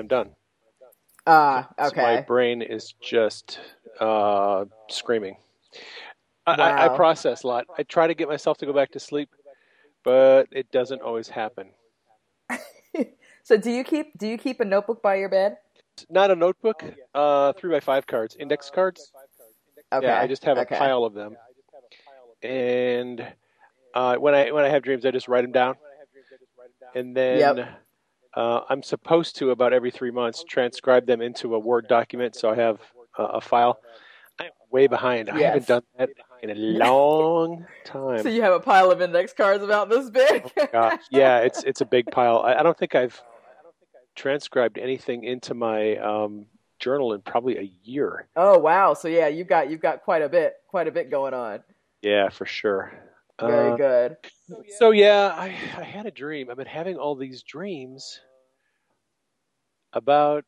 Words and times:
I'm 0.00 0.08
done. 0.08 0.30
Ah, 1.26 1.68
So 1.78 1.88
okay. 1.88 2.02
my 2.02 2.20
brain 2.22 2.62
is 2.62 2.94
just 3.00 3.60
uh, 4.00 4.64
screaming. 4.88 5.36
I, 6.46 6.54
I, 6.54 6.84
I 6.86 6.96
process 6.96 7.44
a 7.44 7.46
lot. 7.46 7.66
I 7.78 7.82
try 7.84 8.06
to 8.06 8.14
get 8.14 8.26
myself 8.28 8.58
to 8.58 8.66
go 8.66 8.72
back 8.72 8.90
to 8.92 9.00
sleep, 9.00 9.28
but 10.02 10.48
it 10.50 10.72
doesn't 10.72 11.02
always 11.02 11.28
happen. 11.28 11.68
so 13.44 13.56
do 13.56 13.70
you 13.70 13.84
keep 13.84 14.18
do 14.18 14.26
you 14.26 14.38
keep 14.38 14.60
a 14.60 14.64
notebook 14.64 15.02
by 15.02 15.16
your 15.16 15.28
bed? 15.28 15.58
Not 16.08 16.30
a 16.30 16.36
notebook, 16.36 16.82
uh, 17.14 17.52
three 17.52 17.70
by 17.70 17.80
five 17.80 18.06
cards, 18.06 18.34
index 18.40 18.70
cards. 18.70 19.12
Okay. 19.92 20.06
Yeah, 20.06 20.20
I 20.20 20.26
just 20.26 20.44
have 20.44 20.56
okay. 20.56 20.74
a 20.74 20.78
pile 20.78 21.04
of 21.04 21.14
them, 21.14 21.36
and 22.42 23.24
uh, 23.94 24.16
when 24.16 24.34
I 24.34 24.50
when 24.50 24.64
I 24.64 24.68
have 24.68 24.82
dreams, 24.82 25.04
I 25.04 25.10
just 25.10 25.28
write 25.28 25.42
them 25.42 25.52
down, 25.52 25.74
and 26.94 27.14
then 27.14 27.56
Yep. 27.56 27.68
Uh, 28.34 28.60
I'm 28.68 28.82
supposed 28.82 29.36
to 29.36 29.50
about 29.50 29.72
every 29.72 29.90
three 29.90 30.10
months 30.10 30.44
transcribe 30.48 31.06
them 31.06 31.20
into 31.20 31.54
a 31.54 31.58
Word 31.58 31.88
document, 31.88 32.36
so 32.36 32.50
I 32.50 32.54
have 32.56 32.80
a, 33.18 33.22
a 33.24 33.40
file. 33.40 33.80
I'm 34.38 34.50
way 34.70 34.86
behind. 34.86 35.28
I 35.28 35.40
haven't 35.40 35.66
done 35.66 35.82
that 35.98 36.10
in 36.42 36.50
a 36.50 36.54
long 36.54 37.66
time. 37.84 38.22
So 38.22 38.28
you 38.28 38.42
have 38.42 38.52
a 38.52 38.60
pile 38.60 38.90
of 38.90 39.02
index 39.02 39.32
cards 39.32 39.62
about 39.62 39.90
this 39.90 40.10
big. 40.10 40.50
Gosh, 40.72 41.02
yeah, 41.10 41.38
it's 41.38 41.62
it's 41.64 41.80
a 41.80 41.86
big 41.86 42.10
pile. 42.10 42.38
I, 42.38 42.54
I 42.54 42.62
don't 42.62 42.78
think 42.78 42.94
I've 42.94 43.20
transcribed 44.14 44.78
anything 44.78 45.24
into 45.24 45.54
my 45.54 45.96
um, 45.96 46.46
journal 46.78 47.12
in 47.12 47.20
probably 47.22 47.58
a 47.58 47.70
year. 47.82 48.28
oh 48.36 48.58
wow. 48.58 48.94
So 48.94 49.08
yeah, 49.08 49.28
you've 49.28 49.48
got 49.48 49.70
you've 49.70 49.82
got 49.82 50.02
quite 50.02 50.22
a 50.22 50.28
bit 50.28 50.54
quite 50.68 50.88
a 50.88 50.92
bit 50.92 51.10
going 51.10 51.34
on. 51.34 51.60
Yeah, 52.02 52.30
for 52.30 52.46
sure. 52.46 52.92
Very 53.40 53.72
Uh, 53.72 53.76
good. 53.76 54.16
So 54.78 54.90
yeah, 54.90 55.34
I 55.36 55.46
I 55.46 55.84
had 55.84 56.06
a 56.06 56.10
dream. 56.10 56.50
I've 56.50 56.56
been 56.56 56.66
having 56.66 56.96
all 56.96 57.14
these 57.16 57.42
dreams 57.42 58.20
about 59.92 60.44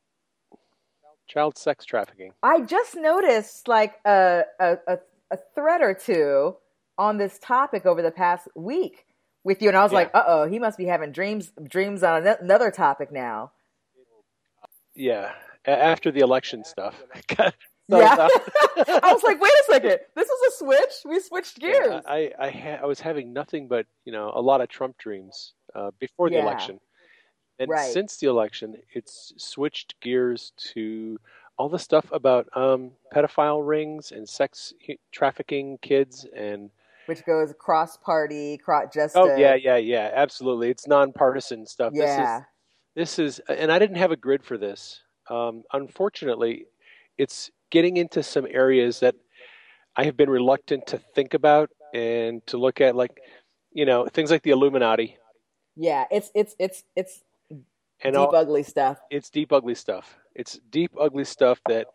child 1.28 1.56
sex 1.56 1.84
trafficking. 1.84 2.32
I 2.42 2.60
just 2.60 2.96
noticed 2.96 3.68
like 3.68 3.94
a 4.04 4.42
a, 4.60 4.76
a 4.86 4.98
a 5.30 5.38
thread 5.54 5.80
or 5.80 5.94
two 5.94 6.56
on 6.98 7.16
this 7.16 7.38
topic 7.38 7.86
over 7.86 8.02
the 8.02 8.10
past 8.10 8.48
week 8.54 9.06
with 9.44 9.62
you, 9.62 9.68
and 9.68 9.76
I 9.76 9.82
was 9.82 9.92
Yeah. 9.92 9.98
like, 9.98 10.10
uh 10.14 10.24
oh, 10.26 10.48
he 10.48 10.58
must 10.58 10.76
be 10.78 10.84
having 10.86 11.12
dreams 11.12 11.52
dreams 11.64 12.02
on 12.02 12.26
another 12.26 12.70
topic 12.70 13.10
now. 13.12 13.52
Yeah, 14.94 15.32
after 15.64 16.10
the 16.10 16.20
election 16.20 16.64
stuff. 16.64 17.00
Yeah. 18.00 18.28
I 19.02 19.12
was 19.12 19.22
like, 19.22 19.40
wait 19.40 19.52
a 19.52 19.64
second, 19.72 19.98
this 20.14 20.28
is 20.28 20.52
a 20.54 20.56
switch. 20.56 20.92
We 21.04 21.20
switched 21.20 21.58
gears. 21.58 21.86
Yeah, 21.88 22.00
I 22.06 22.32
I, 22.38 22.50
ha- 22.50 22.78
I 22.82 22.86
was 22.86 23.00
having 23.00 23.32
nothing 23.32 23.68
but 23.68 23.86
you 24.04 24.12
know 24.12 24.32
a 24.34 24.40
lot 24.40 24.60
of 24.60 24.68
Trump 24.68 24.96
dreams 24.98 25.54
uh, 25.74 25.90
before 25.98 26.28
the 26.30 26.36
Yeah. 26.36 26.42
election, 26.42 26.80
and 27.58 27.68
Right. 27.70 27.92
since 27.92 28.16
the 28.16 28.28
election, 28.28 28.76
it's 28.94 29.32
switched 29.36 30.00
gears 30.00 30.52
to 30.72 31.18
all 31.58 31.68
the 31.68 31.78
stuff 31.78 32.06
about 32.12 32.48
um, 32.56 32.92
pedophile 33.14 33.66
rings 33.66 34.10
and 34.12 34.28
sex 34.28 34.72
trafficking 35.12 35.78
kids 35.82 36.26
and 36.34 36.70
which 37.06 37.24
goes 37.26 37.52
cross 37.58 37.96
party, 37.98 38.56
cross 38.58 38.86
just 38.92 39.16
oh 39.16 39.36
yeah 39.36 39.54
yeah 39.54 39.76
yeah 39.76 40.10
absolutely 40.14 40.70
it's 40.70 40.86
nonpartisan 40.86 41.66
stuff. 41.66 41.92
yeah, 41.94 42.04
This 42.94 43.18
is 43.18 43.18
this 43.18 43.18
is 43.18 43.58
and 43.60 43.70
I 43.70 43.78
didn't 43.78 43.96
have 43.96 44.12
a 44.12 44.16
grid 44.16 44.42
for 44.44 44.56
this. 44.56 45.00
Um, 45.28 45.62
unfortunately, 45.72 46.66
it's 47.18 47.50
getting 47.72 47.96
into 47.96 48.22
some 48.22 48.46
areas 48.48 49.00
that 49.00 49.16
I 49.96 50.04
have 50.04 50.16
been 50.16 50.30
reluctant 50.30 50.86
to 50.88 50.98
think 50.98 51.34
about 51.34 51.70
and 51.92 52.46
to 52.46 52.56
look 52.56 52.80
at, 52.80 52.94
like 52.94 53.18
you 53.72 53.84
know 53.86 54.06
things 54.06 54.30
like 54.30 54.42
the 54.44 54.50
Illuminati 54.52 55.16
yeah. 55.74 56.04
It's 56.10 56.30
it's 56.34 56.54
it's 56.58 56.84
it's 56.94 57.22
and 58.04 58.12
deep 58.14 58.20
all, 58.20 58.36
ugly 58.36 58.62
stuff. 58.62 58.98
it's 59.10 59.30
deep 59.30 59.52
ugly 59.52 59.74
stuff. 59.74 60.16
It's 60.34 60.60
deep 60.70 60.92
ugly 61.00 61.24
stuff 61.24 61.60
that 61.66 61.86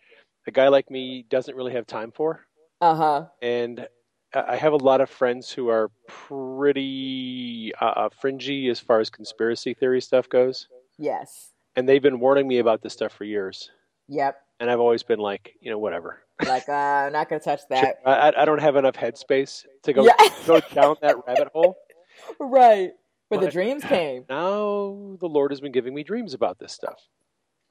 a 0.48 0.52
guy 0.52 0.68
like 0.70 0.90
me 0.90 1.26
doesn't 1.30 1.56
really 1.56 1.74
have 1.74 1.86
time 1.86 2.12
for. 2.12 2.42
Uh 2.82 2.96
huh. 2.96 3.26
And 3.42 3.88
I 4.34 4.56
have 4.56 4.74
a 4.74 4.78
lot 4.78 5.02
of 5.02 5.10
friends 5.12 5.52
who 5.52 5.70
are 5.70 5.92
pretty 6.08 7.72
uh, 7.80 7.86
uh, 7.86 8.10
fringy 8.20 8.70
as 8.70 8.80
far 8.80 9.00
as 9.00 9.10
conspiracy 9.12 9.74
theory 9.76 10.02
stuff 10.02 10.28
goes, 10.30 10.68
Yes. 10.98 11.52
and 11.76 11.88
they've 11.88 12.02
been 12.02 12.20
warning 12.20 12.48
me 12.48 12.58
about 12.60 12.82
this 12.82 12.94
stuff 12.94 13.14
for 13.14 13.24
years. 13.24 13.70
Yep. 14.08 14.36
And 14.60 14.70
I've 14.72 14.80
always 14.80 15.04
been 15.04 15.20
like, 15.20 15.54
you 15.62 15.70
know, 15.70 15.78
whatever. 15.78 16.22
Like 16.46 16.68
uh, 16.70 16.72
I'm 16.72 17.14
not 17.14 17.30
gonna 17.30 17.40
touch 17.42 17.62
that. 17.70 17.98
I, 18.06 18.12
I- 18.30 18.42
I 18.42 18.46
don't 18.46 18.62
have 18.62 18.76
enough 18.76 18.96
headspace 18.96 19.66
to 19.84 19.94
go 19.94 20.06
Yeah. 20.06 20.14
go 20.46 20.60
down 20.74 20.96
that 21.02 21.16
rabbit 21.28 21.50
hole. 21.54 21.78
right. 22.40 22.92
But 23.30 23.42
the 23.42 23.52
dreams 23.52 23.84
came. 23.84 24.24
Now 24.30 25.18
the 25.20 25.28
Lord 25.28 25.52
has 25.52 25.60
been 25.62 25.72
giving 25.74 25.94
me 25.94 26.04
dreams 26.04 26.34
about 26.34 26.60
this 26.60 26.72
stuff, 26.74 27.00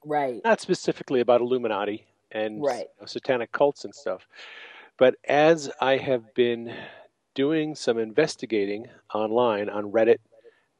Right. 0.04 0.41
not 0.44 0.60
specifically 0.60 1.20
about 1.20 1.41
Illuminati 1.41 2.06
and 2.30 2.62
Right. 2.62 2.80
you 2.97 3.00
know, 3.00 3.06
satanic 3.06 3.53
cults 3.53 3.84
and 3.84 3.94
stuff, 3.94 4.26
but 4.98 5.14
as 5.26 5.70
I 5.80 5.97
have 5.97 6.34
been 6.34 6.74
doing 7.34 7.74
some 7.74 7.98
investigating 7.98 8.86
online 9.14 9.68
on 9.70 9.91
Reddit 9.92 10.18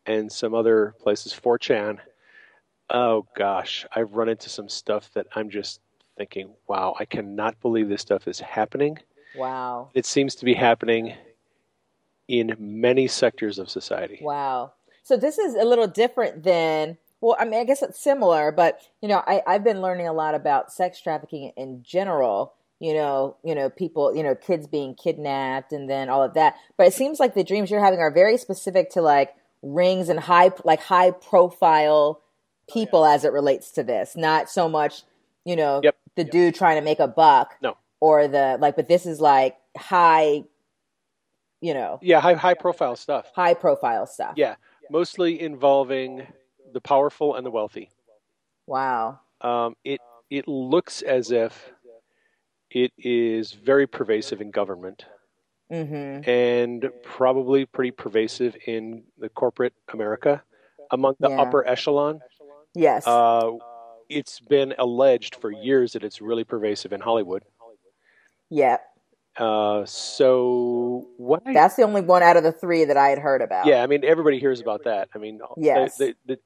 and 0.06 0.31
some 0.31 0.55
other 0.55 0.94
places, 1.00 1.33
4chan. 1.33 1.99
Oh 2.91 3.27
gosh, 3.37 3.84
I've 3.94 4.12
run 4.12 4.28
into 4.28 4.49
some 4.49 4.69
stuff 4.69 5.11
that 5.15 5.27
I'm 5.34 5.50
just 5.50 5.81
thinking, 6.16 6.50
wow, 6.66 6.94
I 6.99 7.04
cannot 7.04 7.60
believe 7.60 7.88
this 7.88 8.03
stuff 8.03 8.27
is 8.27 8.41
happening. 8.41 8.99
Wow. 9.37 9.91
It 9.94 10.06
seems 10.06 10.34
to 10.37 10.44
be 10.44 10.54
happening 10.54 11.15
in 12.28 12.56
many 12.59 13.06
sectors 13.06 13.59
of 13.59 13.71
society. 13.71 14.19
Wow. 14.22 14.72
So 15.03 15.16
this 15.16 15.38
is 15.38 15.55
a 15.55 15.65
little 15.65 15.87
different 15.87 16.43
than 16.43 16.99
well, 17.21 17.37
I 17.38 17.44
mean, 17.44 17.59
I 17.59 17.65
guess 17.65 17.82
it's 17.82 18.00
similar, 18.00 18.53
but 18.53 18.81
you 19.00 19.09
know, 19.09 19.22
I, 19.26 19.43
I've 19.47 19.65
been 19.65 19.81
learning 19.81 20.06
a 20.06 20.12
lot 20.12 20.34
about 20.34 20.72
sex 20.72 21.00
trafficking 21.00 21.53
in 21.56 21.82
general. 21.82 22.53
You 22.78 22.93
know, 22.93 23.37
you 23.43 23.55
know, 23.55 23.71
people, 23.71 24.15
you 24.15 24.22
know, 24.22 24.34
kids 24.34 24.66
being 24.66 24.94
kidnapped 24.94 25.72
and 25.72 25.88
then 25.88 26.10
all 26.10 26.22
of 26.22 26.34
that. 26.34 26.56
But 26.76 26.88
it 26.88 26.93
seems 26.93 27.19
like 27.19 27.34
the 27.34 27.43
dreams 27.43 27.71
you're 27.71 27.82
having 27.82 28.00
are 28.00 28.10
very 28.10 28.37
specific 28.37 28.91
to 28.91 29.00
like 29.00 29.34
rings 29.62 30.10
and 30.10 30.21
high, 30.21 30.50
like 30.62 30.82
high 30.82 31.10
profile 31.10 32.21
oh, 32.21 32.72
people 32.72 33.06
as 33.06 33.25
it 33.25 33.32
relates 33.32 33.71
to 33.72 33.82
this. 33.82 34.15
Not 34.15 34.50
so 34.50 34.69
much, 34.69 35.05
you 35.44 35.56
know, 35.56 35.81
Yep. 35.82 35.97
The 36.16 36.25
dude 36.25 36.54
trying 36.54 36.77
to 36.77 36.82
make 36.82 36.99
a 37.00 37.09
buck. 37.09 37.54
No. 37.62 37.77
Or 38.00 38.28
the 38.28 38.59
like, 38.60 38.77
but 38.77 38.88
this 38.88 39.06
is 39.06 39.21
like 39.21 39.56
high, 39.77 40.44
you 41.60 41.72
know, 41.75 41.99
Yeah, 42.03 42.21
high 42.21 42.34
high 42.34 42.54
profile 42.54 42.97
stuff. 42.97 43.31
high 43.34 43.54
profile 43.54 44.06
stuff. 44.06 44.34
Yeah, 44.37 44.56
mostly 44.91 45.41
involving 45.41 46.26
the 46.72 46.81
powerful 46.81 47.34
and 47.37 47.47
the 47.47 47.50
wealthy. 47.50 47.91
Wow. 48.66 49.21
Um, 49.41 49.76
it 49.84 50.00
it 50.31 50.46
looks 50.49 51.02
as 51.02 51.31
if 51.31 51.70
it 52.70 52.93
is 52.99 53.52
very 53.52 53.87
pervasive 53.87 54.41
in 54.41 54.50
government 54.50 55.05
Mm-hmm. 55.73 56.31
and 56.31 56.88
probably 57.02 57.67
pretty 57.67 57.91
pervasive 57.91 58.56
in 58.67 59.02
the 59.19 59.29
corporate 59.29 59.73
America 59.93 60.41
among 60.93 61.14
the 61.19 61.29
Yeah. 61.29 61.41
upper 61.41 61.67
echelon. 61.67 62.20
Yes. 62.73 63.05
Uh, 63.05 63.50
it's 64.08 64.41
been 64.41 64.75
alleged 64.79 65.35
for 65.37 65.50
years 65.50 65.93
that 65.93 66.05
it's 66.05 66.20
really 66.20 66.44
pervasive 66.44 66.93
in 66.93 67.00
Hollywood. 67.00 67.43
yeah. 68.50 68.79
Uh, 69.38 69.85
so 69.85 71.08
what 71.19 71.43
I 71.44 71.53
That's 71.53 71.76
the 71.76 71.82
only 71.82 72.00
one 72.00 72.23
out 72.23 72.38
of 72.38 72.43
the 72.43 72.53
three 72.53 72.85
that 72.87 72.97
I 72.97 73.08
had 73.11 73.19
heard 73.19 73.43
about. 73.43 73.67
Yeah, 73.67 73.82
I 73.82 73.87
mean 73.87 74.03
everybody 74.03 74.38
hears 74.38 74.61
about 74.62 74.85
that. 74.85 75.11
I 75.14 75.19
mean, 75.19 75.41
Yes. 75.58 75.99
the, 75.99 76.14
the, 76.26 76.37
the 76.37 76.38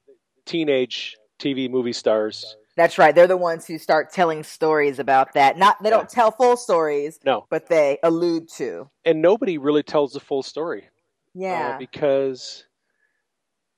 teenage 0.44 1.16
TV 1.38 1.70
movie 1.70 1.92
stars. 1.92 2.56
That's 2.76 2.98
right. 2.98 3.14
They're 3.14 3.28
the 3.28 3.36
ones 3.36 3.64
who 3.64 3.78
start 3.78 4.12
telling 4.12 4.42
stories 4.42 4.98
about 4.98 5.34
that. 5.34 5.56
Not 5.56 5.80
they 5.84 5.90
don't 5.90 6.08
tell 6.08 6.32
full 6.32 6.56
stories, 6.56 7.20
No, 7.24 7.46
but 7.48 7.68
they 7.68 7.98
allude 8.02 8.48
to. 8.56 8.90
and 9.04 9.22
nobody 9.22 9.56
really 9.56 9.84
tells 9.84 10.12
the 10.14 10.20
full 10.20 10.42
story. 10.42 10.82
uh, 10.86 10.90
Yeah. 11.34 11.76
because 11.78 12.64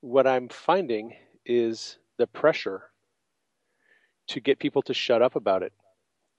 what 0.01 0.25
I'm 0.25 0.49
finding 0.49 1.13
is 1.45 1.99
the 2.17 2.25
pressure 2.25 2.89
to 4.27 4.39
get 4.39 4.59
people 4.59 4.81
to 4.83 4.93
shut 4.93 5.21
up 5.21 5.35
about 5.35 5.63
it 5.63 5.73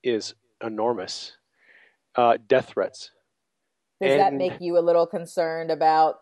is 0.03 0.33
enormous. 0.63 1.37
Uh, 2.15 2.37
death 2.47 2.69
threats. 2.69 3.11
Does 4.01 4.17
that 4.17 4.33
make 4.33 4.59
you 4.59 4.77
a 4.77 4.81
little 4.81 5.07
concerned 5.07 5.71
about 5.71 6.19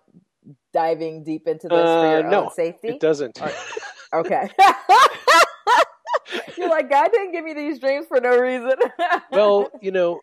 diving 0.74 1.24
deep 1.24 1.48
into 1.48 1.68
this 1.68 1.78
for 1.78 1.86
Uh, 1.86 2.20
your 2.20 2.30
no, 2.30 2.46
own 2.46 2.52
safety? 2.52 2.90
It 2.90 3.00
doesn't. 3.00 3.40
Okay. 4.14 4.48
You're 6.58 6.70
like, 6.70 6.90
God 6.90 7.10
didn't 7.12 7.32
give 7.32 7.44
me 7.44 7.54
these 7.54 7.80
dreams 7.80 8.06
for 8.08 8.22
no 8.22 8.38
reason. 8.38 8.74
well, 9.32 9.72
you 9.82 9.92
know, 9.92 10.22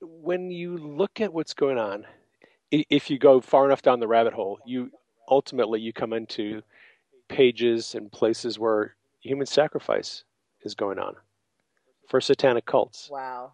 when 0.00 0.50
you 0.50 0.76
look 0.76 1.20
at 1.20 1.32
what's 1.32 1.54
going 1.54 1.78
on, 1.78 2.04
if 2.70 3.10
you 3.10 3.18
go 3.18 3.40
far 3.40 3.64
enough 3.64 3.82
down 3.82 3.98
the 3.98 4.06
rabbit 4.06 4.32
hole, 4.34 4.58
you 4.66 4.90
ultimately 5.28 5.80
you 5.80 5.92
come 5.92 6.12
into 6.12 6.62
pages 7.28 7.94
and 7.94 8.12
places 8.12 8.58
where 8.58 8.94
human 9.20 9.46
sacrifice 9.46 10.24
is 10.62 10.74
going 10.74 10.98
on 10.98 11.14
for 12.08 12.20
satanic 12.20 12.66
cults. 12.66 13.08
Wow. 13.10 13.52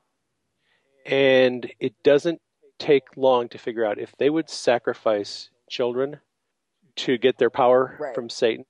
And 1.05 1.71
it 1.79 1.95
doesn't 2.03 2.41
take 2.79 3.05
long 3.17 3.49
to 3.51 3.59
figure 3.59 3.85
out 3.85 3.99
if 3.99 4.17
they 4.17 4.31
would 4.31 4.51
sacrifice 4.51 5.51
children 5.71 6.21
to 6.97 7.19
get 7.19 7.39
their 7.39 7.51
power 7.51 7.97
right. 8.01 8.15
from 8.15 8.29
Satan, 8.29 8.65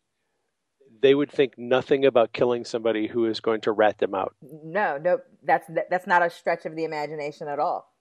they 1.00 1.14
would 1.14 1.30
think 1.30 1.56
nothing 1.56 2.04
about 2.04 2.32
killing 2.32 2.64
somebody 2.64 3.06
who 3.06 3.26
is 3.26 3.40
going 3.40 3.60
to 3.62 3.72
rat 3.72 3.98
them 3.98 4.14
out. 4.14 4.34
No, 4.42 4.98
no, 4.98 5.20
that's 5.42 5.68
that's 5.90 6.06
not 6.06 6.22
a 6.22 6.30
stretch 6.30 6.66
of 6.66 6.74
the 6.74 6.84
imagination 6.84 7.48
at 7.48 7.58
all. 7.58 7.92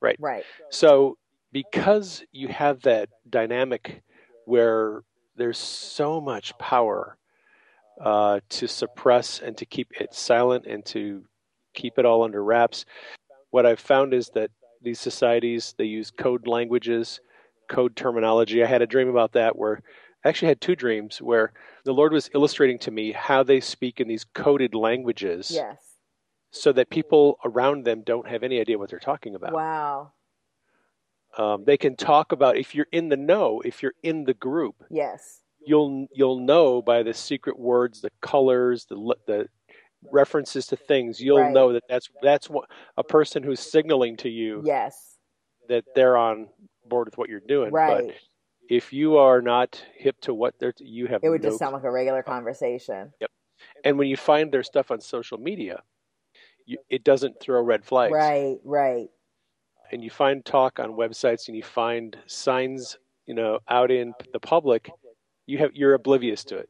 Right. 0.00 0.16
Right. 0.18 0.44
So 0.70 1.16
because 1.52 2.24
you 2.32 2.48
have 2.48 2.82
that 2.82 3.08
dynamic 3.28 4.02
where 4.44 5.02
there's 5.36 5.58
so 5.58 6.20
much 6.20 6.56
power 6.58 7.16
uh, 8.00 8.40
to 8.48 8.66
suppress 8.66 9.40
and 9.40 9.56
to 9.56 9.66
keep 9.66 9.88
it 10.00 10.14
silent 10.14 10.66
and 10.66 10.84
to 10.86 11.24
keep 11.74 11.98
it 11.98 12.04
all 12.04 12.22
under 12.22 12.42
wraps. 12.42 12.84
What 13.50 13.66
I've 13.66 13.80
found 13.80 14.14
is 14.14 14.30
that 14.34 14.50
these 14.82 15.00
societies 15.00 15.74
they 15.78 15.84
use 15.84 16.10
code 16.10 16.46
languages, 16.46 17.20
code 17.68 17.96
terminology. 17.96 18.62
I 18.62 18.66
had 18.66 18.82
a 18.82 18.86
dream 18.86 19.08
about 19.08 19.32
that 19.32 19.56
where 19.56 19.80
I 20.24 20.28
actually 20.28 20.48
had 20.48 20.60
two 20.60 20.76
dreams 20.76 21.18
where 21.20 21.52
the 21.84 21.92
Lord 21.92 22.12
was 22.12 22.30
illustrating 22.34 22.78
to 22.80 22.90
me 22.90 23.12
how 23.12 23.42
they 23.42 23.60
speak 23.60 24.00
in 24.00 24.08
these 24.08 24.24
coded 24.24 24.74
languages. 24.74 25.50
Yes. 25.50 25.78
So 26.50 26.72
that 26.72 26.88
people 26.88 27.38
around 27.44 27.84
them 27.84 28.02
don't 28.06 28.28
have 28.28 28.44
any 28.44 28.60
idea 28.60 28.78
what 28.78 28.88
they're 28.88 29.00
talking 29.00 29.34
about. 29.34 29.52
Wow. 29.52 30.12
Um, 31.36 31.64
they 31.64 31.76
can 31.76 31.96
talk 31.96 32.30
about 32.30 32.56
if 32.56 32.76
you're 32.76 32.86
in 32.92 33.08
the 33.08 33.16
know, 33.16 33.60
if 33.64 33.82
you're 33.82 33.94
in 34.04 34.24
the 34.24 34.34
group. 34.34 34.84
Yes. 34.88 35.40
You'll 35.66 36.06
you'll 36.12 36.40
know 36.40 36.82
by 36.82 37.02
the 37.02 37.14
secret 37.14 37.58
words, 37.58 38.00
the 38.00 38.10
colors, 38.20 38.86
the 38.86 39.14
the 39.26 39.48
references 40.12 40.66
to 40.68 40.76
things. 40.76 41.20
You'll 41.20 41.40
right. 41.40 41.52
know 41.52 41.72
that 41.72 41.84
that's 41.88 42.08
that's 42.22 42.50
what 42.50 42.68
a 42.96 43.04
person 43.04 43.42
who's 43.42 43.60
signaling 43.60 44.16
to 44.18 44.28
you. 44.28 44.62
Yes. 44.64 45.16
That 45.68 45.84
they're 45.94 46.16
on 46.16 46.48
board 46.86 47.06
with 47.06 47.18
what 47.18 47.28
you're 47.28 47.40
doing. 47.40 47.72
Right. 47.72 48.06
But 48.06 48.14
if 48.68 48.92
you 48.92 49.16
are 49.16 49.40
not 49.40 49.82
hip 49.96 50.20
to 50.22 50.34
what 50.34 50.54
they're, 50.58 50.74
you 50.78 51.06
have. 51.06 51.22
It 51.22 51.30
would 51.30 51.42
no 51.42 51.50
just 51.50 51.58
sound 51.58 51.72
like 51.74 51.84
a 51.84 51.90
regular 51.90 52.22
conversation. 52.22 53.12
Yep. 53.20 53.30
And 53.84 53.98
when 53.98 54.08
you 54.08 54.16
find 54.16 54.52
their 54.52 54.62
stuff 54.62 54.90
on 54.90 55.00
social 55.00 55.38
media, 55.38 55.82
you, 56.66 56.78
it 56.90 57.04
doesn't 57.04 57.40
throw 57.40 57.62
red 57.62 57.84
flags. 57.84 58.12
Right. 58.12 58.56
Right 58.62 59.08
and 59.92 60.02
you 60.02 60.10
find 60.10 60.44
talk 60.44 60.78
on 60.78 60.90
websites 60.90 61.48
and 61.48 61.56
you 61.56 61.62
find 61.62 62.16
signs, 62.26 62.98
you 63.26 63.34
know, 63.34 63.58
out 63.68 63.90
in 63.90 64.12
the 64.32 64.40
public, 64.40 64.90
you 65.46 65.58
have 65.58 65.70
you're 65.74 65.94
oblivious 65.94 66.44
to 66.44 66.58
it. 66.58 66.68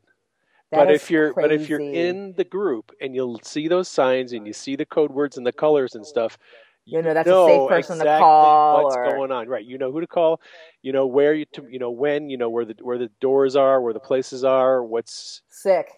That 0.70 0.86
but 0.86 0.94
if 0.94 1.10
you're 1.10 1.32
crazy. 1.32 1.48
but 1.48 1.54
if 1.54 1.68
you're 1.68 1.80
in 1.80 2.34
the 2.36 2.44
group 2.44 2.92
and 3.00 3.14
you'll 3.14 3.40
see 3.42 3.68
those 3.68 3.88
signs 3.88 4.32
and 4.32 4.46
you 4.46 4.52
see 4.52 4.76
the 4.76 4.86
code 4.86 5.12
words 5.12 5.36
and 5.36 5.46
the 5.46 5.52
colors 5.52 5.94
and 5.94 6.04
stuff, 6.04 6.38
you 6.84 7.00
know 7.00 7.14
that's 7.14 7.26
know 7.26 7.46
a 7.46 7.48
safe 7.48 7.68
person 7.68 7.96
exactly 7.96 8.12
to 8.12 8.18
call. 8.18 8.84
What's 8.84 8.96
or... 8.96 9.10
going 9.10 9.32
on? 9.32 9.48
Right. 9.48 9.64
You 9.64 9.78
know 9.78 9.92
who 9.92 10.00
to 10.00 10.06
call. 10.06 10.40
You 10.82 10.92
know 10.92 11.06
where 11.06 11.34
you 11.34 11.44
to, 11.52 11.66
you 11.70 11.78
know 11.78 11.90
when. 11.90 12.28
You 12.28 12.36
know 12.36 12.50
where 12.50 12.64
the 12.64 12.74
where 12.80 12.98
the 12.98 13.10
doors 13.20 13.56
are, 13.56 13.80
where 13.80 13.92
the 13.92 14.00
places 14.00 14.44
are. 14.44 14.82
What's 14.82 15.42
sick. 15.48 15.88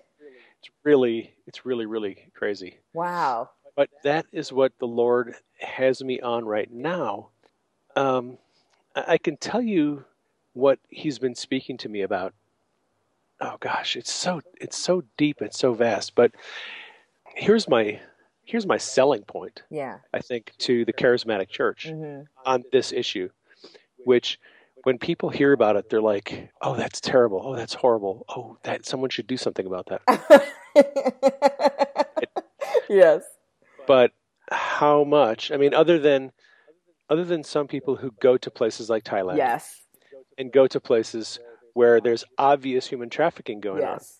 It's 0.60 0.70
really 0.84 1.34
it's 1.46 1.64
really 1.64 1.86
really 1.86 2.30
crazy. 2.34 2.78
Wow. 2.92 3.50
But 3.76 3.90
that 4.04 4.26
is 4.32 4.52
what 4.52 4.72
the 4.78 4.86
Lord 4.86 5.34
has 5.60 6.02
me 6.02 6.20
on 6.20 6.44
right 6.44 6.70
now. 6.72 7.28
Um, 7.94 8.38
I 8.94 9.18
can 9.18 9.36
tell 9.36 9.60
you 9.60 10.04
what 10.54 10.78
He's 10.88 11.18
been 11.18 11.34
speaking 11.34 11.76
to 11.78 11.88
me 11.88 12.02
about. 12.02 12.32
Oh 13.40 13.56
gosh, 13.60 13.96
it's 13.96 14.10
so 14.10 14.40
it's 14.60 14.78
so 14.78 15.02
deep, 15.16 15.42
it's 15.42 15.58
so 15.58 15.74
vast. 15.74 16.14
But 16.14 16.32
here's 17.34 17.68
my 17.68 18.00
here's 18.44 18.66
my 18.66 18.78
selling 18.78 19.22
point. 19.22 19.62
Yeah. 19.70 19.98
I 20.14 20.20
think 20.20 20.52
to 20.58 20.84
the 20.84 20.92
charismatic 20.92 21.48
church 21.48 21.88
mm-hmm. 21.88 22.22
on 22.44 22.64
this 22.72 22.92
issue, 22.92 23.28
which 24.04 24.38
when 24.84 24.98
people 24.98 25.30
hear 25.30 25.52
about 25.52 25.76
it, 25.76 25.90
they're 25.90 26.00
like, 26.00 26.50
"Oh, 26.62 26.76
that's 26.76 27.00
terrible. 27.00 27.42
Oh, 27.44 27.56
that's 27.56 27.74
horrible. 27.74 28.24
Oh, 28.28 28.56
that 28.62 28.86
someone 28.86 29.10
should 29.10 29.26
do 29.26 29.36
something 29.36 29.66
about 29.66 29.86
that." 29.86 30.42
yes 32.88 33.24
but 33.86 34.12
how 34.50 35.04
much? 35.04 35.50
I 35.50 35.56
mean, 35.56 35.72
other 35.72 35.98
than 35.98 36.32
other 37.08 37.24
than 37.24 37.44
some 37.44 37.68
people 37.68 37.96
who 37.96 38.12
go 38.20 38.36
to 38.36 38.50
places 38.50 38.90
like 38.90 39.04
Thailand, 39.04 39.38
yes, 39.38 39.82
and 40.36 40.52
go 40.52 40.66
to 40.66 40.80
places 40.80 41.38
where 41.76 42.00
there's 42.00 42.24
obvious 42.38 42.86
human 42.86 43.10
trafficking 43.10 43.60
going 43.60 43.82
yes. 43.82 44.18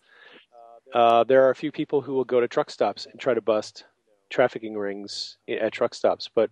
on. 0.93 1.01
Uh, 1.01 1.25
there 1.25 1.47
are 1.47 1.51
a 1.51 1.55
few 1.55 1.73
people 1.73 2.03
who 2.03 2.13
will 2.13 2.25
go 2.25 2.39
to 2.39 2.47
truck 2.47 2.71
stops 2.71 3.07
and 3.07 3.19
try 3.19 3.33
to 3.33 3.41
bust 3.41 3.85
trafficking 4.29 4.77
rings 4.77 5.39
at 5.49 5.73
truck 5.73 5.95
stops, 5.95 6.29
but 6.35 6.51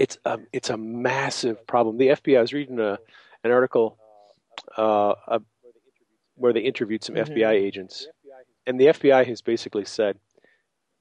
it's 0.00 0.18
a 0.24 0.40
it's 0.52 0.70
a 0.70 0.76
massive 0.76 1.64
problem. 1.64 1.96
The 1.96 2.08
FBI 2.08 2.38
I 2.38 2.40
was 2.40 2.52
reading 2.52 2.80
a, 2.80 2.98
an 3.44 3.52
article 3.52 3.98
uh, 4.76 5.14
a, 5.28 5.40
where 6.34 6.52
they 6.52 6.60
interviewed 6.60 7.04
some 7.04 7.14
mm-hmm. 7.14 7.32
FBI 7.32 7.52
agents, 7.52 8.08
and 8.66 8.80
the 8.80 8.86
FBI 8.86 9.24
has 9.28 9.40
basically 9.40 9.84
said 9.84 10.18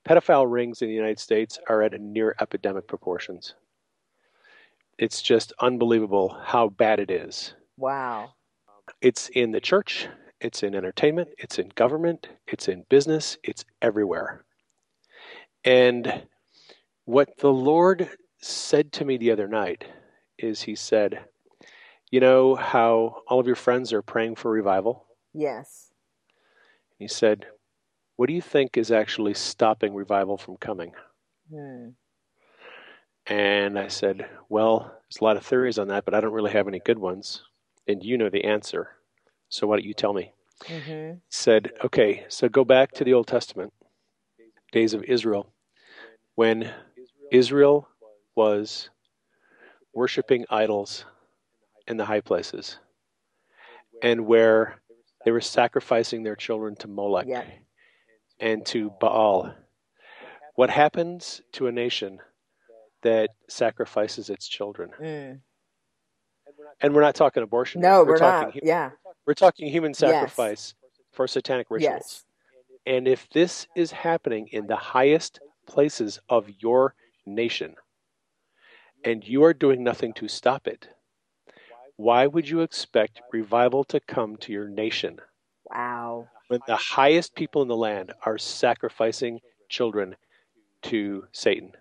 pedophile 0.07 0.49
rings 0.49 0.83
in 0.83 0.87
the 0.87 0.93
United 0.93 1.19
States 1.19 1.57
are 1.67 1.81
at 1.81 1.95
a 1.95 1.97
near 1.97 2.35
epidemic 2.39 2.87
proportions. 2.87 3.55
It's 4.99 5.23
just 5.23 5.51
unbelievable 5.59 6.37
how 6.43 6.69
bad 6.69 6.99
it 6.99 7.09
is. 7.09 7.55
Wow. 7.75 8.33
It's 9.01 9.29
in 9.29 9.51
the 9.51 9.61
church, 9.61 10.07
it's 10.39 10.63
in 10.63 10.75
entertainment, 10.75 11.29
it's 11.37 11.59
in 11.59 11.69
government, 11.75 12.29
it's 12.47 12.67
in 12.67 12.85
business, 12.89 13.37
it's 13.43 13.65
everywhere. 13.81 14.45
And 15.63 16.23
what 17.05 17.37
the 17.37 17.51
Lord 17.51 18.09
said 18.41 18.91
to 18.93 19.05
me 19.05 19.17
the 19.17 19.31
other 19.31 19.47
night 19.47 19.85
is 20.37 20.61
He 20.61 20.75
said, 20.75 21.19
You 22.11 22.19
know 22.19 22.55
how 22.55 23.23
all 23.27 23.39
of 23.39 23.47
your 23.47 23.55
friends 23.55 23.91
are 23.93 24.01
praying 24.01 24.35
for 24.35 24.51
revival? 24.51 25.05
Yes. 25.33 25.91
He 26.97 27.07
said, 27.07 27.45
what 28.19 28.27
do 28.27 28.33
you 28.33 28.41
think 28.41 28.75
is 28.75 28.91
actually 28.91 29.33
stopping 29.33 29.93
revival 29.93 30.37
from 30.37 30.57
coming? 30.57 30.91
Hmm. 31.49 31.91
And 33.25 33.79
I 33.79 33.87
said, 33.87 34.27
Well, 34.49 34.79
there's 34.81 35.21
a 35.21 35.23
lot 35.23 35.37
of 35.37 35.45
theories 35.45 35.79
on 35.79 35.87
that, 35.87 36.03
but 36.03 36.13
I 36.13 36.19
don't 36.19 36.33
really 36.33 36.51
have 36.51 36.67
any 36.67 36.79
good 36.79 36.99
ones. 36.99 37.43
And 37.89 38.03
you 38.03 38.17
know 38.17 38.29
the 38.29 38.45
answer. 38.45 38.91
So 39.49 39.67
why 39.67 39.77
don't 39.77 39.85
you 39.85 39.93
tell 39.93 40.13
me? 40.13 40.31
Mm-hmm. 40.65 41.17
Said, 41.29 41.71
Okay, 41.83 42.25
so 42.29 42.47
go 42.47 42.63
back 42.63 42.91
to 42.93 43.03
the 43.03 43.13
Old 43.13 43.27
Testament, 43.27 43.73
days 44.71 44.93
of 44.93 45.03
Israel, 45.03 45.51
when 46.35 46.71
Israel 47.31 47.89
was 48.35 48.89
worshiping 49.93 50.45
idols 50.49 51.03
in 51.87 51.97
the 51.97 52.05
high 52.05 52.21
places, 52.21 52.77
and 54.01 54.25
where 54.25 54.79
they 55.25 55.31
were 55.31 55.41
sacrificing 55.41 56.23
their 56.23 56.35
children 56.35 56.75
to 56.77 56.87
Molech. 56.87 57.27
Yeah 57.27 57.43
and 58.39 58.65
to 58.67 58.91
Baal. 58.99 59.53
What 60.55 60.69
happens 60.69 61.41
to 61.53 61.67
a 61.67 61.71
nation 61.71 62.19
that 63.03 63.31
sacrifices 63.47 64.29
its 64.29 64.47
children? 64.47 64.91
Mm. 65.01 65.39
And 66.81 66.93
we're 66.93 67.01
not 67.01 67.15
talking 67.15 67.43
abortion. 67.43 67.81
No, 67.81 68.03
we're, 68.03 68.11
we're 68.11 68.17
talking, 68.17 68.61
not. 68.63 68.65
Yeah. 68.65 68.91
We're 69.25 69.33
talking 69.33 69.69
human 69.69 69.93
sacrifice 69.93 70.73
yes. 70.81 70.91
for 71.11 71.27
satanic 71.27 71.67
rituals. 71.69 71.93
Yes. 72.01 72.25
And 72.85 73.07
if 73.07 73.29
this 73.29 73.67
is 73.75 73.91
happening 73.91 74.47
in 74.51 74.67
the 74.67 74.75
highest 74.75 75.39
places 75.65 76.19
of 76.29 76.49
your 76.59 76.95
nation, 77.25 77.75
and 79.03 79.25
you 79.25 79.43
are 79.43 79.53
doing 79.53 79.83
nothing 79.83 80.13
to 80.13 80.27
stop 80.27 80.67
it, 80.67 80.89
why 81.95 82.27
would 82.27 82.49
you 82.49 82.61
expect 82.61 83.21
revival 83.31 83.83
to 83.85 83.99
come 83.99 84.37
to 84.37 84.51
your 84.51 84.67
nation? 84.67 85.19
Wow 85.69 86.27
when 86.49 86.59
the 86.65 86.75
highest 86.75 87.35
people 87.35 87.61
in 87.61 87.67
the 87.67 87.75
land 87.75 88.11
are 88.25 88.37
sacrificing 88.37 89.39
children 89.69 90.15
to 90.81 91.25
Satan. 91.31 91.71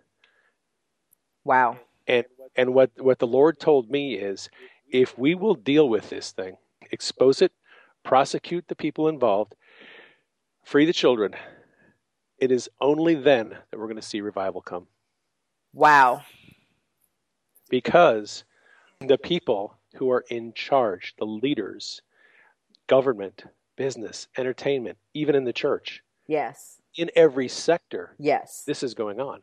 Wow. 1.43 1.78
And 2.07 2.26
and 2.55 2.75
what 2.75 2.90
what 2.99 3.19
the 3.19 3.26
Lord 3.26 3.59
told 3.59 3.90
me 3.90 4.14
is 4.14 4.50
if 4.90 5.18
we 5.18 5.35
will 5.35 5.54
deal 5.54 5.88
with 5.88 6.11
this 6.11 6.33
thing, 6.33 6.57
expose 6.90 7.42
it, 7.42 7.52
prosecute 8.04 8.66
the 8.68 8.75
people 8.76 9.09
involved, 9.09 9.54
free 10.64 10.85
the 10.87 10.92
children, 10.92 11.35
it 12.38 12.50
is 12.50 12.68
only 12.80 13.14
then 13.14 13.50
that 13.50 13.78
we're 13.78 13.87
going 13.87 13.97
to 13.97 14.02
see 14.02 14.21
revival 14.21 14.61
come. 14.62 14.87
Wow. 15.73 16.23
Because 17.68 18.45
the 19.00 19.18
people 19.18 19.75
who 19.97 20.11
are 20.11 20.25
in 20.30 20.52
charge, 20.54 21.14
the 21.18 21.25
leaders, 21.26 22.02
government, 22.87 23.45
business, 23.76 24.28
entertainment, 24.37 24.99
even 25.14 25.35
in 25.35 25.45
the 25.45 25.52
church, 25.52 26.02
Yes. 26.26 26.80
in 26.97 27.11
every 27.14 27.49
sector, 27.49 28.14
Yes. 28.18 28.62
this 28.66 28.83
is 28.83 28.95
going 28.95 29.21
on. 29.21 29.40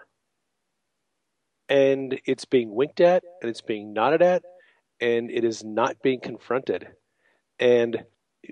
And 1.67 2.19
it's 2.25 2.45
being 2.45 2.73
winked 2.73 3.01
at, 3.01 3.23
and 3.41 3.49
it's 3.49 3.61
being 3.61 3.91
nodded 3.93 4.21
at, 4.21 4.43
and 5.01 5.29
it 5.29 5.43
is 5.43 5.63
not 5.63 6.01
being 6.01 6.19
confronted. 6.19 6.87
And 7.59 8.03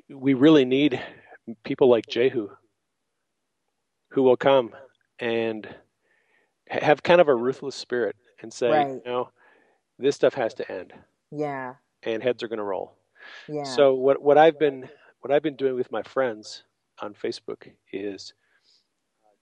we 0.10 0.34
really 0.34 0.66
need 0.66 1.02
people 1.64 1.90
like 1.90 2.08
Jehu 2.08 2.50
who 4.10 4.24
will 4.24 4.38
come 4.38 4.72
and 5.20 5.68
have 6.70 7.04
kind 7.04 7.20
of 7.22 7.28
a 7.28 7.36
ruthless 7.36 7.76
spirit 7.76 8.16
and 8.42 8.52
say, 8.54 8.70
Right. 8.70 8.88
you 8.88 9.02
know, 9.06 9.30
this 10.00 10.16
stuff 10.16 10.34
has 10.36 10.54
to 10.56 10.72
end, 10.72 10.94
Yeah. 11.32 11.76
and 12.04 12.22
heads 12.24 12.44
are 12.44 12.48
going 12.48 12.58
to 12.58 12.64
roll. 12.64 12.96
Yeah. 13.48 13.64
So 13.64 13.94
what 13.94 14.22
what 14.22 14.38
I've 14.38 14.60
been 14.60 14.90
what 15.22 15.32
I've 15.32 15.44
been 15.44 15.56
doing 15.56 15.76
with 15.76 15.92
my 15.92 16.04
friends 16.04 16.64
on 17.00 17.14
Facebook 17.14 17.72
is 17.92 18.34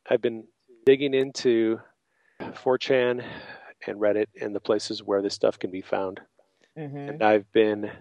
I've 0.10 0.22
been 0.22 0.46
digging 0.86 1.13
into 1.13 1.79
4chan 2.39 3.24
and 3.88 4.00
Reddit 4.00 4.27
and 4.39 4.55
the 4.55 4.60
places 4.60 5.03
where 5.03 5.22
this 5.22 5.34
stuff 5.34 5.58
can 5.58 5.72
be 5.72 5.81
found. 5.81 6.20
Hmm 6.75 6.98
And 6.98 7.24
I've 7.24 7.51
been 7.51 7.92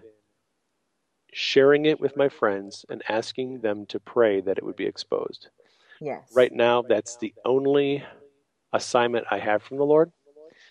sharing 1.33 1.85
it 1.85 1.99
with 1.99 2.17
my 2.17 2.29
friends 2.29 2.85
and 2.89 3.01
asking 3.07 3.61
them 3.61 3.85
to 3.87 3.99
pray 3.99 4.41
that 4.41 4.57
it 4.57 4.65
would 4.65 4.75
be 4.75 4.85
exposed. 4.85 5.47
Yes. 5.99 6.31
Right 6.35 6.51
now 6.51 6.81
that's 6.81 7.17
the 7.17 7.33
only 7.45 8.03
assignment 8.73 9.25
I 9.31 9.39
have 9.39 9.63
from 9.63 9.77
the 9.77 9.85
Lord 9.85 10.11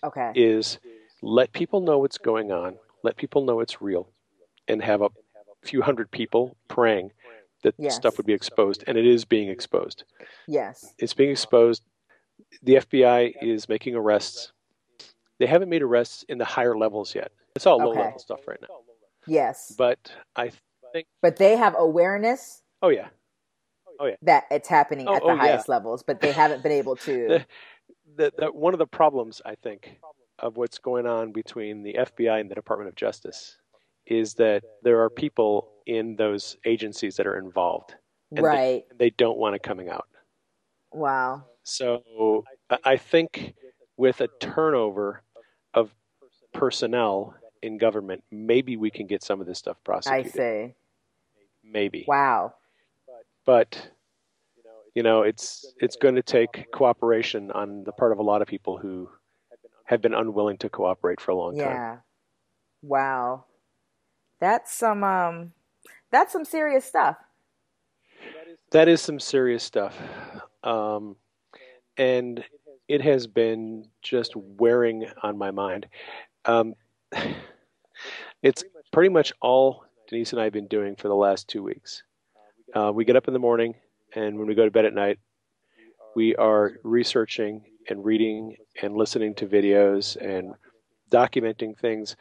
Okay. 0.03 0.31
is 0.35 0.79
let 1.21 1.51
people 1.51 1.81
know 1.81 1.99
what's 1.99 2.17
going 2.17 2.51
on, 2.51 2.77
let 3.03 3.15
people 3.15 3.43
know 3.45 3.59
it's 3.59 3.81
real, 3.81 4.09
and 4.67 4.81
have 4.83 5.01
a 5.01 5.09
few 5.63 5.81
hundred 5.81 6.09
people 6.11 6.55
praying 6.67 7.11
that 7.63 7.75
Yes. 7.77 7.95
stuff 7.95 8.17
would 8.17 8.25
be 8.25 8.33
exposed, 8.33 8.83
and 8.87 8.97
it 8.97 9.05
is 9.05 9.23
being 9.25 9.49
exposed. 9.49 10.03
Yes. 10.47 10.93
It's 10.97 11.13
being 11.13 11.29
exposed. 11.29 11.83
The 12.63 12.77
FBI 12.77 13.35
is 13.41 13.69
making 13.69 13.95
arrests. 13.95 14.51
They 15.37 15.45
haven't 15.45 15.69
made 15.69 15.83
arrests 15.83 16.23
in 16.27 16.37
the 16.39 16.45
higher 16.45 16.75
levels 16.77 17.13
yet. 17.15 17.31
It's 17.55 17.65
all 17.65 17.77
low 17.77 17.91
Okay. 17.91 18.01
level 18.01 18.19
stuff 18.19 18.47
right 18.47 18.59
now. 18.61 18.67
Yes. 19.27 19.73
But 19.77 20.11
I 20.35 20.51
think, 20.93 21.07
But 21.21 21.37
they 21.37 21.57
have 21.57 21.75
awareness 21.77 22.63
oh 22.81 22.89
yeah, 22.89 23.09
Oh 23.99 24.07
yeah. 24.07 24.15
that 24.23 24.45
it's 24.49 24.67
happening 24.67 25.07
Oh, 25.07 25.15
at 25.15 25.21
the 25.21 25.27
oh, 25.27 25.33
yeah. 25.33 25.39
highest 25.39 25.69
levels, 25.69 26.03
but 26.03 26.21
they 26.21 26.31
haven't 26.31 26.63
been 26.63 26.71
able 26.71 26.95
to. 26.97 27.27
the, 27.27 27.45
the, 28.15 28.33
the, 28.37 28.45
one 28.51 28.73
of 28.73 28.79
the 28.79 28.87
problems 28.87 29.41
I 29.45 29.55
think 29.55 29.99
of 30.39 30.57
what's 30.57 30.79
going 30.79 31.05
on 31.05 31.31
between 31.31 31.83
the 31.83 31.93
FBI 31.93 32.39
and 32.39 32.49
the 32.49 32.55
Department 32.55 32.89
of 32.89 32.95
Justice 32.95 33.57
is 34.07 34.33
that 34.35 34.63
there 34.83 35.01
are 35.01 35.09
people 35.09 35.69
in 35.85 36.15
those 36.15 36.57
agencies 36.65 37.15
that 37.17 37.27
are 37.27 37.37
involved 37.37 37.93
and 38.35 38.43
right. 38.43 38.83
and 38.89 38.99
they 38.99 39.11
don't 39.11 39.37
want 39.37 39.55
it 39.55 39.61
coming 39.61 39.89
out. 39.89 40.07
wow. 40.91 41.43
So 41.63 42.43
I 42.83 42.97
think 42.97 43.53
with 43.97 44.19
a 44.21 44.27
turnover 44.39 45.21
of 45.75 45.93
personnel 46.53 47.35
in 47.61 47.77
government, 47.77 48.23
maybe 48.31 48.77
we 48.77 48.89
can 48.89 49.07
get 49.07 49.23
some 49.23 49.41
of 49.41 49.47
this 49.47 49.59
stuff 49.59 49.77
prosecuted. 49.83 50.33
I 50.33 50.35
see. 50.35 50.73
Maybe, 51.63 52.05
Wow. 52.07 52.55
but 53.45 53.91
you 54.95 55.03
know, 55.03 55.21
it's 55.21 55.73
it's 55.77 55.95
going 55.95 56.15
to 56.15 56.21
take 56.23 56.71
cooperation 56.73 57.51
on 57.51 57.83
the 57.83 57.91
part 57.93 58.11
of 58.11 58.19
a 58.19 58.23
lot 58.23 58.41
of 58.41 58.47
people 58.47 58.77
who 58.77 59.09
have 59.85 60.01
been 60.01 60.13
unwilling 60.13 60.57
to 60.57 60.69
cooperate 60.69 61.21
for 61.21 61.31
a 61.31 61.35
long 61.35 61.55
time. 61.55 61.67
Yeah. 61.67 61.97
Wow. 62.81 63.45
That's 64.39 64.73
some 64.73 65.03
um 65.03 65.53
that's 66.11 66.33
some 66.33 66.45
serious 66.45 66.83
stuff. 66.83 67.15
That 68.71 68.87
is 68.87 69.01
some 69.01 69.19
serious 69.19 69.63
stuff, 69.63 69.97
um, 70.63 71.15
and 71.97 72.43
it 72.87 73.01
has 73.01 73.27
been 73.27 73.85
just 74.01 74.35
wearing 74.35 75.07
on 75.21 75.37
my 75.37 75.51
mind. 75.51 75.87
Um, 76.45 76.75
it's 78.41 78.63
pretty 78.91 79.09
much 79.09 79.33
all 79.41 79.85
Denise 80.07 80.33
and 80.33 80.41
I 80.41 80.45
have 80.45 80.53
been 80.53 80.67
doing 80.67 80.95
for 80.95 81.07
the 81.07 81.15
last 81.15 81.47
two 81.47 81.63
weeks. 81.63 82.03
Uh, 82.73 82.91
we 82.93 83.05
get 83.05 83.15
up 83.15 83.27
in 83.27 83.33
the 83.33 83.39
morning, 83.39 83.75
and 84.15 84.37
when 84.37 84.47
we 84.47 84.55
go 84.55 84.65
to 84.65 84.71
bed 84.71 84.85
at 84.85 84.93
night, 84.93 85.19
we 86.15 86.35
are 86.35 86.73
researching 86.83 87.63
and 87.89 88.03
reading 88.03 88.55
and 88.81 88.95
listening 88.95 89.33
to 89.35 89.47
videos 89.47 90.15
and 90.17 90.53
documenting 91.09 91.77
things. 91.77 92.15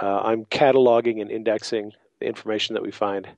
Uh, 0.00 0.20
I'm 0.20 0.44
cataloging 0.46 1.20
and 1.20 1.30
indexing 1.30 1.92
the 2.20 2.26
information 2.26 2.74
that 2.74 2.82
we 2.82 2.90
find 2.90 3.28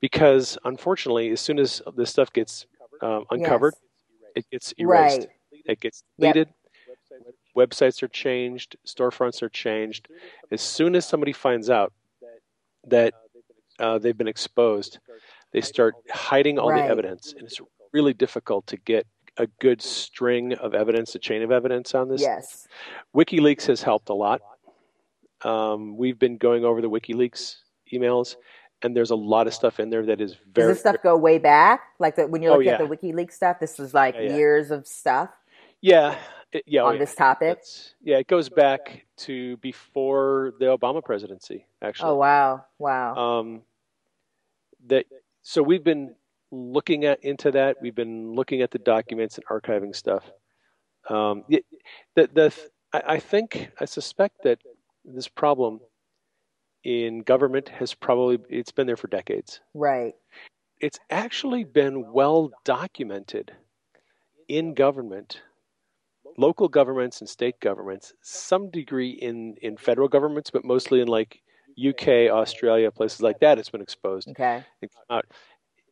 because, 0.00 0.58
unfortunately, 0.64 1.30
as 1.30 1.40
soon 1.40 1.58
as 1.58 1.82
this 1.96 2.10
stuff 2.10 2.32
gets 2.32 2.66
um, 3.02 3.24
uncovered, 3.30 3.74
it 4.36 4.44
gets 4.50 4.72
erased. 4.78 5.20
Right. 5.20 5.28
It 5.64 5.80
gets 5.80 6.04
Yep. 6.18 6.48
Websites 7.56 8.02
are 8.02 8.08
changed. 8.08 8.76
Storefronts 8.86 9.42
are 9.42 9.48
changed. 9.48 10.08
As 10.50 10.60
soon 10.62 10.94
as 10.94 11.04
somebody 11.06 11.32
finds 11.32 11.68
out 11.70 11.92
that 12.86 13.14
uh, 13.78 13.98
they've 13.98 14.16
been 14.16 14.28
exposed, 14.28 14.98
they 15.52 15.60
start 15.60 15.94
hiding 16.10 16.58
all 16.58 16.70
Right. 16.70 16.82
the 16.82 16.88
evidence, 16.90 17.32
and 17.32 17.42
it's 17.42 17.60
really 17.92 18.14
difficult 18.14 18.66
to 18.68 18.76
get 18.76 19.06
a 19.38 19.46
good 19.60 19.80
string 19.82 20.54
of 20.54 20.74
evidence, 20.74 21.14
a 21.14 21.18
chain 21.18 21.42
of 21.42 21.50
evidence 21.50 21.94
on 21.94 22.08
this. 22.08 22.20
Yes. 22.20 22.66
WikiLeaks 23.14 23.66
has 23.66 23.82
helped 23.82 24.08
a 24.08 24.14
lot. 24.14 24.40
Um, 25.42 25.96
we've 25.96 26.18
been 26.18 26.36
going 26.38 26.64
over 26.64 26.80
the 26.80 26.88
WikiLeaks 26.90 27.56
emails, 27.92 28.36
and 28.82 28.96
there's 28.96 29.10
a 29.10 29.16
lot 29.16 29.46
of 29.46 29.54
stuff 29.54 29.80
in 29.80 29.90
there 29.90 30.04
that 30.06 30.20
is 30.20 30.36
very. 30.54 30.68
Does 30.68 30.76
this 30.76 30.80
stuff 30.80 30.96
go 31.02 31.16
way 31.16 31.38
back? 31.38 31.80
Like 31.98 32.16
the, 32.16 32.26
when 32.26 32.42
you're 32.42 32.54
Oh, 32.54 32.60
yeah. 32.60 32.72
at 32.72 32.78
the 32.78 32.84
WikiLeaks 32.96 33.32
stuff, 33.32 33.58
this 33.60 33.78
is 33.80 33.92
like 33.94 34.14
Yeah, 34.14 34.20
yeah. 34.22 34.36
years 34.36 34.70
of 34.70 34.86
stuff 34.86 35.30
yeah, 35.80 36.16
it- 36.52 36.64
yeah, 36.66 36.82
oh, 36.82 36.86
on 36.86 36.94
yeah. 36.94 37.00
this 37.00 37.14
topic. 37.14 37.60
Yeah, 38.02 38.18
it 38.18 38.26
goes 38.26 38.48
back 38.48 39.06
to 39.18 39.56
before 39.58 40.54
the 40.58 40.66
Obama 40.66 41.02
presidency, 41.02 41.66
actually. 41.80 42.10
Oh 42.10 42.16
wow. 42.16 42.64
Wow. 42.78 43.14
Um, 43.14 43.62
that 44.86 45.06
so 45.42 45.62
we've 45.62 45.84
been 45.84 46.14
looking 46.50 47.04
at 47.04 47.24
into 47.24 47.50
that. 47.52 47.76
We've 47.80 47.94
been 47.94 48.34
looking 48.34 48.62
at 48.62 48.70
the 48.70 48.78
documents 48.78 49.38
and 49.38 49.46
archiving 49.46 49.94
stuff. 49.94 50.30
Um, 51.08 51.44
the, 51.48 51.64
the 52.14 52.52
I, 52.92 53.02
I 53.14 53.18
think 53.18 53.70
I 53.80 53.86
suspect 53.86 54.42
that 54.44 54.58
this 55.04 55.28
problem 55.28 55.80
in 56.84 57.22
government 57.22 57.68
has 57.70 57.94
probably 57.94 58.38
it's 58.48 58.72
been 58.72 58.86
there 58.86 58.96
for 58.96 59.08
decades. 59.08 59.60
right. 59.74 60.14
It's 60.80 60.98
actually 61.10 61.62
been 61.62 62.12
well 62.12 62.50
documented 62.64 63.52
in 64.48 64.74
government, 64.74 65.40
local 66.36 66.68
governments 66.68 67.20
and 67.20 67.28
state 67.28 67.58
governments, 67.60 68.14
some 68.22 68.70
degree 68.70 69.10
in 69.10 69.56
in 69.62 69.76
federal 69.76 70.08
governments, 70.08 70.50
but 70.50 70.64
mostly 70.64 71.00
in 71.00 71.08
like 71.08 71.42
UK, 71.78 72.30
Australia, 72.30 72.90
places 72.90 73.22
like 73.22 73.40
that. 73.40 73.58
It's 73.58 73.70
been 73.70 73.80
exposed. 73.80 74.28
Okay. 74.28 74.62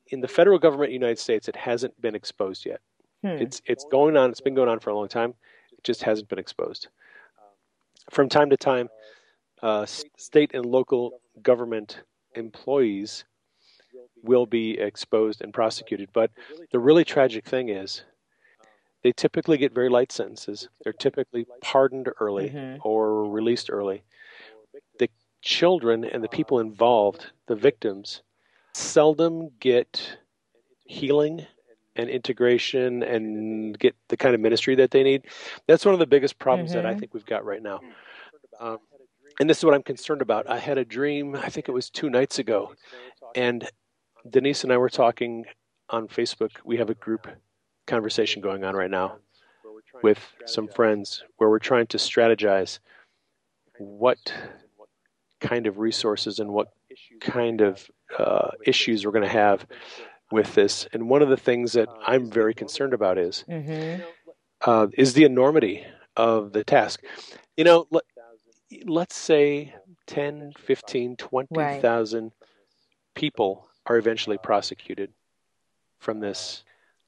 In 0.08 0.20
the 0.20 0.28
federal 0.28 0.58
government 0.58 0.92
United 0.92 1.18
States. 1.18 1.48
It 1.48 1.56
hasn't 1.56 1.98
been 2.00 2.14
exposed 2.14 2.66
yet. 2.66 2.80
Hmm. 3.22 3.28
It's 3.28 3.62
it's 3.66 3.84
going 3.90 4.16
on. 4.16 4.30
It's 4.30 4.40
been 4.40 4.54
going 4.54 4.68
on 4.68 4.80
for 4.80 4.90
a 4.90 4.94
long 4.94 5.08
time. 5.08 5.34
It 5.72 5.84
just 5.84 6.02
hasn't 6.02 6.28
been 6.28 6.38
exposed. 6.38 6.88
From 8.10 8.28
time 8.28 8.50
to 8.50 8.56
time, 8.56 8.88
uh, 9.62 9.86
state 9.86 10.52
and 10.54 10.66
local 10.66 11.20
government 11.42 12.02
employees 12.34 13.24
will 14.22 14.46
be 14.46 14.78
exposed 14.78 15.42
and 15.42 15.52
prosecuted. 15.52 16.10
But 16.12 16.30
the 16.72 16.78
really 16.78 17.04
tragic 17.04 17.44
thing 17.44 17.68
is, 17.68 18.02
they 19.02 19.12
typically 19.12 19.56
get 19.56 19.72
very 19.72 19.88
light 19.88 20.12
sentences. 20.12 20.68
They're 20.82 20.92
typically 20.92 21.46
pardoned 21.60 22.08
early 22.20 22.50
Mhm. 22.50 22.80
or 22.84 23.24
released 23.24 23.70
early. 23.70 24.02
The 24.98 25.08
children 25.42 26.04
and 26.04 26.22
the 26.22 26.28
people 26.28 26.60
involved, 26.60 27.32
the 27.46 27.56
victims, 27.56 28.22
seldom 28.74 29.50
get 29.58 30.18
healing 30.84 31.46
and 31.96 32.08
integration 32.08 33.02
and 33.02 33.78
get 33.78 33.96
the 34.08 34.16
kind 34.16 34.34
of 34.34 34.40
ministry 34.40 34.74
that 34.76 34.90
they 34.90 35.02
need. 35.02 35.26
That's 35.66 35.84
one 35.84 35.94
of 35.94 36.00
the 36.00 36.06
biggest 36.06 36.38
problems 36.38 36.72
that 36.72 36.86
I 36.86 36.94
Mhm. 36.94 37.00
think 37.00 37.14
we've 37.14 37.26
got 37.26 37.44
right 37.44 37.62
now. 37.62 37.80
Um, 38.58 38.78
and 39.40 39.48
this 39.48 39.58
is 39.58 39.64
what 39.64 39.74
I'm 39.74 39.82
concerned 39.82 40.22
about. 40.22 40.48
I 40.48 40.58
had 40.58 40.78
a 40.78 40.84
dream, 40.84 41.34
I 41.34 41.48
think 41.48 41.68
it 41.68 41.72
was 41.72 41.90
two 41.90 42.10
nights 42.10 42.38
ago, 42.38 42.74
and 43.34 43.68
Denise 44.28 44.64
and 44.64 44.72
I 44.72 44.76
were 44.76 44.90
talking 44.90 45.46
on 45.88 46.08
Facebook. 46.08 46.52
We 46.64 46.76
have 46.76 46.90
a 46.90 46.94
group 46.94 47.26
conversation 47.86 48.42
going 48.42 48.64
on 48.64 48.74
right 48.74 48.90
now 48.90 49.16
with 50.02 50.18
some 50.46 50.68
friends 50.68 51.22
where 51.36 51.50
we're 51.50 51.58
trying 51.58 51.86
to 51.88 51.96
strategize 51.98 52.78
what 53.78 54.32
kind 55.40 55.66
of 55.66 55.78
resources 55.78 56.38
and 56.38 56.50
what 56.52 56.68
kind 57.20 57.60
of 57.60 57.90
uh, 58.18 58.50
issues 58.66 59.04
we're 59.04 59.12
going 59.12 59.24
to 59.24 59.28
have 59.28 59.66
with 60.30 60.54
this. 60.54 60.86
And 60.92 61.08
one 61.08 61.22
of 61.22 61.28
the 61.28 61.36
things 61.36 61.72
that 61.72 61.88
I'm 62.06 62.30
very 62.30 62.54
concerned 62.54 62.94
about 62.94 63.18
is 63.18 63.44
Mm-hmm. 63.48 64.02
uh, 64.66 64.86
is 64.96 65.14
the 65.14 65.24
enormity 65.24 65.84
of 66.16 66.52
the 66.52 66.62
task. 66.64 67.02
You 67.56 67.64
know, 67.64 67.86
let, 67.90 68.04
let's 68.86 69.16
say 69.16 69.74
10, 70.06 70.52
15, 70.58 71.16
20,000 71.16 72.32
people 73.14 73.68
are 73.86 73.96
eventually 73.96 74.38
prosecuted 74.38 75.10
from 76.00 76.20
this 76.20 76.62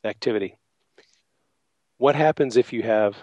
activity. 0.04 0.56
What 2.02 2.16
happens 2.16 2.56
if 2.56 2.72
you 2.72 2.82
have 2.82 3.22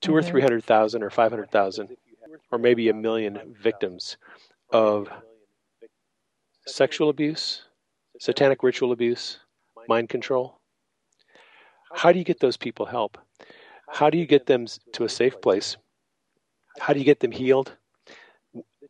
2 0.00 0.16
or 0.16 0.20
Mhm. 0.20 0.26
300,000 0.26 1.04
or 1.04 1.10
500,000 1.10 1.96
or 2.50 2.58
maybe 2.58 2.88
a 2.88 2.92
million 2.92 3.54
victims 3.54 4.16
of 4.70 5.08
sexual 6.66 7.08
abuse, 7.08 7.62
satanic 8.18 8.64
ritual 8.64 8.90
abuse, 8.90 9.38
mind 9.86 10.08
control? 10.08 10.58
How 11.94 12.10
do 12.10 12.18
you 12.18 12.24
get 12.24 12.40
those 12.40 12.56
people 12.56 12.86
help? 12.86 13.16
How 13.90 14.10
do 14.10 14.18
you 14.18 14.26
get 14.26 14.46
them 14.46 14.66
to 14.94 15.04
a 15.04 15.08
safe 15.08 15.40
place? 15.40 15.76
How 16.80 16.94
do 16.94 16.98
you 16.98 17.04
get 17.04 17.20
them 17.20 17.30
healed? 17.30 17.76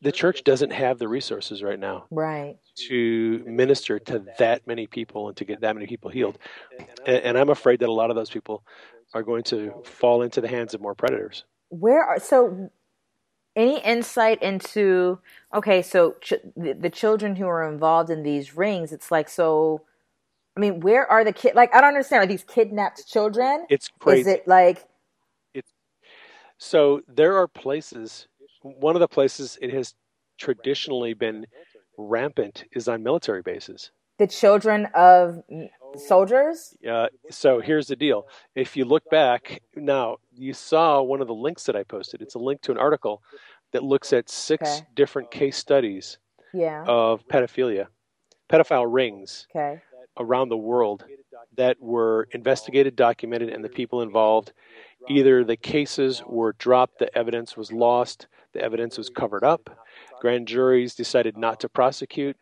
The 0.02 0.12
church 0.12 0.44
doesn't 0.44 0.72
have 0.72 0.98
the 0.98 1.08
resources 1.08 1.62
right 1.62 1.78
now 1.78 2.04
Right. 2.10 2.58
to 2.88 3.42
minister 3.46 3.98
to 3.98 4.24
that 4.38 4.66
many 4.66 4.86
people 4.86 5.28
and 5.28 5.36
to 5.38 5.44
get 5.44 5.60
that 5.62 5.74
many 5.74 5.86
people 5.86 6.10
healed. 6.10 6.38
And, 7.06 7.16
and 7.24 7.38
I'm 7.38 7.48
afraid 7.50 7.80
that 7.80 7.88
a 7.88 7.92
lot 7.92 8.10
of 8.10 8.16
those 8.16 8.30
people 8.30 8.62
are 9.14 9.22
going 9.22 9.42
to 9.44 9.72
fall 9.84 10.22
into 10.22 10.40
the 10.40 10.48
hands 10.48 10.74
of 10.74 10.80
more 10.80 10.94
predators. 10.94 11.44
Where 11.70 12.02
are 12.02 12.18
so? 12.18 12.70
Any 13.54 13.80
insight 13.80 14.42
into? 14.42 15.18
Okay, 15.54 15.80
so 15.80 16.16
ch- 16.20 16.34
the, 16.56 16.74
the 16.74 16.90
children 16.90 17.36
who 17.36 17.46
are 17.46 17.66
involved 17.66 18.10
in 18.10 18.22
these 18.22 18.54
rings, 18.54 18.92
it's 18.92 19.10
like 19.10 19.28
so. 19.30 19.82
I 20.56 20.60
mean, 20.60 20.80
where 20.80 21.10
are 21.10 21.24
the 21.24 21.32
kid? 21.32 21.54
Like, 21.54 21.74
I 21.74 21.80
don't 21.80 21.88
understand. 21.88 22.22
Are 22.22 22.26
these 22.26 22.44
kidnapped 22.44 23.06
children? 23.08 23.66
It's 23.70 23.88
crazy. 23.98 24.20
Is 24.20 24.26
it 24.26 24.48
like? 24.48 24.84
it's 25.54 25.70
So 26.58 27.00
there 27.08 27.36
are 27.36 27.48
places, 27.48 28.28
one 28.78 28.96
of 28.96 29.00
the 29.00 29.08
places 29.08 29.58
it 29.60 29.72
has 29.72 29.94
traditionally 30.38 31.14
been 31.14 31.46
rampant 31.98 32.64
is 32.72 32.88
on 32.88 33.02
military 33.02 33.42
bases. 33.42 33.90
the 34.18 34.26
children 34.26 34.86
of 34.94 35.42
soldiers. 35.96 36.74
Uh, 36.88 37.06
so 37.30 37.60
here's 37.60 37.86
the 37.88 37.96
deal. 37.96 38.26
If 38.54 38.76
you 38.76 38.84
look 38.86 39.08
back, 39.10 39.60
now 39.74 40.16
you 40.34 40.52
saw 40.54 41.02
one 41.02 41.20
of 41.20 41.26
the 41.26 41.34
links 41.34 41.64
that 41.64 41.76
I 41.76 41.82
posted. 41.82 42.22
It's 42.22 42.34
a 42.34 42.38
link 42.38 42.60
to 42.62 42.72
an 42.72 42.78
article 42.78 43.22
that 43.72 43.82
looks 43.82 44.12
at 44.12 44.28
six 44.30 44.78
Okay. 44.78 44.86
different 44.94 45.30
case 45.30 45.56
studies 45.58 46.18
Yeah. 46.54 46.84
of 46.86 47.26
pedophilia, 47.28 47.88
pedophile 48.48 48.86
rings 48.90 49.46
Okay. 49.54 49.80
around 50.18 50.48
the 50.48 50.56
world 50.56 51.04
that 51.56 51.78
were 51.80 52.26
investigated, 52.32 52.96
documented, 52.96 53.50
and 53.50 53.62
the 53.64 53.68
people 53.68 54.00
involved. 54.02 54.52
Either 55.08 55.44
the 55.44 55.56
cases 55.56 56.22
were 56.26 56.52
dropped, 56.54 56.98
the 56.98 57.16
evidence 57.16 57.56
was 57.56 57.70
lost, 57.72 58.28
the 58.56 58.64
evidence 58.64 58.96
was 58.98 59.08
covered 59.08 59.44
up, 59.44 59.68
grand 60.20 60.48
juries 60.48 60.94
decided 60.94 61.36
not 61.36 61.60
to 61.60 61.68
prosecute, 61.68 62.36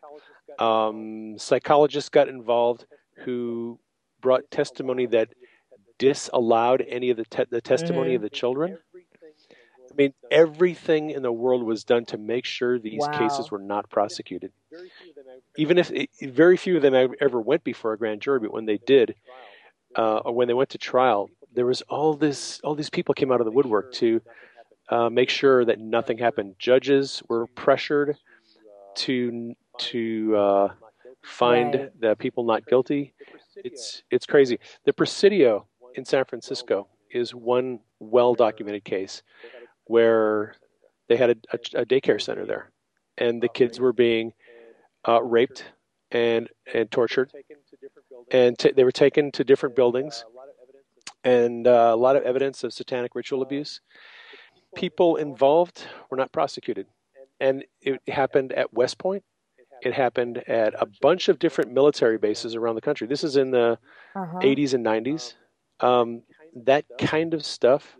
um, 0.59 1.37
psychologists 1.37 2.09
got 2.09 2.29
involved 2.29 2.85
who 3.23 3.79
brought 4.21 4.49
testimony 4.49 5.05
that 5.07 5.29
disallowed 5.99 6.83
any 6.87 7.09
of 7.09 7.17
the, 7.17 7.25
te- 7.25 7.45
the 7.49 7.61
testimony 7.61 8.15
of 8.15 8.21
the 8.21 8.29
children. 8.29 8.77
I 9.91 9.93
mean, 9.95 10.13
everything 10.31 11.11
in 11.11 11.21
the 11.21 11.31
world 11.31 11.63
was 11.63 11.83
done 11.83 12.05
to 12.05 12.17
make 12.17 12.45
sure 12.45 12.79
these 12.79 13.07
Wow. 13.07 13.19
cases 13.19 13.51
were 13.51 13.59
not 13.59 13.89
prosecuted. 13.89 14.51
Even 15.57 15.77
if 15.77 15.91
it, 15.91 16.09
very 16.21 16.57
few 16.57 16.75
of 16.77 16.81
them 16.81 16.93
ever 17.21 17.39
went 17.39 17.63
before 17.63 17.93
a 17.93 17.97
grand 17.97 18.21
jury, 18.21 18.39
but 18.39 18.51
when 18.51 18.65
they 18.65 18.77
did, 18.77 19.15
uh, 19.95 20.17
or 20.17 20.33
when 20.33 20.47
they 20.47 20.53
went 20.53 20.69
to 20.71 20.77
trial, 20.77 21.29
there 21.53 21.65
was 21.65 21.81
all 21.83 22.13
this, 22.13 22.59
all 22.63 22.75
these 22.75 22.89
people 22.89 23.13
came 23.13 23.31
out 23.31 23.39
of 23.39 23.45
the 23.45 23.51
woodwork 23.51 23.91
to 23.93 24.21
uh, 24.89 25.09
make 25.09 25.29
sure 25.29 25.65
that 25.65 25.79
nothing 25.79 26.17
happened. 26.17 26.55
Judges 26.59 27.21
were 27.29 27.47
pressured 27.47 28.17
to 28.95 29.53
to 29.77 30.35
uh, 30.35 30.73
find 31.23 31.73
Right. 31.75 31.99
the 32.01 32.15
people 32.15 32.43
not 32.45 32.65
guilty. 32.67 33.13
It's 33.55 34.03
it's 34.11 34.25
crazy. 34.25 34.59
The 34.85 34.93
Presidio 34.93 35.67
in 35.95 36.05
San 36.05 36.25
Francisco 36.25 36.87
is 37.11 37.33
one 37.33 37.79
well 37.99 38.33
documented 38.35 38.83
case 38.83 39.23
where 39.85 40.55
they 41.07 41.15
had 41.17 41.29
a, 41.31 41.35
a, 41.53 41.81
a 41.81 41.85
daycare 41.85 42.21
center 42.21 42.45
there, 42.45 42.71
and 43.17 43.41
the 43.41 43.49
kids 43.49 43.79
were 43.79 43.93
being 43.93 44.33
uh, 45.07 45.21
raped 45.21 45.63
and 46.11 46.49
and 46.73 46.89
tortured, 46.91 47.31
and 48.31 48.57
t- 48.57 48.71
they 48.71 48.83
were 48.83 48.91
taken 48.91 49.31
to 49.31 49.43
different 49.43 49.75
buildings, 49.75 50.23
and 51.23 51.67
uh, 51.67 51.91
a 51.93 51.95
lot 51.95 52.15
of 52.15 52.23
evidence 52.23 52.63
of 52.63 52.73
satanic 52.73 53.15
ritual 53.15 53.41
abuse. 53.41 53.81
People 54.75 55.15
involved 55.15 55.83
were 56.09 56.17
not 56.17 56.31
prosecuted, 56.31 56.87
and 57.39 57.63
it 57.81 57.99
happened 58.07 58.51
at 58.53 58.73
West 58.73 58.97
Point. 58.97 59.23
It 59.81 59.93
happened 59.93 60.37
at 60.47 60.73
a 60.81 60.87
bunch 61.01 61.27
of 61.29 61.37
different 61.39 61.71
military 61.71 62.17
bases 62.17 62.55
around 62.55 62.75
the 62.75 62.81
country. 62.81 63.07
This 63.07 63.23
is 63.23 63.35
in 63.35 63.51
the 63.51 63.77
Uh-huh. 64.15 64.39
80s 64.41 64.73
and 64.73 64.83
90s. 64.85 65.33
Um, 65.81 66.23
that 66.65 66.85
kind 66.99 67.33
of 67.33 67.45
stuff 67.45 67.97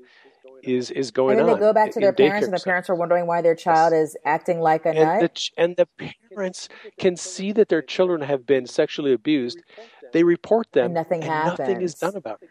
is 0.63 0.89
is 0.91 1.11
going 1.11 1.35
on. 1.35 1.39
And 1.41 1.49
then 1.49 1.53
on. 1.55 1.59
they 1.59 1.65
go 1.67 1.73
back 1.73 1.91
to 1.91 1.99
their 1.99 2.13
parents, 2.13 2.47
and 2.47 2.55
the 2.57 2.63
parents 2.63 2.89
are 2.89 2.95
wondering 2.95 3.27
why 3.27 3.41
their 3.41 3.55
child 3.55 3.93
is 3.93 4.15
acting 4.25 4.61
like 4.61 4.85
a 4.85 4.89
and 4.89 4.97
the, 5.19 5.21
nut. 5.23 5.35
ch- 5.35 5.51
and 5.57 5.75
the 5.75 5.87
parents 6.33 6.69
can 6.97 7.17
see 7.17 7.51
that 7.51 7.67
their 7.67 7.81
children 7.81 8.21
have 8.21 8.45
been 8.45 8.65
sexually 8.65 9.11
abused. 9.13 9.61
They 10.13 10.23
report 10.23 10.71
them, 10.71 10.85
And 10.85 10.93
nothing 10.93 11.21
happens. 11.21 11.59
nothing 11.59 11.81
is 11.81 11.95
done 11.95 12.15
about 12.15 12.41
it. 12.41 12.49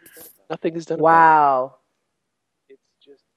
Nothing 0.51 0.77
is 0.77 0.85
done 0.87 0.99
about 1.01 1.05
Wow. 1.05 1.75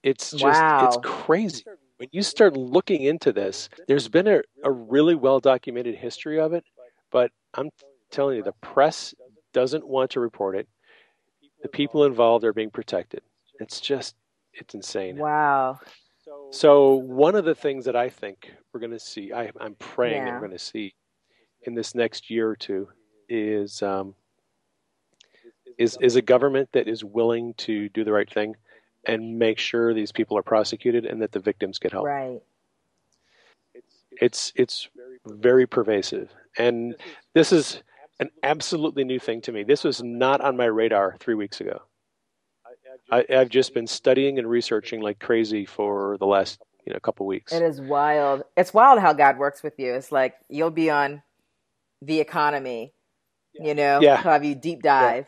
It. 0.08 0.12
It's 0.12 0.32
just 0.32 0.44
Wow. 0.44 0.86
it's 0.86 0.98
crazy. 1.04 1.64
When 1.98 2.10
you 2.12 2.22
start 2.22 2.56
looking 2.56 3.04
into 3.04 3.34
this, 3.34 3.70
there's 3.88 4.08
been 4.08 4.28
a, 4.28 4.42
a 4.64 4.72
really 4.72 5.16
well 5.16 5.40
documented 5.40 5.96
history 5.96 6.40
of 6.40 6.54
it, 6.54 6.64
but 7.12 7.32
I'm 7.56 7.72
telling 8.12 8.38
you, 8.38 8.44
the 8.44 8.54
press 8.62 9.16
doesn't 9.54 9.88
want 9.88 10.12
to 10.12 10.20
report 10.20 10.56
it. 10.56 10.68
The 11.64 11.70
people 11.70 12.04
involved 12.06 12.46
are 12.46 12.54
being 12.54 12.70
protected. 12.70 13.22
It's 13.60 13.80
just 13.80 14.16
it's 14.54 14.76
insane. 14.76 15.18
Wow. 15.18 15.80
So 16.52 16.96
one 16.96 17.36
of 17.36 17.46
the 17.46 17.56
things 17.56 17.86
that 17.86 17.96
I 17.96 18.10
think 18.10 18.54
we're 18.74 18.80
going 18.80 18.92
to 18.92 19.00
see, 19.00 19.34
I, 19.34 19.52
I'm 19.60 19.76
praying 19.76 20.26
that 20.26 20.34
we're 20.34 20.40
going 20.40 20.52
to 20.52 20.60
see 20.60 20.94
in 21.64 21.74
this 21.74 21.96
next 21.96 22.30
year 22.30 22.50
or 22.50 22.56
two, 22.56 22.90
is 23.30 23.82
um, 23.82 24.14
is 25.78 25.98
is 26.02 26.16
a 26.16 26.22
government 26.22 26.70
that 26.74 26.88
is 26.88 27.04
willing 27.04 27.54
to 27.56 27.90
do 27.90 28.04
the 28.04 28.12
right 28.12 28.32
thing 28.32 28.56
and 29.08 29.40
make 29.40 29.58
sure 29.58 29.94
these 29.94 30.12
people 30.12 30.38
are 30.38 30.44
prosecuted 30.44 31.06
and 31.06 31.22
that 31.22 31.32
the 31.32 31.40
victims 31.40 31.80
get 31.80 31.94
help. 31.94 32.06
Right. 32.06 32.42
It's 34.20 34.52
it's 34.56 34.90
very 35.26 35.68
pervasive, 35.68 36.30
and 36.58 36.96
this 37.34 37.52
is 37.52 37.84
an 38.20 38.32
absolutely 38.42 39.04
new 39.04 39.20
thing 39.20 39.42
to 39.42 39.52
me. 39.52 39.64
This 39.64 39.84
was 39.84 40.02
not 40.02 40.42
on 40.42 40.58
my 40.58 40.66
radar 40.66 41.18
three 41.20 41.36
weeks 41.36 41.62
ago. 41.62 41.82
I, 43.12 43.26
I've 43.30 43.50
just 43.50 43.74
been 43.74 43.86
studying 43.88 44.40
and 44.40 44.50
researching 44.50 45.02
like 45.02 45.20
crazy 45.20 45.66
for 45.66 46.18
the 46.18 46.26
last 46.26 46.60
you 46.86 46.94
know 46.94 47.00
couple 47.00 47.28
weeks. 47.28 47.54
It 47.54 47.62
is 47.62 47.80
wild. 47.80 48.44
It's 48.56 48.74
wild 48.74 49.00
how 49.00 49.14
God 49.14 49.38
works 49.38 49.62
with 49.62 49.74
you. 49.78 49.94
It's 49.94 50.12
like 50.12 50.36
you'll 50.50 50.72
be 50.72 50.90
on 50.90 51.22
the 52.02 52.20
economy, 52.20 52.94
you 53.54 53.76
know, 53.76 54.00
Yeah. 54.02 54.18
have 54.18 54.44
you 54.44 54.56
deep 54.56 54.82
dive. 54.82 55.28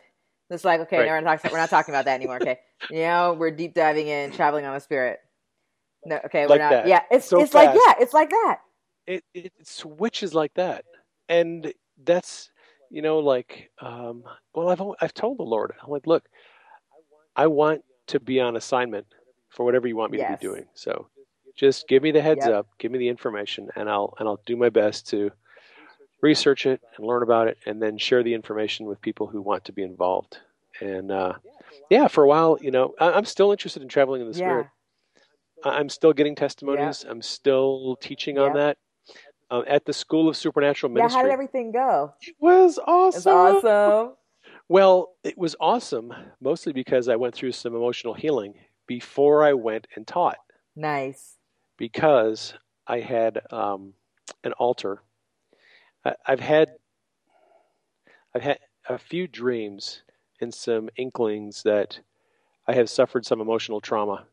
It's 0.50 0.64
like, 0.64 0.80
okay, 0.80 0.98
Right. 0.98 1.06
no, 1.06 1.12
we're, 1.12 1.20
not 1.20 1.36
talking, 1.36 1.50
we're 1.52 1.58
not 1.58 1.70
talking 1.70 1.94
about 1.94 2.04
that 2.06 2.14
anymore. 2.14 2.36
Okay. 2.38 2.58
You 2.92 3.02
know, 3.02 3.36
we're 3.38 3.52
deep 3.52 3.72
diving 3.72 4.08
in, 4.08 4.32
traveling 4.32 4.64
on 4.66 4.74
the 4.74 4.80
spirit. 4.80 5.20
No, 6.04 6.18
okay, 6.24 6.48
we're 6.48 6.58
not. 6.58 6.70
that. 6.72 6.88
Yeah, 6.88 7.02
it's 7.08 7.28
So 7.28 7.40
it's 7.40 7.54
like 7.54 7.70
yeah, 7.72 7.94
it's 8.00 8.12
like 8.12 8.30
that. 8.30 8.58
it, 9.06 9.24
it 9.32 9.52
switches 9.62 10.34
like 10.34 10.52
that 10.54 10.84
and 11.28 11.72
that's 12.04 12.50
you 12.90 13.00
know 13.00 13.20
like 13.20 13.70
um, 13.80 14.24
well 14.54 14.68
I've 14.70 14.82
I've 15.00 15.14
told 15.14 15.38
the 15.38 15.44
Lord 15.44 15.72
I'm 15.82 15.90
like 15.90 16.06
look 16.08 16.28
I 17.36 17.46
want 17.46 17.84
to 18.08 18.18
be 18.18 18.40
on 18.40 18.56
assignment 18.56 19.06
for 19.50 19.64
whatever 19.64 19.86
you 19.86 19.96
want 19.96 20.10
me 20.12 20.18
Yes. 20.18 20.40
to 20.40 20.46
be 20.46 20.52
doing 20.52 20.64
so 20.74 21.08
just 21.56 21.86
give 21.86 22.02
me 22.02 22.10
the 22.10 22.20
heads 22.22 22.46
Yep. 22.46 22.54
up 22.54 22.66
give 22.78 22.90
me 22.90 22.98
the 22.98 23.08
information 23.08 23.68
and 23.76 23.88
I'll 23.88 24.14
and 24.18 24.28
I'll 24.28 24.40
do 24.46 24.56
my 24.56 24.68
best 24.70 25.06
to 25.10 25.30
research 26.22 26.66
it 26.66 26.80
and 26.96 27.06
learn 27.06 27.22
about 27.22 27.48
it 27.48 27.58
and 27.66 27.80
then 27.82 27.96
share 27.98 28.22
the 28.22 28.34
information 28.34 28.86
with 28.86 29.00
people 29.00 29.26
who 29.26 29.40
want 29.40 29.64
to 29.64 29.72
be 29.72 29.82
involved 29.82 30.38
and 30.80 31.10
uh, 31.10 31.32
yeah 31.90 32.06
for 32.08 32.24
a 32.24 32.28
while 32.28 32.58
you 32.60 32.70
know 32.70 32.94
I, 33.00 33.12
I'm 33.12 33.24
still 33.24 33.50
interested 33.52 33.82
in 33.82 33.88
traveling 33.88 34.20
in 34.20 34.28
the 34.28 34.34
spirit 34.34 34.66
I- 35.64 35.78
I'm 35.78 35.88
still 35.90 36.12
getting 36.14 36.34
testimonies. 36.34 37.04
I'm 37.08 37.20
still 37.20 37.96
teaching 38.00 38.38
on 38.38 38.54
that. 38.54 38.78
Um, 39.50 39.64
at 39.66 39.84
the 39.84 39.92
School 39.92 40.26
of 40.28 40.36
Supernatural 40.36 40.90
Yeah, 40.90 40.94
Ministry. 41.02 41.18
how 41.18 41.22
did 41.24 41.32
everything 41.32 41.70
go? 41.72 42.14
it 42.22 42.34
was 42.40 42.78
awesome. 42.86 43.18
It's 43.18 43.64
awesome. 43.64 44.14
Well, 44.68 45.10
it 45.24 45.36
was 45.36 45.54
awesome 45.60 46.14
mostly 46.40 46.72
because 46.72 47.08
I 47.10 47.16
went 47.16 47.34
through 47.34 47.52
some 47.52 47.74
emotional 47.74 48.14
healing 48.14 48.54
before 48.86 49.44
I 49.44 49.52
went 49.52 49.86
and 49.96 50.06
taught 50.06 50.38
Nice. 50.76 51.36
because 51.76 52.54
I 52.86 53.00
had 53.00 53.40
um, 53.52 53.92
an 54.44 54.52
alter. 54.54 55.02
I, 56.04 56.14
I've 56.26 56.40
had 56.40 56.68
I've 58.34 58.42
had 58.42 58.58
a 58.88 58.98
few 58.98 59.26
dreams 59.26 60.02
and 60.40 60.52
some 60.54 60.88
inklings 60.96 61.62
that 61.64 62.00
I 62.66 62.74
have 62.74 62.88
suffered 62.88 63.26
some 63.26 63.40
emotional 63.40 63.80
trauma 63.80 64.26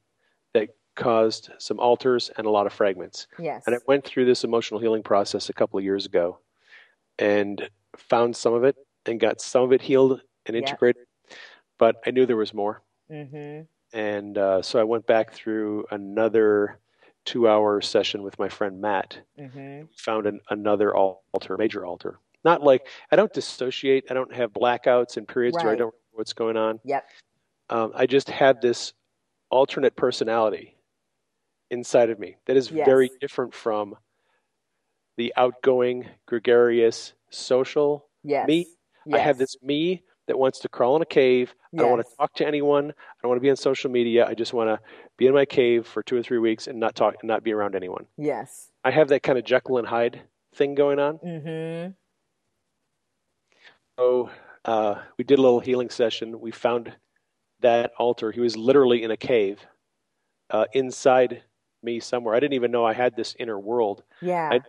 that 0.54 0.70
caused 0.96 1.50
some 1.60 1.80
alters 1.80 2.32
and 2.38 2.48
a 2.48 2.50
lot 2.50 2.66
of 2.68 2.74
fragments. 2.74 3.28
Yes. 3.40 3.64
And 3.66 3.76
I 3.76 3.80
went 3.88 4.06
through 4.06 4.26
this 4.26 4.44
emotional 4.44 4.80
healing 4.80 5.04
process 5.04 5.50
a 5.50 5.54
couple 5.54 5.78
of 5.78 5.84
years 5.84 6.06
ago. 6.06 6.40
and 7.20 7.70
found 7.98 8.36
some 8.36 8.54
of 8.54 8.64
it 8.64 8.76
and 9.06 9.20
got 9.20 9.42
some 9.42 9.64
of 9.64 9.74
it 9.74 9.82
healed 9.82 10.22
and 10.46 10.56
integrated. 10.56 11.04
But 11.80 11.96
I 12.06 12.12
knew 12.12 12.26
there 12.26 12.38
was 12.38 12.54
more. 12.54 12.84
Mm-hmm. 13.12 13.64
And 13.98 14.38
uh, 14.38 14.62
so 14.62 14.80
I 14.80 14.84
went 14.84 15.08
back 15.08 15.34
through 15.34 15.86
another 15.92 16.80
two 17.28 17.48
hour 17.48 17.82
session 17.82 18.24
with 18.24 18.40
my 18.40 18.48
friend 18.48 18.80
Matt. 18.82 19.20
hmm 19.38 19.84
Found 19.98 20.26
an, 20.26 20.40
another 20.50 20.96
alter, 20.96 21.58
major 21.58 21.86
alter. 21.86 22.20
Not 22.46 22.64
like 22.64 22.88
I 23.12 23.16
don't 23.18 23.32
dissociate, 23.34 24.06
I 24.10 24.14
don't 24.14 24.34
have 24.34 24.54
blackouts 24.54 25.18
and 25.18 25.28
periods 25.28 25.58
where 25.58 25.74
I 25.74 25.76
don't 25.76 25.94
know 25.94 26.14
what's 26.14 26.34
going 26.34 26.56
on. 26.56 26.80
Yep. 26.86 27.06
Um, 27.70 27.92
I 27.94 28.06
just 28.06 28.30
had 28.30 28.62
this 28.62 28.94
alternate 29.50 29.96
personality 29.96 30.78
inside 31.70 32.10
of 32.10 32.18
me 32.18 32.38
that 32.46 32.56
is 32.56 32.72
Yes. 32.72 32.86
very 32.86 33.12
different 33.20 33.54
from 33.54 33.96
the 35.18 35.34
outgoing, 35.36 36.08
gregarious, 36.28 37.14
social 37.30 38.08
Yes. 38.24 38.48
me. 38.48 38.68
I 39.12 39.18
have 39.20 39.38
this 39.38 39.58
me 39.62 40.04
that 40.28 40.38
wants 40.38 40.60
to 40.60 40.70
crawl 40.70 40.96
in 40.96 41.02
a 41.02 41.06
cave. 41.06 41.54
I 41.74 41.78
don't 41.78 41.92
want 41.92 42.06
to 42.06 42.16
talk 42.18 42.34
to 42.36 42.48
anyone. 42.48 42.92
I 42.92 43.20
don't 43.22 43.30
want 43.30 43.38
to 43.38 43.42
be 43.42 43.50
on 43.50 43.56
social 43.58 43.90
media. 43.92 44.26
I 44.26 44.34
just 44.34 44.54
want 44.54 44.70
to 44.70 44.80
be 45.18 45.28
in 45.28 45.34
my 45.34 45.46
cave 45.46 45.86
for 45.88 46.04
two 46.04 46.16
or 46.16 46.24
three 46.24 46.38
weeks 46.38 46.68
and 46.68 46.80
not 46.80 46.96
talk 46.96 47.16
and 47.22 47.28
not 47.28 47.44
be 47.44 47.52
around 47.54 47.76
anyone. 47.76 48.06
Yes. 48.18 48.72
I 48.84 48.92
have 48.92 49.08
that 49.10 49.24
kind 49.24 49.38
of 49.38 49.44
Jekyll 49.46 49.78
and 49.80 49.88
Hyde 49.88 50.22
thing 50.56 50.76
going 50.76 51.00
on. 51.00 51.16
hmm 51.16 51.92
So 53.98 54.30
uh, 54.66 54.96
we 55.18 55.24
did 55.24 55.40
a 55.40 55.42
little 55.42 55.60
healing 55.60 55.90
session. 55.90 56.40
We 56.40 56.52
found 56.52 56.94
that 57.62 57.92
alter. 57.98 58.32
He 58.32 58.40
was 58.40 58.56
literally 58.56 59.04
in 59.04 59.12
a 59.12 59.18
cave 59.18 59.60
uh, 60.52 60.66
inside 60.74 61.42
me 61.84 62.00
somewhere. 62.00 62.36
I 62.36 62.40
didn't 62.40 62.54
even 62.54 62.72
know 62.72 62.86
I 62.86 62.94
had 62.94 63.16
this 63.16 63.36
inner 63.40 63.60
world. 63.60 64.04
Yeah. 64.22 64.50
I, 64.52 64.60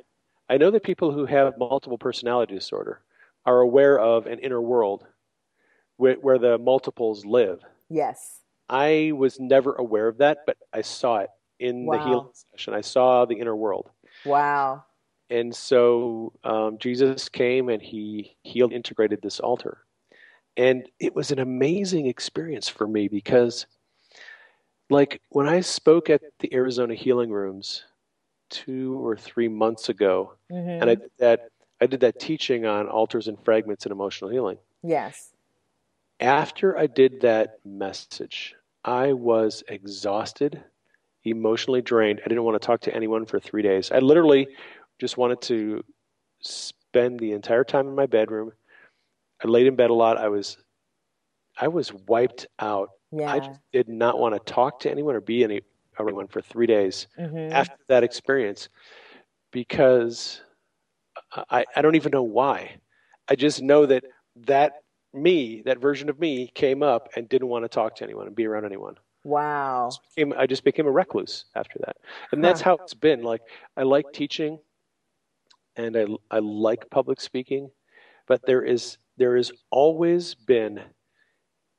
I 0.55 0.57
know 0.57 0.71
that 0.71 0.83
people 0.83 1.13
who 1.13 1.27
have 1.27 1.59
multiple 1.59 1.99
personality 1.99 2.55
disorder 2.55 3.01
are 3.45 3.61
aware 3.61 3.99
of 3.99 4.27
an 4.27 4.39
inner 4.39 4.61
world 4.63 5.07
where, 5.97 6.15
where 6.15 6.39
the 6.39 6.59
multiples 6.59 7.25
live. 7.27 7.61
yes. 7.91 8.41
I 8.69 9.13
was 9.15 9.41
never 9.41 9.75
aware 9.75 10.09
of 10.09 10.19
that, 10.19 10.39
but 10.47 10.57
I 10.73 10.83
saw 10.83 11.19
it 11.19 11.31
in 11.59 11.87
the 11.87 11.99
healing 11.99 12.29
session. 12.53 12.75
I 12.75 12.83
saw 12.83 13.25
the 13.25 13.37
inner 13.37 13.57
world. 13.57 13.91
Wow. 14.25 14.85
And 15.31 15.55
so 15.55 16.33
um, 16.45 16.79
Jesus 16.79 17.29
came 17.29 17.69
and 17.69 17.83
he 17.83 18.37
healed, 18.43 18.73
integrated 18.73 19.21
this 19.23 19.41
alter. 19.41 19.79
And 20.57 20.89
it 20.99 21.15
was 21.15 21.31
an 21.31 21.39
amazing 21.39 22.07
experience 22.07 22.69
for 22.69 22.87
me 22.87 23.09
because, 23.09 23.67
like, 24.91 25.21
when 25.29 25.49
I 25.49 25.61
spoke 25.61 26.11
at 26.11 26.23
the 26.41 26.53
Arizona 26.53 26.95
Healing 26.95 27.31
Rooms 27.31 27.85
two 28.51 28.99
or 29.05 29.17
three 29.17 29.49
months 29.49 29.89
ago, 29.89 30.35
hmm 30.51 30.57
and 30.81 30.91
I 30.91 30.95
did 30.95 31.11
that, 31.19 31.51
I 31.81 31.87
did 31.87 32.01
that 32.01 32.19
teaching 32.19 32.67
on 32.67 32.89
alters 32.89 33.29
and 33.29 33.39
fragments 33.45 33.85
and 33.85 33.93
emotional 33.93 34.31
healing. 34.31 34.59
yes. 34.83 35.33
After 36.21 36.77
I 36.77 36.87
did 36.89 37.21
that 37.21 37.61
message, 37.65 38.55
I 38.89 39.13
was 39.13 39.63
exhausted, 39.69 40.65
emotionally 41.23 41.83
drained. 41.83 42.23
I 42.25 42.29
didn't 42.29 42.45
want 42.45 42.61
to 42.61 42.67
talk 42.67 42.81
to 42.83 42.95
anyone 42.95 43.27
for 43.27 43.39
three 43.39 43.61
days. 43.61 43.93
I 43.93 43.99
literally 43.99 44.49
just 44.99 45.19
wanted 45.19 45.43
to 45.43 45.85
spend 46.41 47.21
the 47.21 47.33
entire 47.33 47.65
time 47.65 47.87
in 47.87 47.95
my 47.95 48.07
bedroom. 48.07 48.53
I 49.45 49.49
laid 49.49 49.67
in 49.67 49.77
bed 49.77 49.91
a 49.91 49.95
lot. 49.95 50.17
I 50.17 50.29
was, 50.29 50.57
I 51.61 51.69
was 51.69 51.93
wiped 51.93 52.47
out. 52.61 52.89
Yeah. 53.13 53.31
I 53.31 53.41
just 53.41 53.61
did 53.75 53.91
not 53.91 54.19
want 54.19 54.35
to 54.35 54.53
talk 54.53 54.81
to 54.81 54.91
anyone 54.91 55.15
or 55.15 55.21
be 55.21 55.45
any 55.45 55.61
anyone 56.01 56.29
for 56.29 56.41
three 56.41 56.67
days 56.67 57.09
hmm 57.19 57.51
after 57.51 57.77
that 57.89 58.05
experience 58.05 58.71
because 59.51 60.41
I, 61.51 61.67
I 61.77 61.83
don't 61.83 61.97
even 61.97 62.11
know 62.11 62.23
why. 62.23 62.77
I 63.29 63.35
just 63.35 63.61
know 63.61 63.85
that 63.87 64.05
that 64.47 64.73
me, 65.13 65.63
that 65.65 65.79
version 65.79 66.09
of 66.09 66.19
me, 66.19 66.51
came 66.55 66.83
up 66.83 67.09
and 67.17 67.29
didn't 67.29 67.49
want 67.49 67.65
to 67.65 67.69
talk 67.69 67.97
to 67.97 68.05
anyone 68.05 68.27
and 68.27 68.37
be 68.37 68.47
around 68.47 68.65
anyone. 68.65 68.97
Wow. 69.25 69.91
Became, 70.15 70.35
I 70.37 70.47
just 70.47 70.65
became 70.65 70.87
a 70.87 70.91
recluse 70.91 71.47
after 71.55 71.79
that, 71.81 71.97
and 72.33 72.43
that's 72.43 72.61
how 72.61 72.75
it's 72.75 72.95
been. 72.95 73.23
Like 73.23 73.43
I 73.77 73.83
like 73.83 74.13
teaching, 74.13 74.59
and 75.77 75.97
I 75.97 76.07
I 76.31 76.39
like 76.39 76.89
public 76.91 77.21
speaking, 77.21 77.71
but 78.27 78.45
there 78.47 78.63
is 78.63 78.99
there 79.17 79.37
has 79.37 79.51
always 79.71 80.35
been 80.35 80.81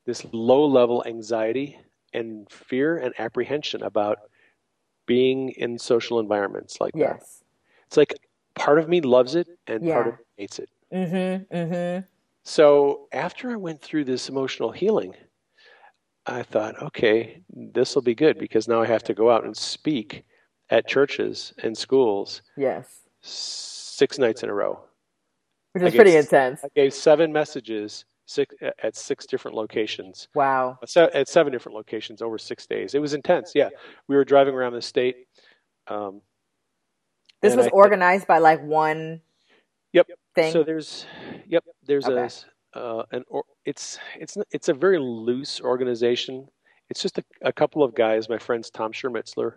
this 0.06 0.26
low 0.32 0.66
level 0.66 1.04
anxiety 1.06 1.80
and 2.14 2.50
fear 2.50 2.98
and 2.98 3.14
apprehension 3.20 3.84
about 3.84 4.18
being 5.06 5.50
in 5.50 5.78
social 5.78 6.20
environments 6.20 6.80
like 6.82 6.94
that. 6.94 7.18
Yes. 7.20 7.44
It's 7.88 7.98
like 7.98 8.14
part 8.56 8.80
of 8.80 8.90
me 8.90 9.02
loves 9.02 9.36
it 9.36 9.48
and 9.68 9.84
part 9.84 10.08
of 10.08 10.14
me 10.14 10.24
hates 10.38 10.60
it. 10.60 10.70
hmm 10.92 11.56
hmm 11.56 12.00
So 12.44 13.08
after 13.12 13.52
I 13.52 13.56
went 13.56 13.82
through 13.82 14.06
this 14.06 14.30
emotional 14.30 14.72
healing, 14.72 15.14
I 16.26 16.44
thought, 16.44 16.82
okay, 16.82 17.42
this 17.50 17.96
will 17.96 18.02
be 18.02 18.16
good 18.16 18.38
because 18.38 18.68
now 18.68 18.82
I 18.82 18.86
have 18.86 19.04
to 19.04 19.14
go 19.14 19.30
out 19.32 19.44
and 19.46 19.56
speak 19.56 20.24
at 20.70 20.88
churches 20.88 21.54
and 21.64 21.78
schools 21.78 22.42
Yes. 22.58 23.02
six 23.22 24.18
nights 24.20 24.44
in 24.44 24.50
a 24.50 24.54
row. 24.54 24.80
Which 25.74 25.84
is 25.84 25.96
pretty 25.96 26.16
intense. 26.16 26.64
I 26.64 26.68
gave 26.76 26.94
seven 26.94 27.32
messages 27.32 28.06
six, 28.26 28.54
at 28.84 28.96
six 28.96 29.26
different 29.26 29.56
locations, 29.58 30.28
Wow. 30.36 30.78
at 30.96 31.28
seven 31.28 31.52
different 31.52 31.76
locations 31.76 32.22
over 32.22 32.38
six 32.38 32.68
days. 32.68 32.94
It 32.94 33.00
was 33.00 33.14
intense. 33.14 33.54
Yeah, 33.56 33.70
we 34.08 34.16
were 34.16 34.26
driving 34.26 34.54
around 34.54 34.74
the 34.74 34.82
state. 34.82 35.28
Um, 35.88 36.22
This 37.42 37.56
was 37.56 37.68
I- 37.68 37.72
organized 37.72 38.28
by 38.28 38.38
like 38.40 38.62
one 38.62 39.22
Yep. 39.94 40.08
thing. 40.36 40.52
So 40.54 40.62
there's, 40.64 41.06
yep, 41.50 41.66
there's 41.86 42.06
Okay. 42.08 42.34
a, 42.76 42.80
uh, 42.80 43.04
an, 43.12 43.26
or, 43.28 43.44
it's, 43.66 44.00
it's, 44.18 44.38
it's 44.52 44.70
a 44.70 44.74
very 44.74 44.98
loose 45.00 45.60
organization. 45.60 46.48
It's 46.90 47.02
just 47.02 47.18
a, 47.18 47.24
a 47.42 47.52
couple 47.52 47.84
of 47.84 47.94
guys, 47.94 48.30
my 48.30 48.38
friends 48.38 48.70
Tom 48.70 48.94
Schermitzler 48.94 49.56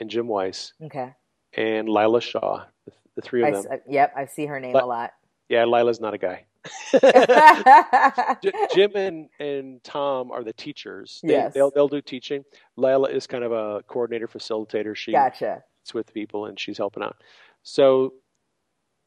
and 0.00 0.08
Jim 0.08 0.26
Weiss 0.28 0.72
okay. 0.84 1.12
and 1.54 1.88
Lila 1.88 2.20
Shaw, 2.22 2.64
the, 2.86 2.92
the 3.16 3.20
three 3.22 3.42
of 3.46 3.54
s- 3.54 3.64
them. 3.64 3.72
uh, 3.74 3.76
yep. 3.86 4.12
I 4.16 4.24
see 4.26 4.46
her 4.46 4.58
name 4.58 4.72
But- 4.72 4.84
a 4.84 4.86
lot. 4.86 5.12
Yeah, 5.48 5.64
Lila's 5.66 6.00
not 6.00 6.14
a 6.14 6.18
guy. 6.18 6.46
J- 8.42 8.52
Jim 8.74 8.92
and, 8.94 9.28
and 9.38 9.82
Tom 9.84 10.30
are 10.30 10.42
the 10.42 10.52
teachers. 10.52 11.20
They, 11.22 11.32
Yes. 11.32 11.52
They'll, 11.52 11.70
they'll 11.70 11.88
do 11.88 12.00
teaching. 12.00 12.44
Lila 12.76 13.08
is 13.10 13.26
kind 13.26 13.44
of 13.44 13.52
a 13.52 13.82
coordinator, 13.86 14.28
facilitator. 14.28 14.96
She 14.96 15.12
gotcha. 15.12 15.62
meets 15.82 15.92
with 15.94 16.12
people 16.14 16.46
and 16.46 16.58
she's 16.58 16.78
helping 16.78 17.02
out. 17.02 17.16
So 17.62 18.14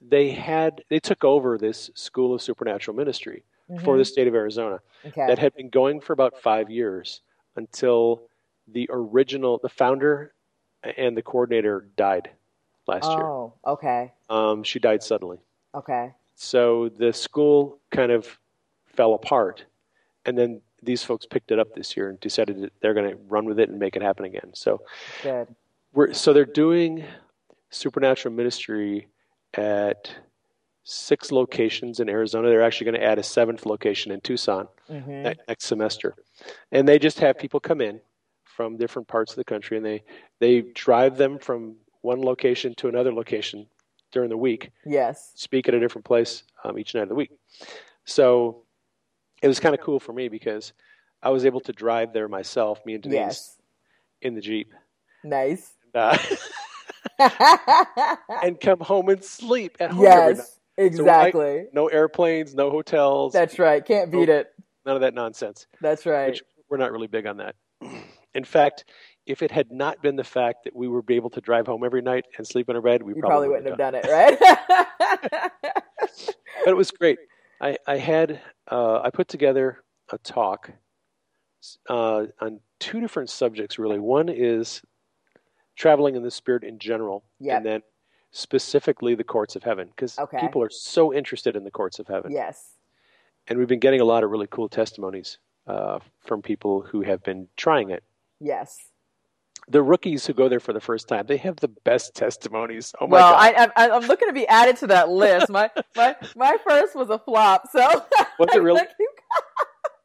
they 0.07 0.31
had, 0.31 0.83
they 0.89 0.99
took 0.99 1.23
over 1.23 1.57
this 1.57 1.89
School 1.95 2.33
of 2.33 2.41
Supernatural 2.41 2.95
Ministry 2.95 3.43
for 3.83 3.95
Mhm. 3.95 3.97
the 3.99 4.05
state 4.05 4.27
of 4.27 4.35
Arizona 4.35 4.79
Okay. 5.05 5.25
that 5.27 5.39
had 5.39 5.53
been 5.55 5.69
going 5.69 5.99
for 6.01 6.13
about 6.13 6.39
five 6.41 6.69
years 6.69 7.21
until 7.55 8.29
the 8.67 8.87
original, 8.91 9.57
the 9.57 9.69
founder 9.69 10.33
and 10.97 11.17
the 11.17 11.21
coordinator 11.23 11.87
died 11.95 12.29
last 12.87 13.11
year. 13.17 13.25
oh. 13.25 13.53
Okay. 13.65 14.13
Um, 14.29 14.63
she 14.63 14.77
died 14.79 15.01
suddenly. 15.01 15.39
Okay. 15.73 16.13
So 16.35 16.89
the 16.89 17.11
school 17.13 17.79
kind 17.91 18.11
of 18.11 18.39
fell 18.85 19.13
apart. 19.13 19.65
And 20.25 20.37
then 20.37 20.61
these 20.83 21.03
folks 21.03 21.25
picked 21.25 21.51
it 21.51 21.57
up 21.59 21.73
this 21.73 21.97
year 21.97 22.09
and 22.09 22.19
decided 22.19 22.61
that 22.61 22.73
they're 22.79 22.93
going 22.93 23.09
to 23.09 23.17
run 23.27 23.45
with 23.45 23.59
it 23.59 23.69
and 23.69 23.79
make 23.79 23.95
it 23.95 24.01
happen 24.03 24.25
again. 24.25 24.51
So 24.53 24.81
Good. 25.23 25.47
we're 25.93 26.13
so 26.13 26.33
they're 26.33 26.45
doing 26.45 27.03
supernatural 27.71 28.33
ministry 28.33 29.07
at 29.57 30.13
six 30.83 31.31
locations 31.31 31.99
in 31.99 32.09
Arizona. 32.09 32.49
They're 32.49 32.61
actually 32.61 32.91
going 32.91 33.01
to 33.01 33.05
add 33.05 33.19
a 33.19 33.23
seventh 33.23 33.65
location 33.65 34.11
in 34.11 34.21
Tucson 34.21 34.67
hmm 34.87 35.29
next 35.47 35.65
semester, 35.65 36.13
and 36.71 36.87
they 36.87 36.99
just 36.99 37.19
have 37.19 37.37
people 37.37 37.59
come 37.59 37.81
in 37.81 37.99
from 38.43 38.77
different 38.77 39.07
parts 39.07 39.31
of 39.31 39.37
the 39.37 39.43
country, 39.43 39.77
and 39.77 39.85
they 39.85 40.03
they 40.39 40.61
drive 40.61 41.17
them 41.17 41.39
from 41.39 41.75
one 42.01 42.21
location 42.21 42.75
to 42.75 42.87
another 42.87 43.11
location 43.11 43.65
during 44.11 44.29
the 44.29 44.37
week, 44.37 44.69
Yes. 44.85 45.31
speak 45.35 45.67
at 45.67 45.73
a 45.73 45.79
different 45.79 46.05
place 46.05 46.43
um, 46.63 46.77
each 46.77 46.93
night 46.93 47.03
of 47.03 47.09
the 47.09 47.15
week. 47.15 47.31
So 48.05 48.63
it 49.41 49.47
was 49.47 49.59
kind 49.59 49.73
of 49.73 49.81
cool 49.81 49.99
for 49.99 50.13
me 50.13 50.29
because 50.29 50.73
I 51.23 51.29
was 51.29 51.45
able 51.45 51.59
to 51.61 51.73
drive 51.73 52.13
there 52.13 52.27
myself, 52.27 52.85
me 52.85 52.93
and 52.93 53.01
Denise, 53.03 53.17
Yes. 53.17 53.57
in 54.21 54.35
the 54.35 54.41
jeep. 54.41 54.71
Nice. 55.23 55.73
Uh, 55.93 56.17
and 58.43 58.59
come 58.59 58.79
home 58.79 59.09
and 59.09 59.23
sleep 59.23 59.77
at 59.79 59.91
home 59.91 60.03
yes. 60.03 60.59
Exactly. 60.77 61.67
No 61.73 61.87
airplanes, 61.87 62.53
no 62.53 62.69
hotels, 62.69 63.31
That's 63.31 63.57
right. 63.59 63.85
Can't 63.85 64.11
beat 64.11 64.27
it. 64.27 64.53
none 64.85 64.95
of 64.95 65.01
that 65.01 65.13
nonsense. 65.13 65.67
That's 65.79 66.05
right. 66.05 66.31
Which 66.31 66.43
we're 66.69 66.77
not 66.77 66.91
really 66.91 67.07
big 67.07 67.25
on 67.25 67.37
that. 67.37 67.55
In 68.33 68.43
fact, 68.43 68.83
if 69.25 69.41
it 69.41 69.51
had 69.51 69.71
not 69.71 70.01
been 70.01 70.17
the 70.17 70.23
fact 70.25 70.65
that 70.65 70.75
we 70.75 70.89
were 70.89 71.01
able 71.09 71.29
to 71.29 71.39
drive 71.39 71.67
home 71.67 71.83
every 71.85 72.01
night 72.01 72.25
and 72.37 72.45
sleep 72.45 72.69
in 72.69 72.75
our 72.75 72.81
bed, 72.81 73.03
we 73.03 73.13
probably, 73.13 73.29
probably 73.29 73.47
wouldn't 73.49 73.69
have 73.69 73.77
done. 73.77 73.93
done 73.93 74.01
it, 74.03 74.11
right? 74.11 75.51
But 76.65 76.71
it 76.71 76.77
was 76.77 76.89
great. 76.89 77.19
I, 77.61 77.77
I 77.85 77.97
had 77.97 78.41
uh, 78.69 79.01
I 79.01 79.11
put 79.11 79.27
together 79.27 79.83
a 80.11 80.17
talk 80.17 80.71
uh, 81.87 82.25
on 82.41 82.59
two 82.79 82.99
different 82.99 83.29
subjects. 83.29 83.77
Really, 83.77 83.99
one 83.99 84.29
is 84.29 84.81
traveling 85.75 86.15
in 86.15 86.23
the 86.23 86.31
spirit 86.31 86.63
in 86.63 86.79
general, 86.79 87.23
Yep. 87.39 87.57
and 87.57 87.65
then 87.65 87.81
specifically 88.31 89.15
the 89.15 89.23
courts 89.23 89.55
of 89.55 89.63
heaven 89.63 89.87
because 89.89 90.17
Okay. 90.19 90.39
people 90.39 90.61
are 90.61 90.69
so 90.69 91.13
interested 91.13 91.55
in 91.55 91.63
the 91.63 91.71
courts 91.71 91.99
of 91.99 92.07
heaven. 92.07 92.31
Yes. 92.31 92.73
And 93.47 93.59
we've 93.59 93.67
been 93.67 93.79
getting 93.79 94.01
a 94.01 94.05
lot 94.05 94.23
of 94.23 94.31
really 94.31 94.47
cool 94.47 94.67
testimonies 94.69 95.37
uh, 95.67 95.99
from 96.25 96.41
people 96.41 96.81
who 96.81 97.01
have 97.01 97.23
been 97.23 97.47
trying 97.55 97.89
it. 97.91 98.03
Yes. 98.39 98.77
The 99.67 99.81
rookies 99.81 100.25
who 100.27 100.33
go 100.33 100.47
there 100.49 100.59
for 100.59 100.73
the 100.73 100.79
first 100.81 101.07
time, 101.07 101.25
they 101.27 101.37
have 101.37 101.55
the 101.57 101.69
best 101.69 102.13
testimonies. 102.13 102.93
Oh 103.01 103.07
my 103.07 103.13
well, 103.17 103.31
God. 103.33 103.71
I, 103.75 103.85
I, 103.87 103.89
I'm 103.95 104.03
looking 104.07 104.27
to 104.27 104.33
be 104.33 104.47
added 104.47 104.75
to 104.77 104.87
that 104.87 105.09
list. 105.09 105.49
My 105.49 105.71
my 105.95 106.15
my 106.35 106.57
first 106.67 106.93
was 106.95 107.09
a 107.09 107.17
flop, 107.17 107.63
so 107.71 107.79
Was 108.39 108.49
it 108.53 108.61
really? 108.61 108.81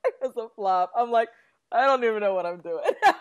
It 0.04 0.14
was 0.22 0.32
a 0.38 0.48
flop. 0.54 0.92
I'm 0.96 1.10
like, 1.10 1.28
I 1.72 1.84
don't 1.86 2.02
even 2.04 2.20
know 2.20 2.32
what 2.34 2.46
I'm 2.46 2.60
doing. 2.60 2.84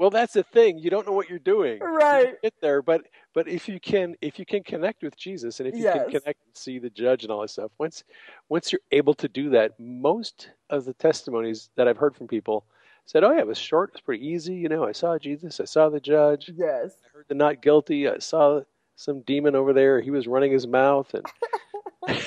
Well, 0.00 0.08
that's 0.08 0.32
the 0.32 0.42
thing. 0.42 0.78
You 0.78 0.88
don't 0.88 1.06
know 1.06 1.12
what 1.12 1.28
you're 1.28 1.38
doing. 1.38 1.78
Right. 1.78 2.30
You 2.30 2.36
get 2.42 2.54
there, 2.62 2.80
but 2.80 3.02
but 3.34 3.46
if 3.46 3.68
you 3.68 3.78
can 3.78 4.16
if 4.22 4.38
you 4.38 4.46
can 4.46 4.62
connect 4.62 5.02
with 5.02 5.14
Jesus 5.14 5.60
and 5.60 5.68
if 5.68 5.74
you 5.74 5.84
Yes. 5.84 5.92
can 5.92 6.04
connect 6.08 6.42
and 6.46 6.56
see 6.56 6.78
the 6.78 6.88
judge 6.88 7.22
and 7.22 7.30
all 7.30 7.42
that 7.42 7.50
stuff, 7.50 7.70
once 7.78 8.02
once 8.48 8.72
you're 8.72 8.80
able 8.92 9.12
to 9.12 9.28
do 9.28 9.50
that, 9.50 9.78
most 9.78 10.52
of 10.70 10.86
the 10.86 10.94
testimonies 10.94 11.68
that 11.76 11.86
I've 11.86 11.98
heard 11.98 12.16
from 12.16 12.28
people 12.28 12.64
said, 13.04 13.24
"Oh 13.24 13.30
yeah, 13.32 13.40
it 13.40 13.46
was 13.46 13.58
short. 13.58 13.90
It 13.90 13.96
was 13.96 14.00
pretty 14.00 14.26
easy. 14.26 14.54
You 14.54 14.70
know, 14.70 14.86
I 14.86 14.92
saw 14.92 15.18
Jesus. 15.18 15.60
I 15.60 15.66
saw 15.66 15.90
the 15.90 16.00
judge. 16.00 16.50
yes. 16.56 16.92
I 17.04 17.08
heard 17.18 17.26
the 17.28 17.34
not 17.34 17.60
guilty. 17.60 18.08
I 18.08 18.20
saw 18.20 18.62
some 18.96 19.20
demon 19.20 19.54
over 19.54 19.74
there. 19.74 20.00
He 20.00 20.10
was 20.10 20.26
running 20.26 20.50
his 20.50 20.66
mouth 20.66 21.12
and." 21.12 21.26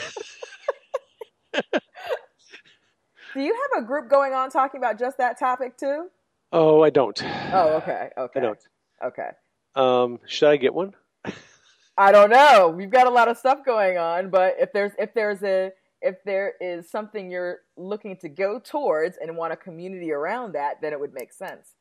Do 3.34 3.42
you 3.42 3.58
have 3.74 3.84
a 3.84 3.88
group 3.88 4.12
going 4.12 4.34
on 4.34 4.52
talking 4.52 4.78
about 4.80 5.00
just 5.00 5.18
that 5.18 5.40
topic 5.40 5.76
too? 5.76 6.10
Oh, 6.54 6.84
I 6.84 6.92
don't. 6.92 7.20
Oh, 7.52 7.78
okay. 7.78 8.10
Okay. 8.16 8.39
I 8.39 8.44
don't. 8.44 8.60
Okay. 9.04 9.30
Um, 9.76 10.20
should 10.28 10.50
I 10.50 10.58
get 10.58 10.74
one? 10.74 10.94
I 11.98 12.12
don't 12.12 12.30
know. 12.30 12.70
We've 12.76 12.92
got 12.92 13.08
a 13.08 13.10
lot 13.10 13.28
of 13.28 13.38
stuff 13.38 13.66
going 13.66 13.98
on, 13.98 14.30
but 14.30 14.56
if 14.60 14.72
there's 14.72 14.92
if 15.00 15.13
there's 15.16 15.42
a 15.44 15.72
if 16.02 16.16
there 16.26 16.54
is 16.62 16.92
something 16.92 17.32
you're 17.32 17.62
looking 17.76 18.18
to 18.18 18.30
go 18.30 18.60
towards 18.60 19.18
and 19.18 19.36
want 19.36 19.52
a 19.52 19.56
community 19.56 20.12
around 20.12 20.54
that, 20.54 20.76
then 20.82 20.94
it 20.94 21.00
would 21.00 21.13
make 21.13 21.34
sense. 21.34 21.74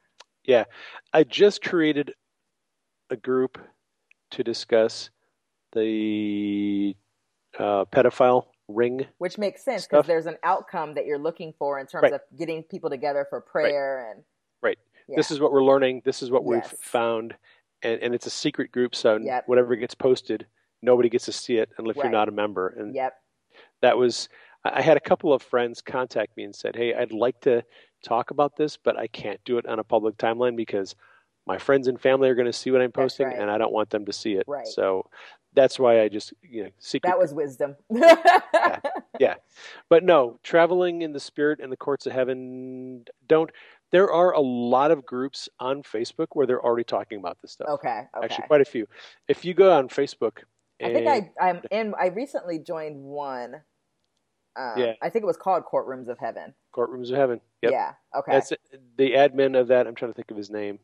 Yeah. 0.45 0.65
I 1.13 1.25
just 1.25 1.63
created 1.63 2.15
a 3.11 3.17
group 3.17 3.59
to 4.31 4.43
discuss 4.43 5.11
the 5.73 6.97
uh, 7.59 7.85
pedophile 7.87 8.47
ring. 8.69 9.07
Which 9.19 9.37
makes 9.39 9.65
sense 9.65 9.87
because 9.87 10.07
there's 10.07 10.27
an 10.27 10.37
outcome 10.43 10.95
that 10.95 11.05
you're 11.05 11.19
looking 11.19 11.53
for 11.59 11.79
in 11.79 11.87
terms 11.87 12.05
Right. 12.05 12.13
of 12.15 12.21
getting 12.39 12.63
people 12.63 12.89
together 12.91 13.27
for 13.29 13.41
prayer 13.41 14.09
and 14.11 14.19
Right. 14.19 14.25
Yeah. 15.09 15.17
This 15.17 15.31
is 15.31 15.41
what 15.41 15.53
we're 15.53 15.65
learning. 15.65 16.03
This 16.05 16.23
is 16.23 16.31
what 16.31 16.45
we've 16.45 16.65
found, 16.81 17.35
and, 17.83 18.01
and 18.03 18.15
it's 18.15 18.27
a 18.27 18.31
secret 18.31 18.73
group. 18.73 18.95
So 18.95 19.17
Yep. 19.17 19.45
whatever 19.49 19.75
gets 19.77 19.95
posted, 19.95 20.47
nobody 20.83 21.09
gets 21.09 21.25
to 21.27 21.33
see 21.33 21.57
it 21.59 21.71
unless 21.79 21.97
Right. 21.97 22.05
you're 22.05 22.13
not 22.13 22.29
a 22.29 22.33
member. 22.33 22.69
And 22.69 22.95
Yep. 22.95 23.15
that 23.83 23.97
was. 23.99 24.29
I 24.65 24.79
I 24.79 24.81
had 24.83 24.97
a 24.97 25.01
couple 25.01 25.33
of 25.33 25.43
friends 25.43 25.81
contact 25.83 26.37
me 26.37 26.45
and 26.45 26.55
said, 26.55 26.77
"Hey, 26.77 26.95
I'd 26.95 27.13
like 27.13 27.41
to 27.43 27.63
talk 28.05 28.31
about 28.31 28.57
this, 28.57 28.77
but 28.77 28.97
I 28.97 29.07
can't 29.09 29.41
do 29.45 29.59
it 29.59 29.67
on 29.67 29.79
a 29.81 29.85
public 29.85 30.17
timeline 30.17 30.57
because 30.57 30.95
my 31.47 31.59
friends 31.59 31.89
and 31.89 32.01
family 32.01 32.29
are 32.29 32.37
going 32.37 32.47
to 32.47 32.53
see 32.53 32.71
what 32.71 32.81
I'm 32.81 32.93
posting, 32.93 33.27
right. 33.27 33.39
and 33.39 33.51
I 33.51 33.59
don't 33.59 33.73
want 33.73 33.91
them 33.91 34.05
to 34.07 34.13
see 34.13 34.35
it." 34.35 34.45
Right. 34.47 34.67
So 34.67 35.09
that's 35.55 35.79
why 35.81 36.01
I 36.01 36.09
just 36.09 36.33
you 36.43 36.65
know 36.65 36.71
secret. 36.79 37.11
That 37.11 37.19
was 37.19 37.35
wisdom. 37.35 37.75
yeah, 37.91 38.81
Yeah. 39.19 39.35
But 39.89 40.05
no, 40.05 40.39
traveling 40.45 41.03
in 41.03 41.13
the 41.13 41.21
spirit 41.21 41.59
and 41.61 41.71
the 41.73 41.77
courts 41.77 42.07
of 42.07 42.13
heaven 42.13 43.05
don't. 43.27 43.51
There 43.93 44.11
are 44.11 44.33
a 44.33 44.41
lot 44.41 44.91
of 44.91 45.05
groups 45.07 45.49
on 45.61 45.83
Facebook 45.83 46.29
where 46.33 46.47
they're 46.47 46.65
already 46.65 46.85
talking 46.85 47.19
about 47.19 47.39
this 47.43 47.53
stuff. 47.53 47.69
okay. 47.69 48.03
Okay. 48.17 48.25
Actually, 48.25 48.47
quite 48.49 48.61
a 48.63 48.65
few. 48.65 48.87
If 49.29 49.45
you 49.45 49.55
go 49.55 49.71
on 49.73 49.89
Facebook, 49.89 50.39
I 50.83 50.93
think 50.93 51.07
I 51.07 51.31
I'm 51.41 51.61
in. 51.71 51.95
I 52.01 52.07
recently 52.07 52.59
joined 52.59 52.97
one. 53.01 53.57
Um, 54.57 54.75
Yeah. 54.77 54.95
I 55.01 55.09
think 55.11 55.23
it 55.23 55.27
was 55.27 55.37
called 55.37 55.65
Courtrooms 55.65 56.09
of 56.09 56.19
Heaven. 56.19 56.55
courtrooms 56.75 57.11
of 57.11 57.17
heaven. 57.17 57.41
Yep. 57.63 57.73
Yeah. 57.73 57.93
Okay. 58.17 58.33
That's 58.33 58.53
the 58.97 59.13
admin 59.13 59.59
of 59.59 59.69
that. 59.69 59.87
I'm 59.87 59.95
trying 59.95 60.11
to 60.11 60.15
think 60.17 60.31
of 60.31 60.37
his 60.37 60.51
name. 60.51 60.79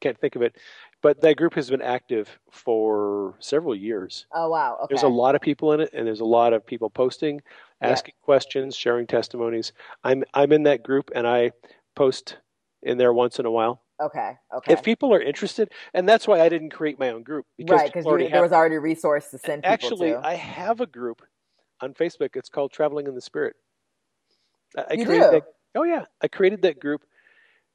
Can't 0.00 0.18
think 0.18 0.34
of 0.36 0.42
it. 0.42 0.56
But 1.02 1.20
that 1.22 1.36
group 1.36 1.54
has 1.54 1.70
been 1.70 1.80
active 1.82 2.38
for 2.50 3.34
several 3.38 3.74
years. 3.74 4.26
oh 4.34 4.48
wow. 4.50 4.78
Okay. 4.82 4.86
There's 4.94 5.04
a 5.04 5.08
lot 5.08 5.34
of 5.34 5.40
people 5.40 5.72
in 5.72 5.80
it, 5.80 5.90
and 5.92 6.06
there's 6.06 6.20
a 6.20 6.24
lot 6.24 6.52
of 6.52 6.66
people 6.66 6.90
posting, 6.90 7.40
Yeah. 7.82 7.88
asking 7.90 8.14
questions, 8.22 8.74
sharing 8.76 9.06
testimonies. 9.06 9.72
I'm 10.04 10.24
I'm 10.34 10.52
in 10.52 10.64
that 10.64 10.82
group, 10.82 11.10
and 11.14 11.26
I 11.26 11.52
post 11.94 12.38
in 12.86 12.96
there 12.98 13.12
once 13.12 13.38
in 13.38 13.46
a 13.46 13.50
while. 13.50 13.82
Okay. 14.00 14.32
Okay. 14.54 14.72
If 14.72 14.82
people 14.82 15.12
are 15.12 15.20
interested, 15.20 15.70
and 15.94 16.08
that's 16.08 16.26
why 16.28 16.40
I 16.40 16.48
didn't 16.48 16.70
create 16.70 16.98
my 16.98 17.10
own 17.10 17.22
group 17.22 17.46
because 17.58 17.80
right, 17.80 17.92
because 17.92 18.04
there 18.04 18.42
was 18.42 18.52
already 18.52 18.76
a 18.76 18.80
resource 18.80 19.30
to 19.30 19.38
send 19.38 19.62
people 19.62 19.72
Actually, 19.72 20.10
to. 20.12 20.20
I 20.24 20.34
have 20.34 20.80
a 20.80 20.86
group 20.86 21.22
on 21.80 21.94
Facebook. 21.94 22.36
It's 22.36 22.48
called 22.48 22.72
Traveling 22.72 23.06
in 23.06 23.14
the 23.14 23.20
Spirit. 23.20 23.56
I, 24.76 24.84
I 24.90 24.92
You 24.94 25.04
created 25.06 25.24
do? 25.24 25.30
that. 25.32 25.42
Oh 25.74 25.82
yeah, 25.84 26.04
I 26.22 26.28
created 26.28 26.62
that 26.62 26.80
group. 26.80 27.02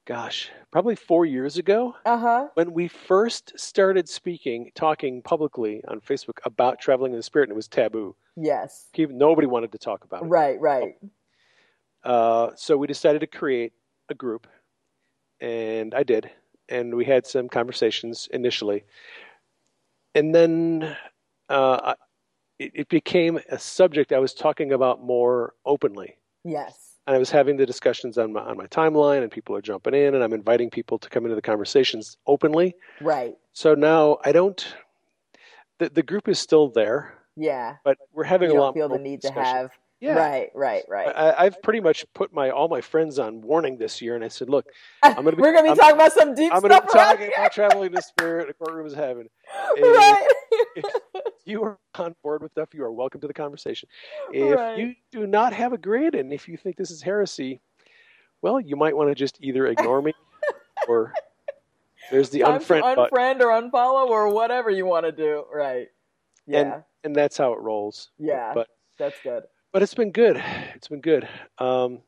Gosh, 0.05 0.49
probably 0.71 0.95
four 0.95 1.27
years 1.27 1.57
ago 1.57 1.93
Uh 2.05 2.17
huh. 2.17 2.47
when 2.55 2.73
we 2.73 2.87
first 2.87 3.53
started 3.59 4.09
speaking, 4.09 4.71
talking 4.73 5.21
publicly 5.21 5.83
on 5.87 6.01
Facebook 6.01 6.39
about 6.43 6.79
traveling 6.79 7.11
in 7.13 7.17
the 7.17 7.23
spirit, 7.23 7.49
and 7.49 7.53
it 7.53 7.55
was 7.55 7.67
taboo. 7.67 8.15
Yes. 8.35 8.87
People, 8.93 9.15
nobody 9.15 9.45
wanted 9.47 9.71
to 9.73 9.77
talk 9.77 10.03
about 10.03 10.23
it. 10.23 10.25
Right. 10.25 10.59
Right. 10.59 10.95
Uh, 12.03 12.49
so 12.55 12.77
we 12.77 12.87
decided 12.87 13.19
to 13.19 13.27
create 13.27 13.73
a 14.09 14.15
group, 14.15 14.47
and 15.41 15.93
I 15.93 16.03
did, 16.03 16.29
and 16.69 16.95
we 16.95 17.03
had 17.05 17.25
some 17.27 17.49
conversations 17.49 18.29
initially, 18.31 18.83
and 20.15 20.33
then 20.33 20.95
uh, 21.49 21.95
it, 22.59 22.71
it 22.75 22.89
became 22.89 23.39
a 23.49 23.59
subject 23.59 24.11
I 24.13 24.19
was 24.19 24.33
talking 24.33 24.71
about 24.71 25.03
more 25.03 25.53
openly. 25.65 26.17
Yes. 26.43 26.87
And 27.07 27.15
I 27.15 27.19
was 27.19 27.31
having 27.31 27.57
the 27.57 27.65
discussions 27.65 28.17
on 28.17 28.31
my 28.33 28.41
on 28.41 28.57
my 28.57 28.67
timeline, 28.67 29.23
and 29.23 29.31
people 29.31 29.55
are 29.55 29.61
jumping 29.61 29.93
in, 29.95 30.13
and 30.13 30.23
I'm 30.23 30.33
inviting 30.33 30.69
people 30.69 30.99
to 30.99 31.09
come 31.09 31.25
into 31.25 31.35
the 31.35 31.41
conversations 31.41 32.17
openly. 32.27 32.75
Right. 33.01 33.35
So 33.53 33.73
now 33.73 34.19
I 34.23 34.31
don't. 34.31 34.75
The 35.79 35.89
the 35.89 36.03
group 36.03 36.27
is 36.29 36.37
still 36.37 36.69
there, 36.69 37.15
Yeah. 37.35 37.77
but 37.83 37.97
we're 38.13 38.23
having 38.23 38.51
You 38.51 38.59
a 38.59 38.61
lot 38.61 38.73
feel 38.75 38.87
more 38.87 38.97
the 38.99 39.03
need 39.03 39.21
to 39.23 39.31
have. 39.31 39.71
Yeah. 40.01 40.15
Right. 40.15 40.49
Right. 40.55 40.83
Right. 40.89 41.07
I, 41.15 41.45
I've 41.45 41.61
pretty 41.61 41.79
much 41.79 42.05
put 42.15 42.33
my 42.33 42.49
all 42.49 42.67
my 42.67 42.81
friends 42.81 43.19
on 43.19 43.39
warning 43.41 43.77
this 43.77 44.01
year, 44.01 44.15
and 44.15 44.23
I 44.25 44.29
said, 44.29 44.49
"Look, 44.49 44.65
I'm 45.03 45.13
gonna 45.23 45.35
be- 45.35 45.41
We're 45.43 45.53
gonna 45.53 45.63
be 45.63 45.69
I'm- 45.69 45.77
talking 45.77 45.95
about 45.95 46.11
some 46.13 46.33
deep 46.33 46.47
stuff. 46.51 46.63
I'm 46.63 46.67
going 46.69 46.81
to 46.81 46.87
be 46.87 46.91
talking 46.93 47.29
about 47.37 47.51
traveling 47.53 47.91
the 47.91 48.01
spirit, 48.01 48.47
the 48.47 48.53
courtroom 48.55 48.87
is 48.87 48.93
heaven. 48.95 49.29
here. 49.75 49.85
right. 49.93 50.27
If 50.75 50.85
you 51.45 51.63
are 51.63 51.77
on 51.95 52.15
board 52.23 52.41
with 52.41 52.51
stuff, 52.53 52.69
you 52.73 52.83
are 52.83 52.91
welcome 52.91 53.21
to 53.21 53.27
the 53.27 53.33
conversation. 53.33 53.87
If 54.33 54.57
Right. 54.57 54.77
you 54.79 54.95
do 55.11 55.27
not 55.27 55.53
have 55.53 55.71
a 55.71 55.77
grid, 55.77 56.15
and 56.15 56.33
if 56.33 56.47
you 56.47 56.57
think 56.57 56.77
this 56.77 56.89
is 56.89 57.03
heresy, 57.03 57.61
well, 58.41 58.59
you 58.59 58.75
might 58.75 58.95
want 58.97 59.09
to 59.09 59.15
just 59.15 59.37
either 59.39 59.67
ignore 59.67 60.01
me, 60.01 60.13
or 60.87 61.13
there's 62.09 62.31
the 62.31 62.39
Time 62.39 62.59
to 62.59 62.65
unfriend 62.65 62.95
button, 62.95 63.05
unfriend 63.15 63.41
or 63.41 63.61
unfollow 63.61 64.07
or 64.07 64.33
whatever 64.33 64.71
you 64.71 64.87
want 64.87 65.05
to 65.05 65.11
do. 65.11 65.43
Right. 65.53 65.89
Yeah. 66.47 66.81
and 67.03 67.15
that's 67.15 67.37
how 67.37 67.53
it 67.53 67.59
rolls. 67.59 68.09
yeah. 68.17 68.53
But 68.55 68.67
that's 68.97 69.15
good. 69.23 69.43
But 69.71 69.81
it's 69.81 69.93
been 69.93 70.11
good. 70.11 70.41
It's 70.75 70.87
been 70.87 71.01
good. 71.01 71.27
Um, 71.57 71.99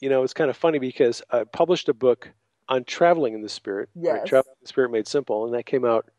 you 0.00 0.08
know, 0.08 0.22
it's 0.22 0.34
kind 0.34 0.50
of 0.50 0.56
funny 0.56 0.78
because 0.78 1.22
I 1.30 1.44
published 1.44 1.88
a 1.88 1.94
book 1.94 2.28
on 2.68 2.84
traveling 2.84 3.34
in 3.34 3.42
the 3.42 3.48
spirit. 3.48 3.88
right? 3.94 4.16
Yes. 4.16 4.28
Traveling 4.28 4.52
in 4.52 4.62
the 4.62 4.68
Spirit 4.68 4.90
Made 4.90 5.06
Simple, 5.06 5.44
and 5.44 5.54
that 5.54 5.66
came 5.66 5.84
out, 5.84 6.10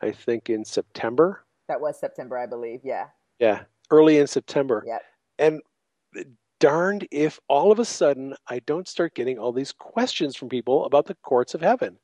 I 0.00 0.10
think, 0.10 0.50
in 0.50 0.64
September. 0.64 1.44
That 1.68 1.80
was 1.80 1.98
September, 1.98 2.38
I 2.38 2.46
believe. 2.46 2.80
Yeah. 2.82 3.06
Yeah, 3.38 3.62
early 3.90 4.18
in 4.18 4.26
September. 4.26 4.84
Yep. 4.86 5.02
And 5.38 6.26
darned 6.58 7.08
if 7.10 7.40
all 7.48 7.72
of 7.72 7.78
a 7.78 7.84
sudden 7.84 8.34
I 8.46 8.58
don't 8.60 8.86
start 8.86 9.14
getting 9.14 9.38
all 9.38 9.52
these 9.52 9.72
questions 9.72 10.36
from 10.36 10.48
people 10.48 10.84
about 10.84 11.06
the 11.06 11.14
courts 11.22 11.54
of 11.54 11.62
heaven, 11.62 11.96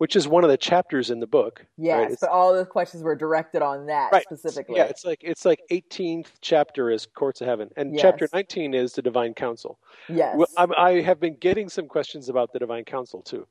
which 0.00 0.16
is 0.16 0.26
one 0.26 0.42
of 0.44 0.48
the 0.48 0.56
chapters 0.56 1.10
in 1.10 1.20
the 1.20 1.26
book. 1.26 1.62
Yes, 1.76 2.08
right? 2.08 2.18
But 2.22 2.30
all 2.30 2.54
those 2.54 2.66
questions 2.68 3.02
were 3.02 3.14
directed 3.14 3.60
on 3.60 3.84
that 3.86 4.10
Right. 4.10 4.22
specifically. 4.22 4.76
Yeah, 4.76 4.84
it's 4.84 5.04
like 5.04 5.18
it's 5.22 5.44
like 5.44 5.60
18th 5.70 6.38
chapter 6.40 6.90
is 6.90 7.04
courts 7.04 7.42
of 7.42 7.46
heaven, 7.48 7.68
and 7.76 7.92
Yes. 7.92 8.00
chapter 8.00 8.26
19 8.32 8.72
is 8.72 8.94
the 8.94 9.02
divine 9.02 9.34
council. 9.34 9.78
yes. 10.08 10.34
Well, 10.38 10.48
I 10.78 11.02
have 11.02 11.20
been 11.20 11.34
getting 11.36 11.68
some 11.68 11.86
questions 11.86 12.30
about 12.30 12.50
the 12.54 12.58
divine 12.58 12.84
council 12.86 13.20
too. 13.20 13.46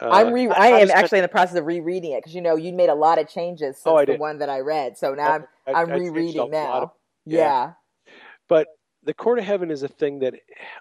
Uh, 0.00 0.08
I'm 0.10 0.32
re- 0.32 0.48
I, 0.48 0.68
I 0.72 0.78
am 0.78 0.90
actually 0.90 1.18
in 1.18 1.22
the 1.24 1.28
process 1.28 1.56
of 1.56 1.66
rereading 1.66 2.12
it 2.12 2.18
because 2.20 2.34
you 2.34 2.40
know 2.40 2.56
you 2.56 2.72
made 2.72 2.88
a 2.88 2.94
lot 2.94 3.18
of 3.18 3.28
changes 3.28 3.76
since 3.76 3.86
Oh, 3.86 4.02
the 4.06 4.16
one 4.16 4.38
that 4.38 4.48
I 4.48 4.60
read. 4.60 4.96
So 4.96 5.12
now 5.14 5.32
I'm 5.32 5.46
I- 5.66 5.82
I'm 5.82 5.90
I 5.92 5.96
rereading 5.96 6.50
now. 6.50 6.72
of- 6.82 6.90
yeah. 7.26 7.38
yeah. 7.38 7.72
But 8.48 8.68
the 9.02 9.12
court 9.12 9.38
of 9.38 9.44
heaven 9.44 9.70
is 9.70 9.82
a 9.82 9.88
thing 9.88 10.20
that 10.20 10.34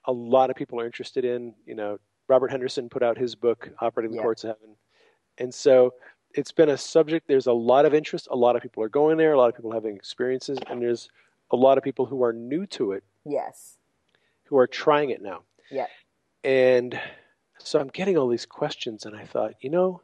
a 0.06 0.14
lot 0.14 0.50
of 0.50 0.56
people 0.56 0.80
are 0.80 0.86
interested 0.86 1.26
in. 1.26 1.56
You 1.66 1.76
know, 1.76 1.98
Robert 2.28 2.52
Henderson 2.52 2.90
put 2.90 3.04
out 3.04 3.18
his 3.18 3.36
book, 3.36 3.70
Operating 3.80 4.12
the 4.12 4.18
Yeah. 4.18 4.24
Courts 4.24 4.44
of 4.44 4.50
Heaven. 4.58 4.76
And 5.38 5.54
so 5.54 5.94
it's 6.34 6.52
been 6.52 6.70
a 6.70 6.78
subject, 6.78 7.28
there's 7.28 7.48
a 7.48 7.54
lot 7.54 7.86
of 7.86 7.94
interest. 7.94 8.28
A 8.32 8.36
lot 8.36 8.56
of 8.56 8.62
people 8.62 8.84
are 8.84 8.90
going 8.90 9.18
there, 9.18 9.34
a 9.34 9.38
lot 9.38 9.50
of 9.50 9.56
people 9.56 9.72
having 9.72 9.96
experiences, 9.96 10.58
and 10.68 10.82
there's 10.82 11.10
a 11.52 11.56
lot 11.56 11.78
of 11.78 11.84
people 11.84 12.06
who 12.06 12.24
are 12.24 12.34
new 12.34 12.66
to 12.68 12.92
it 12.92 13.04
Yes. 13.26 13.78
who 14.46 14.58
are 14.58 14.68
trying 14.68 15.10
it 15.10 15.22
now. 15.22 15.44
Yeah. 15.72 15.88
And 16.44 17.00
so 17.60 17.80
I'm 17.80 17.88
getting 17.88 18.18
all 18.18 18.28
these 18.28 18.46
questions, 18.46 19.06
and 19.06 19.16
I 19.16 19.26
thought, 19.26 19.54
you 19.62 19.70
know, 19.70 20.02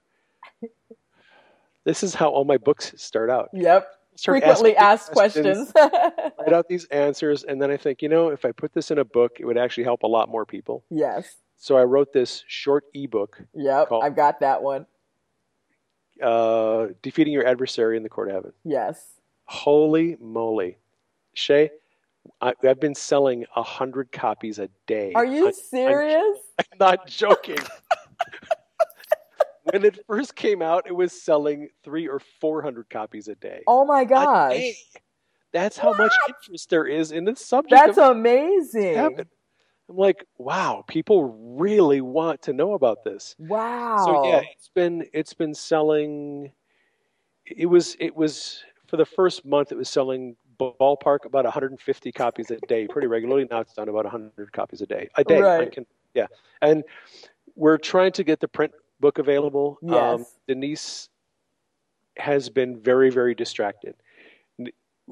This 1.85 2.01
is 2.01 2.15
how 2.15 2.29
all 2.29 2.45
my 2.45 2.55
books 2.55 2.93
start 2.95 3.29
out. 3.29 3.49
Yep. 3.51 3.85
Start 4.15 4.41
Frequently 4.41 4.77
asked 4.77 5.11
questions. 5.11 5.69
write 5.75 6.53
out 6.53 6.69
these 6.69 6.85
answers, 6.85 7.43
and 7.43 7.61
then 7.61 7.69
I 7.71 7.75
think, 7.77 8.01
you 8.01 8.07
know, 8.07 8.29
if 8.29 8.45
I 8.45 8.53
put 8.53 8.71
this 8.73 8.89
in 8.89 8.99
a 8.99 9.03
book, 9.03 9.33
it 9.41 9.45
would 9.45 9.57
actually 9.57 9.83
help 9.83 10.03
a 10.03 10.07
lot 10.07 10.29
more 10.29 10.45
people. 10.45 10.85
yes. 10.89 11.35
So 11.57 11.77
I 11.77 11.83
wrote 11.83 12.11
this 12.13 12.43
short 12.47 12.85
ebook, 12.93 13.41
Yep. 13.53 13.87
Call- 13.89 14.03
I've 14.03 14.15
got 14.15 14.39
that 14.41 14.61
one. 14.61 14.85
uh, 16.21 16.87
"Defeating 17.01 17.33
Your 17.33 17.45
Adversary 17.47 17.97
in 17.97 18.03
the 18.03 18.09
Court 18.09 18.29
of 18.29 18.35
Heaven." 18.35 18.53
Yes. 18.63 19.19
Holy 19.45 20.17
moly, 20.19 20.77
Shae! 21.35 21.69
I, 22.41 22.53
I've 22.63 22.79
been 22.79 22.95
selling 22.95 23.45
a 23.55 23.63
hundred 23.63 24.11
copies 24.11 24.59
a 24.59 24.69
day. 24.87 25.11
Are 25.13 25.25
you 25.25 25.45
I'm- 25.45 25.53
serious? 25.53 26.37
I'm 26.59 26.77
not 26.79 27.07
joking. 27.07 27.57
when 29.63 29.83
it 29.85 29.99
first 30.07 30.35
came 30.35 30.61
out, 30.61 30.85
it 30.87 30.93
was 30.95 31.11
selling 31.21 31.69
three 31.83 32.07
or 32.07 32.19
four 32.41 32.61
hundred 32.61 32.89
copies 32.89 33.27
a 33.27 33.35
day. 33.35 33.61
oh 33.67 33.85
my 33.85 34.03
gosh. 34.05 34.73
That's 35.51 35.77
how 35.77 35.93
much 35.93 36.11
interest 36.27 36.69
there 36.71 36.85
is 36.85 37.11
in 37.11 37.25
the 37.25 37.35
subject. 37.35 37.69
That's 37.85 37.97
amazing. 37.99 38.95
heaven. 38.95 39.27
I'm 39.89 39.97
like, 39.97 40.25
wow, 40.37 40.83
people 40.87 41.55
really 41.57 42.01
want 42.01 42.41
to 42.43 42.53
know 42.53 42.73
about 42.73 43.03
this. 43.03 43.35
Wow. 43.37 44.03
So 44.05 44.27
yeah, 44.27 44.41
it's 44.51 44.69
been 44.69 45.05
it's 45.13 45.33
been 45.33 45.53
selling. 45.53 46.51
It 47.45 47.65
was 47.65 47.97
it 47.99 48.15
was 48.15 48.63
for 48.87 48.97
the 48.97 49.05
first 49.05 49.45
month 49.45 49.71
it 49.71 49.77
was 49.77 49.89
selling 49.89 50.35
ballpark 50.59 51.25
about 51.25 51.43
150 51.43 52.11
copies 52.11 52.49
a 52.51 52.57
day 52.67 52.87
pretty 52.87 53.07
regularly. 53.07 53.45
Now 53.49 53.59
it's 53.59 53.73
down 53.73 53.89
about 53.89 54.05
100 54.05 54.53
copies 54.53 54.81
a 54.81 54.85
day. 54.85 55.09
A 55.15 55.23
day. 55.23 55.37
I 55.39 55.57
Right. 55.57 55.71
can, 55.71 55.85
yeah, 56.13 56.27
and 56.61 56.83
we're 57.55 57.77
trying 57.77 58.11
to 58.13 58.23
get 58.23 58.39
the 58.39 58.47
print 58.47 58.71
book 58.99 59.17
available. 59.17 59.79
Um, 59.83 59.89
Yes. 60.19 60.39
Denise 60.47 61.09
has 62.17 62.49
been 62.49 62.79
very 62.79 63.09
very 63.09 63.35
distracted. 63.35 63.95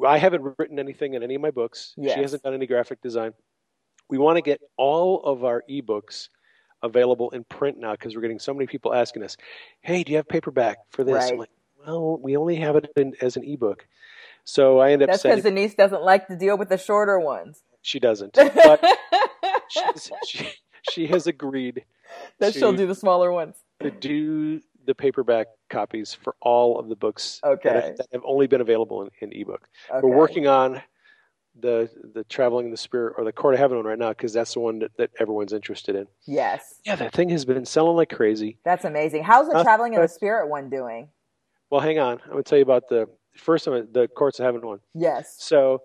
I 0.06 0.18
haven't 0.18 0.56
written 0.58 0.80
anything 0.80 1.16
in 1.16 1.24
any 1.24 1.36
of 1.36 1.42
my 1.42 1.52
books. 1.52 1.94
Yes. 1.98 2.16
She 2.16 2.22
hasn't 2.22 2.44
done 2.44 2.54
any 2.54 2.66
graphic 2.66 3.02
design. 3.02 3.34
We 4.12 4.18
want 4.18 4.36
to 4.36 4.42
get 4.42 4.60
all 4.78 5.22
of 5.24 5.46
our 5.46 5.64
ebooks 5.70 6.28
available 6.84 7.30
in 7.30 7.46
print 7.46 7.80
now 7.80 7.94
because 7.94 8.14
we're 8.14 8.22
getting 8.22 8.40
so 8.40 8.54
many 8.54 8.68
people 8.68 8.94
asking 8.94 9.24
us, 9.24 9.38
"Hey, 9.80 10.04
do 10.04 10.12
you 10.12 10.18
have 10.18 10.28
paperback 10.28 10.80
for 10.90 11.06
this?" 11.06 11.14
I'm 11.32 11.32
Right. 11.32 11.40
like, 11.40 11.50
"Well, 11.88 12.18
we 12.18 12.36
only 12.36 12.58
have 12.58 12.76
it 12.76 12.92
in, 12.98 13.16
as 13.22 13.38
an 13.38 13.46
ebook." 13.46 13.88
So 14.44 14.80
I 14.80 14.92
end 14.92 15.02
up 15.02 15.08
That's 15.08 15.24
because. 15.24 15.44
Denise 15.44 15.76
doesn't 15.76 16.04
like 16.04 16.28
to 16.28 16.36
deal 16.36 16.58
with 16.58 16.68
the 16.68 16.78
shorter 16.78 17.20
ones. 17.20 17.64
She 17.84 18.00
doesn't, 18.02 18.34
but 18.34 18.84
she's, 19.70 20.12
she 20.28 20.50
she 20.82 21.08
has 21.08 21.26
agreed 21.26 21.86
that 22.40 22.54
she'll 22.54 22.74
do 22.74 22.86
the 22.88 22.96
smaller 22.96 23.32
ones. 23.32 23.56
to 23.80 23.92
do 23.92 24.62
the 24.86 24.94
paperback 24.94 25.48
copies 25.70 26.14
for 26.14 26.36
all 26.42 26.78
of 26.80 26.90
the 26.90 26.96
books 26.98 27.40
that, 27.44 27.52
Okay. 27.52 27.70
have, 27.70 27.98
that 27.98 28.08
have 28.12 28.24
only 28.26 28.48
been 28.48 28.62
available 28.62 29.04
in, 29.04 29.10
in 29.22 29.32
ebook. 29.32 29.70
Okay. 29.90 30.00
We're 30.06 30.16
working 30.18 30.48
on 30.48 30.82
the 31.60 31.90
the 32.14 32.24
traveling 32.26 32.66
in 32.66 32.72
the 32.72 32.78
spirit 32.78 33.16
or 33.18 33.24
the 33.26 33.32
court 33.32 33.54
of 33.54 33.60
heaven 33.60 33.78
one 33.78 33.86
right 33.86 34.00
now 34.00 34.10
because 34.10 34.32
that's 34.34 34.54
the 34.54 34.60
one 34.60 34.80
that, 34.80 34.96
that 34.98 35.10
everyone's 35.20 35.54
interested 35.54 35.96
in. 35.96 36.08
Yes. 36.26 36.80
Yeah, 36.86 36.96
that 36.96 37.14
thing 37.14 37.30
has 37.30 37.44
been 37.46 37.66
selling 37.66 37.98
like 37.98 38.10
crazy. 38.10 38.58
That's 38.64 38.86
amazing. 38.86 39.24
How's 39.24 39.48
the 39.50 39.58
Uh, 39.58 39.64
traveling 39.64 39.94
in 39.94 40.02
the 40.02 40.08
spirit 40.08 40.48
one 40.50 40.70
doing? 40.70 41.10
Well, 41.70 41.82
hang 41.82 42.00
on. 42.00 42.20
I'm 42.26 42.32
going 42.32 42.44
to 42.44 42.50
tell 42.50 42.58
you 42.58 42.64
about 42.64 42.88
the 42.90 43.08
first 43.36 43.68
one, 43.68 43.88
the 43.92 44.08
courts 44.08 44.40
of 44.40 44.46
heaven 44.46 44.66
one. 44.66 44.80
Yes. 44.94 45.36
So, 45.40 45.84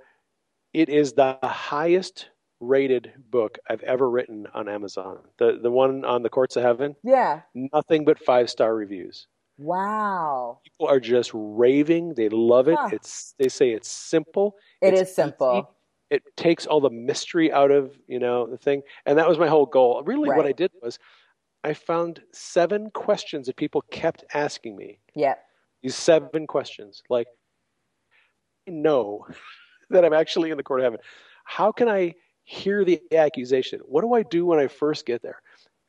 it 0.73 0.89
is 0.89 1.13
the 1.15 1.39
highest 1.43 2.29
rated 2.61 3.13
book 3.31 3.59
I've 3.69 3.83
ever 3.83 4.09
written 4.09 4.47
on 4.55 4.69
Amazon. 4.69 5.19
The 5.39 5.59
the 5.63 5.71
one 5.71 6.05
on 6.05 6.23
the 6.23 6.29
courts 6.31 6.57
of 6.57 6.63
heaven, 6.63 6.97
Yeah. 7.03 7.43
nothing 7.55 8.05
but 8.05 8.19
five 8.19 8.49
star 8.51 8.75
reviews. 8.75 9.27
Wow. 9.59 10.61
People 10.65 10.89
are 10.89 11.01
just 11.01 11.31
raving. 11.35 12.15
They 12.15 12.29
love 12.29 12.69
it. 12.69 12.77
Huh. 12.79 12.91
It's 12.93 13.35
they 13.39 13.49
say 13.49 13.71
it's 13.71 13.89
simple. 13.89 14.57
It 14.83 14.93
It's 14.93 15.03
is 15.11 15.15
simple. 15.15 15.59
easy. 15.59 15.67
It 16.09 16.23
takes 16.37 16.67
all 16.67 16.81
the 16.81 16.91
mystery 16.91 17.51
out 17.53 17.71
of 17.71 17.97
you 18.07 18.19
know 18.19 18.47
the 18.47 18.59
thing, 18.59 18.83
and 19.07 19.19
that 19.19 19.29
was 19.29 19.39
my 19.39 19.49
whole 19.49 19.67
goal. 19.67 20.03
Really, 20.05 20.29
what 20.29 20.47
I 20.47 20.53
did 20.53 20.71
was 20.83 20.99
I 21.65 21.75
found 21.75 22.21
seven 22.33 22.91
questions 22.91 23.47
that 23.47 23.57
people 23.57 23.83
kept 23.91 24.25
asking 24.33 24.77
me. 24.77 25.01
Yeah. 25.15 25.35
These 25.83 25.97
seven 25.97 26.47
questions, 26.47 27.03
like 27.09 27.27
I 28.69 28.71
know 28.73 29.27
that 29.91 30.05
I'm 30.05 30.13
actually 30.13 30.51
in 30.51 30.57
the 30.57 30.63
court 30.63 30.81
of 30.81 30.85
heaven. 30.85 31.01
How 31.45 31.73
can 31.73 31.89
I 31.89 32.15
hear 32.45 32.85
the 32.85 33.01
accusation? 33.13 33.81
What 33.85 34.03
do 34.03 34.13
I 34.15 34.23
do 34.23 34.47
when 34.47 34.59
I 34.61 34.69
first 34.69 35.07
get 35.07 35.23
there? 35.23 35.41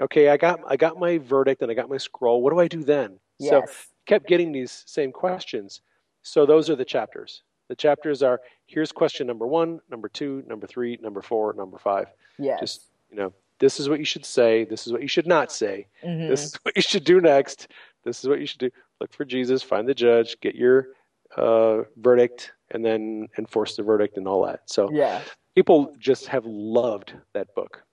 Okay, 0.02 0.30
I 0.30 0.38
got 0.38 0.62
I 0.68 0.78
got 0.78 0.98
my 0.98 1.18
verdict 1.20 1.62
and 1.62 1.70
I 1.70 1.74
got 1.76 1.90
my 1.90 1.98
scroll. 1.98 2.42
What 2.42 2.54
do 2.54 2.60
I 2.60 2.68
do 2.68 2.84
then? 2.84 3.20
So 3.40 3.64
kept 4.06 4.28
getting 4.28 4.52
these 4.52 4.84
same 4.86 5.12
questions. 5.12 5.82
So 6.22 6.46
those 6.46 6.70
are 6.70 6.76
the 6.76 6.86
chapters. 6.86 7.44
The 7.70 7.76
chapters 7.76 8.24
are 8.24 8.42
here's 8.66 8.92
question 8.92 9.28
number 9.28 9.46
one, 9.46 9.80
number 9.90 10.10
two, 10.10 10.44
number 10.48 10.68
three, 10.68 10.98
number 11.02 11.22
four, 11.22 11.54
number 11.54 11.78
five. 11.78 12.08
yes. 12.38 12.60
Just 12.60 12.82
you 13.10 13.18
know, 13.18 13.34
this 13.60 13.80
is 13.80 13.90
what 13.90 14.00
you 14.00 14.06
should 14.06 14.26
say. 14.26 14.66
This 14.66 14.88
is 14.88 14.94
what 14.94 15.02
you 15.02 15.08
should 15.08 15.28
not 15.28 15.52
say. 15.52 15.88
Mhm. 16.04 16.30
This 16.30 16.44
is 16.46 16.56
what 16.64 16.76
you 16.76 16.82
should 16.82 17.04
do 17.04 17.22
next. 17.22 17.70
This 18.04 18.24
is 18.24 18.30
what 18.30 18.40
you 18.40 18.46
should 18.46 18.60
do. 18.60 18.70
Look 19.00 19.14
for 19.14 19.26
Jesus, 19.26 19.64
find 19.64 19.88
the 19.88 19.94
judge, 19.94 20.40
get 20.40 20.56
your 20.56 20.90
uh, 21.36 21.84
verdict, 21.98 22.54
and 22.72 22.84
then 22.84 23.28
enforce 23.38 23.76
the 23.76 23.84
verdict 23.84 24.18
and 24.18 24.28
all 24.28 24.46
that. 24.46 24.62
So 24.66 24.90
yeah. 24.92 25.22
people 25.56 25.94
just 26.00 26.28
have 26.28 26.46
loved 26.46 27.14
that 27.34 27.54
book. 27.54 27.84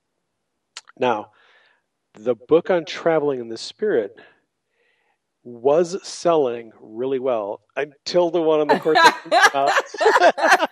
Now, 0.98 1.32
the 2.14 2.34
book 2.34 2.70
on 2.70 2.84
traveling 2.84 3.40
in 3.40 3.48
the 3.48 3.58
spirit 3.58 4.16
was 5.44 5.96
selling 6.06 6.72
really 6.80 7.18
well 7.18 7.60
until 7.76 8.30
the 8.30 8.40
one 8.40 8.60
on 8.60 8.66
the 8.68 9.50
out. 9.54 9.70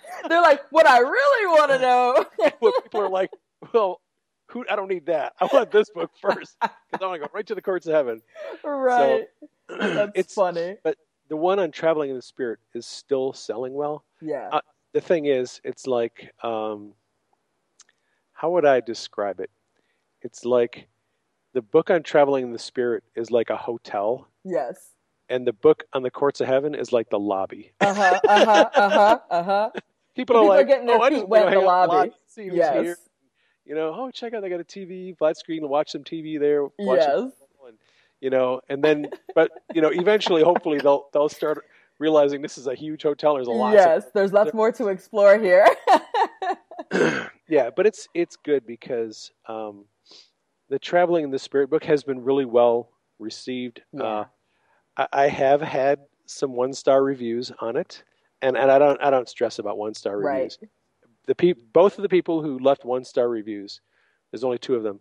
They're 0.28 0.40
like, 0.40 0.62
what 0.70 0.88
I 0.88 0.98
really 1.00 1.46
want 1.58 1.70
to 1.72 1.78
know. 1.80 2.24
Well, 2.60 2.72
people 2.82 3.00
are 3.02 3.08
like, 3.10 3.30
well, 3.72 4.00
who? 4.48 4.64
I 4.70 4.76
don't 4.76 4.88
need 4.88 5.06
that. 5.06 5.34
I 5.40 5.44
want 5.52 5.70
this 5.70 5.90
book 5.90 6.10
first 6.20 6.56
because 6.60 6.72
I 7.00 7.06
want 7.06 7.20
to 7.22 7.28
go 7.28 7.32
right 7.34 7.46
to 7.46 7.54
the 7.54 7.62
courts 7.62 7.86
of 7.86 7.92
heaven. 7.94 8.22
right. 8.64 9.24
That's 9.68 10.12
it's 10.14 10.34
funny. 10.34 10.76
But 10.82 10.96
the 11.28 11.36
one 11.36 11.58
on 11.58 11.70
traveling 11.70 12.10
in 12.10 12.16
the 12.16 12.22
spirit 12.22 12.58
is 12.74 12.86
still 12.86 13.32
selling 13.32 13.74
well. 13.74 14.04
Yeah. 14.20 14.48
uh, 14.52 14.60
The 14.94 15.00
thing 15.00 15.26
is, 15.26 15.60
it's 15.64 15.86
like, 15.86 16.32
um, 16.42 16.92
how 18.32 18.50
would 18.50 18.64
I 18.66 18.80
describe 18.80 19.40
it? 19.40 19.50
It's 20.22 20.44
like 20.44 20.88
the 21.52 21.62
book 21.62 21.90
on 21.90 22.02
traveling 22.02 22.44
in 22.44 22.52
the 22.52 22.58
spirit 22.58 23.04
is 23.14 23.30
like 23.30 23.50
a 23.50 23.56
hotel, 23.56 24.28
yes. 24.44 24.90
and 25.28 25.46
the 25.46 25.52
book 25.52 25.84
on 25.92 26.02
the 26.02 26.10
courts 26.10 26.40
of 26.40 26.46
heaven 26.46 26.74
is 26.74 26.92
like 26.92 27.10
the 27.10 27.18
lobby. 27.18 27.72
Uh 27.80 27.94
huh. 27.94 28.20
Uh 28.28 28.44
huh. 28.44 28.70
Uh 28.74 28.90
huh. 28.90 29.18
Uh 29.30 29.42
huh. 29.42 29.70
People 30.14 30.36
are 30.36 30.40
People 30.40 30.52
are 30.52 30.56
like, 30.58 30.66
getting 30.68 30.86
their 30.86 30.98
oh, 30.98 31.02
I 31.02 31.08
feet 31.08 31.16
just 31.16 31.28
wet 31.28 31.46
in 31.46 31.52
the 31.54 31.58
hang 31.60 31.66
lobby. 31.66 32.12
see 32.26 32.48
who's 32.48 32.56
Yes. 32.56 32.82
here. 32.84 32.96
You 33.64 33.74
know, 33.74 33.94
oh, 33.96 34.10
check 34.10 34.34
out, 34.34 34.42
they 34.42 34.50
got 34.50 34.60
a 34.60 34.64
TV, 34.64 35.16
flat 35.16 35.38
screen, 35.38 35.66
watch 35.68 35.92
some 35.92 36.04
TV 36.04 36.38
there. 36.38 36.64
Watch 36.78 36.98
Yes. 36.98 37.30
and, 37.66 37.78
you 38.20 38.28
know, 38.28 38.60
and 38.68 38.82
then, 38.82 39.08
but 39.34 39.50
you 39.72 39.80
know, 39.80 39.88
eventually, 39.88 40.42
hopefully, 40.42 40.80
they'll 40.80 41.06
they'll 41.12 41.28
start 41.28 41.64
realizing 41.98 42.42
this 42.42 42.58
is 42.58 42.66
a 42.66 42.74
huge 42.74 43.02
hotel. 43.02 43.34
There's 43.34 43.46
a 43.46 43.52
lot. 43.52 43.74
Yes. 43.74 44.04
There's 44.12 44.32
lots 44.32 44.52
more 44.52 44.72
to 44.72 44.88
explore 44.88 45.38
here. 45.38 45.66
yeah, 47.48 47.70
but 47.74 47.86
it's 47.86 48.08
it's 48.14 48.36
good 48.36 48.66
because 48.66 49.30
um, 49.46 49.84
the 50.72 50.78
traveling 50.78 51.24
in 51.24 51.30
the 51.30 51.38
spirit 51.38 51.68
book 51.68 51.84
has 51.84 52.02
been 52.02 52.24
really 52.24 52.46
well 52.46 52.88
received. 53.18 53.82
Yeah. 53.92 54.02
Uh, 54.02 54.24
I, 54.96 55.06
I 55.12 55.28
have 55.28 55.60
had 55.60 55.98
some 56.24 56.54
one 56.54 56.72
star 56.72 57.04
reviews 57.04 57.52
on 57.60 57.76
it, 57.76 58.02
and, 58.40 58.56
and 58.56 58.70
I 58.70 58.78
don't 58.78 58.98
I 59.02 59.10
don't 59.10 59.28
stress 59.28 59.58
about 59.58 59.76
one 59.76 59.92
star 59.92 60.16
reviews. 60.16 60.58
Right. 60.62 60.70
The 61.26 61.34
pe- 61.34 61.62
both 61.74 61.98
of 61.98 62.02
the 62.02 62.08
people 62.08 62.42
who 62.42 62.58
left 62.58 62.86
one 62.86 63.04
star 63.04 63.28
reviews, 63.28 63.82
there's 64.30 64.44
only 64.44 64.56
two 64.56 64.74
of 64.74 64.82
them, 64.82 64.98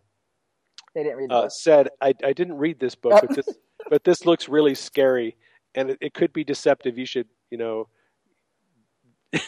they 0.94 1.04
didn't 1.04 1.18
read 1.18 1.32
uh, 1.32 1.48
said 1.48 1.88
I, 2.02 2.14
I 2.22 2.34
didn't 2.34 2.58
read 2.58 2.78
this 2.78 2.96
book, 2.96 3.24
but 3.26 3.34
this 3.34 3.48
but 3.90 4.04
this 4.04 4.26
looks 4.26 4.50
really 4.50 4.76
scary, 4.76 5.38
and 5.74 5.92
it, 5.92 5.98
it 6.02 6.14
could 6.14 6.34
be 6.34 6.44
deceptive. 6.44 6.98
You 6.98 7.06
should 7.06 7.30
you 7.50 7.58
know 7.58 7.88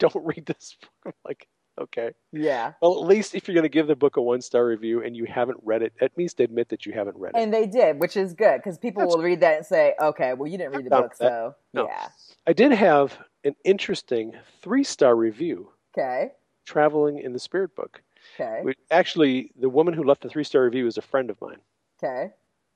don't 0.00 0.26
read 0.26 0.46
this 0.46 0.76
book. 0.80 0.90
I'm 1.06 1.12
like 1.24 1.46
okay. 1.80 2.10
Yeah. 2.32 2.72
Well, 2.82 3.00
at 3.02 3.06
least 3.08 3.34
if 3.34 3.48
you're 3.48 3.54
going 3.54 3.62
to 3.64 3.68
give 3.68 3.86
the 3.86 3.96
book 3.96 4.16
a 4.16 4.22
one 4.22 4.40
star 4.40 4.66
review 4.66 5.02
and 5.02 5.16
you 5.16 5.24
haven't 5.24 5.58
read 5.62 5.82
it, 5.82 5.92
at 6.00 6.12
least 6.16 6.40
admit 6.40 6.68
that 6.68 6.86
you 6.86 6.92
haven't 6.92 7.16
read 7.16 7.32
it. 7.34 7.38
And 7.40 7.52
they 7.52 7.66
did, 7.66 7.98
which 8.00 8.16
is 8.16 8.34
good 8.34 8.58
because 8.58 8.78
people 8.78 9.00
That's- 9.00 9.16
will 9.16 9.22
read 9.24 9.40
that 9.40 9.56
and 9.58 9.66
say, 9.66 9.94
"Okay, 10.00 10.34
well, 10.34 10.46
you 10.50 10.58
didn't 10.58 10.74
read 10.76 10.86
the 10.86 10.90
book, 10.90 11.16
that. 11.16 11.28
so 11.28 11.54
No. 11.72 11.86
yeah, 11.86 12.08
I 12.46 12.52
did 12.52 12.72
have 12.72 13.18
an 13.44 13.54
interesting 13.64 14.34
three 14.62 14.84
star 14.84 15.16
review, 15.16 15.70
okay, 15.96 16.32
Traveling 16.66 17.18
in 17.18 17.32
the 17.32 17.38
Spirit 17.38 17.74
book. 17.74 18.02
okay, 18.34 18.60
Which, 18.62 18.78
actually, 18.90 19.50
the 19.58 19.68
woman 19.68 19.94
who 19.94 20.04
left 20.04 20.20
the 20.22 20.28
three 20.28 20.44
star 20.44 20.62
review 20.64 20.86
is 20.86 20.98
a 20.98 21.02
friend 21.02 21.30
of 21.30 21.40
mine. 21.40 21.58
okay, 22.02 22.32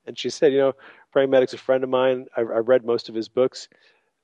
And 0.07 0.17
she 0.17 0.29
said, 0.29 0.51
You 0.53 0.59
know, 0.59 0.73
Praying 1.11 1.29
Medic's 1.29 1.53
a 1.53 1.57
friend 1.57 1.83
of 1.83 1.89
mine. 1.89 2.27
I, 2.35 2.41
I 2.41 2.43
read 2.43 2.83
most 2.85 3.07
of 3.09 3.15
his 3.15 3.29
books. 3.29 3.69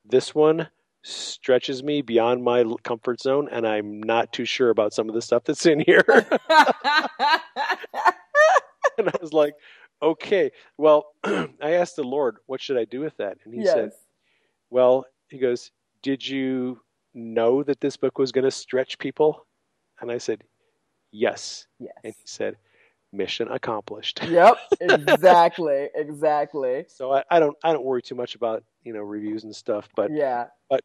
This 0.03 0.35
one 0.35 0.67
stretches 1.03 1.83
me 1.83 2.01
beyond 2.01 2.43
my 2.43 2.63
comfort 2.83 3.21
zone, 3.21 3.47
and 3.51 3.67
I'm 3.67 4.01
not 4.01 4.31
too 4.33 4.45
sure 4.45 4.69
about 4.69 4.93
some 4.93 5.09
of 5.09 5.15
the 5.15 5.21
stuff 5.21 5.43
that's 5.43 5.65
in 5.65 5.79
here. 5.79 6.03
and 6.07 6.29
I 8.99 9.17
was 9.21 9.33
like, 9.33 9.53
Okay, 10.03 10.51
well, 10.77 11.05
I 11.23 11.71
asked 11.73 11.95
the 11.95 12.03
Lord, 12.03 12.37
What 12.47 12.61
should 12.61 12.77
I 12.77 12.85
do 12.85 13.01
with 13.01 13.15
that? 13.17 13.37
And 13.45 13.53
he 13.53 13.65
said, 13.65 13.91
Well, 14.69 15.05
he 15.29 15.37
goes, 15.37 15.71
Did 16.01 16.27
you 16.27 16.81
know 17.13 17.63
that 17.63 17.81
this 17.81 17.97
book 17.97 18.17
was 18.17 18.31
going 18.31 18.45
to 18.45 18.51
stretch 18.51 18.97
people? 18.97 19.45
And 19.99 20.11
I 20.11 20.17
said, 20.17 20.43
Yes. 21.11 21.67
Yes. 21.79 21.93
And 22.03 22.13
he 22.15 22.23
said, 22.25 22.57
Mission 23.13 23.47
accomplished. 23.49 24.21
Yep. 24.29 24.55
Exactly. 24.81 25.89
exactly. 25.95 26.85
So 26.87 27.13
I, 27.13 27.23
I 27.29 27.39
don't 27.39 27.55
I 27.63 27.73
don't 27.73 27.83
worry 27.83 28.01
too 28.01 28.15
much 28.15 28.35
about 28.35 28.63
you 28.83 28.93
know 28.93 29.01
reviews 29.01 29.43
and 29.43 29.55
stuff, 29.55 29.89
but 29.95 30.11
Yeah. 30.11 30.47
But 30.69 30.81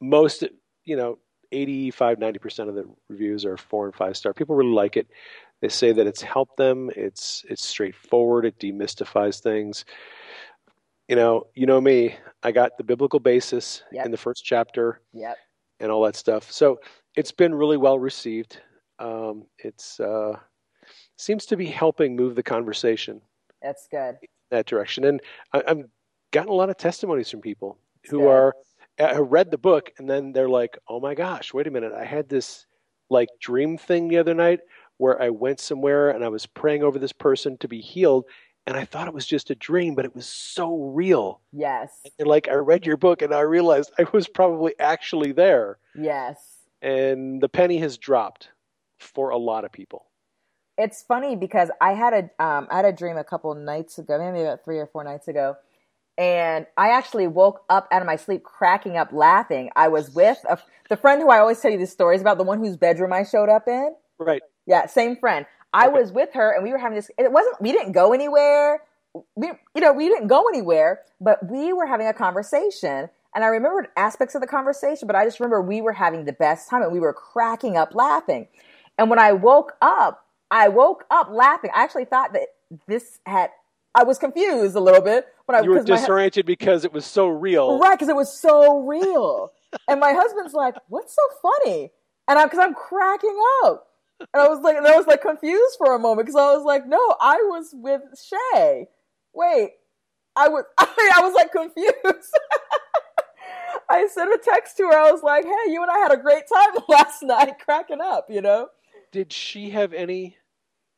most 0.00 0.44
you 0.84 0.96
know 0.96 1.18
85 1.52 2.18
90% 2.18 2.68
of 2.68 2.74
the 2.74 2.84
reviews 3.08 3.44
are 3.44 3.56
four 3.56 3.86
and 3.86 3.94
five 3.94 4.16
star 4.16 4.34
people 4.34 4.56
really 4.56 4.72
like 4.72 4.96
it 4.96 5.06
they 5.62 5.68
say 5.68 5.92
that 5.92 6.06
it's 6.06 6.20
helped 6.20 6.56
them 6.56 6.90
it's 6.96 7.44
it's 7.48 7.64
straightforward 7.64 8.44
it 8.44 8.58
demystifies 8.58 9.40
things 9.40 9.84
you 11.08 11.14
know 11.16 11.46
you 11.54 11.64
know 11.66 11.80
me 11.80 12.16
i 12.42 12.50
got 12.50 12.76
the 12.78 12.84
biblical 12.84 13.20
basis 13.20 13.82
Yep. 13.92 14.06
in 14.06 14.10
the 14.10 14.16
first 14.16 14.44
chapter 14.44 15.00
Yep. 15.12 15.36
and 15.80 15.90
all 15.92 16.02
that 16.02 16.16
stuff 16.16 16.50
so 16.50 16.78
it's 17.14 17.32
been 17.32 17.54
really 17.54 17.76
well 17.76 17.98
received 17.98 18.60
um, 18.98 19.44
it's 19.58 20.00
uh, 20.00 20.36
seems 21.16 21.46
to 21.46 21.56
be 21.56 21.66
helping 21.66 22.14
move 22.16 22.34
the 22.34 22.42
conversation 22.42 23.20
That's 23.62 23.86
good. 23.90 24.16
that 24.50 24.66
direction 24.66 25.04
and 25.04 25.20
I, 25.52 25.62
i've 25.68 25.84
gotten 26.32 26.50
a 26.50 26.54
lot 26.54 26.70
of 26.70 26.76
testimonies 26.76 27.30
from 27.30 27.40
people 27.40 27.78
who 28.10 28.20
Good. 28.20 28.28
are 28.28 28.54
uh, 28.98 29.22
read 29.22 29.50
the 29.50 29.58
book 29.58 29.92
and 29.98 30.08
then 30.08 30.32
they're 30.32 30.48
like, 30.48 30.78
"Oh 30.88 31.00
my 31.00 31.14
gosh, 31.14 31.52
wait 31.52 31.66
a 31.66 31.70
minute! 31.70 31.92
I 31.92 32.04
had 32.06 32.28
this 32.30 32.64
like 33.10 33.28
dream 33.40 33.76
thing 33.76 34.08
the 34.08 34.16
other 34.16 34.32
night 34.32 34.60
where 34.96 35.20
I 35.20 35.28
went 35.28 35.60
somewhere 35.60 36.08
and 36.10 36.24
I 36.24 36.28
was 36.28 36.46
praying 36.46 36.82
over 36.82 36.98
this 36.98 37.12
person 37.12 37.58
to 37.58 37.68
be 37.68 37.80
healed, 37.82 38.24
and 38.66 38.74
I 38.74 38.86
thought 38.86 39.06
it 39.06 39.12
was 39.12 39.26
just 39.26 39.50
a 39.50 39.54
dream, 39.54 39.94
but 39.94 40.06
it 40.06 40.14
was 40.14 40.26
so 40.26 40.74
real." 40.84 41.42
Yes. 41.52 41.90
And 42.18 42.26
like, 42.26 42.48
I 42.48 42.54
read 42.54 42.86
your 42.86 42.96
book 42.96 43.20
and 43.20 43.34
I 43.34 43.40
realized 43.40 43.92
I 43.98 44.06
was 44.14 44.28
probably 44.28 44.72
actually 44.80 45.32
there, 45.32 45.78
Yes. 45.94 46.38
and 46.80 47.42
the 47.42 47.50
penny 47.50 47.76
has 47.78 47.98
dropped 47.98 48.48
for 48.98 49.28
a 49.28 49.36
lot 49.36 49.66
of 49.66 49.72
people. 49.72 50.06
It's 50.78 51.02
funny 51.02 51.36
because 51.36 51.70
I 51.80 51.92
had 51.94 52.12
a 52.12 52.44
um, 52.44 52.68
I 52.70 52.76
had 52.76 52.84
a 52.84 52.92
dream 52.92 53.16
a 53.16 53.24
couple 53.24 53.54
nights 53.54 53.98
ago, 53.98 54.18
maybe 54.18 54.42
about 54.42 54.64
three 54.64 54.78
or 54.78 54.86
four 54.86 55.04
nights 55.04 55.26
ago, 55.26 55.56
and 56.18 56.66
I 56.76 56.90
actually 56.90 57.26
woke 57.28 57.62
up 57.70 57.88
out 57.90 58.02
of 58.02 58.06
my 58.06 58.16
sleep 58.16 58.42
cracking 58.42 58.96
up 58.96 59.12
laughing. 59.12 59.70
I 59.74 59.88
was 59.88 60.10
with 60.10 60.38
a, 60.48 60.58
the 60.90 60.96
friend 60.96 61.20
who 61.22 61.30
I 61.30 61.38
always 61.38 61.60
tell 61.60 61.70
you 61.70 61.78
these 61.78 61.92
stories 61.92 62.20
about, 62.20 62.36
the 62.38 62.44
one 62.44 62.58
whose 62.58 62.76
bedroom 62.76 63.12
I 63.12 63.24
showed 63.24 63.48
up 63.48 63.68
in. 63.68 63.94
Right. 64.18 64.42
Yeah, 64.66 64.86
same 64.86 65.16
friend. 65.16 65.46
I 65.72 65.88
Okay. 65.88 65.98
was 65.98 66.12
with 66.12 66.30
her, 66.34 66.52
and 66.54 66.62
we 66.62 66.72
were 66.72 66.78
having 66.78 66.96
this. 66.96 67.10
It 67.18 67.32
wasn't. 67.32 67.60
We 67.60 67.72
didn't 67.72 67.92
go 67.92 68.12
anywhere. 68.12 68.82
We, 69.34 69.52
you 69.74 69.80
know, 69.80 69.94
we 69.94 70.08
didn't 70.08 70.26
go 70.28 70.46
anywhere, 70.48 71.00
but 71.20 71.48
we 71.50 71.72
were 71.72 71.86
having 71.86 72.06
a 72.06 72.12
conversation, 72.12 73.08
and 73.34 73.44
I 73.44 73.46
remembered 73.46 73.88
aspects 73.96 74.34
of 74.34 74.42
the 74.42 74.46
conversation. 74.46 75.06
But 75.06 75.16
I 75.16 75.24
just 75.24 75.40
remember 75.40 75.62
we 75.62 75.80
were 75.80 75.94
having 75.94 76.26
the 76.26 76.34
best 76.34 76.68
time, 76.68 76.82
and 76.82 76.92
we 76.92 77.00
were 77.00 77.14
cracking 77.14 77.78
up 77.78 77.94
laughing. 77.94 78.48
And 78.98 79.08
when 79.08 79.18
I 79.18 79.32
woke 79.32 79.72
up, 79.80 80.25
I 80.50 80.68
woke 80.68 81.04
up 81.10 81.28
laughing. 81.30 81.70
I 81.74 81.82
actually 81.82 82.04
thought 82.06 82.32
that 82.34 82.48
this 82.86 83.18
had. 83.26 83.50
I 83.94 84.04
was 84.04 84.18
confused 84.18 84.76
a 84.76 84.80
little 84.80 85.00
bit 85.00 85.26
when 85.46 85.58
I 85.58 85.62
You 85.62 85.70
were 85.70 85.76
'cause 85.76 85.88
my 85.88 85.96
hu- 85.96 86.00
disoriented 86.02 86.44
because 86.46 86.84
it 86.84 86.92
was 86.92 87.06
so 87.06 87.28
real. 87.28 87.78
Right, 87.78 87.92
because 87.92 88.08
it 88.10 88.16
was 88.16 88.32
so 88.32 88.80
real. 88.80 89.52
and 89.88 89.98
my 90.00 90.12
husband's 90.12 90.52
like, 90.54 90.74
"What's 90.88 91.14
so 91.14 91.22
funny?" 91.64 91.92
And 92.28 92.38
I'm 92.38 92.46
because 92.48 92.60
I'm 92.60 92.74
cracking 92.74 93.38
up. 93.64 93.88
And 94.20 94.42
I 94.42 94.48
was 94.48 94.60
like, 94.60 94.76
and 94.76 94.86
I 94.86 94.96
was 94.96 95.06
like 95.06 95.22
confused 95.22 95.76
for 95.78 95.94
a 95.94 95.98
moment 95.98 96.26
because 96.26 96.38
I 96.40 96.54
was 96.54 96.64
like, 96.64 96.86
"No, 96.86 97.16
I 97.20 97.36
was 97.48 97.70
with 97.74 98.02
Shae." 98.14 98.86
Wait, 99.34 99.72
I 100.36 100.48
was. 100.48 100.64
I, 100.78 100.84
mean, 100.86 101.10
I 101.16 101.20
was 101.22 101.34
like 101.34 101.52
confused. 101.52 101.94
I 103.88 104.06
sent 104.08 104.32
a 104.32 104.38
text 104.42 104.76
to 104.78 104.84
her. 104.84 104.98
I 104.98 105.10
was 105.12 105.22
like, 105.22 105.44
"Hey, 105.44 105.70
you 105.72 105.80
and 105.82 105.90
I 105.90 105.98
had 105.98 106.12
a 106.12 106.16
great 106.16 106.44
time 106.52 106.82
last 106.88 107.22
night, 107.22 107.58
cracking 107.60 108.00
up." 108.00 108.26
You 108.28 108.42
know, 108.42 108.68
Did 109.12 109.32
she 109.32 109.70
have 109.70 109.92
any 109.92 110.36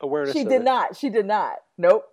awareness? 0.01 0.35
she 0.35 0.45
did 0.45 0.63
it? 0.63 0.65
not. 0.65 0.97
She 0.97 1.11
did 1.11 1.27
not. 1.27 1.57
Nope. 1.77 2.05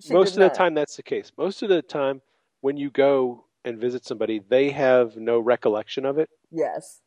She 0.00 0.12
most 0.12 0.36
of 0.36 0.40
the 0.40 0.50
time 0.50 0.74
that's 0.74 0.96
the 0.96 1.02
case 1.02 1.32
most 1.38 1.62
of 1.62 1.70
the 1.70 1.80
time 1.80 2.20
when 2.60 2.76
you 2.76 2.90
go 2.90 3.46
and 3.64 3.78
visit 3.80 4.04
somebody 4.04 4.40
they 4.48 4.70
have 4.70 5.16
no 5.16 5.38
recollection 5.38 6.04
of 6.04 6.18
it 6.18 6.28
Yes. 6.50 7.00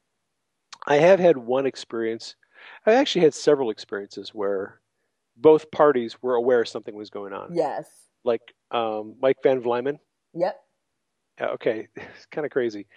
i 0.87 0.95
have 0.95 1.19
had 1.19 1.37
one 1.37 1.67
experience 1.67 2.35
i 2.87 2.93
actually 2.93 3.21
had 3.21 3.35
several 3.35 3.69
experiences 3.69 4.33
where 4.33 4.81
both 5.37 5.69
parties 5.69 6.17
were 6.23 6.33
aware 6.33 6.65
something 6.65 6.95
was 6.95 7.11
going 7.11 7.31
on 7.31 7.51
Yes. 7.53 7.87
like 8.23 8.41
um, 8.71 9.15
mike 9.21 9.37
van 9.43 9.61
vlymen 9.61 9.99
Yep. 10.33 10.59
uh, 11.41 11.45
okay 11.45 11.87
it's 11.95 12.25
kind 12.31 12.43
of 12.45 12.51
crazy 12.51 12.87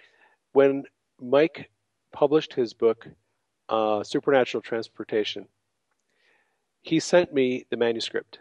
when 0.53 0.85
mike 1.21 1.69
published 2.11 2.51
his 2.53 2.73
book 2.73 3.07
uh, 3.69 4.03
supernatural 4.03 4.61
transportation 4.61 5.47
he 6.81 6.99
sent 6.99 7.33
me 7.33 7.65
the 7.69 7.77
manuscript 7.77 8.39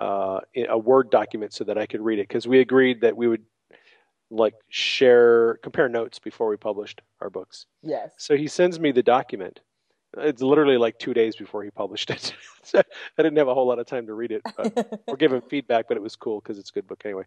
uh, 0.00 0.38
in 0.54 0.66
a 0.68 0.78
word 0.78 1.10
document 1.10 1.52
so 1.52 1.64
that 1.64 1.76
i 1.78 1.86
could 1.86 2.00
read 2.00 2.18
it 2.18 2.28
because 2.28 2.46
we 2.46 2.60
agreed 2.60 3.00
that 3.00 3.16
we 3.16 3.26
would 3.28 3.44
like 4.30 4.54
share 4.68 5.54
compare 5.62 5.88
notes 5.88 6.18
before 6.18 6.48
we 6.48 6.56
published 6.56 7.00
our 7.20 7.30
books 7.30 7.66
Yes. 7.82 8.12
so 8.16 8.36
he 8.36 8.46
sends 8.46 8.78
me 8.78 8.92
the 8.92 9.02
document 9.02 9.60
it's 10.16 10.40
literally 10.40 10.78
like 10.78 10.98
two 10.98 11.12
days 11.14 11.36
before 11.36 11.62
he 11.64 11.70
published 11.70 12.10
it 12.10 12.34
so 12.62 12.78
i 12.78 13.22
didn't 13.22 13.36
have 13.38 13.48
a 13.48 13.54
whole 13.54 13.66
lot 13.66 13.78
of 13.78 13.86
time 13.86 14.06
to 14.06 14.14
read 14.14 14.30
it 14.32 14.42
but 14.56 14.72
or 15.08 15.16
give 15.16 15.32
him 15.32 15.40
feedback, 15.40 15.88
but 15.88 15.96
it 15.96 16.02
was 16.02 16.16
cool 16.16 16.40
because 16.40 16.58
it's 16.58 16.68
a 16.68 16.72
good 16.74 16.86
book 16.86 17.00
anyway. 17.06 17.24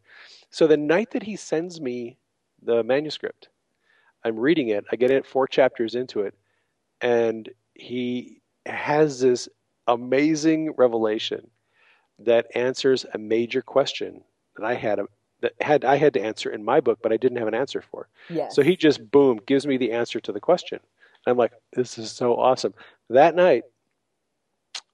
So 0.51 0.68
the 0.68 0.78
night 0.78 1.09
that 1.12 1.24
he 1.24 1.36
sends 1.36 1.82
me 1.82 2.18
the 2.62 2.84
manuscript, 2.84 3.49
I'm 4.24 4.38
reading 4.38 4.68
it. 4.70 4.86
I 4.91 4.95
get 4.95 5.09
it 5.09 5.26
four 5.26 5.47
chapters 5.47 5.95
into 5.95 6.22
it, 6.22 6.36
and 7.02 7.49
he 7.74 8.41
has 8.66 9.20
this 9.20 9.49
amazing 9.88 10.72
revelation 10.78 11.49
that 12.20 12.47
answers 12.56 13.06
a 13.14 13.18
major 13.18 13.62
question 13.62 14.24
that 14.56 14.66
I 14.66 14.76
had 14.76 14.99
that 15.41 15.54
had 15.62 15.84
I 15.86 15.95
had 15.95 16.14
to 16.14 16.22
answer 16.22 16.52
in 16.52 16.64
my 16.64 16.80
book, 16.82 16.99
but 17.02 17.12
I 17.12 17.18
didn't 17.18 17.38
have 17.39 17.47
an 17.47 17.56
answer 17.56 17.82
for. 17.82 18.08
yes. 18.30 18.56
So 18.56 18.62
he 18.62 18.76
just 18.76 19.10
boom 19.10 19.39
gives 19.45 19.66
me 19.66 19.78
the 19.78 19.91
answer 19.91 20.20
to 20.20 20.32
the 20.32 20.39
question. 20.39 20.80
And 21.26 21.32
I'm 21.32 21.38
like, 21.38 21.54
this 21.74 21.97
is 21.97 22.12
so 22.12 22.36
awesome. 22.39 22.74
That 23.10 23.36
night, 23.36 23.64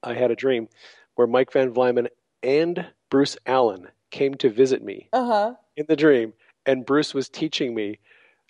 I 0.04 0.14
had 0.14 0.32
a 0.32 0.36
dream 0.36 0.70
where 1.16 1.28
Mike 1.28 1.52
Van 1.52 1.74
Vlymen 1.74 2.08
and 2.44 2.86
Bruce 3.10 3.38
Allen 3.46 3.88
came 4.12 4.36
to 4.36 4.50
visit 4.50 4.84
me 4.84 5.10
Uh 5.12 5.26
huh. 5.26 5.54
in 5.76 5.86
the 5.88 5.96
dream, 5.96 6.34
and 6.66 6.86
Bruce 6.86 7.14
was 7.14 7.28
teaching 7.30 7.74
me 7.76 8.00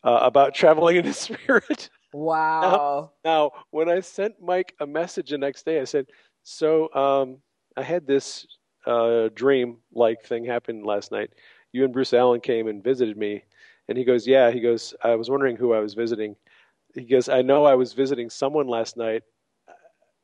uh, 0.04 0.20
about 0.22 0.54
traveling 0.54 0.98
in 0.98 1.06
the 1.06 1.14
spirit. 1.28 1.90
Wow. 2.14 3.12
now, 3.26 3.52
when 3.72 3.90
I 3.90 4.00
sent 4.00 4.42
Mike 4.42 4.74
a 4.80 4.88
message 4.88 5.30
the 5.30 5.38
next 5.38 5.66
day, 5.66 5.80
I 5.82 5.84
said, 5.84 6.08
"So 6.44 6.94
um, 6.94 7.38
I 7.76 7.84
had 7.84 8.08
this 8.08 8.48
uh, 8.86 9.30
dream-like 9.34 10.24
thing 10.24 10.46
happen 10.46 10.84
last 10.84 11.12
night. 11.12 11.32
You 11.74 11.84
and 11.84 11.94
Bruce 11.94 12.14
Allen 12.14 12.42
came 12.42 12.68
and 12.68 12.84
visited 12.84 13.18
me." 13.18 13.44
And 13.88 13.98
he 13.98 14.04
goes, 14.04 14.26
"Yeah." 14.26 14.52
He 14.52 14.60
goes, 14.60 14.94
"I 15.04 15.16
was 15.16 15.30
wondering 15.30 15.58
who 15.58 15.74
I 15.74 15.80
was 15.80 15.94
visiting." 15.94 16.36
He 16.94 17.04
goes, 17.04 17.30
"I 17.30 17.42
know 17.42 17.66
I 17.66 17.76
was 17.76 17.94
visiting 17.94 18.30
someone 18.30 18.68
last 18.68 18.98
night. 18.98 19.24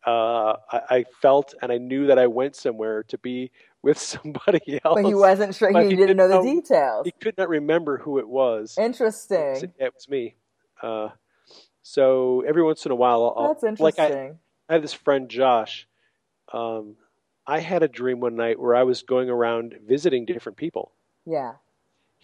Uh, 0.06 0.58
I, 0.70 0.82
I 0.90 1.06
felt 1.22 1.54
and 1.62 1.72
I 1.72 1.78
knew 1.78 2.08
that 2.08 2.20
I 2.20 2.28
went 2.28 2.58
somewhere 2.58 3.04
to 3.04 3.18
be 3.18 3.52
with 3.84 3.98
somebody 4.00 4.80
else. 4.84 4.96
But 4.96 5.06
he 5.06 5.14
wasn't 5.14 5.56
sure. 5.56 5.72
He, 5.82 5.90
he 5.90 5.96
didn't 5.96 6.18
know 6.18 6.28
the 6.28 6.36
know- 6.36 6.44
details. 6.44 7.06
He 7.06 7.12
could 7.12 7.38
not 7.38 7.50
remember 7.50 7.98
who 7.98 8.20
it 8.20 8.28
was. 8.28 8.76
Interesting. 8.78 9.56
said, 9.56 9.74
yeah, 9.80 9.88
it 9.88 9.94
was 9.94 10.10
me. 10.10 10.36
Uh, 10.82 11.10
so 11.84 12.42
every 12.48 12.64
once 12.64 12.86
in 12.86 12.92
a 12.92 12.96
while, 12.96 13.34
I'll, 13.38 13.58
That's 13.62 13.80
like 13.80 14.00
I, 14.00 14.06
interesting. 14.06 14.40
I 14.70 14.74
have 14.74 14.82
this 14.82 14.94
friend 14.94 15.30
Josh. 15.30 15.88
Um, 16.52 16.96
I 17.46 17.60
had 17.60 17.84
a 17.84 17.88
dream 17.88 18.20
one 18.22 18.36
night 18.36 18.60
where 18.60 18.74
I 18.76 18.84
was 18.84 19.04
going 19.04 19.30
around 19.30 19.76
visiting 19.86 20.26
different 20.26 20.58
people. 20.58 20.92
yeah. 21.26 21.54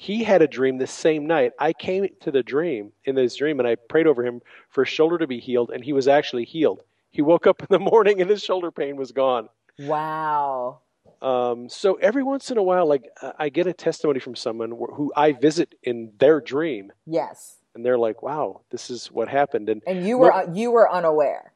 He 0.02 0.24
had 0.24 0.42
a 0.42 0.48
dream 0.48 0.78
the 0.78 0.88
same 0.88 1.28
night. 1.28 1.52
I 1.60 1.74
came 1.74 2.08
to 2.22 2.32
the 2.32 2.42
dream 2.42 2.94
in 3.04 3.16
this 3.16 3.36
dream 3.36 3.60
and 3.60 3.68
I 3.68 3.76
prayed 3.76 4.08
over 4.08 4.26
him 4.26 4.42
for 4.70 4.86
his 4.86 4.94
shoulder 4.94 5.18
to 5.18 5.28
be 5.28 5.42
healed, 5.42 5.72
and 5.72 5.84
he 5.84 5.92
was 5.92 6.08
actually 6.08 6.46
healed. 6.46 6.84
He 7.12 7.22
woke 7.22 7.46
up 7.46 7.60
in 7.60 7.68
the 7.70 7.80
morning 7.92 8.22
and 8.22 8.30
his 8.30 8.42
shoulder 8.42 8.72
pain 8.72 8.96
was 8.96 9.12
gone. 9.12 9.50
Wow. 9.78 10.80
Um, 11.22 11.68
so 11.68 11.96
every 11.96 12.24
once 12.24 12.50
in 12.50 12.58
a 12.58 12.64
while, 12.64 12.88
like 12.88 13.10
I 13.38 13.50
get 13.50 13.68
a 13.68 13.74
testimony 13.74 14.22
from 14.22 14.38
someone 14.38 14.70
who 14.72 15.12
I 15.18 15.34
visit 15.34 15.76
in 15.84 16.14
their 16.18 16.40
dream, 16.40 16.94
Yes. 17.06 17.58
And 17.76 17.86
they're 17.86 17.98
like, 17.98 18.22
"Wow, 18.24 18.62
this 18.72 18.90
is 18.90 19.08
what 19.12 19.28
happened." 19.30 19.70
And 19.70 19.82
And 19.86 20.06
you 20.06 20.18
were 20.18 20.34
you 20.54 20.72
were 20.72 20.90
unaware. 20.90 21.54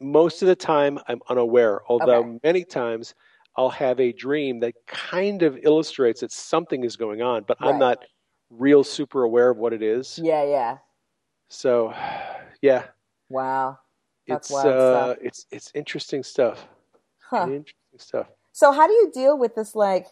most 0.00 0.42
of 0.42 0.48
the 0.48 0.56
time 0.56 0.98
I'm 1.08 1.20
unaware, 1.28 1.80
although 1.88 2.24
Okay. 2.24 2.38
many 2.42 2.64
times 2.64 3.14
I'll 3.56 3.70
have 3.70 4.00
a 4.00 4.12
dream 4.12 4.60
that 4.60 4.74
kind 4.86 5.42
of 5.42 5.58
illustrates 5.62 6.20
that 6.20 6.32
something 6.32 6.84
is 6.84 6.96
going 6.96 7.22
on, 7.22 7.44
but 7.46 7.58
I'm 7.60 7.78
not 7.78 7.98
real 8.50 8.82
super 8.84 9.22
aware 9.22 9.50
of 9.50 9.58
what 9.58 9.72
it 9.72 9.82
is. 9.82 10.22
Yeah. 10.22 10.42
Yeah. 10.44 10.78
So, 11.48 11.92
yeah, 12.62 12.88
Wow. 13.28 13.80
That's 14.28 14.50
it's 14.50 14.64
uh, 14.64 15.14
stuff. 15.16 15.16
it's 15.20 15.46
it's 15.50 15.70
interesting 15.74 16.22
stuff. 16.22 16.66
Huh. 17.20 17.50
Interesting 17.56 17.98
stuff. 17.98 18.28
So 18.52 18.72
how 18.72 18.86
do 18.86 18.92
you 18.92 19.10
deal 19.12 19.38
with 19.38 19.54
this? 19.54 19.74
Like, 19.74 20.08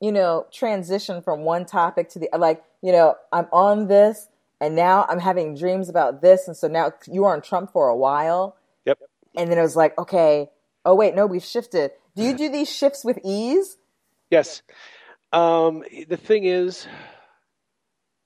you 0.00 0.12
know, 0.12 0.46
transition 0.52 1.22
from 1.22 1.42
one 1.42 1.66
topic 1.66 2.08
to 2.10 2.20
the 2.20 2.30
like, 2.38 2.64
you 2.82 2.92
know, 2.92 3.16
I'm 3.32 3.46
on 3.52 3.88
this 3.88 4.28
and 4.60 4.74
now 4.74 5.06
I'm 5.08 5.18
having 5.18 5.54
dreams 5.54 5.88
about 5.88 6.22
this 6.22 6.48
and 6.48 6.56
so 6.56 6.68
now 6.68 6.92
you 7.06 7.22
were 7.22 7.32
on 7.32 7.42
Trump 7.42 7.72
for 7.72 7.88
a 7.88 7.96
while. 7.96 8.56
Yep. 8.84 8.98
And 9.36 9.50
then 9.50 9.58
it 9.58 9.62
was 9.62 9.76
like, 9.76 9.96
okay, 9.98 10.48
oh 10.84 10.94
wait, 10.94 11.14
no, 11.14 11.26
we've 11.26 11.44
shifted. 11.44 11.92
Do 12.14 12.22
you 12.22 12.34
do 12.38 12.48
these 12.48 12.74
shifts 12.74 13.04
with 13.04 13.18
ease? 13.24 13.78
Yes. 14.30 14.62
Um, 15.32 15.82
the 16.08 16.16
thing 16.16 16.44
is, 16.44 16.86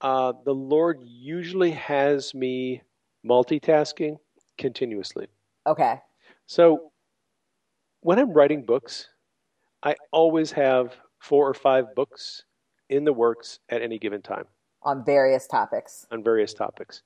uh, 0.01 0.33
the 0.45 0.55
Lord 0.55 0.99
usually 1.03 1.73
has 1.73 2.35
me 2.35 2.83
multitasking 3.27 4.17
continuously. 4.57 5.27
Okay. 5.67 6.01
So 6.47 6.93
when 8.01 8.19
I'm 8.19 8.33
writing 8.33 8.65
books, 8.65 9.09
I 9.83 9.97
always 10.13 10.53
have 10.53 10.95
four 11.19 11.49
or 11.49 11.55
five 11.55 11.95
books 11.95 12.45
in 12.89 13.05
the 13.05 13.13
works 13.13 13.59
at 13.69 13.83
any 13.83 13.99
given 13.99 14.23
time 14.23 14.45
On 14.83 15.05
various 15.05 15.47
topics. 15.47 16.07
on 16.11 16.23
various 16.25 16.55
topics. 16.55 17.03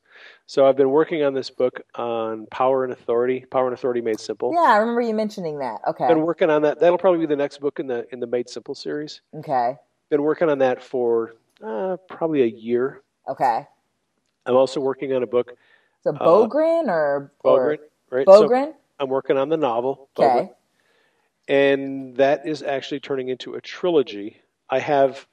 So 0.46 0.64
I've 0.66 0.76
been 0.76 0.90
working 0.90 1.24
on 1.24 1.34
this 1.34 1.50
book 1.50 1.80
on 1.96 2.46
power 2.46 2.84
and 2.84 2.92
authority, 2.92 3.44
power 3.50 3.66
and 3.66 3.74
authority 3.74 4.00
made 4.00 4.20
simple. 4.20 4.52
Yeah, 4.54 4.60
I 4.60 4.76
remember 4.76 5.00
you 5.00 5.12
mentioning 5.14 5.58
that. 5.58 5.80
Okay. 5.88 6.06
Been 6.06 6.22
working 6.22 6.50
on 6.50 6.62
that. 6.62 6.78
That'll 6.78 6.98
probably 6.98 7.20
be 7.20 7.26
the 7.26 7.34
next 7.36 7.58
book 7.58 7.80
in 7.80 7.88
the 7.88 8.06
in 8.12 8.20
the 8.20 8.26
Made 8.28 8.48
Simple 8.48 8.74
series. 8.76 9.22
Okay. 9.34 9.76
Been 10.08 10.22
working 10.22 10.48
on 10.48 10.58
that 10.58 10.82
for 10.82 11.34
uh, 11.64 11.96
probably 12.08 12.42
a 12.42 12.46
year. 12.46 13.02
Okay. 13.28 13.66
I'm 14.46 14.54
also 14.56 14.78
working 14.80 15.12
on 15.14 15.22
a 15.22 15.26
book, 15.26 15.54
So 16.02 16.12
Bogren 16.12 16.86
or, 16.88 17.32
or 17.42 17.74
Uh, 17.74 17.76
Bogren, 17.76 17.78
right? 18.10 18.26
So 18.26 18.74
I'm 19.00 19.08
working 19.08 19.36
on 19.38 19.48
the 19.48 19.56
novel, 19.56 20.08
okay. 20.16 20.28
Bogren, 20.28 20.50
and 21.48 22.16
that 22.18 22.46
is 22.46 22.62
actually 22.62 23.00
turning 23.00 23.28
into 23.28 23.54
a 23.54 23.60
trilogy. 23.60 24.36
I 24.70 24.78
have 24.78 25.26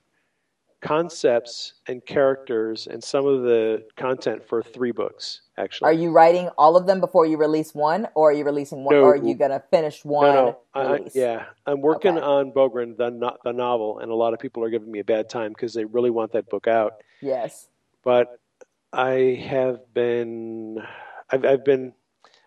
concepts 0.81 1.73
and 1.87 2.03
characters 2.05 2.87
and 2.87 3.03
some 3.03 3.25
of 3.25 3.43
the 3.43 3.85
content 3.95 4.43
for 4.47 4.61
three 4.63 4.91
books. 4.91 5.41
Actually, 5.57 5.89
Are 5.89 5.93
you 5.93 6.11
writing 6.11 6.49
all 6.57 6.75
of 6.75 6.87
them 6.87 6.99
before 6.99 7.25
you 7.27 7.37
release 7.37 7.73
one, 7.75 8.07
or 8.15 8.31
are 8.31 8.33
you 8.33 8.43
releasing 8.43 8.83
one, 8.83 8.95
No. 8.95 9.03
or 9.03 9.13
are 9.13 9.15
you 9.15 9.35
gonna 9.35 9.63
finish 9.69 10.03
one 10.03 10.25
No, 10.33 10.45
no. 10.45 10.57
I, 10.73 10.93
I- 10.95 11.07
yeah, 11.13 11.45
I'm 11.67 11.81
working 11.81 12.17
Okay. 12.17 12.25
on 12.25 12.51
Bogren, 12.51 12.97
the 12.97 13.11
no, 13.11 13.37
the 13.43 13.53
novel, 13.53 13.99
and 13.99 14.11
a 14.11 14.15
lot 14.15 14.33
of 14.33 14.39
people 14.39 14.63
are 14.63 14.69
giving 14.69 14.91
me 14.91 14.99
a 14.99 15.03
bad 15.03 15.29
time 15.29 15.51
because 15.51 15.73
they 15.73 15.85
really 15.85 16.09
want 16.09 16.31
that 16.31 16.49
book 16.49 16.67
out. 16.67 16.93
Yes. 17.21 17.67
But 18.03 18.39
I 18.91 19.39
have 19.47 19.93
been, 19.93 20.81
I've, 21.29 21.45
I've 21.45 21.63
been, 21.63 21.93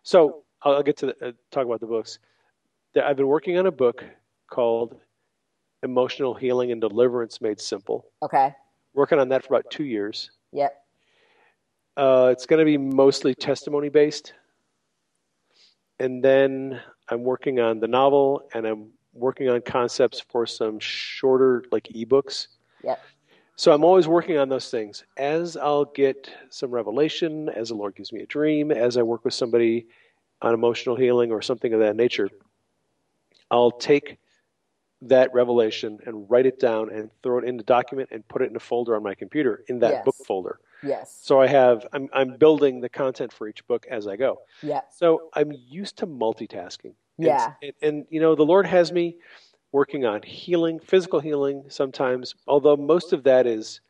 so 0.02 0.42
I'll, 0.62 0.74
I'll 0.74 0.82
get 0.82 0.96
to 0.98 1.06
the, 1.06 1.28
uh, 1.28 1.32
talk 1.52 1.64
about 1.66 1.80
the 1.80 1.86
books. 1.86 2.18
I've 3.00 3.16
been 3.16 3.28
working 3.28 3.56
on 3.58 3.66
a 3.66 3.72
book 3.72 4.04
called 4.50 4.96
Emotional 5.84 6.34
Healing 6.34 6.72
and 6.72 6.80
Deliverance 6.80 7.40
Made 7.40 7.60
Simple. 7.60 8.06
Okay. 8.22 8.54
Working 8.94 9.20
on 9.20 9.28
that 9.28 9.44
for 9.44 9.54
about 9.54 9.70
two 9.70 9.84
years. 9.84 10.30
Yep. 10.52 10.74
Uh, 11.96 12.30
it's 12.32 12.46
going 12.46 12.58
to 12.58 12.64
be 12.64 12.78
mostly 12.78 13.34
testimony 13.34 13.90
based. 13.90 14.32
And 16.00 16.24
then 16.24 16.80
I'm 17.08 17.22
working 17.22 17.60
on 17.60 17.78
the 17.78 17.86
novel 17.86 18.48
and 18.54 18.66
I'm 18.66 18.88
working 19.12 19.48
on 19.48 19.60
concepts 19.60 20.20
for 20.20 20.46
some 20.46 20.80
shorter, 20.80 21.64
like 21.70 21.84
ebooks. 21.94 22.48
Yep. 22.82 23.00
So 23.56 23.72
I'm 23.72 23.84
always 23.84 24.08
working 24.08 24.38
on 24.38 24.48
those 24.48 24.70
things. 24.70 25.04
As 25.16 25.56
I'll 25.56 25.84
get 25.84 26.28
some 26.50 26.70
revelation, 26.70 27.48
as 27.50 27.68
the 27.68 27.76
Lord 27.76 27.94
gives 27.94 28.12
me 28.12 28.22
a 28.22 28.26
dream, 28.26 28.72
as 28.72 28.96
I 28.96 29.02
work 29.02 29.24
with 29.24 29.34
somebody 29.34 29.86
on 30.42 30.54
emotional 30.54 30.96
healing 30.96 31.30
or 31.30 31.40
something 31.42 31.72
of 31.72 31.80
that 31.80 31.94
nature, 31.94 32.28
I'll 33.50 33.70
take 33.70 34.18
that 35.08 35.32
revelation 35.34 35.98
and 36.06 36.28
write 36.30 36.46
it 36.46 36.58
down 36.58 36.90
and 36.90 37.10
throw 37.22 37.38
it 37.38 37.44
in 37.44 37.56
the 37.56 37.62
document 37.62 38.08
and 38.12 38.26
put 38.28 38.42
it 38.42 38.50
in 38.50 38.56
a 38.56 38.60
folder 38.60 38.96
on 38.96 39.02
my 39.02 39.14
computer 39.14 39.64
in 39.68 39.78
that 39.80 39.90
Yes. 39.92 40.04
book 40.04 40.16
folder. 40.26 40.60
Yes. 40.82 41.18
So 41.22 41.40
I 41.40 41.46
have 41.46 41.86
I'm 41.92 42.08
I'm 42.12 42.36
building 42.36 42.80
the 42.80 42.88
content 42.88 43.32
for 43.32 43.48
each 43.48 43.66
book 43.66 43.86
as 43.90 44.06
I 44.06 44.16
go. 44.16 44.40
Yep. 44.62 44.88
So 44.92 45.30
I'm 45.34 45.52
used 45.52 45.96
to 45.98 46.06
multitasking. 46.06 46.94
Yeah. 47.16 47.52
And, 47.62 47.72
and, 47.82 48.06
you 48.10 48.20
know 48.20 48.34
the 48.34 48.44
Lord 48.44 48.66
has 48.66 48.92
me 48.92 49.16
working 49.72 50.04
on 50.04 50.22
healing, 50.22 50.78
physical 50.78 51.20
healing 51.20 51.64
sometimes, 51.68 52.34
although 52.46 52.76
most 52.76 53.12
of 53.12 53.24
that 53.24 53.46
is 53.46 53.80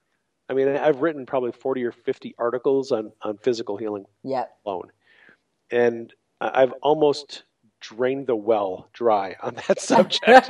I 0.49 0.55
mean 0.55 0.69
I've 0.69 1.01
written 1.03 1.27
probably 1.27 1.53
40 1.53 1.85
or 1.85 1.93
50 1.93 2.35
articles 2.39 2.93
on 2.93 3.13
on 3.23 3.39
physical 3.39 3.77
healing 3.77 4.05
Yep. 4.23 4.57
alone. 4.67 4.93
And 5.71 6.13
I've 6.41 6.73
almost 6.83 7.45
drained 7.89 8.27
the 8.27 8.37
well 8.37 8.89
dry 8.93 9.37
on 9.43 9.55
that 9.69 9.81
subject. 9.93 10.49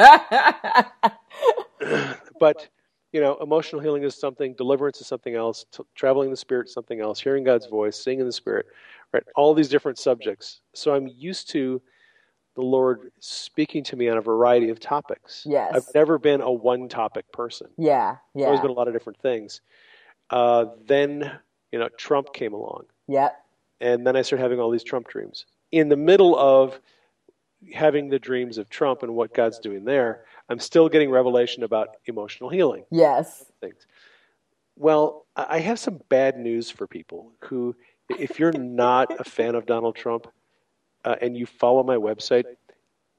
but 2.38 2.68
you 3.12 3.20
know, 3.20 3.36
emotional 3.40 3.80
healing 3.80 4.02
is 4.02 4.16
something, 4.16 4.54
deliverance 4.54 5.00
is 5.00 5.06
something 5.06 5.36
else, 5.36 5.64
t- 5.70 5.84
traveling 5.94 6.26
in 6.26 6.30
the 6.32 6.36
spirit 6.36 6.66
is 6.66 6.72
something 6.72 7.00
else, 7.00 7.20
hearing 7.20 7.44
God's 7.44 7.66
voice, 7.66 7.96
singing 7.96 8.20
in 8.20 8.26
the 8.26 8.32
spirit, 8.32 8.66
right? 9.12 9.22
All 9.36 9.54
these 9.54 9.68
different 9.68 9.98
subjects. 9.98 10.60
So 10.74 10.92
I'm 10.94 11.06
used 11.06 11.48
to 11.50 11.80
the 12.56 12.62
Lord 12.62 13.12
speaking 13.20 13.84
to 13.84 13.96
me 13.96 14.08
on 14.08 14.18
a 14.18 14.20
variety 14.20 14.68
of 14.68 14.80
topics. 14.80 15.44
Yes. 15.46 15.72
I've 15.74 15.94
never 15.94 16.18
been 16.18 16.40
a 16.40 16.50
one 16.50 16.88
topic 16.88 17.30
person. 17.32 17.68
yeah. 17.76 18.16
I've 18.36 18.42
always 18.42 18.60
been 18.60 18.70
a 18.70 18.74
lot 18.74 18.88
of 18.88 18.94
different 18.94 19.20
things. 19.20 19.60
Uh, 20.30 20.66
then, 20.84 21.38
you 21.70 21.78
know, 21.78 21.88
Trump 21.96 22.32
came 22.32 22.52
along. 22.52 22.84
Yep. 23.06 23.36
And 23.80 24.04
then 24.04 24.16
I 24.16 24.22
started 24.22 24.42
having 24.42 24.58
all 24.58 24.70
these 24.70 24.82
Trump 24.84 25.06
dreams. 25.08 25.46
In 25.70 25.88
the 25.88 25.96
middle 25.96 26.36
of 26.36 26.80
having 27.72 28.08
the 28.08 28.18
dreams 28.18 28.58
of 28.58 28.68
Trump 28.68 29.02
and 29.02 29.14
what 29.14 29.32
God's 29.34 29.58
doing 29.58 29.84
there, 29.84 30.24
I'm 30.48 30.58
still 30.58 30.88
getting 30.88 31.10
revelation 31.10 31.62
about 31.62 31.96
emotional 32.06 32.50
healing 32.50 32.84
Yes. 32.90 33.44
things. 33.60 33.86
Well, 34.76 35.26
I 35.36 35.60
have 35.60 35.78
some 35.78 36.00
bad 36.08 36.36
news 36.36 36.70
for 36.70 36.86
people 36.86 37.32
who, 37.44 37.76
if 38.18 38.38
you're 38.38 38.52
not 38.52 39.18
a 39.20 39.24
fan 39.24 39.54
of 39.54 39.66
Donald 39.66 39.94
Trump 39.96 40.26
uh, 41.04 41.14
and 41.20 41.36
you 41.36 41.46
follow 41.46 41.82
my 41.82 41.96
website, 41.96 42.44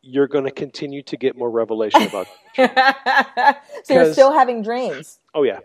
you're 0.01 0.27
going 0.27 0.43
to 0.43 0.51
continue 0.51 1.01
to 1.03 1.17
get 1.17 1.37
more 1.37 1.49
revelation 1.49 2.01
about. 2.03 2.27
so 3.83 3.93
you're 3.93 4.13
still 4.13 4.31
having 4.31 4.61
dreams. 4.61 5.19
oh 5.33 5.43
yeah, 5.43 5.59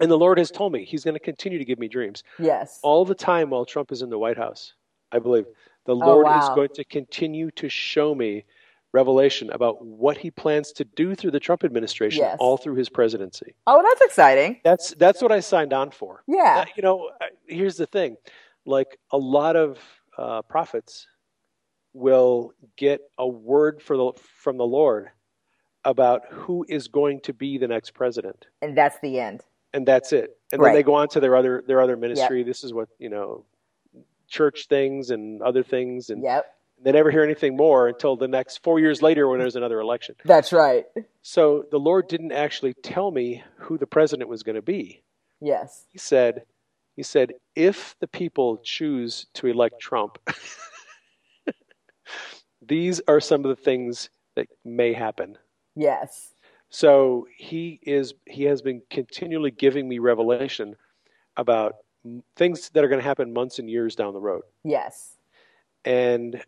and 0.00 0.10
the 0.10 0.18
Lord 0.18 0.38
has 0.38 0.50
told 0.50 0.72
me 0.72 0.84
He's 0.84 1.02
going 1.04 1.14
to 1.14 1.20
continue 1.20 1.58
to 1.58 1.64
give 1.64 1.78
me 1.78 1.88
dreams 1.88 2.22
Yes. 2.38 2.78
all 2.82 3.04
the 3.04 3.14
time 3.14 3.50
while 3.50 3.64
Trump 3.64 3.90
is 3.92 4.02
in 4.02 4.10
the 4.10 4.18
White 4.18 4.36
House. 4.36 4.74
I 5.12 5.18
believe 5.18 5.46
the 5.86 5.94
Lord 5.96 6.26
is 6.26 6.32
Oh, 6.44 6.48
wow. 6.48 6.54
going 6.54 6.68
to 6.74 6.84
continue 6.84 7.50
to 7.52 7.68
show 7.68 8.14
me 8.14 8.44
revelation 8.92 9.50
about 9.50 9.84
what 9.84 10.16
He 10.16 10.30
plans 10.30 10.72
to 10.72 10.84
do 10.84 11.14
through 11.14 11.32
the 11.32 11.40
Trump 11.40 11.64
administration, 11.64 12.20
Yes. 12.22 12.36
all 12.38 12.56
through 12.56 12.76
His 12.76 12.88
presidency. 12.88 13.54
Oh, 13.66 13.82
that's 13.82 14.00
exciting. 14.02 14.60
That's 14.64 14.94
that's 14.94 15.20
what 15.20 15.32
I 15.32 15.40
signed 15.40 15.72
on 15.72 15.90
for. 15.90 16.22
Yeah. 16.28 16.64
You 16.76 16.82
know, 16.82 17.10
here's 17.46 17.76
the 17.76 17.86
thing: 17.86 18.16
like 18.64 18.98
a 19.10 19.18
lot 19.18 19.56
of 19.56 19.78
uh, 20.16 20.42
prophets 20.42 21.06
will 21.92 22.52
get 22.76 23.00
a 23.18 23.26
word 23.28 23.80
for 23.82 23.96
the, 23.96 24.12
from 24.16 24.56
the 24.56 24.64
Lord 24.66 25.08
about 25.84 26.22
who 26.30 26.64
is 26.68 26.88
going 26.88 27.20
to 27.20 27.32
be 27.32 27.58
the 27.58 27.68
next 27.68 27.92
president, 27.94 28.46
And 28.62 28.76
that's 28.76 28.98
the 29.00 29.20
end. 29.20 29.42
and 29.74 29.86
that's 29.86 30.12
it. 30.12 30.36
And 30.52 30.60
Right. 30.62 30.68
then 30.70 30.76
they 30.76 30.82
go 30.82 30.94
on 30.94 31.08
to 31.08 31.20
their 31.20 31.36
other 31.36 31.62
their 31.66 31.80
other 31.80 31.96
ministry. 31.96 32.42
This 32.44 32.62
is 32.64 32.72
what 32.72 32.88
you 32.98 33.08
know, 33.10 33.44
church 34.28 34.66
things 34.68 35.10
and 35.10 35.42
other 35.42 35.62
things, 35.62 36.10
and 36.10 36.22
Yep. 36.22 36.46
they 36.82 36.92
never 36.92 37.10
hear 37.10 37.22
anything 37.22 37.56
more 37.56 37.88
until 37.88 38.16
the 38.16 38.28
next 38.28 38.62
four 38.62 38.78
years 38.78 39.02
later 39.02 39.28
when 39.28 39.38
there's 39.38 39.56
another 39.56 39.80
election. 39.80 40.14
That's 40.24 40.52
right. 40.52 40.84
So 41.22 41.64
the 41.70 41.78
Lord 41.78 42.08
didn't 42.08 42.32
actually 42.32 42.74
tell 42.74 43.10
me 43.10 43.42
who 43.58 43.78
the 43.78 43.86
president 43.86 44.28
was 44.28 44.42
going 44.42 44.56
to 44.56 44.62
be. 44.62 45.02
Yes. 45.40 45.84
he 45.90 45.98
said 45.98 46.42
he 46.96 47.02
said 47.02 47.32
if 47.56 47.96
the 48.00 48.06
people 48.06 48.58
choose 48.64 49.26
to 49.34 49.48
elect 49.48 49.80
Trump 49.80 50.16
these 52.66 53.00
are 53.08 53.20
some 53.20 53.44
of 53.44 53.48
the 53.54 53.62
things 53.62 54.08
that 54.36 54.46
may 54.64 54.92
happen 54.92 55.36
Yes. 55.76 56.32
so 56.70 57.26
he 57.36 57.80
is 57.82 58.14
he 58.26 58.44
has 58.44 58.62
been 58.62 58.80
continually 58.90 59.50
giving 59.50 59.88
me 59.88 59.98
revelation 59.98 60.76
about 61.36 61.74
things 62.36 62.68
that 62.70 62.84
are 62.84 62.88
going 62.88 63.00
to 63.00 63.06
happen 63.06 63.32
months 63.32 63.58
and 63.58 63.68
years 63.70 63.94
down 63.96 64.12
the 64.12 64.20
road 64.20 64.42
Yes. 64.62 65.16
and 65.84 66.42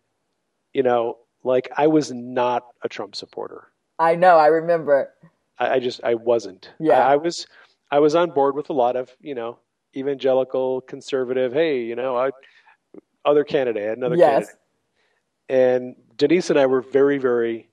you 0.74 0.82
know 0.82 1.18
like 1.44 1.68
i 1.76 1.86
was 1.86 2.12
not 2.12 2.66
a 2.82 2.88
trump 2.88 3.14
supporter 3.16 3.68
I 3.98 4.14
know. 4.14 4.36
I 4.36 4.48
remember. 4.48 5.14
I, 5.58 5.74
I 5.74 5.78
just 5.78 6.02
I 6.04 6.14
wasn't. 6.14 6.70
Yeah. 6.78 7.06
I, 7.06 7.14
I 7.14 7.16
was 7.16 7.46
I 7.90 7.98
was 7.98 8.14
on 8.14 8.30
board 8.30 8.54
with 8.54 8.70
a 8.70 8.74
lot 8.74 8.96
of 8.96 9.14
you 9.20 9.34
know 9.34 9.58
evangelical 9.96 10.82
conservative. 10.82 11.52
Hey, 11.52 11.82
you 11.82 11.96
know, 11.96 12.16
I 12.16 12.30
other 13.24 13.44
candidate, 13.44 13.96
another 13.96 14.16
yes. 14.16 14.28
candidate, 14.28 14.56
and 15.48 15.96
Denise 16.16 16.50
and 16.50 16.58
I 16.58 16.66
were 16.66 16.82
very 16.82 17.18
very 17.18 17.70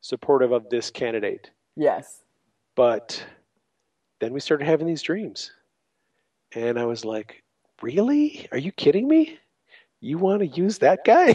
supportive 0.00 0.52
of 0.52 0.68
this 0.68 0.90
candidate. 0.90 1.50
Yes. 1.76 2.22
But 2.74 3.24
then 4.20 4.32
we 4.32 4.40
started 4.40 4.64
having 4.64 4.86
these 4.86 5.02
dreams, 5.02 5.52
and 6.54 6.78
I 6.78 6.84
was 6.84 7.04
like, 7.04 7.42
really? 7.80 8.46
Are 8.52 8.58
you 8.58 8.72
kidding 8.72 9.08
me? 9.08 9.38
You 10.00 10.18
want 10.18 10.40
to 10.40 10.46
use 10.46 10.78
that 10.78 11.04
guy? 11.04 11.34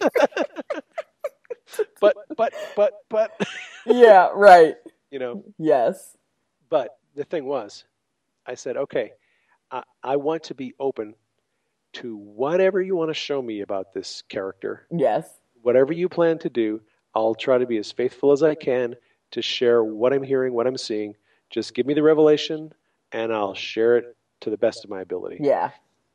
but 2.00 2.16
but 2.36 2.52
but 2.76 2.92
but 3.08 3.46
Yeah. 3.86 4.28
Right. 4.34 4.76
you 5.10 5.18
know. 5.18 5.44
Yes. 5.58 6.16
But 6.68 6.98
the 7.14 7.24
thing 7.24 7.46
was, 7.46 7.84
I 8.46 8.54
said, 8.54 8.76
okay, 8.76 9.12
I, 9.70 9.82
I 10.02 10.16
want 10.16 10.44
to 10.44 10.54
be 10.54 10.74
open 10.78 11.14
to 11.94 12.16
whatever 12.16 12.82
you 12.82 12.94
want 12.96 13.10
to 13.10 13.14
show 13.14 13.40
me 13.40 13.62
about 13.62 13.94
this 13.94 14.22
character. 14.28 14.86
Yes. 14.90 15.28
Whatever 15.62 15.92
you 15.92 16.08
plan 16.08 16.38
to 16.40 16.50
do, 16.50 16.80
I'll 17.14 17.34
try 17.34 17.58
to 17.58 17.66
be 17.66 17.78
as 17.78 17.90
faithful 17.90 18.32
as 18.32 18.42
I 18.42 18.54
can 18.54 18.94
to 19.32 19.42
share 19.42 19.82
what 19.82 20.12
I'm 20.12 20.22
hearing, 20.22 20.52
what 20.52 20.66
I'm 20.66 20.76
seeing. 20.76 21.14
Just 21.50 21.74
give 21.74 21.86
me 21.86 21.94
the 21.94 22.02
revelation, 22.02 22.72
and 23.12 23.32
I'll 23.32 23.54
share 23.54 23.96
it 23.96 24.16
to 24.40 24.50
the 24.50 24.56
best 24.56 24.84
of 24.84 24.90
my 24.90 25.00
ability. 25.00 25.38
Yeah. 25.40 25.70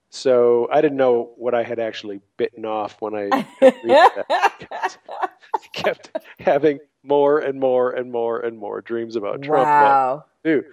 So 0.10 0.68
I 0.72 0.82
didn't 0.82 0.98
know 0.98 1.32
what 1.38 1.56
I 1.56 1.64
had 1.64 1.80
actually 1.80 2.22
bitten 2.38 2.66
off 2.66 3.02
when 3.02 3.16
I 3.16 3.48
kept, 3.60 4.98
kept 5.74 6.12
having 6.40 6.80
more 7.02 7.40
and 7.40 7.60
more 7.60 7.92
and 7.92 8.12
more 8.12 8.40
and 8.40 8.58
more 8.58 8.82
dreams 8.82 9.16
about 9.16 9.42
Trump. 9.42 9.66
Wow. 9.66 10.26
Too. 10.44 10.64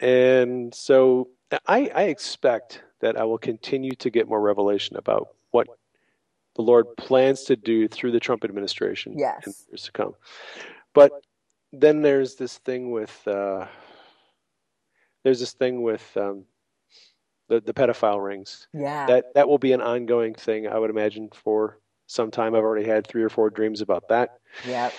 And 0.00 0.74
so 0.74 1.28
I, 1.66 1.90
I 1.94 2.02
expect 2.04 2.82
that 3.00 3.16
I 3.16 3.24
will 3.24 3.38
continue 3.38 3.94
to 3.96 4.10
get 4.10 4.28
more 4.28 4.40
revelation 4.40 4.96
about 4.96 5.28
what 5.50 5.66
the 6.54 6.62
Lord 6.62 6.86
plans 6.96 7.42
to 7.44 7.56
do 7.56 7.88
through 7.88 8.12
the 8.12 8.20
Trump 8.20 8.44
administration 8.44 9.18
Yes. 9.18 9.46
in 9.46 9.52
years 9.70 9.82
to 9.84 9.92
come. 9.92 10.14
But 10.94 11.10
then 11.72 12.02
there's 12.02 12.36
this 12.36 12.58
thing 12.58 12.90
with 12.90 13.26
uh, 13.26 13.66
there's 15.24 15.40
this 15.40 15.52
thing 15.52 15.82
with 15.82 16.04
um, 16.16 16.44
the 17.52 17.60
the 17.60 17.74
pedophile 17.74 18.24
rings 18.24 18.66
Yeah. 18.72 19.06
that 19.06 19.34
that 19.34 19.48
will 19.48 19.58
be 19.58 19.72
an 19.72 19.82
ongoing 19.82 20.34
thing 20.34 20.66
I 20.66 20.78
would 20.78 20.90
imagine 20.90 21.28
for 21.34 21.78
some 22.06 22.30
time. 22.30 22.54
I've 22.54 22.62
already 22.64 22.86
had 22.86 23.06
three 23.06 23.22
or 23.22 23.28
four 23.28 23.50
dreams 23.50 23.80
about 23.80 24.08
that. 24.08 24.30
Yeah. 24.66 24.90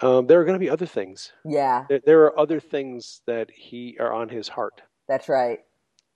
Um, 0.00 0.26
there 0.26 0.40
are 0.40 0.44
going 0.44 0.54
to 0.58 0.64
be 0.66 0.70
other 0.70 0.86
things. 0.86 1.32
Yeah. 1.44 1.84
There, 1.88 2.00
there 2.06 2.22
are 2.24 2.38
other 2.38 2.60
things 2.60 3.20
that 3.26 3.50
he 3.50 3.96
are 4.00 4.12
on 4.12 4.28
his 4.30 4.48
heart, 4.48 4.80
That's 5.08 5.28
right. 5.28 5.58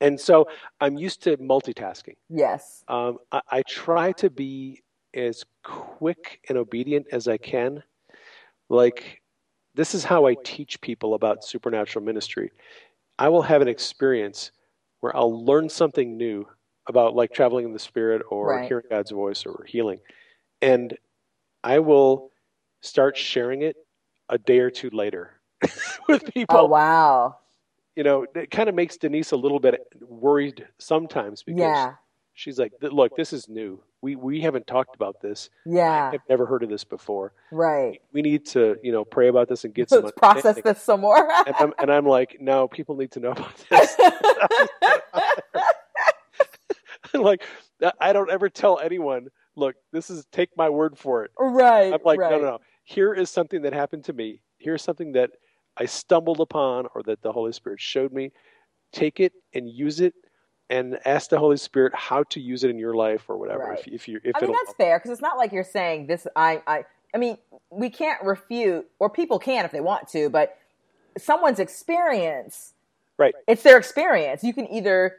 and 0.00 0.18
so 0.18 0.48
I'm 0.80 0.96
used 0.96 1.22
to 1.24 1.36
multitasking. 1.36 2.16
Yes. 2.30 2.82
Um, 2.88 3.18
I, 3.32 3.40
I 3.50 3.62
try 3.68 4.12
to 4.12 4.30
be 4.30 4.82
as 5.12 5.44
quick 5.62 6.40
and 6.48 6.56
obedient 6.58 7.06
as 7.12 7.28
I 7.28 7.36
can. 7.36 7.82
Like, 8.70 9.20
this 9.74 9.94
is 9.94 10.02
how 10.04 10.24
I 10.26 10.34
teach 10.44 10.80
people 10.80 11.12
about 11.14 11.44
supernatural 11.44 12.04
ministry. 12.04 12.50
I 13.18 13.28
will 13.28 13.42
have 13.42 13.60
an 13.60 13.68
experience 13.68 14.50
where 15.04 15.16
I'll 15.16 15.44
learn 15.46 15.68
something 15.70 16.16
new 16.18 16.46
about, 16.88 17.14
like, 17.14 17.32
traveling 17.32 17.66
in 17.66 17.74
the 17.74 17.80
spirit 17.80 18.22
or 18.30 18.58
Right. 18.58 18.60
hearing 18.60 18.86
God's 18.90 19.12
voice 19.12 19.46
or 19.46 19.64
healing. 19.68 20.00
And 20.62 20.96
I 21.64 21.80
will 21.80 22.30
start 22.82 23.16
sharing 23.16 23.62
it 23.62 23.76
a 24.30 24.38
day 24.38 24.60
or 24.60 24.70
two 24.70 24.90
later 24.90 25.40
with 26.08 26.24
people 26.34 26.48
Oh 26.48 26.64
wow. 26.66 27.38
you 27.96 28.02
know, 28.02 28.26
it 28.34 28.50
kind 28.50 28.68
of 28.68 28.74
makes 28.74 28.96
Denise 28.96 29.30
a 29.32 29.36
little 29.36 29.60
bit 29.60 29.80
worried 30.00 30.66
sometimes 30.78 31.42
because 31.42 31.86
Yeah. 31.86 31.96
she's 32.34 32.58
like, 32.58 32.72
"Look, 32.80 33.14
this 33.16 33.32
is 33.32 33.48
new. 33.48 33.82
We 34.04 34.16
we 34.16 34.42
haven't 34.42 34.66
talked 34.66 34.94
about 34.94 35.22
this. 35.22 35.48
Yeah. 35.64 36.10
I've 36.12 36.20
never 36.28 36.44
heard 36.44 36.62
of 36.62 36.68
this 36.68 36.84
before. 36.84 37.32
Right. 37.50 38.02
We 38.12 38.20
need 38.20 38.44
to, 38.48 38.76
you 38.82 38.92
know, 38.92 39.02
pray 39.02 39.28
about 39.28 39.48
this 39.48 39.64
and 39.64 39.72
get 39.72 39.88
some 39.88 40.02
Let's 40.02 40.12
process 40.18 40.60
this 40.62 40.82
some 40.82 41.00
more. 41.00 41.26
And 41.46 41.56
I'm, 41.58 41.72
and 41.78 41.90
I'm 41.90 42.04
like, 42.04 42.36
no, 42.38 42.68
people 42.68 42.96
need 42.96 43.12
to 43.12 43.20
know 43.20 43.30
about 43.30 43.64
this. 43.70 43.96
like, 47.14 47.44
I 47.98 48.12
don't 48.12 48.30
ever 48.30 48.50
tell 48.50 48.78
anyone, 48.78 49.28
look, 49.56 49.74
this 49.90 50.10
is 50.10 50.26
take 50.30 50.50
my 50.54 50.68
word 50.68 50.98
for 50.98 51.24
it. 51.24 51.30
right. 51.40 51.94
I'm 51.94 52.00
like, 52.04 52.20
right. 52.20 52.30
no, 52.30 52.38
no, 52.38 52.44
no. 52.44 52.58
Here 52.84 53.14
is 53.14 53.30
something 53.30 53.62
that 53.62 53.72
happened 53.72 54.04
to 54.04 54.12
me. 54.12 54.42
Here's 54.58 54.82
something 54.82 55.12
that 55.12 55.30
I 55.78 55.86
stumbled 55.86 56.40
upon 56.40 56.88
or 56.94 57.02
that 57.04 57.22
the 57.22 57.32
Holy 57.32 57.52
Spirit 57.52 57.80
showed 57.80 58.12
me. 58.12 58.32
Take 58.92 59.18
it 59.18 59.32
and 59.54 59.66
use 59.66 60.00
it 60.00 60.12
and 60.70 60.98
ask 61.04 61.30
the 61.30 61.38
Holy 61.38 61.56
Spirit 61.56 61.94
how 61.94 62.22
to 62.24 62.40
use 62.40 62.64
it 62.64 62.70
in 62.70 62.78
your 62.78 62.94
life 62.94 63.24
or 63.28 63.36
whatever. 63.36 63.64
Right. 63.64 63.78
If, 63.80 63.88
if 63.88 64.08
you, 64.08 64.20
if 64.24 64.34
I 64.34 64.40
mean 64.40 64.52
that's 64.52 64.76
fair 64.76 64.98
because 64.98 65.10
it's 65.10 65.22
not 65.22 65.36
like 65.36 65.52
you're 65.52 65.64
saying 65.64 66.06
this. 66.06 66.26
I, 66.34 66.62
I, 66.66 66.84
I 67.14 67.18
mean, 67.18 67.38
we 67.70 67.90
can't 67.90 68.22
refute, 68.22 68.86
or 68.98 69.10
people 69.10 69.38
can 69.38 69.64
if 69.64 69.72
they 69.72 69.80
want 69.80 70.08
to, 70.08 70.28
but 70.30 70.56
someone's 71.18 71.60
experience, 71.60 72.74
right. 73.18 73.34
it's 73.46 73.62
their 73.62 73.78
experience. 73.78 74.42
You 74.42 74.52
can 74.52 74.70
either 74.72 75.16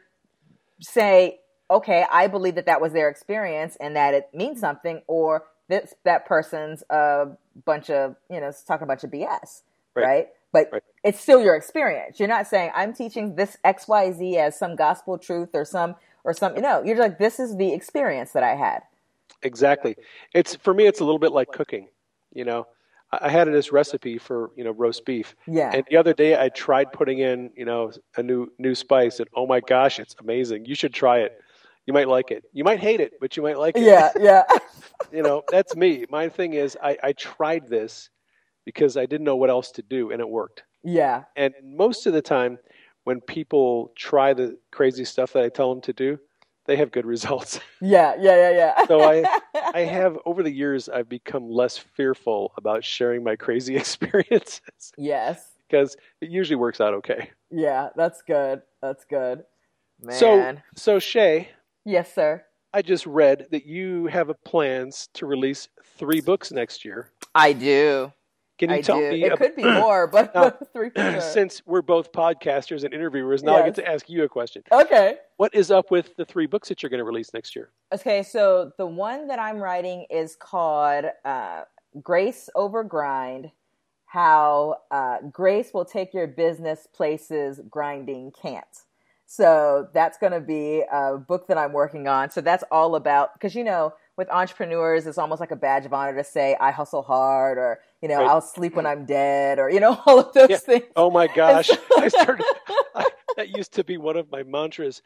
say, 0.80 1.40
"Okay, 1.70 2.04
I 2.10 2.26
believe 2.26 2.56
that 2.56 2.66
that 2.66 2.80
was 2.80 2.92
their 2.92 3.08
experience 3.08 3.76
and 3.80 3.96
that 3.96 4.14
it 4.14 4.28
means 4.34 4.60
something," 4.60 5.02
or 5.06 5.44
this 5.68 5.94
that 6.04 6.26
person's 6.26 6.82
a 6.90 7.28
bunch 7.64 7.88
of 7.90 8.16
you 8.30 8.40
know 8.40 8.52
talking 8.66 8.84
a 8.84 8.86
bunch 8.88 9.04
of 9.04 9.10
BS, 9.10 9.62
right? 9.94 10.04
Right. 10.04 10.28
But 10.64 10.72
Right. 10.72 10.82
it's 11.04 11.20
still 11.20 11.40
your 11.42 11.54
experience. 11.56 12.18
You're 12.18 12.28
not 12.28 12.46
saying 12.46 12.70
I'm 12.74 12.92
teaching 12.94 13.36
this 13.36 13.56
X 13.64 13.86
Y 13.88 14.12
Z 14.12 14.38
as 14.38 14.58
some 14.58 14.76
gospel 14.76 15.18
truth 15.18 15.50
or 15.54 15.64
some 15.64 15.94
or 16.24 16.32
some. 16.32 16.54
No, 16.54 16.82
you're 16.84 16.96
like 16.98 17.18
this 17.18 17.38
is 17.38 17.56
the 17.56 17.72
experience 17.72 18.32
that 18.32 18.42
I 18.42 18.54
had. 18.54 18.82
Exactly. 19.42 19.96
It's 20.34 20.56
for 20.56 20.72
me. 20.74 20.86
It's 20.86 21.00
a 21.00 21.04
little 21.04 21.18
bit 21.18 21.32
like 21.32 21.48
cooking. 21.52 21.88
You 22.32 22.44
know, 22.44 22.66
I 23.12 23.18
I 23.26 23.28
had 23.28 23.46
this 23.48 23.70
recipe 23.72 24.18
for 24.18 24.50
you 24.56 24.64
know 24.64 24.72
roast 24.72 25.04
beef, 25.04 25.34
Yeah. 25.46 25.70
and 25.72 25.84
the 25.90 25.96
other 25.96 26.12
day 26.12 26.36
I 26.40 26.48
tried 26.48 26.92
putting 26.92 27.18
in 27.20 27.50
you 27.56 27.64
know 27.64 27.92
a 28.16 28.22
new 28.22 28.50
new 28.58 28.74
spice, 28.74 29.20
and 29.20 29.28
oh 29.34 29.46
my 29.46 29.60
gosh, 29.60 29.98
it's 30.00 30.16
amazing. 30.20 30.64
You 30.66 30.74
should 30.74 30.92
try 30.94 31.18
it. 31.20 31.38
You 31.86 31.92
might 31.92 32.08
like 32.08 32.32
it. 32.32 32.42
You 32.52 32.64
might 32.64 32.80
hate 32.80 33.00
it, 33.00 33.12
but 33.20 33.36
you 33.36 33.44
might 33.44 33.58
like 33.58 33.76
it. 33.76 33.84
yeah, 33.84 34.10
yeah. 34.18 34.42
you 35.12 35.22
know, 35.22 35.44
that's 35.48 35.76
me. 35.76 36.04
My 36.10 36.28
thing 36.28 36.54
is, 36.54 36.76
I, 36.82 36.98
I 37.02 37.12
tried 37.12 37.68
this 37.68 38.10
because 38.66 38.98
I 38.98 39.06
didn't 39.06 39.24
know 39.24 39.36
what 39.36 39.48
else 39.48 39.70
to 39.72 39.82
do, 39.82 40.10
and 40.10 40.20
it 40.20 40.28
worked. 40.28 40.64
Yeah. 40.84 41.24
And 41.36 41.54
most 41.64 42.06
of 42.06 42.12
the 42.12 42.20
time, 42.20 42.58
when 43.04 43.22
people 43.22 43.92
try 43.96 44.34
the 44.34 44.58
crazy 44.72 45.04
stuff 45.06 45.32
that 45.32 45.42
I 45.42 45.48
tell 45.48 45.72
them 45.72 45.80
to 45.82 45.94
do, 45.94 46.18
they 46.66 46.76
have 46.76 46.90
good 46.90 47.06
results. 47.14 47.60
Yeah, 47.80 48.14
yeah, 48.18 48.50
yeah, 48.50 48.50
yeah. 48.50 48.86
So 48.86 49.00
I- 49.00 49.40
I 49.74 49.80
have, 49.80 50.18
over 50.26 50.42
the 50.42 50.50
years, 50.50 50.88
I've 50.88 51.08
become 51.08 51.48
less 51.48 51.78
fearful 51.78 52.52
about 52.56 52.84
sharing 52.84 53.24
my 53.24 53.36
crazy 53.36 53.76
experiences 53.82 54.60
yes. 54.98 55.52
because 55.68 55.96
it 56.20 56.30
usually 56.30 56.56
works 56.56 56.80
out 56.80 56.92
okay. 56.94 57.30
Yeah, 57.50 57.88
that's 57.96 58.22
good. 58.22 58.62
That's 58.82 59.04
good. 59.04 59.44
Man. 60.02 60.62
So, 60.76 60.98
so 60.98 60.98
Shae, 60.98 61.46
yes, 61.84 62.14
sir. 62.14 62.44
I 62.74 62.82
just 62.82 63.06
read 63.06 63.46
that 63.52 63.64
you 63.64 64.06
have 64.06 64.30
plans 64.44 65.08
to 65.14 65.24
release 65.24 65.68
three 65.96 66.20
books 66.20 66.52
next 66.52 66.84
year. 66.84 67.10
I 67.34 67.54
do. 67.54 68.12
Can 68.58 68.70
you 68.70 68.76
I 68.76 68.80
tell 68.80 68.98
do. 68.98 69.10
me? 69.10 69.24
It 69.24 69.32
ab- 69.32 69.38
could 69.38 69.56
be 69.56 69.64
more, 69.64 70.06
but 70.06 70.34
Now, 70.34 70.50
three 70.72 70.90
sure. 70.96 71.20
since 71.20 71.62
we're 71.66 71.82
both 71.82 72.12
podcasters 72.12 72.84
and 72.84 72.94
interviewers, 72.94 73.42
now 73.42 73.56
I 73.56 73.62
get 73.62 73.74
to 73.76 73.86
ask 73.86 74.08
you 74.08 74.24
a 74.24 74.28
question. 74.28 74.62
Okay. 74.72 75.16
What 75.36 75.54
is 75.54 75.70
up 75.70 75.90
with 75.90 76.16
the 76.16 76.24
three 76.24 76.46
books 76.46 76.68
that 76.68 76.82
you're 76.82 76.90
going 76.90 76.98
to 76.98 77.04
release 77.04 77.34
next 77.34 77.54
year? 77.54 77.70
Okay, 77.92 78.22
so 78.22 78.72
the 78.78 78.86
one 78.86 79.28
that 79.28 79.38
I'm 79.38 79.58
writing 79.58 80.06
is 80.10 80.36
called 80.36 81.04
uh, 81.24 81.62
Grace 82.02 82.48
Over 82.54 82.82
Grind 82.82 83.50
How 84.06 84.78
uh, 84.90 85.18
Grace 85.30 85.72
Will 85.74 85.84
Take 85.84 86.14
Your 86.14 86.26
Business 86.26 86.86
Places 86.94 87.60
Grinding 87.68 88.32
Can't. 88.40 88.64
So 89.26 89.88
that's 89.92 90.16
going 90.18 90.32
to 90.32 90.40
be 90.40 90.82
a 90.90 91.18
book 91.18 91.48
that 91.48 91.58
I'm 91.58 91.72
working 91.72 92.06
on. 92.06 92.30
So 92.30 92.40
that's 92.40 92.64
all 92.70 92.94
about, 92.94 93.34
because 93.34 93.54
you 93.54 93.64
know, 93.64 93.92
with 94.16 94.30
entrepreneurs, 94.30 95.06
it's 95.06 95.18
almost 95.18 95.40
like 95.40 95.50
a 95.50 95.56
badge 95.56 95.84
of 95.84 95.92
honor 95.92 96.16
to 96.16 96.24
say, 96.24 96.56
I 96.60 96.70
hustle 96.70 97.02
hard, 97.02 97.58
or, 97.58 97.80
you 98.02 98.08
know, 98.08 98.18
Right. 98.18 98.28
I'll 98.28 98.40
sleep 98.40 98.74
when 98.74 98.86
I'm 98.86 99.04
dead, 99.06 99.58
or, 99.58 99.70
you 99.70 99.80
know, 99.80 100.00
all 100.06 100.20
of 100.20 100.32
those 100.32 100.50
Yeah. 100.50 100.56
things. 100.58 100.84
Oh 100.96 101.10
my 101.10 101.26
gosh, 101.28 101.68
so- 101.68 101.76
I 101.98 102.08
started. 102.08 102.44
I, 102.94 103.06
that 103.36 103.48
used 103.56 103.72
to 103.74 103.84
be 103.84 103.96
one 103.96 104.16
of 104.16 104.30
my 104.30 104.42
mantras. 104.42 105.02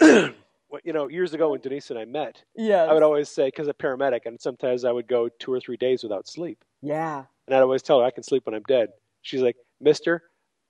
What- 0.68 0.84
you 0.84 0.92
know, 0.92 1.06
years 1.08 1.32
ago 1.32 1.50
when 1.50 1.60
Denise 1.60 1.90
and 1.90 1.98
I 1.98 2.04
met, 2.06 2.42
Yeah. 2.56 2.84
I 2.84 2.92
would 2.92 3.04
always 3.04 3.28
say, 3.28 3.46
because 3.46 3.68
I'm 3.68 3.74
a 3.78 3.82
paramedic, 3.82 4.20
and 4.26 4.40
sometimes 4.40 4.84
I 4.84 4.90
would 4.90 5.06
go 5.06 5.28
two 5.38 5.52
or 5.52 5.60
three 5.60 5.76
days 5.76 6.02
without 6.02 6.26
sleep, 6.26 6.58
Yeah. 6.82 7.22
and 7.46 7.54
I'd 7.56 7.62
always 7.62 7.82
tell 7.82 8.00
her 8.00 8.04
I 8.04 8.10
can 8.10 8.24
sleep 8.24 8.46
when 8.46 8.54
I'm 8.56 8.64
dead. 8.66 8.88
She's 9.22 9.42
like, 9.42 9.56
Mister. 9.80 10.22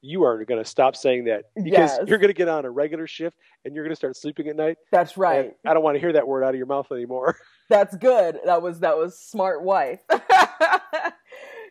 You 0.03 0.23
are 0.25 0.45
going 0.45 0.63
to 0.63 0.69
stop 0.69 0.95
saying 0.95 1.25
that 1.25 1.47
because 1.57 1.73
Yes. 1.73 1.99
you're 2.07 2.19
going 2.19 2.29
to 2.29 2.35
get 2.35 2.47
on 2.49 2.65
a 2.67 2.71
regular 2.71 3.07
shift 3.09 3.37
and 3.65 3.75
you're 3.75 3.83
going 3.83 3.91
to 3.93 3.97
start 3.97 4.15
sleeping 4.15 4.47
at 4.47 4.55
night. 4.55 4.77
That's 4.93 5.17
right. 5.17 5.55
I 5.67 5.75
don't 5.75 5.83
want 5.83 5.97
to 5.97 6.01
hear 6.01 6.13
that 6.13 6.29
word 6.29 6.45
out 6.45 6.51
of 6.51 6.57
your 6.57 6.67
mouth 6.67 6.87
anymore. 6.93 7.39
That's 7.71 7.97
good. 7.97 8.39
That 8.45 8.61
was 8.63 8.81
that 8.81 8.97
was 8.99 9.19
smart 9.19 9.63
wife. 9.65 9.99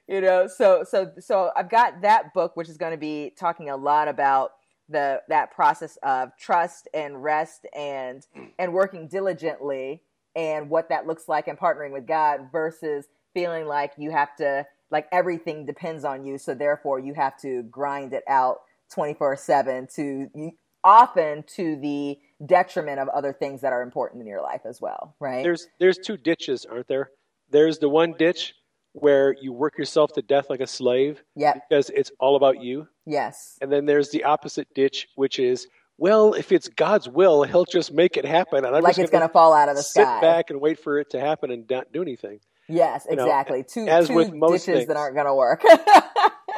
you 0.07 0.21
know, 0.21 0.47
so 0.47 0.83
so 0.83 1.11
so 1.19 1.51
I've 1.55 1.69
got 1.69 2.01
that 2.01 2.33
book 2.33 2.55
which 2.55 2.69
is 2.69 2.77
going 2.77 2.91
to 2.91 2.97
be 2.97 3.33
talking 3.37 3.69
a 3.69 3.77
lot 3.77 4.07
about 4.07 4.51
the 4.89 5.21
that 5.29 5.51
process 5.51 5.97
of 6.03 6.37
trust 6.37 6.87
and 6.93 7.23
rest 7.23 7.65
and 7.75 8.25
and 8.59 8.73
working 8.73 9.07
diligently 9.07 10.01
and 10.35 10.69
what 10.69 10.89
that 10.89 11.07
looks 11.07 11.27
like 11.27 11.47
and 11.47 11.57
partnering 11.57 11.91
with 11.91 12.05
God 12.05 12.49
versus 12.51 13.07
feeling 13.33 13.65
like 13.65 13.93
you 13.97 14.11
have 14.11 14.35
to 14.37 14.65
like 14.91 15.07
everything 15.11 15.65
depends 15.65 16.03
on 16.03 16.23
you 16.23 16.37
so 16.37 16.53
therefore 16.53 16.99
you 16.99 17.13
have 17.15 17.35
to 17.39 17.63
grind 17.63 18.13
it 18.13 18.23
out 18.27 18.61
24/7 18.95 19.93
to 19.95 20.51
often 20.83 21.43
to 21.47 21.75
the 21.77 22.19
detriment 22.45 22.99
of 22.99 23.09
other 23.09 23.33
things 23.33 23.61
that 23.61 23.73
are 23.73 23.81
important 23.81 24.21
in 24.21 24.27
your 24.27 24.41
life 24.41 24.61
as 24.65 24.79
well, 24.79 25.15
right? 25.19 25.43
There's 25.43 25.67
there's 25.79 25.97
two 25.97 26.15
ditches, 26.15 26.65
aren't 26.65 26.87
there? 26.87 27.09
There's 27.49 27.79
the 27.79 27.89
one 27.89 28.13
ditch 28.13 28.53
where 28.95 29.35
you 29.41 29.51
work 29.51 29.77
yourself 29.77 30.13
to 30.13 30.21
death 30.21 30.49
like 30.49 30.61
a 30.61 30.67
slave 30.67 31.21
Yep. 31.35 31.65
because 31.69 31.89
it's 31.89 32.11
all 32.19 32.35
about 32.37 32.61
you. 32.63 32.87
Yes. 33.05 33.57
And 33.61 33.71
then 33.71 33.85
there's 33.85 34.09
the 34.09 34.23
opposite 34.23 34.73
ditch, 34.73 35.09
which 35.15 35.37
is, 35.37 35.67
well, 35.97 36.33
if 36.33 36.51
it's 36.51 36.69
God's 36.69 37.07
will, 37.09 37.43
He'll 37.43 37.65
just 37.65 37.91
make 37.91 38.15
it 38.17 38.25
happen, 38.25 38.65
and 38.65 38.75
I'm 38.75 38.81
like 38.81 38.91
just 38.91 38.99
it's 38.99 39.11
going 39.11 39.27
to 39.27 39.31
fall 39.31 39.53
out 39.53 39.69
of 39.69 39.75
the 39.75 39.83
sit 39.83 40.03
sky. 40.03 40.21
back 40.21 40.49
and 40.49 40.61
wait 40.61 40.79
for 40.79 40.97
it 40.99 41.09
to 41.11 41.19
happen 41.19 41.51
and 41.51 41.69
not 41.69 41.91
do 41.91 42.01
anything. 42.01 42.39
Yes, 42.67 43.05
you 43.09 43.15
know, 43.17 43.25
exactly. 43.25 43.63
two 43.63 43.87
as 43.87 44.07
two 44.07 44.15
with 44.15 44.33
most 44.33 44.65
ditches 44.65 44.79
things. 44.79 44.87
that 44.87 44.97
aren't 44.97 45.15
going 45.15 45.27
to 45.27 45.35
work. 45.35 45.63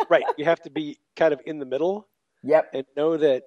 Right? 0.10 0.24
You 0.38 0.46
have 0.46 0.62
to 0.62 0.70
be 0.70 1.00
kind 1.18 1.34
of 1.34 1.42
in 1.46 1.60
the 1.60 1.66
middle 1.66 2.08
yep. 2.42 2.70
and 2.74 2.86
know 2.96 3.18
that 3.18 3.44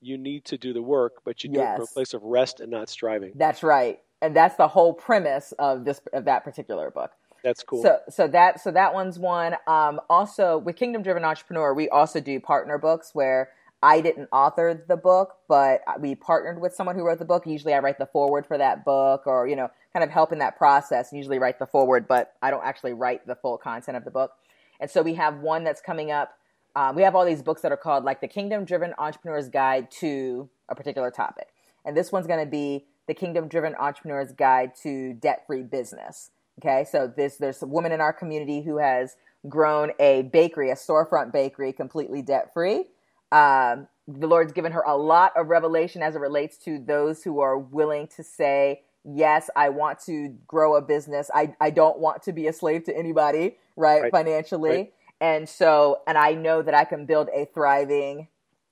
you 0.00 0.18
need 0.18 0.44
to 0.46 0.58
do 0.58 0.72
the 0.72 0.82
work, 0.82 1.18
but 1.24 1.44
you 1.44 1.50
do 1.50 1.60
it 1.60 1.74
from 1.76 1.82
a 1.82 1.86
place 1.86 2.14
of 2.14 2.22
rest 2.24 2.58
and 2.58 2.70
not 2.70 2.88
striving. 2.88 3.32
That's 3.36 3.62
right. 3.62 4.00
And 4.20 4.34
that's 4.34 4.56
the 4.56 4.66
whole 4.66 4.92
premise 4.92 5.52
of 5.58 5.84
this 5.84 6.00
of 6.12 6.24
that 6.24 6.42
particular 6.42 6.90
book. 6.90 7.12
That's 7.42 7.62
cool. 7.62 7.82
So 7.82 7.98
so 8.08 8.28
that 8.28 8.60
so 8.60 8.70
that 8.70 8.94
one's 8.94 9.18
one. 9.18 9.56
Um, 9.66 10.00
also 10.08 10.58
with 10.58 10.76
Kingdom 10.76 11.02
Driven 11.02 11.24
Entrepreneur, 11.24 11.74
we 11.74 11.88
also 11.88 12.20
do 12.20 12.38
partner 12.40 12.78
books 12.78 13.10
where 13.14 13.50
I 13.82 14.00
didn't 14.02 14.28
author 14.30 14.84
the 14.88 14.96
book, 14.96 15.36
but 15.48 15.80
we 16.00 16.14
partnered 16.14 16.60
with 16.60 16.74
someone 16.74 16.96
who 16.96 17.04
wrote 17.04 17.18
the 17.18 17.24
book. 17.24 17.46
Usually, 17.46 17.72
I 17.72 17.78
write 17.78 17.98
the 17.98 18.06
foreword 18.06 18.46
for 18.46 18.58
that 18.58 18.84
book, 18.84 19.22
or 19.26 19.48
you 19.48 19.56
know, 19.56 19.70
kind 19.92 20.04
of 20.04 20.10
help 20.10 20.32
in 20.32 20.38
that 20.38 20.58
process. 20.58 21.10
And 21.10 21.18
usually, 21.18 21.38
write 21.38 21.58
the 21.58 21.66
foreword, 21.66 22.06
but 22.06 22.34
I 22.42 22.50
don't 22.50 22.64
actually 22.64 22.92
write 22.92 23.26
the 23.26 23.36
full 23.36 23.56
content 23.56 23.96
of 23.96 24.04
the 24.04 24.10
book. 24.10 24.32
And 24.80 24.90
so 24.90 25.02
we 25.02 25.14
have 25.14 25.38
one 25.38 25.64
that's 25.64 25.80
coming 25.80 26.10
up. 26.10 26.34
Um, 26.76 26.94
we 26.94 27.02
have 27.02 27.16
all 27.16 27.24
these 27.24 27.42
books 27.42 27.62
that 27.62 27.72
are 27.72 27.76
called 27.76 28.04
like 28.04 28.20
the 28.20 28.28
Kingdom 28.28 28.64
Driven 28.64 28.94
Entrepreneur's 28.98 29.48
Guide 29.48 29.90
to 29.92 30.48
a 30.68 30.74
particular 30.74 31.10
topic, 31.10 31.48
and 31.84 31.96
this 31.96 32.12
one's 32.12 32.26
going 32.26 32.44
to 32.44 32.50
be 32.50 32.84
the 33.06 33.14
Kingdom 33.14 33.48
Driven 33.48 33.74
Entrepreneur's 33.76 34.32
Guide 34.32 34.72
to 34.82 35.14
Debt 35.14 35.44
Free 35.46 35.62
Business. 35.62 36.30
Okay, 36.62 36.84
so 36.84 37.10
this 37.16 37.36
there's 37.36 37.62
a 37.62 37.66
woman 37.66 37.90
in 37.90 38.00
our 38.00 38.12
community 38.12 38.60
who 38.60 38.76
has 38.76 39.16
grown 39.48 39.92
a 39.98 40.22
bakery, 40.22 40.70
a 40.70 40.74
storefront 40.74 41.32
bakery, 41.32 41.72
completely 41.72 42.20
debt 42.20 42.52
free. 42.52 42.86
Um, 43.32 43.88
the 44.06 44.26
Lord's 44.26 44.52
given 44.52 44.72
her 44.72 44.82
a 44.86 44.96
lot 44.96 45.32
of 45.36 45.48
revelation 45.48 46.02
as 46.02 46.16
it 46.16 46.18
relates 46.18 46.58
to 46.64 46.78
those 46.78 47.22
who 47.22 47.40
are 47.40 47.58
willing 47.58 48.08
to 48.16 48.22
say, 48.22 48.82
Yes, 49.02 49.48
I 49.56 49.70
want 49.70 49.98
to 50.00 50.36
grow 50.46 50.76
a 50.76 50.82
business. 50.82 51.30
I, 51.34 51.54
I 51.58 51.70
don't 51.70 51.98
want 51.98 52.22
to 52.24 52.34
be 52.34 52.48
a 52.48 52.52
slave 52.52 52.84
to 52.84 52.94
anybody, 52.94 53.56
right? 53.74 54.02
Right. 54.02 54.12
Financially. 54.12 54.70
Right. 54.70 54.92
And 55.22 55.48
so, 55.48 56.02
and 56.06 56.18
I 56.18 56.32
know 56.32 56.60
that 56.60 56.74
I 56.74 56.84
can 56.84 57.06
build 57.06 57.30
a 57.34 57.46
thriving, 57.46 58.28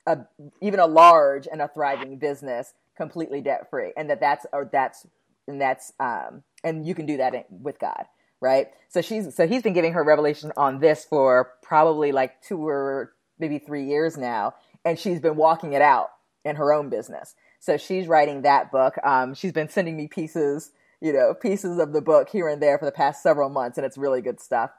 a, 0.07 0.19
even 0.61 0.81
a 0.81 0.87
large 0.87 1.49
and 1.51 1.63
a 1.63 1.69
thriving 1.69 2.19
business 2.19 2.75
completely 2.95 3.41
debt 3.41 3.71
free. 3.71 3.93
And 3.97 4.11
that 4.11 4.21
that's, 4.21 4.45
or 4.53 4.69
that's, 4.71 5.07
and 5.49 5.61
that's, 5.61 5.93
um, 5.99 6.43
and 6.63 6.87
you 6.87 6.95
can 6.95 7.07
do 7.07 7.17
that 7.17 7.47
with 7.51 7.79
God, 7.79 8.05
right? 8.41 8.69
So 8.89 9.01
she's, 9.03 9.35
so 9.35 9.47
he's 9.47 9.63
been 9.63 9.73
giving 9.73 9.95
her 9.95 10.05
revelation 10.05 10.53
on 10.57 10.79
this 10.81 11.05
for 11.05 11.53
probably 11.63 12.13
like 12.13 12.41
two 12.43 12.67
or 12.67 13.15
maybe 13.39 13.59
three 13.59 13.85
years 13.85 14.17
now. 14.17 14.55
And 14.85 14.99
she's 14.99 15.21
been 15.21 15.37
walking 15.37 15.73
it 15.73 15.83
out 15.83 16.11
in 16.45 16.57
her 16.57 16.73
own 16.73 16.89
business. 16.89 17.35
So 17.61 17.77
she's 17.77 18.07
writing 18.07 18.43
that 18.43 18.71
book. 18.71 18.95
Um, 19.05 19.35
she's 19.35 19.53
been 19.53 19.69
sending 19.69 19.97
me 19.97 20.07
pieces, 20.07 20.71
you 21.01 21.13
know, 21.13 21.35
pieces 21.35 21.79
of 21.79 21.93
the 21.93 22.01
book 22.01 22.29
here 22.29 22.49
and 22.49 22.63
there 22.63 22.79
for 22.79 22.85
the 22.85 22.93
past 22.93 23.23
several 23.23 23.49
months, 23.49 23.79
and 23.79 23.85
it's 23.85 23.99
really 23.99 24.23
good 24.23 24.41
stuff. 24.41 24.71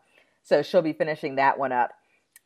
So 0.43 0.61
she'll 0.61 0.81
be 0.81 0.93
finishing 0.93 1.35
that 1.35 1.59
one 1.59 1.71
up. 1.71 1.91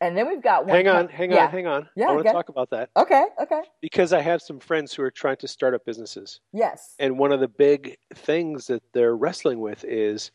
And 0.04 0.16
then 0.16 0.28
we've 0.28 0.42
got 0.42 0.66
one. 0.66 0.74
hang 0.74 0.86
on, 0.88 1.08
hang 1.08 1.30
on, 1.30 1.36
yeah. 1.36 1.50
hang 1.50 1.66
on. 1.66 1.88
Yeah, 1.96 2.08
I 2.08 2.12
want 2.12 2.26
to 2.26 2.32
talk 2.32 2.50
about 2.50 2.68
that 2.70 2.90
Okay, 2.96 3.24
okay. 3.40 3.62
because 3.80 4.12
I 4.12 4.20
have 4.20 4.42
some 4.42 4.60
friends 4.60 4.92
who 4.92 5.02
are 5.02 5.10
trying 5.10 5.36
to 5.38 5.48
start 5.48 5.72
up 5.74 5.84
businesses. 5.86 6.40
Yes. 6.52 6.94
And 6.98 7.18
one 7.18 7.32
of 7.32 7.40
the 7.40 7.48
big 7.48 7.96
things 8.14 8.66
that 8.66 8.82
they're 8.92 9.16
wrestling 9.16 9.60
with 9.60 9.82
is 9.84 10.30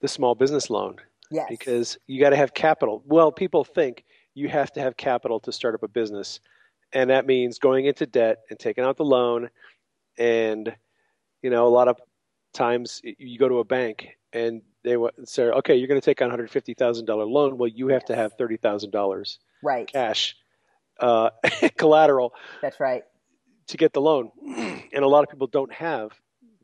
the 0.00 0.08
small 0.08 0.34
business 0.36 0.70
loan 0.70 0.96
Yes. 1.30 1.46
because 1.48 1.98
you 2.06 2.20
got 2.20 2.30
to 2.30 2.36
have 2.36 2.54
capital. 2.54 3.02
Well, 3.06 3.32
people 3.32 3.64
think 3.64 4.04
you 4.34 4.48
have 4.48 4.72
to 4.74 4.80
have 4.80 4.96
capital 4.96 5.40
to 5.40 5.50
start 5.50 5.74
up 5.74 5.82
a 5.82 5.88
business. 5.88 6.38
And 6.92 7.10
that 7.10 7.26
means 7.26 7.58
going 7.58 7.86
into 7.86 8.06
debt 8.06 8.38
and 8.50 8.58
taking 8.58 8.84
out 8.84 8.96
the 8.96 9.04
loan. 9.04 9.50
And, 10.18 10.74
you 11.42 11.50
know, 11.50 11.66
a 11.66 11.68
lot 11.68 11.88
of 11.88 11.96
times 12.54 13.00
you 13.02 13.38
go 13.38 13.48
to 13.48 13.58
a 13.58 13.64
bank 13.64 14.16
and 14.32 14.62
they 14.86 14.96
say, 15.24 15.42
okay, 15.42 15.74
you're 15.74 15.88
going 15.88 16.00
to 16.00 16.04
take 16.04 16.22
on 16.22 16.30
a 16.30 16.38
$150,000 16.38 17.08
loan. 17.28 17.58
Well, 17.58 17.68
you 17.68 17.88
have 17.88 18.04
to 18.04 18.14
have 18.14 18.36
$30,000 18.38 19.38
right. 19.62 19.86
cash 19.88 20.36
uh, 21.00 21.30
collateral 21.76 22.32
That's 22.62 22.78
right. 22.78 23.02
to 23.66 23.76
get 23.76 23.92
the 23.92 24.00
loan. 24.00 24.30
And 24.92 25.04
a 25.04 25.08
lot 25.08 25.24
of 25.24 25.28
people 25.28 25.48
don't 25.48 25.72
have 25.72 26.12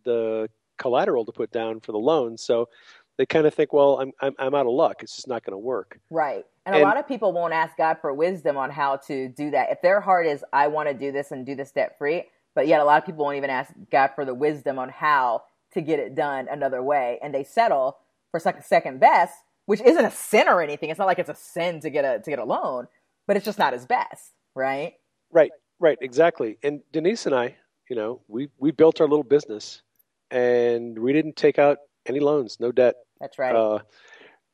the 0.05 0.49
collateral 0.79 1.27
to 1.27 1.33
put 1.33 1.51
down 1.51 1.81
for 1.81 1.93
the 1.93 1.99
loan. 1.99 2.39
So 2.39 2.71
they 3.19 3.27
kind 3.27 3.47
of 3.47 3.53
think, 3.53 3.75
well, 3.75 4.01
I'm, 4.01 4.13
I'm, 4.23 4.35
I'm 4.39 4.55
out 4.55 4.65
of 4.65 4.73
luck. 4.73 5.03
It's 5.03 5.17
just 5.17 5.29
not 5.29 5.45
going 5.45 5.53
to 5.53 5.59
work. 5.59 5.99
Right. 6.09 6.47
And, 6.65 6.77
a 6.77 6.79
lot 6.79 6.97
of 6.97 7.07
people 7.07 7.33
won't 7.33 7.53
ask 7.53 7.77
God 7.77 7.99
for 8.01 8.15
wisdom 8.15 8.57
on 8.57 8.71
how 8.71 8.97
to 9.09 9.29
do 9.29 9.51
that. 9.51 9.71
If 9.71 9.83
their 9.83 10.01
heart 10.01 10.27
is, 10.27 10.45
I 10.51 10.69
want 10.69 10.89
to 10.89 10.95
do 10.95 11.13
this 11.13 11.31
and 11.31 11.45
do 11.45 11.55
this 11.55 11.73
debt 11.73 11.99
free, 11.99 12.25
but 12.55 12.67
yet 12.67 12.81
a 12.81 12.85
lot 12.85 13.03
of 13.03 13.05
people 13.05 13.25
won't 13.25 13.37
even 13.37 13.51
ask 13.51 13.73
God 13.91 14.13
for 14.15 14.25
the 14.25 14.35
wisdom 14.35 14.79
on 14.79 14.89
how 14.89 15.43
to 15.75 15.83
get 15.83 15.99
it 15.99 16.15
done 16.15 16.49
another 16.51 16.83
way. 16.83 17.19
And 17.23 17.35
they 17.35 17.45
settle 17.45 17.99
for 18.33 18.41
second, 18.41 18.65
second 18.65 18.99
best, 18.99 19.35
which 19.67 19.81
isn't 19.81 20.05
a 20.05 20.11
sin 20.11 20.49
or 20.49 20.61
anything. 20.61 20.91
It's 20.91 20.99
not 20.99 21.07
like 21.07 21.21
it's 21.21 21.31
a 21.31 21.37
sin 21.37 21.79
to 21.81 21.91
get 21.91 22.05
a, 22.05 22.19
to 22.19 22.31
get 22.31 22.41
a 22.41 22.45
loan, 22.45 22.89
but 23.29 23.37
it's 23.37 23.45
just 23.45 23.59
not 23.59 23.73
his 23.73 23.87
best. 23.87 24.33
Right. 24.57 24.95
Right, 25.31 25.53
right, 25.79 25.97
exactly. 26.01 26.59
And 26.65 26.81
Denise 26.93 27.27
and 27.27 27.35
I, 27.35 27.57
you 27.89 27.95
know, 27.95 28.21
we, 28.27 28.49
we 28.59 28.73
built 28.73 29.01
our 29.01 29.07
little 29.07 29.23
business 29.23 29.83
and 30.31 30.99
we 30.99 31.13
didn't 31.13 31.37
take 31.37 31.59
out 31.59 31.79
any 32.07 32.19
loans, 32.21 32.59
no 32.59 32.73
debt. 32.73 32.97
That's 33.21 33.39
right. 33.39 33.55
Uh, 33.55 33.79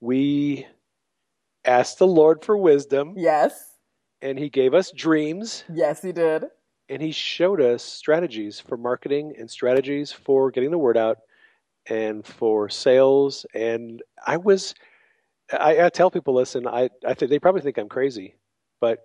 we 0.00 0.66
asked 1.64 1.98
the 1.98 2.06
Lord 2.06 2.44
for 2.44 2.56
wisdom 2.56 3.14
yes. 3.16 3.74
and 4.22 4.38
he 4.38 4.48
gave 4.48 4.74
us 4.74 4.92
dreams 4.92 5.64
Yes, 5.72 6.02
he 6.02 6.12
did. 6.12 6.44
and 6.88 7.02
he 7.02 7.10
showed 7.10 7.60
us 7.60 7.82
strategies 7.82 8.60
for 8.60 8.76
marketing 8.76 9.34
and 9.38 9.50
strategies 9.50 10.12
for 10.12 10.50
getting 10.50 10.70
the 10.70 10.78
word 10.78 10.96
out 10.96 11.18
and 11.89 12.24
for 12.26 12.68
sales 12.68 13.47
and 13.55 14.03
i 14.26 14.36
was 14.36 14.74
i, 15.53 15.82
I 15.84 15.89
tell 15.89 16.11
people 16.11 16.34
listen 16.34 16.66
i 16.66 16.89
i 17.07 17.14
think 17.14 17.30
they 17.30 17.39
probably 17.39 17.61
think 17.62 17.78
i'm 17.78 17.89
crazy 17.89 18.34
but 18.80 19.01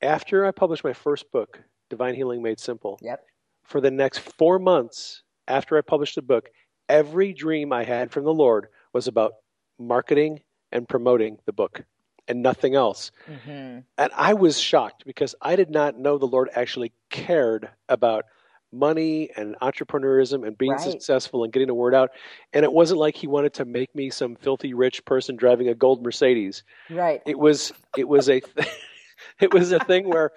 after 0.00 0.44
i 0.46 0.50
published 0.50 0.84
my 0.84 0.92
first 0.92 1.30
book 1.32 1.60
divine 1.90 2.14
healing 2.14 2.42
made 2.42 2.58
simple 2.60 2.98
Yep. 3.02 3.24
for 3.64 3.80
the 3.80 3.90
next 3.90 4.18
four 4.20 4.58
months 4.58 5.22
after 5.48 5.76
i 5.76 5.80
published 5.80 6.14
the 6.14 6.22
book 6.22 6.48
every 6.88 7.32
dream 7.32 7.72
i 7.72 7.84
had 7.84 8.10
from 8.10 8.24
the 8.24 8.34
lord 8.34 8.68
was 8.92 9.06
about 9.08 9.32
marketing 9.78 10.40
and 10.72 10.88
promoting 10.88 11.38
the 11.46 11.52
book 11.52 11.84
and 12.28 12.42
nothing 12.42 12.74
else 12.74 13.10
hmm 13.26 13.80
and 13.98 14.10
I 14.16 14.32
was 14.34 14.58
shocked 14.58 15.04
because 15.04 15.34
I 15.42 15.54
did 15.54 15.68
not 15.70 15.98
know 15.98 16.16
the 16.16 16.26
Lord 16.26 16.48
actually 16.54 16.92
cared 17.10 17.68
about 17.88 18.24
money 18.72 19.30
and 19.36 19.54
entrepreneurism 19.60 20.46
and 20.46 20.56
being 20.56 20.72
Right. 20.72 20.80
successful 20.80 21.44
and 21.44 21.52
getting 21.52 21.68
the 21.68 21.74
word 21.74 21.94
out. 21.94 22.10
And 22.52 22.64
it 22.64 22.72
wasn't 22.72 23.00
like 23.00 23.14
he 23.16 23.26
wanted 23.26 23.52
to 23.54 23.64
make 23.64 23.94
me 23.94 24.10
some 24.10 24.34
filthy 24.36 24.72
rich 24.74 25.04
person 25.04 25.36
driving 25.36 25.68
a 25.68 25.74
gold 25.74 26.02
Mercedes. 26.02 26.64
Right. 26.90 27.22
It 27.26 27.38
was 27.38 27.72
it 27.96 28.08
was 28.08 28.28
a 28.30 28.40
it 29.40 29.52
was 29.52 29.72
a 29.72 29.78
thing 29.80 30.08
where 30.08 30.30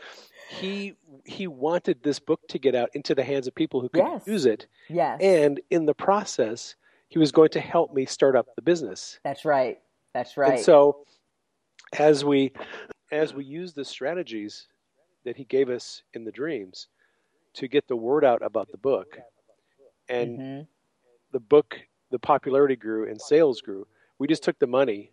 he 0.50 0.94
he 1.24 1.48
wanted 1.48 2.04
this 2.04 2.20
book 2.20 2.42
to 2.50 2.60
get 2.60 2.76
out 2.76 2.90
into 2.94 3.16
the 3.16 3.24
hands 3.24 3.48
of 3.48 3.56
people 3.56 3.82
who 3.82 3.90
could 3.90 4.04
Yes. 4.06 4.28
use 4.28 4.46
it. 4.46 4.68
Yes. 4.90 5.20
And 5.22 5.60
in 5.72 5.86
the 5.86 5.96
process, 5.96 6.76
he 7.08 7.18
was 7.18 7.32
going 7.32 7.50
to 7.50 7.60
help 7.62 7.94
me 7.94 8.06
start 8.06 8.36
up 8.36 8.48
the 8.56 8.62
business. 8.62 9.20
That's 9.24 9.46
right. 9.46 9.80
That's 10.14 10.36
right. 10.38 10.54
And 10.56 10.60
so 10.60 11.06
as 11.98 12.26
we 12.26 12.52
as 13.12 13.34
we 13.34 13.46
use 13.46 13.74
the 13.74 13.86
strategies 13.86 14.68
that 15.24 15.38
he 15.38 15.46
gave 15.46 15.70
us 15.70 16.04
in 16.14 16.26
the 16.26 16.32
dreams 16.32 16.88
to 17.56 17.68
get 17.68 17.88
the 17.88 17.96
word 17.96 18.24
out 18.26 18.42
about 18.42 18.70
the 18.72 18.78
book 18.78 19.18
and 20.10 20.40
Mhm. 20.40 20.68
the 21.32 21.40
book 21.40 21.80
the 22.12 22.20
popularity 22.20 22.76
grew 22.76 23.08
and 23.10 23.20
sales 23.22 23.62
grew 23.62 23.88
we 24.20 24.28
just 24.28 24.44
took 24.44 24.58
the 24.60 24.68
money 24.68 25.12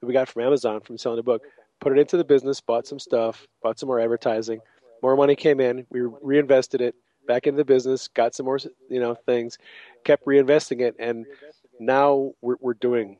that 0.00 0.06
we 0.06 0.12
got 0.12 0.28
from 0.28 0.42
amazon 0.42 0.80
from 0.80 0.98
selling 0.98 1.16
the 1.16 1.22
book 1.22 1.42
put 1.80 1.92
it 1.92 1.98
into 2.00 2.16
the 2.16 2.24
business 2.24 2.60
bought 2.60 2.86
some 2.86 2.98
stuff 2.98 3.46
bought 3.62 3.78
some 3.78 3.86
more 3.86 4.00
advertising 4.00 4.60
more 5.02 5.16
money 5.16 5.36
came 5.36 5.60
in 5.60 5.86
we 5.90 6.00
reinvested 6.00 6.80
it 6.80 6.94
back 7.26 7.46
into 7.46 7.56
the 7.58 7.64
business 7.64 8.08
got 8.08 8.34
some 8.34 8.46
more 8.46 8.58
you 8.90 8.98
know 9.00 9.14
things 9.14 9.58
kept 10.04 10.24
reinvesting 10.26 10.80
it 10.80 10.96
and 10.98 11.26
now 11.78 12.32
we're, 12.40 12.56
we're 12.60 12.74
doing 12.74 13.18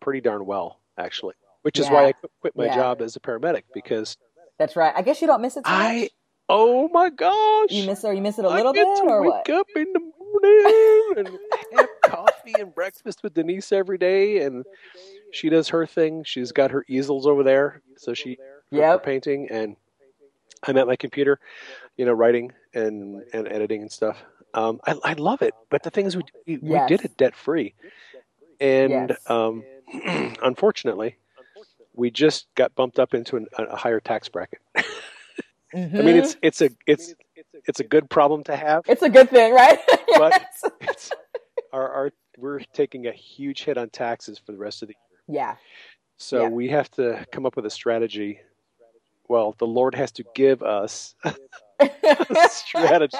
pretty 0.00 0.20
darn 0.20 0.44
well 0.46 0.80
actually 0.98 1.34
which 1.62 1.78
is 1.78 1.88
why 1.88 2.06
i 2.06 2.12
quit- 2.12 2.32
quit 2.40 2.56
my 2.56 2.64
Yeah. 2.66 2.74
job 2.74 3.02
as 3.02 3.14
a 3.16 3.20
paramedic 3.20 3.62
because 3.74 4.16
That's 4.58 4.76
right. 4.76 4.92
I 4.94 5.00
guess 5.02 5.20
you 5.22 5.26
don't 5.26 5.40
miss 5.40 5.56
it 5.56 5.64
too 5.64 5.70
i 5.70 6.00
much. 6.02 6.10
Oh 6.50 6.88
my 6.92 7.10
gosh 7.10 7.70
You 7.70 7.84
miss 7.84 8.04
it 8.04 8.08
or 8.08 8.12
you 8.14 8.22
miss 8.22 8.38
it 8.38 8.44
a 8.44 8.50
little 8.50 8.72
get 8.74 8.86
bit 8.86 8.88
to 8.96 9.06
or 9.08 9.22
wake 9.22 9.48
what? 9.48 9.50
up 9.50 9.68
in 9.76 9.86
the 9.92 10.00
morning 10.00 11.14
and 11.16 11.38
have 11.72 11.88
coffee 12.02 12.60
and 12.60 12.74
breakfast 12.74 13.22
with 13.22 13.34
Denise 13.34 13.72
every 13.72 13.98
day, 13.98 14.42
and 14.44 14.64
she 15.30 15.48
does 15.48 15.68
her 15.68 15.86
thing. 15.86 16.24
She's 16.24 16.52
got 16.52 16.70
her 16.72 16.84
easels 16.88 17.26
over 17.26 17.42
there, 17.44 17.82
so 17.96 18.14
she 18.14 18.38
Yep. 18.70 19.04
painting, 19.04 19.48
and 19.50 19.76
I'm 20.64 20.76
at 20.76 20.86
my 20.86 20.96
computer, 20.96 21.38
you 21.96 22.04
know, 22.04 22.12
writing 22.12 22.52
and 22.74 23.22
and 23.32 23.48
editing 23.48 23.82
and 23.82 23.92
stuff. 23.92 24.22
Um, 24.54 24.80
I 24.86 24.96
I 25.04 25.12
love 25.14 25.42
it, 25.42 25.54
but 25.70 25.82
the 25.82 25.90
thing 25.90 26.06
is, 26.06 26.16
we 26.16 26.24
we, 26.46 26.58
Yes. 26.62 26.88
did 26.88 27.04
it 27.04 27.16
debt 27.16 27.36
free, 27.36 27.74
and 28.60 29.10
Yes. 29.10 29.20
um, 29.26 29.64
unfortunately, 30.42 31.16
we 31.94 32.10
just 32.10 32.46
got 32.56 32.74
bumped 32.74 32.98
up 32.98 33.14
into 33.14 33.36
an, 33.36 33.46
a 33.58 33.76
higher 33.76 34.00
tax 34.00 34.28
bracket. 34.28 34.60
Mm-hmm. 35.74 35.96
I 35.96 36.02
mean, 36.02 36.16
it's 36.16 36.36
it's 36.42 36.60
a 36.60 36.70
it's 36.86 37.14
it's 37.66 37.80
a 37.80 37.84
good 37.84 38.10
problem 38.10 38.42
to 38.44 38.56
have, 38.56 38.82
it's 38.88 39.02
a 39.02 39.08
good 39.08 39.30
thing, 39.30 39.52
right? 39.54 39.78
but 40.18 40.46
it's 40.80 41.10
our, 41.72 41.88
our 41.92 42.10
we're 42.36 42.60
taking 42.72 43.06
a 43.06 43.12
huge 43.12 43.62
hit 43.64 43.78
on 43.78 43.90
taxes 43.90 44.38
for 44.44 44.52
the 44.52 44.58
rest 44.58 44.82
of 44.82 44.88
the 44.88 44.94
year. 45.28 45.36
yeah, 45.40 45.56
So 46.16 46.42
Yeah. 46.44 46.48
we 46.48 46.68
have 46.70 46.90
to 46.92 47.24
come 47.32 47.46
up 47.46 47.54
with 47.56 47.66
a 47.66 47.70
strategy. 47.70 48.40
Well, 49.28 49.54
the 49.58 49.66
Lord 49.66 49.94
has 49.94 50.10
to 50.12 50.24
give 50.34 50.62
us 50.62 51.14
a 51.78 52.48
strategy 52.48 53.16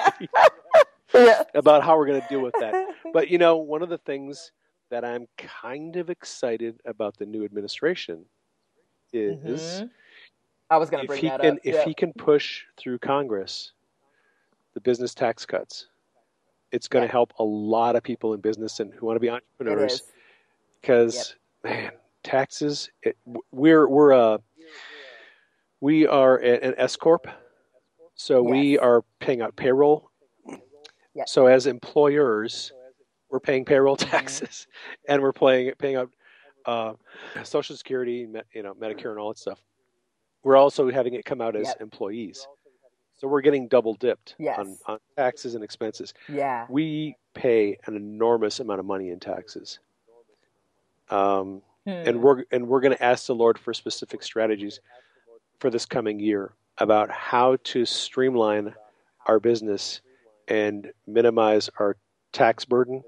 yeah. 1.13 1.43
about 1.53 1.83
how 1.83 1.97
we're 1.97 2.07
going 2.07 2.21
to 2.21 2.27
deal 2.27 2.41
with 2.41 2.55
that. 2.59 2.87
But 3.13 3.29
you 3.29 3.37
know, 3.37 3.57
one 3.57 3.81
of 3.81 3.89
the 3.89 3.97
things 3.99 4.51
that 4.89 5.05
I'm 5.05 5.27
kind 5.37 5.95
of 5.95 6.09
excited 6.09 6.81
about 6.85 7.15
the 7.17 7.25
new 7.25 7.45
administration 7.45 8.25
is 9.13 9.61
Mhm. 9.83 9.89
I 10.71 10.77
was 10.77 10.89
going 10.89 11.03
to 11.03 11.07
bring 11.07 11.21
he 11.21 11.27
that 11.27 11.41
can 11.41 11.53
up. 11.55 11.59
if 11.63 11.75
yeah. 11.75 11.83
he 11.85 11.93
can 11.93 12.13
push 12.13 12.63
through 12.77 12.97
Congress 12.99 13.73
the 14.73 14.79
business 14.79 15.13
tax 15.13 15.45
cuts, 15.45 15.87
it's 16.71 16.87
going 16.87 17.01
to 17.01 17.07
Yeah. 17.07 17.11
help 17.11 17.33
a 17.39 17.43
lot 17.43 17.97
of 17.97 18.03
people 18.03 18.33
in 18.33 18.39
business 18.39 18.79
and 18.79 18.93
who 18.93 19.05
want 19.05 19.17
to 19.17 19.19
be 19.19 19.29
entrepreneurs. 19.29 20.03
Because 20.81 21.35
man, 21.63 21.91
taxes 22.23 22.89
it, 23.03 23.17
we're 23.51 23.87
we're 23.87 24.13
uh 24.13 24.37
we 25.81 26.07
are 26.07 26.37
an 26.37 26.73
S 26.77 26.95
corp, 26.95 27.27
so 28.15 28.41
we 28.41 28.77
are 28.79 29.03
paying 29.19 29.41
out 29.41 29.55
payroll. 29.55 30.09
Yes. 31.13 31.31
So 31.33 31.47
as 31.47 31.67
employers, 31.67 32.71
we're 33.29 33.39
paying 33.41 33.65
payroll 33.65 33.97
Mhm. 33.97 34.09
taxes, 34.09 34.67
and 35.09 35.21
we're 35.21 35.33
paying 35.33 35.73
paying 35.77 35.97
out 35.97 36.09
uh, 36.65 36.93
Social 37.43 37.75
Security, 37.75 38.27
you 38.53 38.63
know, 38.63 38.73
Medicare, 38.75 39.09
and 39.09 39.19
all 39.19 39.29
that 39.29 39.37
stuff. 39.39 39.59
We're 40.43 40.57
also 40.57 40.89
having 40.91 41.13
it 41.13 41.25
come 41.25 41.41
out 41.41 41.55
as 41.55 41.67
Yep. 41.67 41.81
employees, 41.81 42.47
so 43.17 43.27
we're 43.27 43.41
getting 43.41 43.67
double 43.67 43.93
dipped 43.93 44.35
Yes. 44.39 44.57
on, 44.59 44.77
on 44.87 44.99
taxes 45.15 45.55
and 45.55 45.63
expenses. 45.63 46.13
Yeah. 46.27 46.65
We 46.69 47.15
pay 47.33 47.77
an 47.85 47.95
enormous 47.95 48.59
amount 48.59 48.79
of 48.79 48.85
money 48.85 49.09
in 49.09 49.19
taxes. 49.19 49.79
Um, 51.09 51.61
and 51.85 52.17
Hmm. 52.17 52.21
we're 52.21 52.43
and 52.51 52.67
we're 52.67 52.79
going 52.79 52.95
to 52.95 53.03
ask 53.03 53.25
the 53.27 53.35
Lord 53.35 53.57
for 53.57 53.73
specific 53.73 54.21
strategies 54.23 54.79
for 55.59 55.69
this 55.69 55.85
coming 55.85 56.19
year 56.19 56.53
about 56.77 57.09
how 57.09 57.57
to 57.63 57.85
streamline 57.85 58.73
our 59.25 59.39
business 59.39 60.01
and 60.47 60.91
minimize 61.07 61.69
our 61.79 61.97
tax 62.33 62.65
burden 62.65 63.03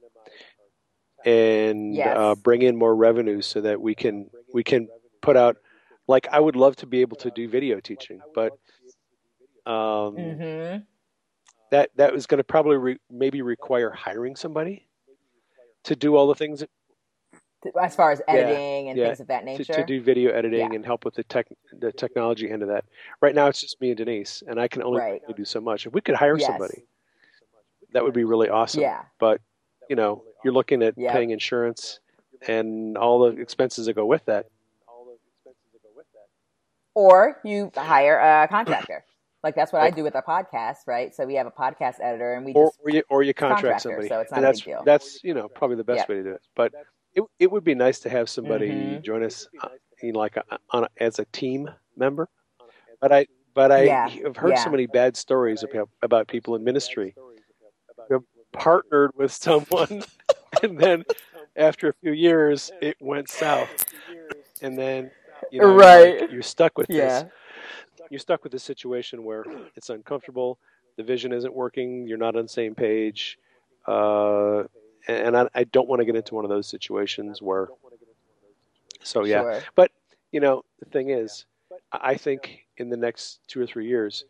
and 1.25 1.95
Yes. 1.95 2.17
uh, 2.17 2.35
bring 2.35 2.61
in 2.63 2.75
more 2.75 2.95
revenue 2.95 3.41
so 3.41 3.61
that 3.61 3.79
we 3.81 3.95
can 3.95 4.29
we 4.53 4.63
can 4.63 4.89
put 5.21 5.37
out 5.37 5.57
like 6.07 6.27
I 6.31 6.39
would 6.39 6.55
love 6.55 6.75
to 6.77 6.85
be 6.85 7.01
able 7.01 7.17
to 7.17 7.31
do 7.31 7.47
video 7.47 7.79
teaching, 7.79 8.19
but 8.35 8.51
um, 9.65 10.15
Mhm. 10.17 10.85
that 11.71 11.89
that 11.95 12.11
was 12.13 12.25
going 12.27 12.39
to 12.39 12.43
probably 12.43 12.77
re- 12.77 12.99
maybe 13.09 13.41
require 13.41 13.89
hiring 13.91 14.35
somebody 14.35 14.87
to 15.83 15.95
do 15.95 16.15
all 16.15 16.27
the 16.27 16.35
things 16.35 16.63
As 17.81 17.95
far 17.95 18.11
as 18.11 18.21
editing 18.27 18.89
and 18.89 18.97
yeah, 18.97 19.05
things 19.07 19.21
of 19.21 19.27
that 19.27 19.45
nature. 19.45 19.63
to 19.73 19.85
do 19.85 20.01
video 20.01 20.31
editing 20.33 20.59
Yeah. 20.71 20.75
and 20.75 20.85
help 20.85 21.05
with 21.05 21.15
the 21.15 21.23
tech 21.23 21.47
the 21.71 21.93
technology 21.93 22.49
end 22.51 22.61
of 22.61 22.67
that. 22.67 22.83
Right 23.21 23.33
now, 23.33 23.47
it's 23.47 23.61
just 23.61 23.79
me 23.79 23.89
and 23.91 23.97
Denise, 23.97 24.43
and 24.45 24.59
I 24.59 24.67
can 24.67 24.83
only 24.83 24.99
Right. 24.99 25.21
do 25.35 25.45
so 25.45 25.61
much. 25.61 25.85
If 25.87 25.93
we 25.93 26.01
could 26.01 26.15
hire 26.15 26.37
Yes. 26.37 26.47
somebody, 26.47 26.85
that 27.93 28.03
would 28.03 28.13
be 28.13 28.25
really 28.25 28.49
awesome. 28.49 28.81
Yeah. 28.81 29.05
But 29.19 29.39
you 29.89 29.95
know, 29.95 30.23
you're 30.43 30.53
looking 30.53 30.83
at 30.83 30.97
Yeah. 30.97 31.13
paying 31.13 31.29
insurance 31.31 31.99
and 32.47 32.97
all 32.97 33.19
the 33.19 33.39
expenses 33.39 33.85
that 33.85 33.93
go 33.93 34.05
with 34.05 34.25
that. 34.25 34.47
Or 36.95 37.37
you 37.43 37.71
hire 37.75 38.17
a 38.17 38.47
contractor. 38.47 39.03
Like 39.43 39.55
that's 39.55 39.73
what 39.73 39.81
I 39.81 39.91
do 39.91 40.03
with 40.03 40.15
our 40.15 40.23
podcast, 40.23 40.77
right? 40.87 41.13
So 41.13 41.25
we 41.25 41.35
have 41.35 41.47
a 41.47 41.51
podcast 41.51 41.95
editor, 42.01 42.33
and 42.33 42.45
we 42.45 42.53
Or 42.53 42.65
just 42.65 42.79
or 42.83 42.89
you, 42.91 43.03
or 43.09 43.23
you 43.23 43.33
contract 43.33 43.81
somebody, 43.81 44.07
so 44.07 44.19
it's 44.19 44.31
not 44.31 44.37
and 44.37 44.45
a 44.45 44.53
big 44.53 44.63
deal. 44.63 44.83
that's 44.85 45.23
you 45.23 45.33
know 45.33 45.49
probably 45.49 45.75
the 45.77 45.83
best 45.83 45.99
Yep. 45.99 46.09
way 46.09 46.15
to 46.15 46.23
do 46.23 46.29
it. 46.31 46.41
But 46.55 46.71
it 47.13 47.23
it 47.39 47.51
would 47.51 47.63
be 47.63 47.75
nice 47.75 47.99
to 48.01 48.09
have 48.09 48.29
somebody 48.29 48.97
Mhm. 48.97 49.03
join 49.03 49.23
us, 49.23 49.47
uh, 49.61 49.67
know, 50.01 50.19
like 50.19 50.37
a, 50.37 50.43
on 50.71 50.85
a, 50.85 50.87
as 50.97 51.19
a 51.19 51.25
team 51.25 51.69
member. 51.97 52.29
But 53.01 53.11
I 53.11 53.27
but 53.53 53.71
I 53.71 53.85
Yeah. 53.85 54.07
have 54.23 54.37
heard 54.37 54.57
so 54.57 54.69
many 54.69 54.85
bad 54.87 55.17
stories 55.17 55.63
about 55.63 55.89
about 56.01 56.27
people 56.27 56.55
in 56.55 56.63
ministry 56.63 57.15
who 58.09 58.15
have 58.15 58.23
partnered 58.53 59.11
with 59.15 59.31
someone, 59.31 60.03
and 60.63 60.77
then 60.79 61.03
after 61.55 61.89
a 61.89 61.93
few 62.01 62.11
years 62.13 62.71
it 62.81 62.97
went 63.01 63.29
south, 63.29 63.71
and 64.61 64.77
then 64.77 65.11
you 65.51 65.59
know, 65.59 65.67
you're 65.67 65.75
Right. 65.75 66.21
like- 66.21 66.31
you're 66.31 66.41
stuck 66.41 66.77
with 66.77 66.89
yeah, 66.89 67.23
this. 67.23 67.31
You're 68.09 68.19
stuck 68.19 68.43
with 68.43 68.51
this 68.51 68.63
situation 68.63 69.23
where 69.23 69.45
it's 69.75 69.89
uncomfortable. 69.89 70.57
The 70.97 71.03
vision 71.03 71.31
isn't 71.33 71.53
working. 71.53 72.07
You're 72.07 72.17
not 72.17 72.35
on 72.35 72.43
the 72.43 72.49
same 72.49 72.75
page. 72.75 73.39
Uh, 73.87 74.63
and 75.07 75.35
I, 75.35 75.47
I 75.53 75.63
don't 75.65 75.87
want 75.87 75.99
to 75.99 76.05
get 76.05 76.15
into 76.15 76.35
one 76.35 76.45
of 76.45 76.49
those 76.49 76.67
situations 76.67 77.41
where. 77.41 77.69
So 79.03 79.25
yeah, 79.25 79.41
sure. 79.41 79.61
but 79.75 79.91
you 80.31 80.39
know 80.39 80.63
the 80.79 80.85
thing 80.85 81.09
is, 81.09 81.45
I 81.91 82.11
I 82.11 82.15
think 82.15 82.65
in 82.77 82.89
the 82.89 82.97
next 82.97 83.39
two 83.47 83.61
or 83.61 83.67
three 83.67 83.87
years, 83.87 84.23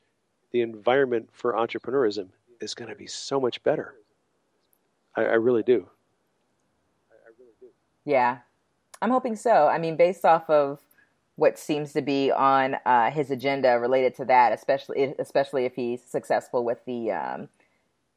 the 0.52 0.62
environment 0.62 1.30
for 1.32 1.54
entrepreneurism 1.54 2.30
is 2.60 2.74
going 2.74 2.90
to 2.90 2.96
be 2.96 3.08
so 3.08 3.40
much 3.40 3.62
better. 3.64 3.96
I, 5.16 5.22
really 5.36 5.62
do. 5.62 5.88
I 7.12 7.30
really 7.38 7.54
do. 7.62 7.68
Yeah, 8.04 8.40
I'm 9.02 9.12
hoping 9.12 9.36
so. 9.36 9.68
I 9.68 9.78
mean, 9.78 9.96
based 9.96 10.26
off 10.26 10.50
of 10.50 10.80
what 11.36 11.60
seems 11.60 11.94
to 11.94 12.02
be 12.02 12.32
on 12.32 12.78
uh, 12.86 13.12
his 13.12 13.32
agenda 13.32 13.80
related 13.80 14.16
to 14.18 14.26
that, 14.26 14.54
especially 14.54 15.16
especially 15.20 15.66
if 15.66 15.76
he's 15.76 16.04
successful 16.04 16.66
with 16.66 16.80
the 16.86 17.12
um, 17.12 17.50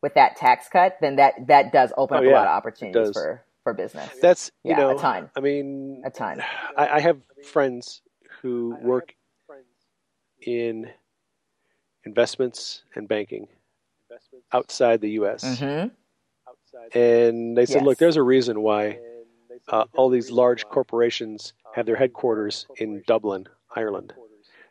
with 0.02 0.14
that 0.14 0.36
tax 0.36 0.68
cut, 0.68 0.98
then 1.00 1.16
that 1.16 1.34
that 1.48 1.72
does 1.72 1.92
open 1.96 2.16
Oh, 2.16 2.18
up 2.18 2.24
yeah, 2.24 2.30
a 2.30 2.32
lot 2.34 2.46
of 2.46 2.52
opportunities 2.56 3.12
for 3.12 3.42
for 3.64 3.74
business. 3.74 4.10
That's 4.20 4.50
you 4.64 4.70
Yeah, 4.70 4.82
a 4.90 4.94
know, 4.94 5.00
ton. 5.00 5.30
I 5.36 5.40
mean, 5.40 6.02
A 6.04 6.10
ton. 6.10 6.40
I, 6.76 6.88
I 6.88 7.00
have 7.00 7.18
friends 7.42 8.02
who 8.42 8.78
work 8.82 9.14
in 10.42 10.90
investments 12.04 12.82
and 12.94 13.08
banking 13.08 13.48
outside 14.52 15.00
the 15.00 15.10
U.S. 15.12 15.44
hmm 15.58 15.88
And 16.94 17.56
they 17.56 17.66
said, 17.66 17.82
Yes. 17.82 17.86
look, 17.86 17.98
there's 17.98 18.16
a 18.16 18.22
reason 18.22 18.62
why 18.62 18.98
uh, 19.68 19.84
all 19.96 20.10
these 20.10 20.30
large 20.30 20.68
corporations 20.68 21.54
have 21.77 21.85
their 21.85 21.97
headquarters 21.97 22.66
in 22.77 23.03
Dublin, 23.07 23.47
Ireland. 23.70 24.14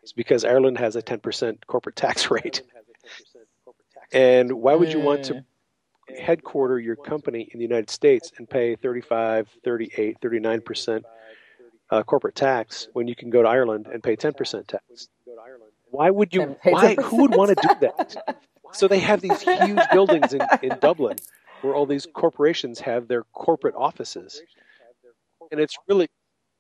It's 0.02 0.12
because 0.12 0.44
Ireland 0.44 0.80
has 0.80 0.96
a 0.96 1.04
10% 1.04 1.60
corporate 1.68 1.96
tax 1.96 2.32
rate. 2.38 2.64
And 4.12 4.52
why 4.54 4.74
would 4.74 4.92
you 4.92 5.00
want 5.00 5.26
to 5.26 5.46
headquarter 6.20 6.80
your 6.80 6.96
company 6.96 7.48
in 7.52 7.60
the 7.60 7.64
United 7.64 7.92
States 7.92 8.32
and 8.40 8.50
pay 8.50 8.76
35, 8.76 9.48
38, 9.64 10.18
39% 10.20 11.04
uh, 11.92 12.02
corporate 12.02 12.34
tax 12.34 12.88
when 12.94 13.08
you 13.08 13.16
can 13.16 13.30
go 13.30 13.44
to 13.44 13.48
Ireland 13.48 13.86
and 13.86 14.02
pay 14.02 14.16
10% 14.16 14.66
tax? 14.66 15.08
Why 15.92 16.10
would 16.10 16.34
you? 16.34 16.58
Why? 16.64 16.96
Who 16.96 17.22
would 17.22 17.36
want 17.36 17.50
to 17.56 17.68
do 17.68 17.76
that? 17.82 18.42
So 18.72 18.88
they 18.88 19.00
have 19.00 19.22
these 19.22 19.42
huge 19.42 19.80
buildings 19.92 20.34
in, 20.34 20.42
in 20.64 20.78
Dublin 20.80 21.18
where 21.62 21.76
all 21.76 21.86
these 21.86 22.08
corporations 22.12 22.80
have 22.80 23.08
their 23.08 23.24
corporate 23.32 23.76
offices, 23.76 24.42
and 25.52 25.62
it's 25.62 25.78
really 25.88 26.10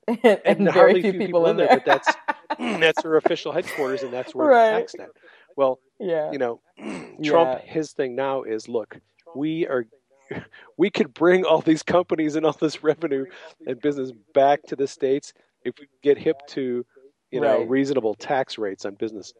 and, 0.23 0.39
and, 0.45 0.73
very 0.73 1.01
few 1.01 1.11
few 1.11 1.19
people 1.19 1.47
in 1.47 1.57
there. 1.57 1.69
But 1.69 1.85
that's 1.85 2.15
that's 2.79 3.01
their 3.01 3.15
official 3.17 3.51
headquarters, 3.51 4.03
and 4.03 4.13
that's 4.13 4.35
where 4.35 4.49
Right. 4.49 4.87
they're 4.95 5.05
at. 5.05 5.11
Well, 5.55 5.79
yeah, 5.99 6.31
you 6.31 6.37
know, 6.37 6.61
Trump, 7.23 7.51
Yeah. 7.51 7.61
his 7.65 7.93
thing 7.93 8.15
now 8.15 8.43
is 8.43 8.67
look, 8.69 8.97
we 9.35 9.67
are, 9.67 9.85
we 10.77 10.89
could 10.89 11.13
bring 11.13 11.43
all 11.43 11.61
these 11.61 11.83
companies 11.83 12.35
and 12.35 12.45
all 12.45 12.53
this 12.53 12.83
revenue 12.83 13.25
and 13.67 13.79
business 13.81 14.11
back 14.33 14.61
to 14.67 14.75
the 14.75 14.87
states 14.87 15.33
if 15.63 15.73
we 15.79 15.87
get 16.03 16.17
hip 16.17 16.37
to, 16.49 16.85
you 17.31 17.41
know, 17.41 17.59
Right. 17.59 17.69
reasonable 17.69 18.13
tax 18.15 18.57
rates 18.57 18.85
on 18.85 18.95
businesses. 18.95 19.33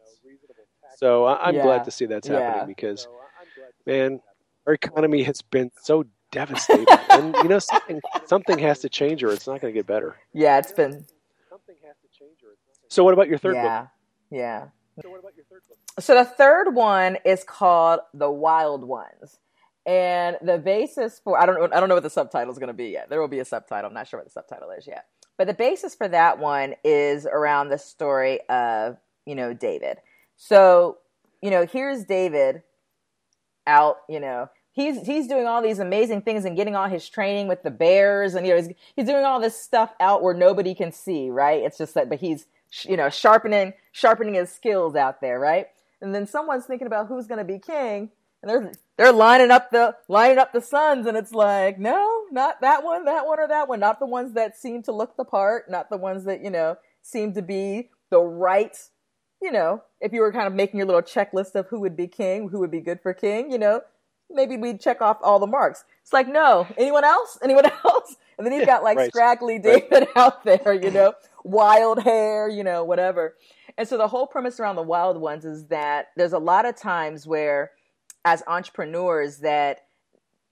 So 0.98 1.26
I'm 1.28 1.56
Yeah. 1.56 1.62
glad 1.62 1.84
to 1.86 1.92
see 1.92 2.06
that's 2.06 2.28
Yeah. 2.28 2.36
happening 2.42 2.68
because, 2.68 3.08
man, 3.86 4.22
our 4.66 4.74
economy 4.74 5.24
has 5.24 5.42
been 5.42 5.72
so 5.82 6.06
devastated, 6.32 6.88
and 7.10 7.36
you 7.38 7.46
know, 7.50 7.60
something 7.60 8.02
something 8.26 8.60
has 8.60 8.80
to 8.80 8.90
change, 8.90 9.24
or 9.24 9.32
it's 9.32 9.48
not 9.48 9.62
going 9.62 9.74
to 9.74 9.78
get 9.78 9.88
better. 9.88 10.16
yeah, 10.34 10.58
it's 10.60 10.72
been 10.72 11.06
Something 11.50 11.76
has 11.86 11.96
to 12.02 12.20
change 12.20 12.38
or 12.44 12.56
So, 12.90 13.04
what 13.04 13.14
about 13.14 13.28
your 13.30 13.38
third 13.38 13.54
book? 13.56 13.64
yeah, 13.64 13.88
yeah. 14.32 14.66
So 16.00 16.14
the 16.16 16.26
third 16.26 16.74
one 16.76 17.18
is 17.26 17.44
called 17.44 18.02
The 18.14 18.30
Wild 18.30 18.84
Ones. 18.84 19.40
And 19.86 20.38
the 20.42 20.58
basis 20.58 21.22
for 21.24 21.40
I 21.40 21.46
don't 21.46 21.56
know 21.56 21.70
I 21.76 21.80
don't 21.80 21.90
know 21.90 21.96
what 21.96 22.04
the 22.04 22.10
subtitle 22.10 22.52
is 22.52 22.58
going 22.60 22.68
to 22.68 22.74
be 22.74 22.88
yet. 22.88 23.10
There 23.10 23.22
will 23.22 23.28
be 23.28 23.40
a 23.40 23.46
subtitle. 23.46 23.88
I'm 23.88 23.94
not 23.94 24.08
sure 24.08 24.20
what 24.20 24.26
the 24.26 24.32
subtitle 24.32 24.72
is 24.72 24.88
yet. 24.88 25.06
But 25.38 25.48
the 25.48 25.54
basis 25.54 25.96
for 25.96 26.08
that 26.08 26.40
one 26.40 26.76
is 26.84 27.26
around 27.26 27.70
the 27.70 27.78
story 27.78 28.40
of, 28.50 28.98
you 29.26 29.36
know, 29.36 29.54
David. 29.54 29.98
So, 30.38 30.98
you 31.42 31.52
know, 31.52 31.66
here's 31.66 32.04
David 32.06 32.64
out, 33.68 33.98
you 34.10 34.20
know, 34.20 34.50
he's 34.76 35.06
he's 35.06 35.28
doing 35.28 35.48
all 35.48 35.62
these 35.62 35.80
amazing 35.80 36.22
things 36.22 36.46
and 36.46 36.56
getting 36.56 36.76
all 36.76 36.88
his 36.88 37.10
training 37.10 37.48
with 37.48 37.64
the 37.64 37.72
bears 37.72 38.36
and 38.36 38.46
you 38.46 38.54
know 38.54 38.62
he's, 38.62 38.76
he's 38.96 39.06
doing 39.08 39.24
all 39.24 39.40
this 39.40 39.60
stuff 39.60 39.92
out 40.00 40.22
where 40.22 40.34
nobody 40.36 40.76
can 40.76 40.92
see 40.92 41.30
right? 41.30 41.64
It's 41.64 41.78
just 41.78 41.96
that 41.96 42.10
but 42.10 42.20
he's 42.20 42.46
you 42.84 42.98
know 42.98 43.10
sharpening 43.10 43.74
sharpening 43.92 44.36
his 44.36 44.52
skills 44.52 44.96
out 44.96 45.22
there 45.22 45.40
right? 45.40 45.68
And 46.02 46.14
then 46.14 46.28
someone's 46.28 46.66
thinking 46.66 46.88
about 46.88 47.08
who's 47.08 47.26
going 47.26 47.40
to 47.40 47.46
be 47.46 47.58
king 47.58 48.12
and 48.44 48.50
they're 48.50 48.72
they're 48.98 49.14
lining 49.14 49.50
up 49.50 49.72
the 49.72 49.96
lining 50.08 50.38
up 50.38 50.54
the 50.54 50.62
sons 50.62 51.08
and 51.08 51.18
it's 51.18 51.32
like 51.32 51.80
no 51.80 52.26
not 52.32 52.62
that 52.62 52.84
one 52.84 53.06
that 53.06 53.26
one 53.26 53.40
or 53.40 53.48
that 53.48 53.68
one. 53.68 53.80
Not 53.80 54.00
the 54.00 54.06
ones 54.06 54.34
that 54.34 54.58
seem 54.58 54.84
to 54.84 54.92
look 54.92 55.18
the 55.18 55.26
part 55.26 55.72
not 55.72 55.90
the 55.90 55.98
ones 55.98 56.26
that 56.26 56.44
you 56.44 56.52
know 56.52 56.76
seem 57.02 57.34
to 57.34 57.42
be 57.42 57.90
the 58.10 58.20
right 58.20 58.78
you 59.42 59.52
know 59.52 59.82
if 60.02 60.12
you 60.12 60.22
were 60.22 60.32
kind 60.32 60.48
of 60.48 60.54
making 60.54 60.78
your 60.78 60.88
little 60.88 61.02
checklist 61.02 61.56
of 61.56 61.68
who 61.68 61.80
would 61.80 61.96
be 61.96 62.08
king 62.08 62.50
who 62.50 62.60
would 62.60 62.72
be 62.72 62.82
good 62.82 63.00
for 63.02 63.14
king 63.14 63.52
you 63.52 63.58
know 63.58 63.82
maybe 64.30 64.58
we'd 64.58 64.80
check 64.80 65.02
off 65.02 65.18
all 65.22 65.40
the 65.40 65.48
marks. 65.48 65.84
It's 66.02 66.14
like, 66.14 66.28
no, 66.28 66.68
anyone 66.78 67.04
else? 67.04 67.38
Anyone 67.44 67.66
else? 67.66 68.16
And 68.38 68.46
then 68.46 68.54
he's 68.54 68.66
got 68.66 68.84
like 68.84 68.98
right. 68.98 69.10
scraggly 69.10 69.60
David 69.60 69.92
right. 69.92 70.08
out 70.16 70.44
there, 70.44 70.74
you 70.74 70.92
know, 70.92 71.14
wild 71.44 72.04
hair, 72.04 72.50
you 72.50 72.64
know, 72.64 72.84
whatever. 72.84 73.36
And 73.78 73.88
so 73.88 73.98
the 73.98 74.08
whole 74.08 74.28
premise 74.28 74.60
around 74.60 74.76
the 74.76 74.82
wild 74.82 75.20
ones 75.20 75.46
is 75.46 75.68
that 75.68 76.08
there's 76.16 76.34
a 76.34 76.40
lot 76.40 76.66
of 76.66 76.76
times 76.76 77.26
where, 77.28 77.72
as 78.24 78.44
entrepreneurs, 78.48 79.38
that 79.40 79.82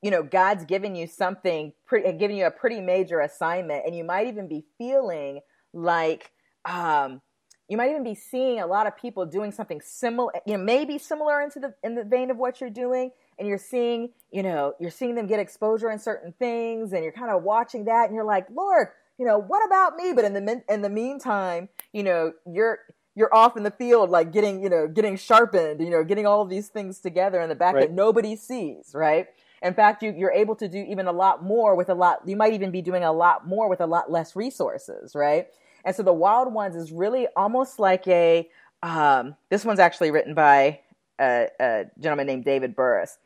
you 0.02 0.12
know 0.12 0.24
God's 0.24 0.66
given 0.66 0.96
you 0.96 1.08
something, 1.08 1.72
pretty, 1.86 2.12
giving 2.18 2.38
you 2.38 2.46
a 2.46 2.52
pretty 2.52 2.82
major 2.82 3.22
assignment, 3.22 3.86
and 3.86 3.96
you 3.96 4.04
might 4.04 4.28
even 4.28 4.48
be 4.48 4.66
feeling 4.78 5.40
like 5.74 6.32
um, 6.66 7.22
you 7.70 7.78
might 7.78 7.90
even 7.90 8.04
be 8.04 8.16
seeing 8.16 8.60
a 8.60 8.68
lot 8.68 8.88
of 8.88 8.98
people 8.98 9.26
doing 9.26 9.52
something 9.52 9.82
similar, 9.82 10.32
you 10.46 10.58
know, 10.58 10.64
maybe 10.64 10.98
similar 10.98 11.42
into 11.42 11.60
the 11.60 11.74
in 11.84 11.96
the 11.96 12.04
vein 12.04 12.30
of 12.30 12.38
what 12.38 12.60
you're 12.60 12.70
doing, 12.70 13.12
and 13.40 13.48
you're 13.48 13.58
seeing, 13.58 14.10
you 14.32 14.44
know, 14.44 14.74
you're 14.80 14.92
seeing 14.92 15.16
them 15.16 15.28
get 15.28 15.40
exposure 15.40 15.90
in 15.90 16.00
certain 16.00 16.34
things 16.38 16.94
and 16.94 17.04
you're 17.04 17.14
kind 17.14 17.32
of 17.32 17.44
watching 17.44 17.86
that 17.86 18.06
and 18.06 18.16
you're 18.16 18.26
like, 18.26 18.48
Lord, 18.54 18.90
you 19.18 19.26
know, 19.26 19.38
what 19.40 19.66
about 19.66 19.96
me? 19.96 20.14
But 20.14 20.26
in 20.26 20.34
the 20.34 20.64
in 20.70 20.82
the 20.82 20.90
meantime, 20.90 21.70
you 21.94 22.04
know, 22.04 22.34
you're 22.46 22.80
you're 23.16 23.34
off 23.34 23.56
in 23.56 23.64
the 23.64 23.72
field 23.72 24.10
like 24.10 24.32
getting, 24.32 24.62
you 24.62 24.70
know, 24.70 24.88
getting 24.88 25.16
sharpened, 25.18 25.80
you 25.82 25.90
know, 25.90 26.04
getting 26.04 26.26
all 26.26 26.42
of 26.42 26.50
these 26.50 26.68
things 26.68 27.00
together 27.00 27.40
in 27.40 27.50
the 27.50 27.56
back 27.56 27.76
right. 27.76 27.88
that 27.88 27.92
nobody 27.92 28.36
sees, 28.36 28.92
right? 28.94 29.28
In 29.62 29.74
fact, 29.74 30.04
you, 30.04 30.14
you're 30.18 30.32
able 30.32 30.56
to 30.58 30.68
do 30.68 30.86
even 30.90 31.08
a 31.08 31.12
lot 31.12 31.44
more 31.44 31.76
with 31.76 31.90
a 31.90 31.94
lot, 31.94 32.28
you 32.28 32.36
might 32.36 32.54
even 32.54 32.72
be 32.72 32.82
doing 32.82 33.04
a 33.04 33.14
lot 33.14 33.48
more 33.48 33.70
with 33.70 33.82
a 33.82 33.86
lot 33.86 34.12
less 34.12 34.36
resources, 34.36 35.16
right? 35.16 35.48
And 35.86 35.96
so 35.96 36.04
the 36.04 36.14
Wild 36.14 36.54
Ones 36.54 36.76
is 36.76 36.92
really 36.92 37.28
almost 37.36 37.80
like 37.80 38.08
a, 38.08 38.50
um, 38.82 39.36
this 39.50 39.66
one's 39.66 39.80
actually 39.80 40.12
written 40.12 40.34
by 40.34 40.80
a, 41.20 41.48
a 41.60 41.86
gentleman 42.00 42.28
named 42.28 42.46
David 42.46 42.76
Burris 42.76 43.18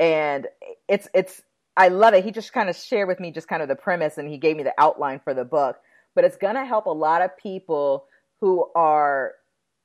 and 0.00 0.48
it's 0.88 1.06
it's 1.14 1.42
I 1.76 1.88
love 1.88 2.14
it. 2.14 2.24
He 2.24 2.32
just 2.32 2.52
kind 2.52 2.68
of 2.68 2.74
shared 2.74 3.06
with 3.06 3.20
me 3.20 3.30
just 3.30 3.46
kind 3.46 3.62
of 3.62 3.68
the 3.68 3.76
premise 3.76 4.18
and 4.18 4.28
he 4.28 4.38
gave 4.38 4.56
me 4.56 4.64
the 4.64 4.74
outline 4.76 5.20
for 5.22 5.34
the 5.34 5.44
book. 5.44 5.76
But 6.14 6.24
it's 6.24 6.36
to 6.36 6.64
help 6.64 6.86
a 6.86 6.90
lot 6.90 7.22
of 7.22 7.36
people 7.38 8.06
who 8.40 8.68
are 8.74 9.34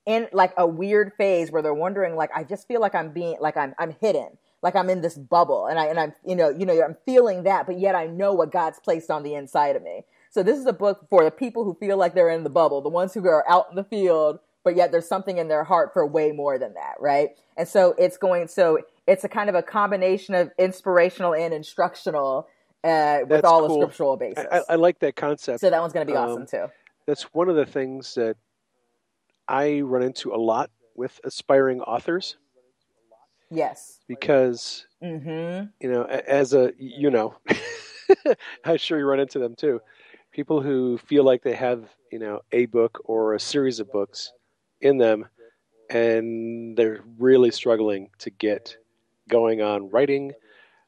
in 0.05 0.27
like 0.33 0.53
a 0.57 0.65
weird 0.65 1.13
phase 1.17 1.51
where 1.51 1.61
they're 1.61 1.73
wondering 1.73 2.15
like 2.15 2.31
I 2.35 2.43
just 2.43 2.67
feel 2.67 2.81
like 2.81 2.95
I'm 2.95 3.11
being 3.11 3.37
like 3.39 3.57
I'm 3.57 3.75
I'm 3.77 3.95
hidden. 4.01 4.37
Like 4.61 4.75
I'm 4.75 4.89
in 4.89 5.01
this 5.01 5.15
bubble 5.15 5.67
and 5.67 5.77
I 5.77 5.87
and 5.87 5.99
I'm 5.99 6.13
you 6.25 6.35
know, 6.35 6.49
you 6.49 6.65
know, 6.65 6.81
I'm 6.81 6.95
feeling 7.05 7.43
that, 7.43 7.67
but 7.67 7.77
yet 7.77 7.93
I 7.93 8.07
know 8.07 8.33
what 8.33 8.51
God's 8.51 8.79
placed 8.79 9.11
on 9.11 9.23
the 9.23 9.35
inside 9.35 9.75
of 9.75 9.83
me. 9.83 10.05
So 10.35 10.43
this 10.43 10.59
is 10.59 10.65
a 10.65 10.73
book 10.73 11.07
for 11.09 11.23
the 11.23 11.31
people 11.31 11.63
who 11.63 11.75
feel 11.75 11.95
like 11.95 12.13
they're 12.13 12.29
in 12.29 12.43
the 12.43 12.49
bubble, 12.49 12.81
the 12.81 12.89
ones 12.89 13.13
who 13.13 13.25
are 13.25 13.49
out 13.49 13.67
in 13.69 13.77
the 13.77 13.85
field, 13.85 14.39
but 14.65 14.75
yet 14.75 14.91
there's 14.91 15.07
something 15.07 15.37
in 15.37 15.47
their 15.47 15.63
heart 15.63 15.93
for 15.93 16.05
way 16.05 16.33
more 16.33 16.59
than 16.59 16.73
that, 16.73 16.95
right? 16.99 17.29
And 17.55 17.65
so 17.65 17.95
it's 17.97 18.17
going 18.17 18.49
so 18.49 18.79
it's 19.07 19.23
a 19.23 19.29
kind 19.29 19.47
of 19.47 19.55
a 19.55 19.63
combination 19.63 20.35
of 20.35 20.51
inspirational 20.59 21.33
and 21.33 21.53
instructional 21.53 22.49
uh, 22.83 23.19
with 23.21 23.29
that's 23.29 23.45
all 23.45 23.65
cool. 23.65 23.77
a 23.77 23.81
scriptural 23.81 24.17
basis. 24.17 24.45
I, 24.51 24.61
I, 24.67 24.75
like 24.75 24.99
that 24.99 25.15
concept. 25.15 25.61
So 25.61 25.69
that 25.69 25.79
one's 25.79 25.93
going 25.93 26.05
to 26.05 26.11
be 26.11 26.17
um, 26.17 26.29
awesome 26.29 26.45
too. 26.45 26.65
That's 27.07 27.23
one 27.33 27.47
of 27.47 27.55
the 27.55 27.65
things 27.65 28.15
that 28.15 28.35
I 29.47 29.79
run 29.79 30.03
into 30.03 30.33
a 30.33 30.37
lot 30.37 30.69
with 30.95 31.17
aspiring 31.23 31.79
authors. 31.79 32.35
Yes. 33.49 34.01
Because 34.09 34.85
mm-hmm. 35.01 35.67
you 35.79 35.89
know, 35.89 36.03
as 36.03 36.53
a 36.53 36.73
you 36.77 37.09
know, 37.09 37.35
I'm 38.65 38.75
sure 38.75 38.99
you 38.99 39.05
run 39.05 39.21
into 39.21 39.39
them 39.39 39.55
too. 39.55 39.79
People 40.35 40.61
who 40.61 40.97
feel 40.97 41.23
like 41.23 41.43
they 41.43 41.55
have 41.55 41.87
you 42.11 42.19
know 42.19 42.41
a 42.51 42.65
book 42.65 42.99
or 43.05 43.35
a 43.35 43.39
series 43.39 43.79
of 43.79 43.89
books 43.89 44.33
in 44.81 44.97
them, 44.97 45.25
and 45.89 46.75
they're 46.75 46.99
really 47.17 47.51
struggling 47.51 48.09
to 48.19 48.29
get 48.29 48.75
going 49.29 49.61
on 49.61 49.89
writing. 49.91 50.33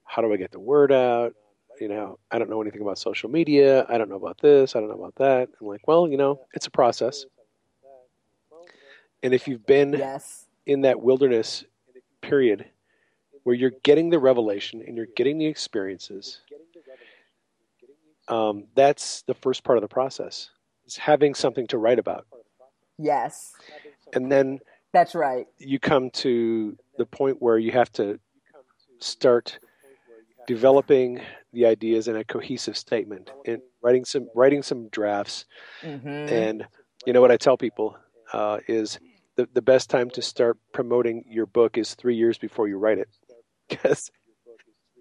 How 0.03 0.21
do 0.21 0.33
I 0.33 0.35
get 0.35 0.51
the 0.51 0.59
word 0.59 0.91
out? 0.91 1.33
You 1.79 1.87
know, 1.87 2.19
I 2.29 2.39
don't 2.39 2.49
know 2.49 2.61
anything 2.61 2.81
about 2.81 2.97
social 2.97 3.29
media. 3.29 3.85
I 3.87 3.97
don't 3.97 4.09
know 4.09 4.17
about 4.17 4.37
this. 4.41 4.75
I 4.75 4.81
don't 4.81 4.89
know 4.89 5.01
about 5.01 5.15
that. 5.15 5.47
I'm 5.61 5.67
like, 5.67 5.87
well, 5.87 6.09
you 6.09 6.17
know, 6.17 6.41
it's 6.53 6.67
a 6.67 6.71
process. 6.71 7.25
And 9.23 9.33
if 9.33 9.47
you've 9.47 9.65
been 9.65 9.93
yes. 9.93 10.45
in 10.65 10.81
that 10.81 11.01
wilderness 11.01 11.63
period 12.19 12.65
where 13.43 13.55
you're 13.55 13.71
getting 13.83 14.09
the 14.09 14.19
revelation 14.19 14.83
and 14.85 14.97
you're 14.97 15.07
getting 15.15 15.37
the 15.37 15.45
experiences, 15.45 16.41
um, 18.27 18.65
that's 18.75 19.23
the 19.23 19.33
first 19.33 19.63
part 19.63 19.77
of 19.77 19.81
the 19.81 19.87
process. 19.87 20.49
Is 20.85 20.97
having 20.97 21.33
something 21.33 21.67
to 21.67 21.77
write 21.77 21.99
about. 21.99 22.27
Yes. 22.97 23.53
And 24.13 24.31
then 24.31 24.59
that's 24.93 25.13
right. 25.13 25.45
You 25.57 25.79
come 25.79 26.09
to 26.11 26.77
the 26.97 27.05
point 27.05 27.41
where 27.41 27.57
you 27.57 27.71
have 27.71 27.91
to 27.93 28.19
start 28.99 29.59
developing 30.47 31.21
the 31.53 31.65
ideas 31.65 32.07
in 32.07 32.15
a 32.15 32.23
cohesive 32.23 32.77
statement 32.77 33.29
and 33.45 33.61
writing 33.81 34.05
some 34.05 34.29
writing 34.33 34.63
some 34.63 34.87
drafts. 34.89 35.45
Mm-hmm. 35.83 36.07
And 36.07 36.67
you 37.05 37.13
know 37.13 37.21
what 37.21 37.31
I 37.31 37.37
tell 37.37 37.57
people 37.57 37.97
uh, 38.33 38.59
is 38.67 38.99
the 39.35 39.47
the 39.53 39.61
best 39.61 39.89
time 39.89 40.09
to 40.11 40.21
start 40.21 40.57
promoting 40.73 41.25
your 41.29 41.45
book 41.45 41.77
is 41.77 41.95
three 41.95 42.15
years 42.15 42.37
before 42.37 42.67
you 42.67 42.77
write 42.77 42.97
it, 42.97 43.09
because 43.69 44.09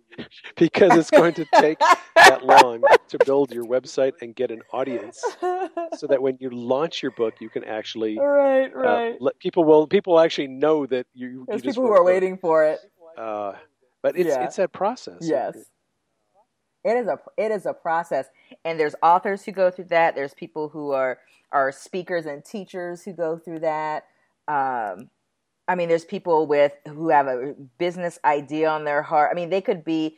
because 0.56 0.96
it's 0.96 1.10
going 1.10 1.34
to 1.34 1.44
take 1.56 1.78
that 2.14 2.44
long 2.44 2.82
to 3.08 3.18
build 3.24 3.52
your 3.52 3.64
website 3.64 4.12
and 4.22 4.34
get 4.34 4.50
an 4.50 4.62
audience 4.72 5.22
so 5.40 6.06
that 6.08 6.20
when 6.20 6.36
you 6.40 6.50
launch 6.50 7.02
your 7.02 7.12
book 7.12 7.34
you 7.40 7.48
can 7.48 7.64
actually 7.64 8.18
right 8.18 8.68
right. 8.74 9.12
uh, 9.12 9.16
let 9.20 9.38
people 9.38 9.64
will 9.64 9.86
people 9.86 10.18
actually 10.18 10.48
know 10.48 10.86
that 10.86 11.06
you 11.14 11.44
there's 11.48 11.64
you 11.64 11.70
people 11.70 11.84
who 11.84 11.92
are 11.92 12.04
waiting 12.04 12.38
for 12.38 12.64
it. 12.64 12.78
Uh, 13.16 13.52
but 14.02 14.16
it's 14.16 14.28
yeah. 14.28 14.44
it's 14.44 14.56
that 14.56 14.72
process. 14.72 15.18
Yes. 15.20 15.56
It 16.84 16.96
is 16.96 17.08
a 17.08 17.18
it 17.36 17.50
is 17.50 17.66
a 17.66 17.72
process. 17.72 18.26
And 18.64 18.78
there's 18.78 18.94
authors 19.02 19.44
who 19.44 19.52
go 19.52 19.70
through 19.70 19.86
that. 19.86 20.14
There's 20.14 20.34
people 20.34 20.68
who 20.68 20.92
are 20.92 21.18
are 21.52 21.72
speakers 21.72 22.26
and 22.26 22.44
teachers 22.44 23.02
who 23.02 23.12
go 23.12 23.38
through 23.38 23.60
that. 23.60 24.04
Um, 24.48 25.10
I 25.68 25.74
mean, 25.74 25.88
there's 25.88 26.04
people 26.04 26.46
with 26.46 26.72
who 26.86 27.08
have 27.08 27.26
a 27.26 27.54
business 27.78 28.18
idea 28.24 28.68
on 28.68 28.84
their 28.84 29.02
heart. 29.02 29.30
I 29.32 29.34
mean, 29.34 29.50
they 29.50 29.60
could 29.60 29.84
be 29.84 30.16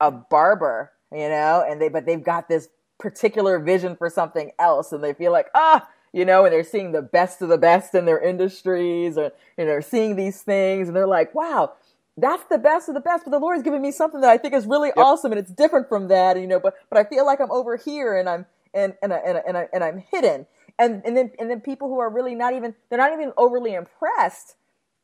a 0.00 0.10
barber, 0.10 0.92
you 1.12 1.28
know, 1.28 1.64
and 1.68 1.80
they 1.80 1.88
but 1.88 2.06
they've 2.06 2.22
got 2.22 2.48
this 2.48 2.68
particular 2.98 3.58
vision 3.58 3.96
for 3.96 4.08
something 4.08 4.52
else, 4.58 4.92
and 4.92 5.04
they 5.04 5.12
feel 5.12 5.32
like 5.32 5.48
ah, 5.54 5.86
you 6.12 6.24
know, 6.24 6.44
and 6.44 6.52
they're 6.52 6.64
seeing 6.64 6.92
the 6.92 7.02
best 7.02 7.42
of 7.42 7.48
the 7.48 7.58
best 7.58 7.94
in 7.94 8.06
their 8.06 8.20
industries, 8.20 9.18
or 9.18 9.32
you 9.58 9.64
know, 9.64 9.66
they're 9.66 9.82
seeing 9.82 10.16
these 10.16 10.42
things, 10.42 10.88
and 10.88 10.96
they're 10.96 11.06
like, 11.06 11.34
wow. 11.34 11.72
That's 12.18 12.44
the 12.44 12.56
best 12.56 12.88
of 12.88 12.94
the 12.94 13.02
best, 13.02 13.24
but 13.24 13.30
the 13.30 13.38
Lord's 13.38 13.62
giving 13.62 13.82
me 13.82 13.92
something 13.92 14.22
that 14.22 14.30
I 14.30 14.38
think 14.38 14.54
is 14.54 14.64
really 14.64 14.88
yep. 14.88 14.96
awesome, 14.96 15.32
and 15.32 15.38
it's 15.38 15.50
different 15.50 15.86
from 15.86 16.08
that, 16.08 16.40
you 16.40 16.46
know. 16.46 16.58
But 16.58 16.72
but 16.88 16.98
I 16.98 17.04
feel 17.04 17.26
like 17.26 17.42
I'm 17.42 17.50
over 17.50 17.76
here, 17.76 18.18
and 18.18 18.26
I'm 18.26 18.46
and 18.72 18.94
and 19.02 19.12
and 19.12 19.42
and, 19.46 19.58
I, 19.58 19.68
and 19.70 19.84
I'm 19.84 19.98
hidden, 19.98 20.46
and 20.78 21.02
and 21.04 21.14
then 21.14 21.32
and 21.38 21.50
then 21.50 21.60
people 21.60 21.88
who 21.88 21.98
are 21.98 22.08
really 22.08 22.34
not 22.34 22.54
even 22.54 22.74
they're 22.88 22.98
not 22.98 23.12
even 23.12 23.34
overly 23.36 23.74
impressed 23.74 24.54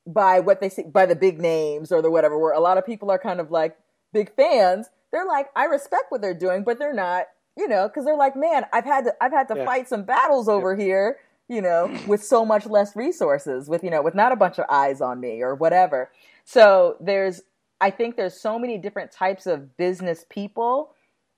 by 0.07 0.40
what 0.40 0.61
they 0.61 0.68
see 0.68 0.82
by 0.82 1.07
the 1.07 1.14
big 1.14 1.40
names 1.40 1.92
or 1.92 2.03
the 2.03 2.11
whatever 2.11 2.38
where 2.38 2.53
a 2.53 2.61
lot 2.61 2.78
of 2.78 2.86
people 2.86 3.11
are 3.11 3.18
kind 3.18 3.40
of 3.40 3.50
like 3.50 3.76
big 4.12 4.34
fans 4.34 4.88
they're 5.12 5.26
like 5.26 5.48
i 5.55 5.64
respect 5.64 6.11
what 6.11 6.20
they're 6.20 6.34
doing 6.34 6.64
but 6.64 6.78
they're 6.78 6.92
not 6.92 7.26
you 7.57 7.68
know 7.68 7.88
because 7.88 8.05
they're 8.05 8.16
like 8.16 8.34
man 8.34 8.64
i've 8.72 8.84
had 8.84 9.05
to 9.05 9.14
i've 9.20 9.32
had 9.32 9.46
to 9.46 9.55
yeah. 9.57 9.64
fight 9.64 9.88
some 9.88 10.03
battles 10.03 10.48
over 10.48 10.74
yeah. 10.74 10.84
here 10.84 11.16
you 11.48 11.61
know 11.61 11.96
with 12.07 12.24
so 12.24 12.44
much 12.44 12.66
less 12.66 12.96
resources 12.96 13.68
with 13.68 13.84
you 13.84 13.90
know 13.90 14.03
with 14.03 14.14
not 14.14 14.32
a 14.32 14.36
bunch 14.36 14.59
of 14.59 14.64
eyes 14.68 15.00
on 15.00 15.20
me 15.20 15.40
or 15.40 15.55
whatever 15.55 16.11
so 16.44 16.96
there's 17.00 17.42
i 17.80 17.90
think 17.90 18.16
there's 18.16 18.40
so 18.40 18.59
many 18.59 18.78
different 18.78 19.12
types 19.12 19.46
of 19.46 19.76
business 19.76 20.24
people 20.28 20.94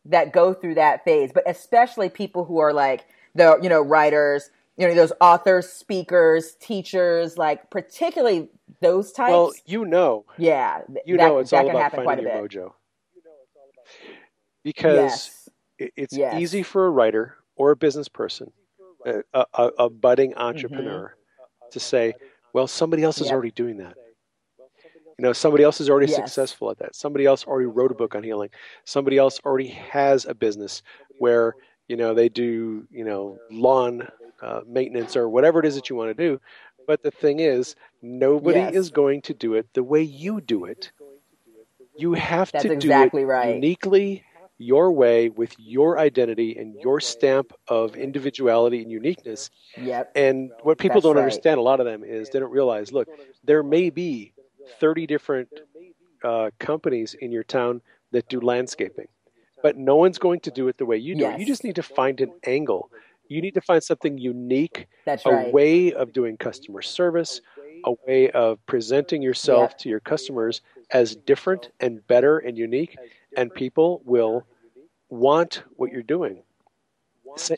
that 0.06 0.32
go 0.32 0.54
through 0.54 0.74
that 0.74 1.04
phase 1.04 1.32
but 1.34 1.42
especially 1.46 2.08
people 2.08 2.44
who 2.44 2.58
are 2.58 2.72
like 2.72 3.04
the 3.34 3.58
you 3.62 3.68
know 3.68 3.82
writers 3.82 4.50
you 4.76 4.86
know 4.88 4.94
those 4.94 5.12
authors 5.20 5.68
speakers 5.68 6.56
teachers 6.60 7.38
like 7.38 7.70
particularly 7.70 8.48
those 8.80 9.12
types 9.12 9.30
well 9.30 9.52
you 9.66 9.84
know 9.84 10.24
yeah 10.38 10.80
you 11.06 11.16
that, 11.16 11.28
know 11.28 11.38
it's 11.38 11.52
all 11.52 11.68
about 11.68 11.92
finding 11.92 12.26
your 12.26 12.36
mojo 12.36 12.72
because 14.62 15.48
yes. 15.78 15.90
it's 15.96 16.16
yes. 16.16 16.40
easy 16.40 16.62
for 16.62 16.86
a 16.86 16.90
writer 16.90 17.36
or 17.56 17.70
a 17.70 17.76
business 17.76 18.08
person 18.08 18.50
a, 19.06 19.22
a, 19.54 19.70
a 19.78 19.90
budding 19.90 20.34
entrepreneur 20.36 21.14
mm-hmm. 21.14 21.70
to 21.70 21.80
say 21.80 22.14
well 22.52 22.66
somebody 22.66 23.02
else 23.02 23.18
is 23.18 23.26
yep. 23.26 23.32
already 23.34 23.50
doing 23.52 23.76
that 23.76 23.94
You 25.18 25.22
know, 25.22 25.32
somebody 25.32 25.62
else 25.62 25.80
is 25.80 25.88
already 25.88 26.10
Yes. 26.10 26.16
successful 26.16 26.70
at 26.70 26.78
that. 26.78 26.96
Somebody 26.96 27.24
else 27.24 27.44
already 27.46 27.66
wrote 27.66 27.92
a 27.92 27.94
book 27.94 28.16
on 28.16 28.24
healing. 28.24 28.50
Somebody 28.84 29.16
else 29.16 29.38
already 29.44 29.68
has 29.68 30.26
a 30.26 30.34
business 30.34 30.82
where 31.20 31.54
you 31.86 31.96
know 31.96 32.14
they 32.14 32.28
do 32.28 32.86
you 32.90 33.04
know 33.04 33.38
lawn 33.50 34.08
uh, 34.42 34.60
maintenance 34.66 35.16
or 35.16 35.28
whatever 35.28 35.60
it 35.60 35.66
is 35.66 35.74
that 35.76 35.90
you 35.90 35.96
want 35.96 36.16
to 36.16 36.22
do. 36.28 36.40
But 36.86 37.02
the 37.02 37.10
thing 37.10 37.40
is, 37.40 37.76
nobody 38.02 38.58
Yes. 38.60 38.74
is 38.74 38.90
going 38.90 39.22
to 39.22 39.34
do 39.34 39.54
it 39.54 39.66
the 39.72 39.82
way 39.82 40.02
you 40.02 40.40
do 40.40 40.64
it. 40.66 40.92
You 41.96 42.14
have 42.14 42.50
That's 42.52 42.64
to 42.64 42.72
exactly 42.72 43.22
do 43.22 43.28
it 43.28 43.30
right. 43.30 43.54
uniquely 43.54 44.24
your 44.58 44.92
way 44.92 45.28
with 45.30 45.54
your 45.58 45.98
identity 45.98 46.56
and 46.56 46.74
your 46.80 47.00
stamp 47.00 47.52
of 47.68 47.96
individuality 47.96 48.82
and 48.82 48.90
uniqueness. 48.90 49.50
Yep. 49.76 50.12
And 50.14 50.50
what 50.62 50.78
people 50.78 50.96
That's 50.96 51.04
don't 51.04 51.16
right. 51.16 51.22
understand, 51.22 51.58
a 51.58 51.62
lot 51.62 51.80
of 51.80 51.86
them, 51.86 52.04
is 52.04 52.30
they 52.30 52.38
don't 52.38 52.52
realize 52.52 52.92
look, 52.92 53.08
there 53.42 53.62
may 53.62 53.90
be 53.90 54.32
30 54.80 55.06
different 55.06 55.48
uh, 56.22 56.50
companies 56.58 57.14
in 57.14 57.32
your 57.32 57.42
town 57.44 57.82
that 58.12 58.28
do 58.28 58.40
landscaping, 58.40 59.08
but 59.62 59.76
no 59.76 59.96
one's 59.96 60.18
going 60.18 60.40
to 60.40 60.50
do 60.50 60.68
it 60.68 60.78
the 60.78 60.86
way 60.86 60.96
you 60.96 61.14
do 61.16 61.24
it. 61.24 61.30
Yes. 61.30 61.40
You 61.40 61.46
just 61.46 61.64
need 61.64 61.76
to 61.76 61.82
find 61.82 62.20
an 62.20 62.32
angle. 62.46 62.90
You 63.28 63.40
need 63.40 63.54
to 63.54 63.60
find 63.60 63.82
something 63.82 64.18
unique, 64.18 64.86
That's 65.04 65.24
a 65.26 65.30
right. 65.30 65.52
way 65.52 65.92
of 65.92 66.12
doing 66.12 66.36
customer 66.36 66.82
service, 66.82 67.40
a 67.84 67.92
way 68.06 68.30
of 68.30 68.64
presenting 68.66 69.22
yourself 69.22 69.70
Yep. 69.72 69.78
to 69.78 69.88
your 69.88 70.00
customers 70.00 70.60
as 70.90 71.16
different 71.16 71.70
and 71.80 72.06
better 72.06 72.38
and 72.38 72.56
unique, 72.58 72.96
and 73.36 73.52
people 73.52 74.02
will 74.04 74.46
want 75.08 75.62
what 75.76 75.90
you're 75.90 76.02
doing. 76.02 76.42
Sa- 77.36 77.56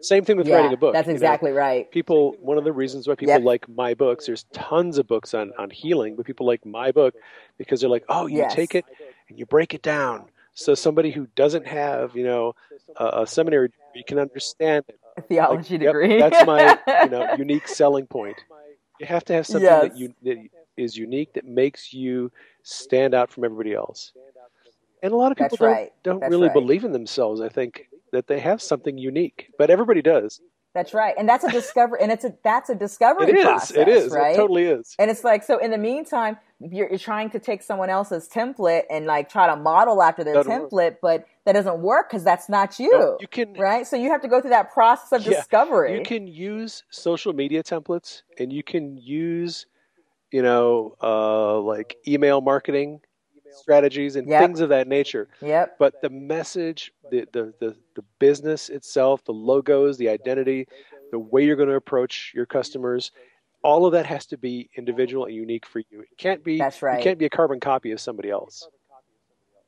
Same 0.00 0.24
thing 0.24 0.36
with 0.38 0.46
yeah, 0.48 0.54
writing 0.56 0.72
a 0.72 0.76
book. 0.78 0.92
That's 0.94 1.08
you 1.08 1.12
know 1.12 1.16
exactly 1.16 1.52
right. 1.52 1.90
people 1.90 2.34
one 2.40 2.56
of 2.56 2.64
the 2.64 2.72
reasons 2.72 3.06
why 3.06 3.14
people 3.16 3.34
Yep. 3.34 3.42
like 3.42 3.68
my 3.68 3.92
books 3.92 4.24
there's 4.26 4.44
tons 4.52 4.96
of 4.96 5.06
books 5.06 5.34
on, 5.34 5.52
on 5.58 5.68
healing 5.68 6.16
but 6.16 6.24
people 6.24 6.46
like 6.46 6.64
my 6.64 6.90
book 6.90 7.14
because 7.58 7.80
they're 7.80 7.90
like 7.90 8.04
oh 8.08 8.26
you 8.26 8.38
Yes. 8.38 8.54
take 8.54 8.74
it 8.74 8.86
and 9.28 9.38
you 9.38 9.44
break 9.44 9.74
it 9.74 9.82
down 9.82 10.30
so 10.54 10.74
somebody 10.74 11.10
who 11.10 11.26
doesn't 11.36 11.66
have 11.66 12.16
you 12.16 12.24
know 12.24 12.54
a, 12.96 13.22
a 13.22 13.26
seminary 13.26 13.70
degree 13.92 14.04
can 14.06 14.18
understand 14.18 14.84
it 14.88 14.98
A 15.16 15.22
theology 15.22 15.74
Like, 15.74 15.82
yep, 15.82 15.92
degree. 15.92 16.18
that's 16.20 16.46
my 16.46 16.78
you 17.04 17.10
know 17.10 17.34
unique 17.38 17.68
selling 17.68 18.06
point 18.06 18.36
you 18.98 19.06
have 19.06 19.24
to 19.26 19.32
have 19.32 19.46
something 19.46 19.68
that, 19.68 19.96
you, 19.96 20.14
that 20.22 20.36
is 20.76 20.96
unique 20.96 21.32
that 21.34 21.44
makes 21.46 21.92
you 21.92 22.30
stand 22.62 23.14
out 23.14 23.30
from 23.32 23.44
everybody 23.44 23.74
else 23.74 24.12
and 25.02 25.12
a 25.12 25.16
lot 25.16 25.32
of 25.32 25.38
people 25.38 25.48
That's 25.56 25.58
don't, 25.58 25.70
right. 25.72 25.92
don't 26.02 26.20
That's 26.20 26.30
really 26.30 26.48
right. 26.48 26.54
believe 26.54 26.84
in 26.84 26.92
themselves 26.92 27.40
i 27.40 27.48
think 27.48 27.86
that 28.12 28.26
they 28.26 28.38
have 28.40 28.60
something 28.62 28.96
unique 28.98 29.48
but 29.58 29.70
everybody 29.70 30.02
does 30.02 30.40
That's 30.74 30.94
right. 30.94 31.14
And 31.18 31.28
that's 31.28 31.42
a 31.44 31.50
discovery 31.50 31.98
and 32.02 32.12
it's 32.12 32.24
a 32.24 32.32
that's 32.44 32.70
a 32.70 32.74
discovery 32.76 33.28
it 33.30 33.36
is 33.36 33.44
process. 33.44 33.76
it 33.76 33.88
is 33.88 34.12
right? 34.12 34.34
it 34.34 34.36
totally 34.36 34.64
is 34.66 34.94
And 35.00 35.10
it's 35.10 35.24
like 35.24 35.42
so. 35.42 35.58
In 35.58 35.70
the 35.72 35.78
meantime, 35.78 36.36
you're, 36.60 36.88
you're 36.90 36.98
trying 36.98 37.30
to 37.30 37.38
take 37.38 37.62
someone 37.62 37.88
else's 37.90 38.28
template 38.28 38.82
and 38.90 39.06
like 39.06 39.28
try 39.28 39.46
to 39.46 39.56
model 39.56 40.02
after 40.02 40.22
their 40.22 40.34
work. 40.36 40.46
template, 40.46 40.96
but 41.00 41.26
that 41.46 41.52
doesn't 41.52 41.80
work 41.80 42.10
because 42.10 42.22
that's 42.22 42.48
not 42.48 42.78
you, 42.78 42.90
No, 42.92 43.16
you 43.20 43.26
can 43.26 43.56
right? 43.56 43.86
So 43.86 43.96
you 43.96 44.10
have 44.10 44.20
to 44.22 44.28
go 44.28 44.40
through 44.40 44.50
that 44.50 44.72
process 44.72 45.12
of 45.12 45.24
Yeah, 45.24 45.38
discovery. 45.38 45.94
You 45.94 46.04
can 46.04 46.26
use 46.26 46.84
social 46.90 47.32
media 47.32 47.62
templates 47.62 48.22
and 48.38 48.52
you 48.52 48.62
can 48.62 48.98
use, 48.98 49.66
you 50.30 50.42
know, 50.42 50.96
uh, 51.02 51.58
like 51.60 51.96
email 52.06 52.40
marketing 52.40 53.00
strategies 53.52 54.16
and 54.16 54.28
Yep. 54.28 54.40
things 54.40 54.60
of 54.60 54.68
that 54.68 54.86
nature. 54.86 55.28
Yep. 55.42 55.76
But 55.78 56.00
the 56.02 56.10
message, 56.10 56.92
the, 57.10 57.26
the, 57.32 57.54
the, 57.58 57.76
the 57.96 58.04
business 58.18 58.68
itself, 58.68 59.24
the 59.24 59.32
logos, 59.32 59.96
the 59.96 60.08
identity, 60.08 60.68
the 61.10 61.18
way 61.18 61.44
you're 61.44 61.56
going 61.56 61.68
to 61.68 61.74
approach 61.74 62.32
your 62.34 62.46
customers, 62.46 63.12
all 63.62 63.86
of 63.86 63.92
that 63.92 64.06
has 64.06 64.26
to 64.26 64.38
be 64.38 64.70
individual 64.76 65.26
and 65.26 65.34
unique 65.34 65.66
for 65.66 65.80
you. 65.90 66.00
It 66.00 66.16
can't 66.16 66.42
be 66.42 66.58
That's 66.58 66.82
right. 66.82 66.98
you 66.98 67.04
can't 67.04 67.18
be 67.18 67.26
a 67.26 67.30
carbon 67.30 67.60
copy 67.60 67.92
of 67.92 68.00
somebody 68.00 68.30
else. 68.30 68.68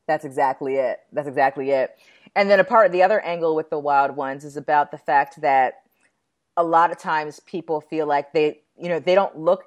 That's 0.07 0.25
exactly 0.25 0.75
it. 0.75 0.99
That's 1.11 1.27
exactly 1.27 1.71
it. 1.71 1.91
And 2.35 2.49
then 2.49 2.59
a 2.59 2.63
part 2.63 2.85
of 2.85 2.91
the 2.91 3.03
other 3.03 3.21
angle 3.21 3.55
with 3.55 3.69
the 3.69 3.79
wild 3.79 4.15
ones 4.15 4.43
is 4.43 4.57
about 4.57 4.91
the 4.91 4.97
fact 4.97 5.41
that 5.41 5.83
a 6.57 6.63
lot 6.63 6.91
of 6.91 6.97
times 6.97 7.39
people 7.41 7.81
feel 7.81 8.07
like 8.07 8.33
they, 8.33 8.61
you 8.77 8.89
know, 8.89 8.99
they 8.99 9.15
don't 9.15 9.37
look 9.37 9.65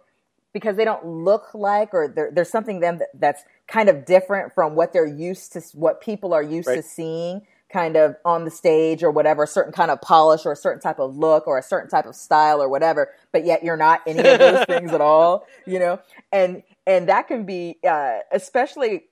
because 0.52 0.76
they 0.76 0.84
don't 0.84 1.04
look 1.04 1.52
like 1.54 1.92
or 1.92 2.08
there's 2.08 2.50
something 2.50 2.80
them 2.80 2.98
that, 2.98 3.08
that's 3.14 3.44
kind 3.68 3.88
of 3.88 4.04
different 4.04 4.54
from 4.54 4.74
what 4.74 4.92
they're 4.92 5.06
used 5.06 5.52
to, 5.52 5.60
what 5.74 6.00
people 6.00 6.32
are 6.32 6.42
used 6.42 6.68
to 6.68 6.82
seeing 6.82 7.42
kind 7.72 7.96
of 7.96 8.16
on 8.24 8.44
the 8.44 8.50
stage 8.50 9.02
or 9.02 9.10
whatever, 9.10 9.42
a 9.42 9.46
certain 9.46 9.72
kind 9.72 9.90
of 9.90 10.00
polish 10.00 10.46
or 10.46 10.52
a 10.52 10.56
certain 10.56 10.80
type 10.80 10.98
of 10.98 11.16
look 11.16 11.46
or 11.46 11.58
a 11.58 11.62
certain 11.62 11.90
type 11.90 12.06
of 12.06 12.14
style 12.14 12.62
or 12.62 12.68
whatever, 12.68 13.10
but 13.32 13.44
yet 13.44 13.64
you're 13.64 13.76
not 13.76 14.02
any 14.06 14.20
of 14.20 14.38
those 14.38 14.64
things 14.66 14.92
at 14.92 15.00
all, 15.00 15.46
you 15.66 15.78
know? 15.78 15.98
And, 16.32 16.62
and 16.86 17.08
that 17.08 17.26
can 17.26 17.44
be, 17.44 17.78
uh, 17.86 18.18
especially 18.32 19.04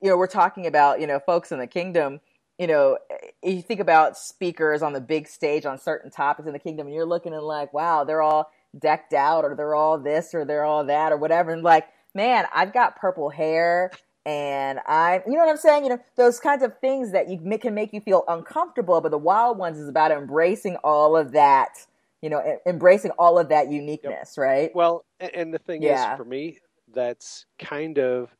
you 0.00 0.08
know, 0.08 0.16
we're 0.16 0.26
talking 0.26 0.66
about, 0.66 1.00
you 1.00 1.06
know, 1.06 1.20
folks 1.20 1.52
in 1.52 1.58
the 1.58 1.66
kingdom, 1.66 2.20
you 2.58 2.66
know, 2.66 2.98
you 3.42 3.62
think 3.62 3.80
about 3.80 4.16
speakers 4.16 4.82
on 4.82 4.92
the 4.92 5.00
big 5.00 5.28
stage 5.28 5.64
on 5.66 5.78
certain 5.78 6.10
topics 6.10 6.46
in 6.46 6.52
the 6.52 6.58
kingdom, 6.58 6.86
and 6.86 6.94
you're 6.94 7.06
looking 7.06 7.32
and 7.32 7.42
like, 7.42 7.72
wow, 7.72 8.04
they're 8.04 8.22
all 8.22 8.50
decked 8.78 9.12
out, 9.12 9.44
or 9.44 9.54
they're 9.54 9.74
all 9.74 9.98
this, 9.98 10.34
or 10.34 10.44
they're 10.44 10.64
all 10.64 10.84
that, 10.84 11.12
or 11.12 11.16
whatever. 11.16 11.52
And 11.52 11.62
like, 11.62 11.88
man, 12.14 12.44
I've 12.54 12.72
got 12.72 12.96
purple 12.96 13.30
hair, 13.30 13.90
and 14.26 14.80
I, 14.86 15.22
you 15.26 15.32
know 15.32 15.40
what 15.40 15.48
I'm 15.48 15.56
saying? 15.56 15.84
You 15.84 15.90
know, 15.90 15.98
those 16.16 16.38
kinds 16.40 16.62
of 16.62 16.78
things 16.78 17.12
that 17.12 17.28
you 17.28 17.38
ma- 17.42 17.56
can 17.56 17.74
make 17.74 17.92
you 17.92 18.00
feel 18.00 18.24
uncomfortable. 18.28 19.00
But 19.00 19.10
the 19.10 19.18
wild 19.18 19.58
ones 19.58 19.78
is 19.78 19.88
about 19.88 20.10
embracing 20.10 20.76
all 20.76 21.16
of 21.16 21.32
that, 21.32 21.86
you 22.20 22.28
know, 22.30 22.58
embracing 22.66 23.12
all 23.12 23.38
of 23.38 23.48
that 23.48 23.70
uniqueness, 23.70 24.36
right? 24.36 24.70
Well, 24.74 25.04
and 25.20 25.52
the 25.54 25.58
thing 25.58 25.82
Yeah. 25.82 26.12
is, 26.12 26.16
for 26.16 26.24
me, 26.24 26.58
that's 26.92 27.46
kind 27.58 27.98
of 27.98 28.34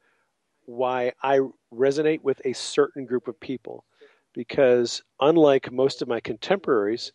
why 0.67 1.13
I 1.23 1.41
resonate 1.73 2.23
with 2.23 2.41
a 2.45 2.53
certain 2.53 3.07
group 3.07 3.27
of 3.29 3.39
people. 3.41 3.85
Because 4.33 5.03
unlike 5.21 5.73
most 5.73 6.03
of 6.03 6.09
my 6.09 6.21
contemporaries 6.21 7.13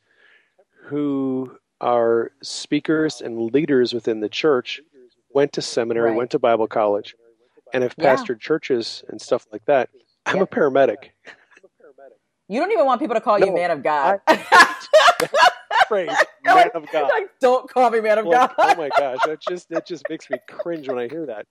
who 0.86 1.56
are 1.82 2.32
speakers 2.42 3.22
and 3.22 3.52
leaders 3.54 3.94
within 3.94 4.20
the 4.20 4.30
church, 4.30 4.82
went 5.34 5.54
to 5.54 5.62
seminary, 5.62 6.10
Right. 6.10 6.18
went 6.18 6.32
to 6.32 6.40
Bible 6.40 6.68
college, 6.68 7.16
and 7.76 7.84
have 7.84 7.96
Yeah. 7.98 8.16
pastored 8.16 8.40
churches 8.40 9.04
and 9.10 9.22
stuff 9.22 9.46
like 9.52 9.66
that, 9.66 9.90
I'm 10.26 10.42
a 10.42 10.48
paramedic. 10.48 11.10
You 12.48 12.60
don't 12.62 12.72
even 12.72 12.86
want 12.86 13.02
people 13.02 13.16
to 13.16 13.22
call 13.22 13.38
you 13.38 13.54
man 13.54 13.72
of 13.72 13.84
God. 13.84 14.22
Praise, 15.90 16.18
man 16.44 16.70
of 16.74 16.90
God. 16.92 17.12
Like, 17.12 17.30
don't 17.42 17.70
call 17.70 17.90
me 17.92 18.00
man 18.02 18.18
of 18.20 18.26
Like, 18.26 18.50
God. 18.50 18.56
oh 18.64 18.76
my 18.76 18.92
gosh, 18.92 19.24
that 19.24 19.40
just 19.42 19.70
that 19.70 19.86
just 19.86 20.08
makes 20.10 20.30
me 20.30 20.40
cringe 20.48 20.88
when 20.90 20.98
I 21.00 21.08
hear 21.08 21.26
that. 21.26 21.46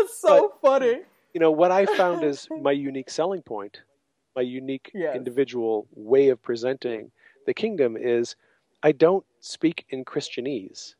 That's 0.00 0.20
so 0.20 0.52
funny. 0.62 1.00
you 1.34 1.40
know 1.40 1.50
what 1.50 1.70
I 1.72 1.86
found 1.86 2.22
is 2.24 2.48
my 2.62 2.72
unique 2.72 3.10
selling 3.10 3.42
point, 3.42 3.82
my 4.36 4.42
unique 4.42 4.90
Yes. 4.94 5.16
individual 5.16 5.88
way 5.94 6.28
of 6.28 6.42
presenting 6.42 7.10
the 7.46 7.54
kingdom 7.54 7.96
is 7.96 8.36
I 8.82 8.92
don't 8.92 9.24
speak 9.40 9.84
in 9.90 10.04
Christianese. 10.04 10.94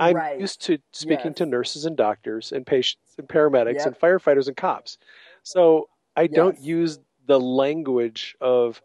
I'm 0.00 0.16
right. 0.16 0.40
used 0.40 0.62
to 0.62 0.78
speaking 0.92 1.26
Yes. 1.28 1.36
to 1.38 1.46
nurses 1.46 1.84
and 1.84 1.96
doctors 1.96 2.52
and 2.52 2.66
patients 2.66 3.14
and 3.18 3.28
paramedics 3.28 3.78
Yep. 3.78 3.86
and 3.86 3.98
firefighters 3.98 4.46
and 4.48 4.56
cops. 4.56 4.98
So 5.42 5.88
I 6.16 6.26
don't 6.26 6.60
use 6.60 6.98
the 7.26 7.38
language 7.40 8.36
of 8.40 8.80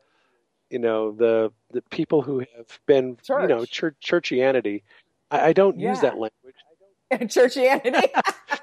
you 0.70 0.80
know 0.80 1.12
the 1.12 1.52
the 1.72 1.82
people 1.84 2.22
who 2.22 2.40
have 2.40 2.80
been 2.88 3.18
you 3.30 3.48
know 3.48 3.66
Church. 3.66 3.98
church 4.02 4.24
churchianity. 4.32 4.84
I, 5.32 5.48
I 5.50 5.54
don't 5.54 5.80
use 5.80 6.02
that 6.02 6.18
language. 6.18 6.56
Churchianity. 7.12 8.10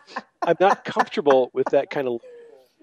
I'm 0.43 0.56
not 0.59 0.85
comfortable 0.85 1.51
with 1.52 1.68
that 1.70 1.90
kind 1.90 2.09
of 2.09 2.20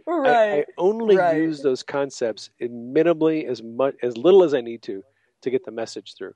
Right. 0.05 0.27
I, 0.51 0.57
I 0.59 0.65
only 0.77 1.17
right. 1.17 1.35
use 1.35 1.61
those 1.61 1.83
concepts 1.83 2.49
in 2.59 2.93
minimally 2.93 3.45
as 3.45 3.61
much 3.61 3.95
as 4.01 4.15
little 4.15 4.43
as 4.43 4.53
I 4.53 4.61
need 4.61 4.81
to 4.83 5.03
to 5.41 5.49
get 5.49 5.65
the 5.65 5.71
message 5.71 6.15
through. 6.17 6.33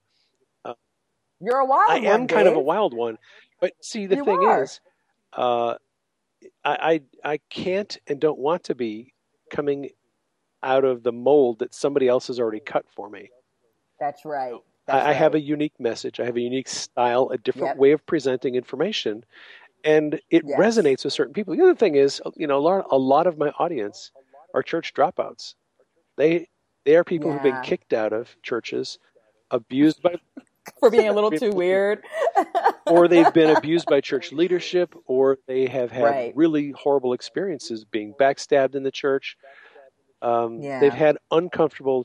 You're 1.42 1.60
a 1.60 1.66
wild 1.66 1.88
I 1.88 2.00
one. 2.04 2.22
am 2.22 2.28
kind 2.28 2.48
of 2.48 2.56
a 2.56 2.62
wild 2.62 2.94
one, 2.94 3.18
but 3.60 3.74
see 3.82 4.06
the 4.06 4.16
You 4.16 4.26
thing 4.26 4.44
are. 4.44 4.70
is, 4.70 4.80
uh, 5.34 5.78
I, 6.64 7.02
I 7.24 7.34
I 7.34 7.38
can't 7.50 7.98
and 8.08 8.20
don't 8.20 8.40
want 8.40 8.64
to 8.66 8.76
be 8.76 9.14
coming 9.50 9.92
out 10.64 10.86
of 10.86 11.04
the 11.04 11.12
mold 11.14 11.60
that 11.60 11.74
somebody 11.76 12.08
else 12.08 12.28
has 12.28 12.40
already 12.40 12.62
cut 12.62 12.86
for 12.90 13.10
me. 13.10 13.32
That's 14.00 14.26
right. 14.26 14.62
That's 14.88 15.06
I, 15.06 15.10
I 15.10 15.14
have 15.14 15.36
a 15.36 15.42
unique 15.42 15.80
message. 15.80 16.20
I 16.20 16.26
have 16.26 16.38
a 16.38 16.42
unique 16.42 16.68
style, 16.68 17.30
a 17.30 17.38
different 17.38 17.76
Yep. 17.76 17.78
way 17.78 17.92
of 17.92 18.06
presenting 18.06 18.56
information, 18.56 19.26
and 19.84 20.22
it 20.30 20.46
Yes. 20.46 20.56
resonates 20.56 21.04
with 21.04 21.14
certain 21.14 21.34
people. 21.34 21.56
The 21.56 21.64
other 21.64 21.76
thing 21.76 21.96
is, 21.96 22.22
you 22.36 22.48
know, 22.48 22.58
a 22.58 22.62
lot, 22.62 22.88
a 22.92 22.98
lot 22.98 23.28
of 23.28 23.38
my 23.38 23.50
audience 23.60 24.12
are 24.54 24.64
church 24.64 24.94
dropouts. 24.94 25.56
They 26.18 26.48
they 26.86 26.96
are 26.96 27.04
people 27.04 27.32
who've 27.32 27.42
been 27.42 27.60
kicked 27.60 27.94
out 27.94 28.14
of 28.14 28.38
churches, 28.44 29.00
abused 29.52 30.02
by, 30.04 30.16
for 30.82 30.90
being 30.90 31.08
a 31.08 31.14
little 31.14 31.32
too 31.44 31.52
weird. 31.52 32.04
or 32.88 33.08
they've 33.08 33.32
been 33.34 33.56
abused 33.56 33.86
by 33.88 34.02
church 34.02 34.32
leadership, 34.42 34.94
or 35.06 35.38
they 35.48 35.68
have 35.68 35.90
had 35.92 36.04
Right. 36.04 36.34
really 36.36 36.72
horrible 36.72 37.14
experiences 37.14 37.86
being 37.86 38.14
backstabbed 38.20 38.76
in 38.76 38.84
the 38.84 38.92
church. 38.92 39.38
Um, 40.22 40.60
Yeah. 40.60 40.80
They've 40.82 40.94
had 40.94 41.18
uncomfortable. 41.32 42.04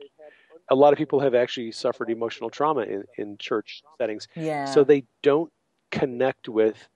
A 0.70 0.74
lot 0.74 0.92
of 0.92 0.98
people 0.98 1.20
have 1.20 1.34
actually 1.34 1.72
suffered 1.72 2.10
emotional 2.10 2.50
trauma 2.50 2.82
in, 2.82 3.04
in 3.18 3.38
church 3.38 3.82
settings. 3.98 4.28
yeah. 4.36 4.64
so 4.66 4.84
they 4.84 5.04
don't 5.22 5.52
connect 5.90 6.48
with 6.48 6.88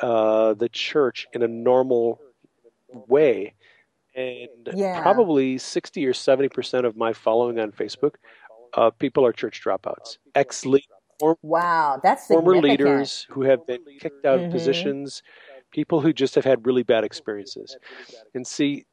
uh, 0.00 0.54
the 0.54 0.68
church 0.68 1.26
in 1.32 1.42
a 1.42 1.48
normal 1.48 2.20
way. 3.08 3.54
And 4.14 4.48
Yeah. 4.74 5.00
probably 5.00 5.56
60 5.58 6.04
or 6.06 6.12
70% 6.12 6.84
of 6.84 6.96
my 6.96 7.12
following 7.14 7.58
on 7.60 7.72
Facebook, 7.72 8.16
uh, 8.74 8.90
people 8.90 9.24
are 9.26 9.32
church 9.32 9.62
dropouts, 9.62 10.18
ex 10.34 10.64
Wow, 11.42 12.00
that's 12.02 12.26
former 12.28 12.56
leaders 12.56 13.26
who 13.30 13.42
have 13.42 13.66
been 13.66 13.80
kicked 14.00 14.24
out 14.24 14.38
of 14.38 14.48
positions, 14.50 15.22
people 15.70 16.00
who 16.00 16.12
just 16.12 16.34
have 16.34 16.44
had 16.44 16.66
really 16.66 16.82
bad 16.82 17.04
experiences. 17.04 17.76
And 18.34 18.46
see, 18.46 18.84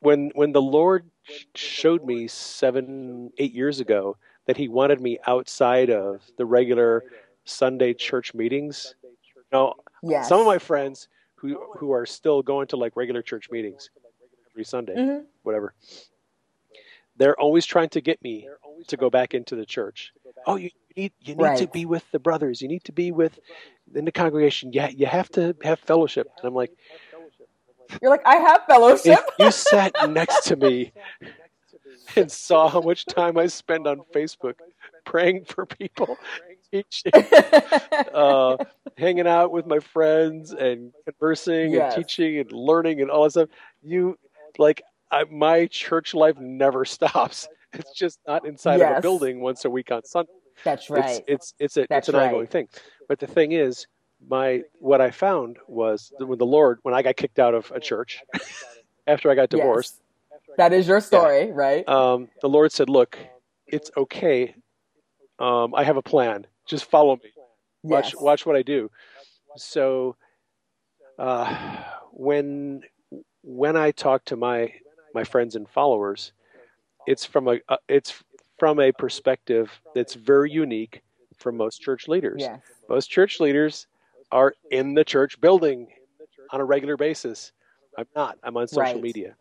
when 0.00 0.30
when 0.34 0.52
the 0.52 0.62
Lord 0.62 1.10
showed 1.54 2.04
me 2.04 2.26
seven, 2.28 3.30
eight 3.38 3.52
years 3.52 3.80
ago 3.80 4.16
that 4.46 4.56
He 4.56 4.68
wanted 4.68 5.00
me 5.00 5.18
outside 5.26 5.90
of 5.90 6.22
the 6.36 6.46
regular 6.46 7.04
Sunday 7.44 7.94
church 7.94 8.34
meetings, 8.34 8.94
you 9.02 9.42
know, 9.52 9.74
Yes. 10.02 10.28
some 10.28 10.40
of 10.40 10.46
my 10.46 10.58
friends 10.58 11.08
who 11.36 11.58
who 11.78 11.92
are 11.92 12.06
still 12.06 12.42
going 12.42 12.66
to 12.68 12.76
like 12.76 12.96
regular 12.96 13.22
church 13.22 13.50
meetings 13.50 13.90
every 14.52 14.64
Sunday, 14.64 14.98
Mhm. 14.98 15.26
whatever, 15.42 15.74
they're 17.16 17.38
always 17.40 17.64
trying 17.66 17.88
to 17.90 18.00
get 18.00 18.22
me 18.22 18.48
to 18.88 18.96
go 18.96 19.08
back 19.10 19.34
into 19.34 19.56
the 19.56 19.64
church. 19.66 20.12
Oh, 20.46 20.56
you 20.56 20.70
need 20.96 21.12
you 21.20 21.34
need 21.34 21.56
to 21.58 21.66
be 21.68 21.86
with 21.86 22.04
the 22.12 22.18
brothers. 22.18 22.60
You 22.60 22.68
need 22.68 22.84
to 22.84 22.92
be 22.92 23.12
with 23.12 23.38
in 23.94 24.04
the 24.04 24.12
congregation. 24.12 24.72
Yeah, 24.72 24.88
you 24.88 25.06
have 25.06 25.28
to 25.30 25.54
have 25.62 25.78
fellowship. 25.80 26.26
And 26.38 26.46
I'm 26.48 26.54
like, 26.54 26.70
You're 28.02 28.10
like, 28.10 28.26
I 28.26 28.36
have 28.36 28.62
fellowship. 28.66 29.18
if 29.18 29.24
you 29.38 29.50
sat 29.50 29.92
next 30.10 30.44
to 30.48 30.56
me 30.56 30.92
and 32.16 32.30
saw 32.30 32.68
how 32.68 32.80
much 32.80 33.06
time 33.06 33.38
I 33.38 33.46
spend 33.60 33.86
on 33.86 34.00
Facebook 34.14 34.54
praying 35.04 35.44
for 35.44 35.66
people, 35.66 36.18
teaching, 36.70 37.12
uh, 38.12 38.56
hanging 38.98 39.26
out 39.26 39.52
with 39.52 39.66
my 39.66 39.78
friends 39.80 40.52
and 40.52 40.92
conversing 41.04 41.72
Yes. 41.72 41.94
and 41.96 42.04
teaching 42.06 42.38
and 42.38 42.50
learning 42.52 43.00
and 43.00 43.10
all 43.10 43.24
that 43.24 43.30
stuff, 43.32 43.48
you 43.82 44.18
like 44.58 44.82
I, 45.14 45.24
my 45.30 45.66
church 45.68 46.14
life 46.14 46.36
never 46.38 46.84
stops. 46.96 47.48
It's 47.72 47.92
just 47.92 48.18
not 48.26 48.46
inside 48.46 48.80
of 48.82 48.90
a 48.90 49.00
building 49.02 49.40
once 49.40 49.64
a 49.64 49.70
week 49.70 49.90
on 49.92 50.04
Sunday. 50.04 50.32
That's 50.64 50.90
right. 50.90 51.24
It's 51.28 51.54
it's 51.58 51.76
it's 51.76 51.76
a 51.76 51.86
That's 51.88 52.08
it's 52.08 52.08
an 52.08 52.16
right. 52.16 52.26
ongoing 52.26 52.46
thing. 52.48 52.68
But 53.08 53.20
the 53.20 53.26
thing 53.26 53.52
is, 53.52 53.86
my 54.28 54.62
what 54.80 55.00
I 55.00 55.10
found 55.10 55.58
was 55.68 56.12
that 56.18 56.26
when 56.26 56.38
the 56.38 56.46
Lord, 56.46 56.78
when 56.82 56.94
I 56.94 57.02
got 57.02 57.16
kicked 57.16 57.38
out 57.38 57.54
of 57.54 57.70
a 57.74 57.80
church 57.80 58.22
after 59.06 59.30
I 59.30 59.34
got 59.34 59.50
Yes. 59.50 59.58
divorced, 59.58 60.00
That 60.56 60.72
is 60.72 60.88
your 60.88 61.00
story, 61.00 61.52
right? 61.52 61.88
um, 61.88 62.28
the 62.42 62.48
Lord 62.48 62.72
said, 62.72 62.88
"Look, 62.88 63.18
it's 63.66 63.90
okay. 63.96 64.54
Um, 65.38 65.74
I 65.74 65.84
have 65.84 65.96
a 65.96 66.02
plan. 66.02 66.46
Just 66.66 66.84
follow 66.86 67.16
me. 67.16 67.30
Watch 67.82 68.14
yes. 68.14 68.22
watch 68.22 68.46
what 68.46 68.56
I 68.56 68.62
do." 68.62 68.90
So, 69.56 70.16
uh, 71.18 71.82
when 72.12 72.82
when 73.42 73.76
I 73.76 73.90
talk 73.90 74.24
to 74.26 74.36
my 74.36 74.72
my 75.14 75.24
friends 75.24 75.56
and 75.56 75.68
followers, 75.68 76.32
it's 77.06 77.24
from 77.24 77.48
a 77.48 77.60
uh, 77.68 77.76
it's 77.88 78.22
from 78.58 78.80
a 78.80 78.92
perspective 78.92 79.70
that's 79.94 80.14
very 80.14 80.50
unique 80.50 81.02
for 81.38 81.52
most 81.52 81.80
church 81.80 82.08
leaders. 82.08 82.40
Yes. 82.40 82.60
Most 82.88 83.10
church 83.10 83.40
leaders 83.40 83.86
are 84.30 84.54
in 84.70 84.94
the 84.94 85.04
church 85.04 85.40
building 85.40 85.88
on 86.50 86.60
a 86.60 86.64
regular 86.64 86.96
basis. 86.96 87.52
I'm 87.96 88.06
not. 88.14 88.38
I'm 88.42 88.56
on 88.56 88.66
social 88.68 88.94
Right. 88.94 89.02
media. 89.02 89.36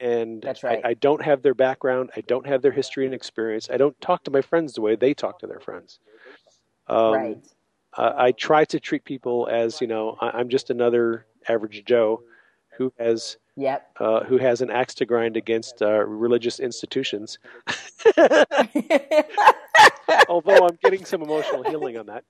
And 0.00 0.40
That's 0.42 0.62
right. 0.62 0.80
I, 0.84 0.90
I 0.90 0.94
don't 0.94 1.22
have 1.22 1.42
their 1.42 1.54
background. 1.54 2.10
I 2.16 2.20
don't 2.22 2.46
have 2.46 2.62
their 2.62 2.70
history 2.70 3.04
and 3.04 3.14
experience. 3.14 3.68
I 3.70 3.76
don't 3.76 4.00
talk 4.00 4.22
to 4.24 4.30
my 4.30 4.40
friends 4.40 4.74
the 4.74 4.80
way 4.80 4.94
they 4.94 5.12
talk 5.12 5.40
to 5.40 5.46
their 5.46 5.58
friends. 5.58 5.98
Um, 6.86 7.12
right. 7.12 7.38
I, 7.94 8.26
I 8.26 8.32
try 8.32 8.64
to 8.66 8.78
treat 8.78 9.04
people 9.04 9.48
as, 9.50 9.80
you 9.80 9.88
know, 9.88 10.16
I, 10.20 10.30
I'm 10.30 10.48
just 10.48 10.70
another 10.70 11.26
average 11.48 11.84
Joe 11.84 12.22
who 12.76 12.92
has 12.98 13.38
Yep. 13.58 13.90
uh, 13.98 14.22
who 14.24 14.38
has 14.38 14.60
an 14.60 14.70
axe 14.70 14.94
to 14.94 15.04
grind 15.04 15.36
against 15.36 15.82
uh, 15.82 16.04
religious 16.06 16.60
institutions. 16.60 17.40
Although 20.28 20.66
I'm 20.68 20.78
getting 20.80 21.04
some 21.04 21.22
emotional 21.22 21.64
healing 21.64 21.98
on 21.98 22.06
that. 22.06 22.22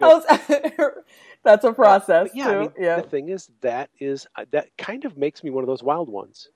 That's 1.44 1.64
a 1.64 1.72
process 1.72 2.28
But 2.28 2.36
yeah, 2.36 2.44
too. 2.44 2.50
I 2.50 2.58
mean, 2.60 2.72
yeah. 2.78 3.00
the 3.00 3.08
thing 3.08 3.28
is 3.28 3.50
that 3.60 3.90
is 4.00 4.26
uh, 4.36 4.46
that 4.50 4.68
kind 4.78 5.04
of 5.04 5.18
makes 5.18 5.44
me 5.44 5.50
one 5.50 5.62
of 5.62 5.68
those 5.68 5.82
wild 5.82 6.08
ones. 6.08 6.48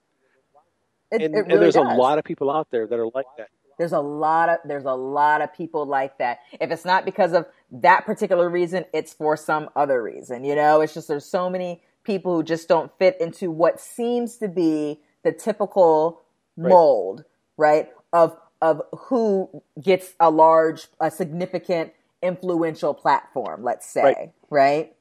It, 1.10 1.20
And, 1.20 1.34
it 1.34 1.46
and 1.46 1.60
there's 1.62 1.74
does. 1.74 1.86
a 1.86 1.94
lot 1.94 2.18
of 2.18 2.24
people 2.24 2.50
out 2.50 2.68
there 2.70 2.86
that 2.86 2.98
are 2.98 3.10
like 3.14 3.26
that. 3.36 3.48
There's 3.78 3.92
a 3.92 4.00
lot 4.00 4.48
of 4.48 4.58
there's 4.64 4.86
a 4.86 4.94
lot 4.94 5.42
of 5.42 5.52
people 5.52 5.84
like 5.84 6.16
that. 6.18 6.38
If 6.58 6.70
it's 6.70 6.84
not 6.86 7.04
because 7.04 7.32
of 7.32 7.46
that 7.70 8.06
particular 8.06 8.48
reason, 8.48 8.84
it's 8.94 9.12
for 9.12 9.36
some 9.36 9.68
other 9.76 10.02
reason. 10.02 10.42
You 10.44 10.54
know, 10.54 10.80
it's 10.80 10.94
just 10.94 11.08
there's 11.08 11.26
so 11.26 11.50
many 11.50 11.82
people 12.04 12.36
who 12.36 12.42
just 12.42 12.68
don't 12.68 12.90
fit 12.98 13.16
into 13.20 13.50
what 13.50 13.80
seems 13.80 14.36
to 14.38 14.48
be 14.48 15.00
the 15.24 15.32
typical 15.32 16.20
Right. 16.56 16.70
mold, 16.70 17.24
right? 17.56 17.88
Of 18.12 18.36
of 18.60 18.82
who 18.92 19.62
gets 19.82 20.14
a 20.20 20.30
large, 20.30 20.86
a 21.00 21.10
significant, 21.10 21.92
influential 22.22 22.94
platform, 22.94 23.64
let's 23.64 23.84
say, 23.86 24.02
Right. 24.02 24.32
right? 24.50 24.96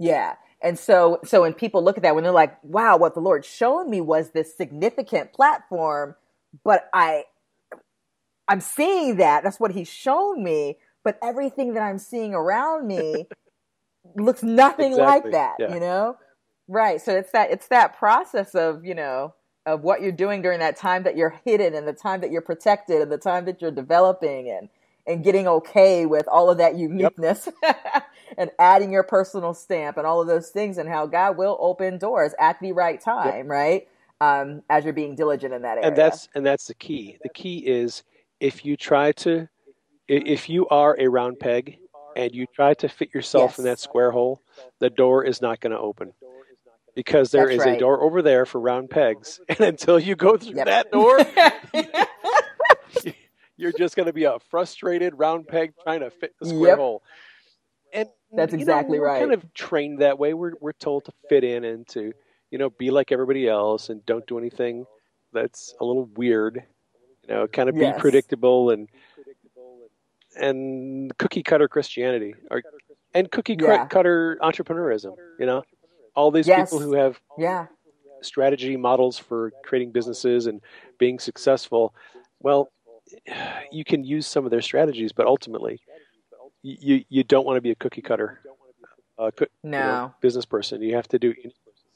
Yeah. 0.00 0.34
And 0.60 0.76
so, 0.76 1.20
so 1.24 1.42
when 1.42 1.54
people 1.54 1.84
look 1.84 1.96
at 1.98 2.02
that, 2.02 2.16
when 2.16 2.24
they're 2.24 2.32
like, 2.32 2.56
wow, 2.64 2.96
what 2.96 3.14
the 3.14 3.20
Lord 3.20 3.44
showed 3.44 3.84
me 3.84 4.00
was 4.00 4.30
this 4.30 4.56
significant 4.56 5.32
platform, 5.32 6.16
but 6.64 6.88
I, 6.92 7.26
I'm 8.48 8.60
seeing 8.60 9.16
that. 9.18 9.44
That's 9.44 9.60
what 9.60 9.70
he's 9.70 9.88
shown 9.88 10.42
me. 10.42 10.78
But 11.04 11.16
everything 11.22 11.74
that 11.74 11.82
I'm 11.82 11.98
seeing 11.98 12.34
around 12.34 12.88
me 12.88 13.28
looks 14.16 14.42
nothing 14.42 14.96
like 14.96 15.30
that, 15.30 15.56
yeah. 15.58 15.74
you 15.74 15.80
know? 15.80 16.16
Right. 16.68 17.00
So 17.00 17.16
it's 17.16 17.32
that, 17.32 17.50
it's 17.50 17.68
that 17.68 17.98
process 17.98 18.54
of, 18.54 18.84
you 18.84 18.94
know, 18.94 19.34
of 19.66 19.82
what 19.82 20.00
you're 20.02 20.12
doing 20.12 20.42
during 20.42 20.60
that 20.60 20.76
time 20.76 21.02
that 21.02 21.16
you're 21.16 21.40
hidden 21.44 21.74
and 21.74 21.86
the 21.86 21.92
time 21.92 22.20
that 22.20 22.30
you're 22.30 22.40
protected 22.40 23.02
and 23.02 23.10
the 23.10 23.18
time 23.18 23.44
that 23.44 23.60
you're 23.60 23.70
developing 23.70 24.48
and, 24.50 24.68
and 25.06 25.24
getting 25.24 25.46
okay 25.48 26.06
with 26.06 26.26
all 26.28 26.50
of 26.50 26.58
that 26.58 26.76
uniqueness 26.76 27.48
and 28.38 28.50
adding 28.58 28.92
your 28.92 29.02
personal 29.02 29.54
stamp 29.54 29.96
and 29.96 30.06
all 30.06 30.20
of 30.20 30.26
those 30.26 30.50
things 30.50 30.78
and 30.78 30.88
how 30.88 31.06
God 31.06 31.36
will 31.36 31.58
open 31.60 31.98
doors 31.98 32.32
at 32.38 32.58
the 32.60 32.72
right 32.72 33.00
time, 33.00 33.48
right? 33.48 33.88
Um, 34.20 34.62
as 34.68 34.84
you're 34.84 34.92
being 34.92 35.14
diligent 35.14 35.54
in 35.54 35.62
that 35.62 35.78
area. 35.78 35.88
and 35.88 35.96
that's 35.96 36.28
and 36.34 36.44
that's 36.44 36.66
the 36.66 36.74
key. 36.74 37.16
The 37.22 37.30
key 37.30 37.58
is 37.58 38.02
if 38.38 38.66
you 38.66 38.76
try 38.76 39.12
to, 39.12 39.48
if 40.08 40.48
you 40.50 40.68
are 40.68 40.94
a 40.98 41.08
round 41.08 41.40
peg 41.40 41.78
and 42.16 42.34
you 42.34 42.46
try 42.54 42.74
to 42.74 42.88
fit 42.88 43.14
yourself 43.14 43.58
in 43.58 43.64
that 43.64 43.78
square 43.78 44.10
hole, 44.10 44.42
the 44.78 44.90
door 44.90 45.24
is 45.24 45.40
not 45.40 45.60
going 45.60 45.72
to 45.72 45.78
open 45.78 46.12
because 46.94 47.30
there 47.30 47.46
That's 47.46 47.56
is 47.58 47.66
right. 47.66 47.76
a 47.76 47.78
door 47.78 48.02
over 48.02 48.22
there 48.22 48.44
for 48.46 48.60
round 48.60 48.90
pegs, 48.90 49.40
and 49.48 49.60
until 49.60 49.98
you 49.98 50.16
go 50.16 50.36
through 50.36 50.54
Yep. 50.56 50.66
that 50.66 50.90
door, 50.90 51.18
you're 53.56 53.72
just 53.72 53.96
going 53.96 54.06
to 54.06 54.12
be 54.12 54.24
a 54.24 54.38
frustrated 54.50 55.18
round 55.18 55.46
peg 55.48 55.72
trying 55.82 56.00
to 56.00 56.10
fit 56.10 56.34
the 56.40 56.46
square 56.46 56.68
Yep. 56.68 56.78
hole. 56.78 57.02
And 57.92 58.08
That's 58.36 58.54
exactly 58.54 58.98
know, 58.98 59.02
we're 59.02 59.08
right. 59.08 59.20
Kind 59.20 59.32
of 59.34 59.54
trained 59.54 59.98
that 60.00 60.18
way. 60.18 60.34
We're 60.34 60.52
we're 60.60 60.72
told 60.72 61.04
to 61.06 61.12
fit 61.28 61.44
in 61.44 61.64
and 61.64 61.86
to 61.88 62.12
you 62.50 62.58
know 62.58 62.70
be 62.70 62.90
like 62.90 63.12
everybody 63.12 63.48
else 63.48 63.88
and 63.90 64.04
don't 64.06 64.26
do 64.26 64.38
anything 64.38 64.86
that's 65.32 65.74
a 65.80 65.84
little 65.84 66.06
weird. 66.16 66.62
You 67.28 67.34
know, 67.34 67.46
kind 67.46 67.68
of 67.68 67.74
be 67.76 67.82
Yes. 67.82 68.00
predictable 68.00 68.70
and 68.70 68.88
and 70.36 71.16
cookie 71.18 71.42
cutter 71.42 71.68
Christianity 71.68 72.34
or 72.50 72.62
and 73.14 73.30
cookie 73.30 73.56
Yeah. 73.60 73.86
cutter 73.86 74.38
entrepreneurism. 74.42 75.16
You 75.38 75.46
know, 75.46 75.62
all 76.14 76.30
these 76.30 76.46
Yes. 76.46 76.70
people 76.70 76.80
who 76.80 76.94
have 76.94 77.20
yeah. 77.38 77.66
strategy 78.22 78.76
models 78.76 79.18
for 79.18 79.52
creating 79.64 79.92
businesses 79.92 80.46
and 80.46 80.60
being 80.98 81.18
successful. 81.18 81.94
Well, 82.40 82.70
you 83.72 83.84
can 83.84 84.04
use 84.04 84.26
some 84.26 84.44
of 84.44 84.50
their 84.50 84.62
strategies, 84.62 85.12
but 85.12 85.26
ultimately, 85.26 85.80
you 86.62 87.04
you 87.08 87.24
don't 87.24 87.44
want 87.46 87.56
to 87.56 87.60
be 87.60 87.70
a 87.70 87.74
cookie 87.74 88.02
cutter 88.02 88.40
uh, 89.18 89.30
co- 89.36 89.46
you 89.64 89.70
know, 89.70 89.84
No. 89.84 90.14
business 90.20 90.44
person. 90.46 90.80
You 90.82 90.94
have 90.96 91.08
to 91.08 91.18
do 91.18 91.34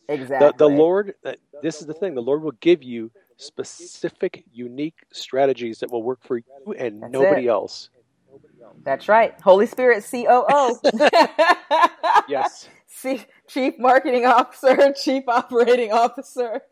Exactly. 0.09 0.49
the, 0.59 0.69
the 0.69 0.69
Lord. 0.69 1.15
uh, 1.25 1.33
This 1.63 1.81
is 1.81 1.87
the 1.87 1.95
thing: 1.95 2.15
the 2.15 2.23
Lord 2.23 2.43
will 2.43 2.53
give 2.61 2.83
you 2.83 3.11
specific, 3.37 4.45
unique 4.53 4.95
strategies 5.13 5.81
that 5.81 5.91
will 5.91 6.03
work 6.03 6.21
for 6.23 6.39
you 6.39 6.73
and 6.79 7.03
That's 7.03 7.13
nobody 7.13 7.47
it. 7.47 7.51
else. 7.51 7.91
That's 8.85 9.09
right. 9.09 9.35
Holy 9.43 9.67
Spirit 9.67 10.05
COO. 10.11 10.79
Yes. 12.29 12.69
C- 12.87 13.25
Chief 13.49 13.79
Marketing 13.79 14.25
Officer, 14.27 14.93
Chief 15.03 15.25
Operating 15.29 15.93
Officer, 15.93 16.63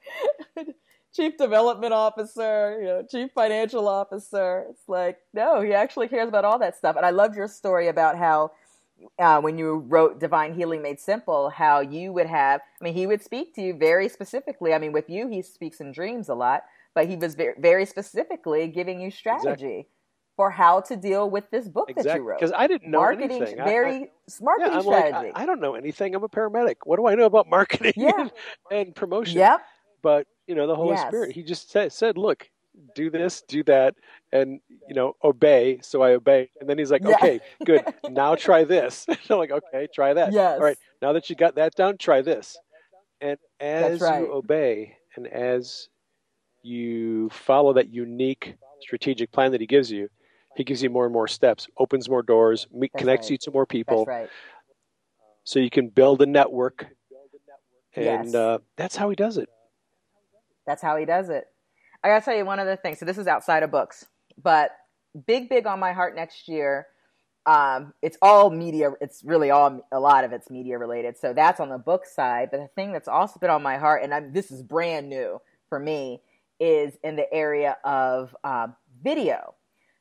Chief 1.14 1.36
Development 1.36 1.92
Officer, 1.92 2.78
you 2.80 2.86
know, 2.86 3.02
Chief 3.10 3.30
Financial 3.34 3.86
Officer. 3.88 4.66
It's 4.70 4.88
like, 4.88 5.18
no, 5.34 5.60
he 5.60 5.74
actually 5.74 6.08
cares 6.08 6.28
about 6.28 6.44
all 6.44 6.58
that 6.60 6.76
stuff. 6.76 6.96
And 6.96 7.04
I 7.04 7.10
loved 7.10 7.36
your 7.36 7.48
story 7.48 7.88
about 7.88 8.16
how 8.16 8.52
uh, 9.18 9.40
when 9.40 9.58
you 9.58 9.78
wrote 9.88 10.20
Divine 10.20 10.54
Healing 10.54 10.82
Made 10.82 11.00
Simple, 11.00 11.50
how 11.50 11.80
you 11.80 12.12
would 12.12 12.26
have, 12.26 12.60
I 12.80 12.84
mean, 12.84 12.94
he 12.94 13.06
would 13.06 13.22
speak 13.22 13.54
to 13.56 13.62
you 13.62 13.74
very 13.74 14.08
specifically. 14.08 14.72
I 14.74 14.78
mean, 14.78 14.92
with 14.92 15.10
you, 15.10 15.28
he 15.28 15.42
speaks 15.42 15.80
in 15.80 15.92
dreams 15.92 16.28
a 16.30 16.34
lot, 16.34 16.64
but 16.94 17.08
he 17.08 17.16
was 17.16 17.34
very, 17.34 17.54
very 17.58 17.84
specifically 17.86 18.68
giving 18.68 19.00
you 19.00 19.10
strategy. 19.10 19.88
For 20.36 20.50
how 20.50 20.80
to 20.80 20.96
deal 20.96 21.28
with 21.28 21.50
this 21.50 21.68
book 21.68 21.90
exactly. 21.90 22.10
that 22.10 22.16
you 22.16 22.22
wrote. 22.22 22.40
Because 22.40 22.52
I 22.56 22.66
didn't 22.66 22.90
know 22.90 22.98
marketing, 23.00 23.42
anything. 23.42 23.56
very 23.56 23.94
I, 23.94 23.98
I, 23.98 24.08
marketing 24.40 24.72
yeah, 24.72 24.80
strategy. 24.80 25.12
Like, 25.12 25.36
I, 25.36 25.42
I, 25.42 25.46
don't 25.46 25.60
know 25.60 25.74
anything. 25.74 26.14
I'm 26.14 26.24
a 26.24 26.28
paramedic. 26.28 26.76
What 26.84 26.96
do 26.96 27.06
I 27.06 27.14
know 27.14 27.26
about 27.26 27.48
marketing 27.48 27.94
yeah. 27.96 28.12
and, 28.18 28.32
and, 28.70 28.94
promotion? 28.94 29.38
Yep. 29.38 29.60
But 30.02 30.26
you 30.46 30.54
know, 30.54 30.66
the 30.66 30.74
Holy 30.74 30.96
yes. 30.96 31.08
Spirit. 31.08 31.32
He 31.32 31.42
just 31.42 31.70
said, 31.70 31.92
said, 31.92 32.18
"Look, 32.18 32.50
do 32.94 33.10
this, 33.10 33.42
do 33.46 33.62
that, 33.64 33.94
and 34.32 34.60
you 34.88 34.94
know, 34.94 35.14
obey." 35.22 35.78
So 35.82 36.02
I 36.02 36.12
obey, 36.12 36.50
and 36.60 36.68
then 36.68 36.78
he's 36.78 36.90
like. 36.90 37.04
"Okay, 37.04 37.40
good. 37.64 37.84
Now 38.10 38.34
try 38.34 38.64
this." 38.64 39.06
I'm 39.30 39.38
like, 39.38 39.52
"Okay, 39.52 39.86
try 39.94 40.14
that." 40.14 40.32
Yes. 40.32 40.58
All 40.58 40.64
right. 40.64 40.76
Now 41.00 41.12
that 41.12 41.30
you 41.30 41.36
got 41.36 41.54
that 41.54 41.74
down, 41.74 41.98
try 41.98 42.22
this. 42.22 42.58
And 43.20 43.38
as 43.60 44.00
right. 44.00 44.22
you 44.22 44.32
obey, 44.32 44.96
and 45.14 45.28
as 45.28 45.88
you 46.64 47.30
follow 47.30 47.72
that 47.74 47.92
unique 47.94 48.56
strategic 48.80 49.30
plan 49.30 49.52
that 49.52 49.60
he 49.60 49.66
gives 49.68 49.90
you, 49.90 50.08
he 50.56 50.64
gives 50.64 50.82
you 50.82 50.90
more 50.90 51.04
and 51.04 51.12
more 51.12 51.28
steps, 51.28 51.68
opens 51.78 52.08
more 52.08 52.22
doors, 52.22 52.66
me- 52.72 52.90
connects 52.96 53.26
right. 53.26 53.32
you 53.32 53.38
to 53.38 53.50
more 53.50 53.66
people, 53.66 54.04
That's 54.04 54.08
right. 54.08 54.30
so 55.44 55.58
you 55.58 55.70
can 55.70 55.88
build 55.88 56.22
a 56.22 56.26
network. 56.26 56.86
And 57.94 58.26
Yes. 58.26 58.34
uh, 58.34 58.58
that's 58.76 58.96
how 58.96 59.10
he 59.10 59.16
does 59.16 59.36
it. 59.36 59.48
That's 60.66 60.80
how 60.80 60.96
he 60.96 61.04
does 61.04 61.28
it. 61.28 61.44
I 62.02 62.08
gotta 62.08 62.24
tell 62.24 62.36
you 62.36 62.44
one 62.44 62.58
other 62.58 62.76
thing. 62.76 62.94
So 62.96 63.04
this 63.04 63.18
is 63.18 63.26
outside 63.26 63.62
of 63.62 63.70
books, 63.70 64.06
but 64.42 64.70
big, 65.26 65.48
big 65.48 65.66
on 65.66 65.78
my 65.78 65.92
heart 65.92 66.16
next 66.16 66.48
year. 66.48 66.86
Um, 67.44 67.92
it's 68.02 68.16
all 68.22 68.50
media. 68.50 68.92
It's 69.00 69.24
really 69.24 69.50
all 69.50 69.86
a 69.90 69.98
lot 69.98 70.24
of 70.24 70.32
it's 70.32 70.48
media 70.48 70.78
related. 70.78 71.18
So 71.18 71.32
that's 71.32 71.60
on 71.60 71.68
the 71.68 71.78
book 71.78 72.06
side. 72.06 72.48
But 72.50 72.60
the 72.60 72.68
thing 72.68 72.92
that's 72.92 73.08
also 73.08 73.40
been 73.40 73.50
on 73.50 73.62
my 73.62 73.78
heart, 73.78 74.02
and 74.04 74.14
I'm, 74.14 74.32
this 74.32 74.50
is 74.50 74.62
brand 74.62 75.08
new 75.08 75.40
for 75.68 75.78
me, 75.78 76.22
is 76.60 76.96
in 77.02 77.16
the 77.16 77.32
area 77.32 77.76
of 77.84 78.34
um, 78.44 78.76
video. 79.02 79.54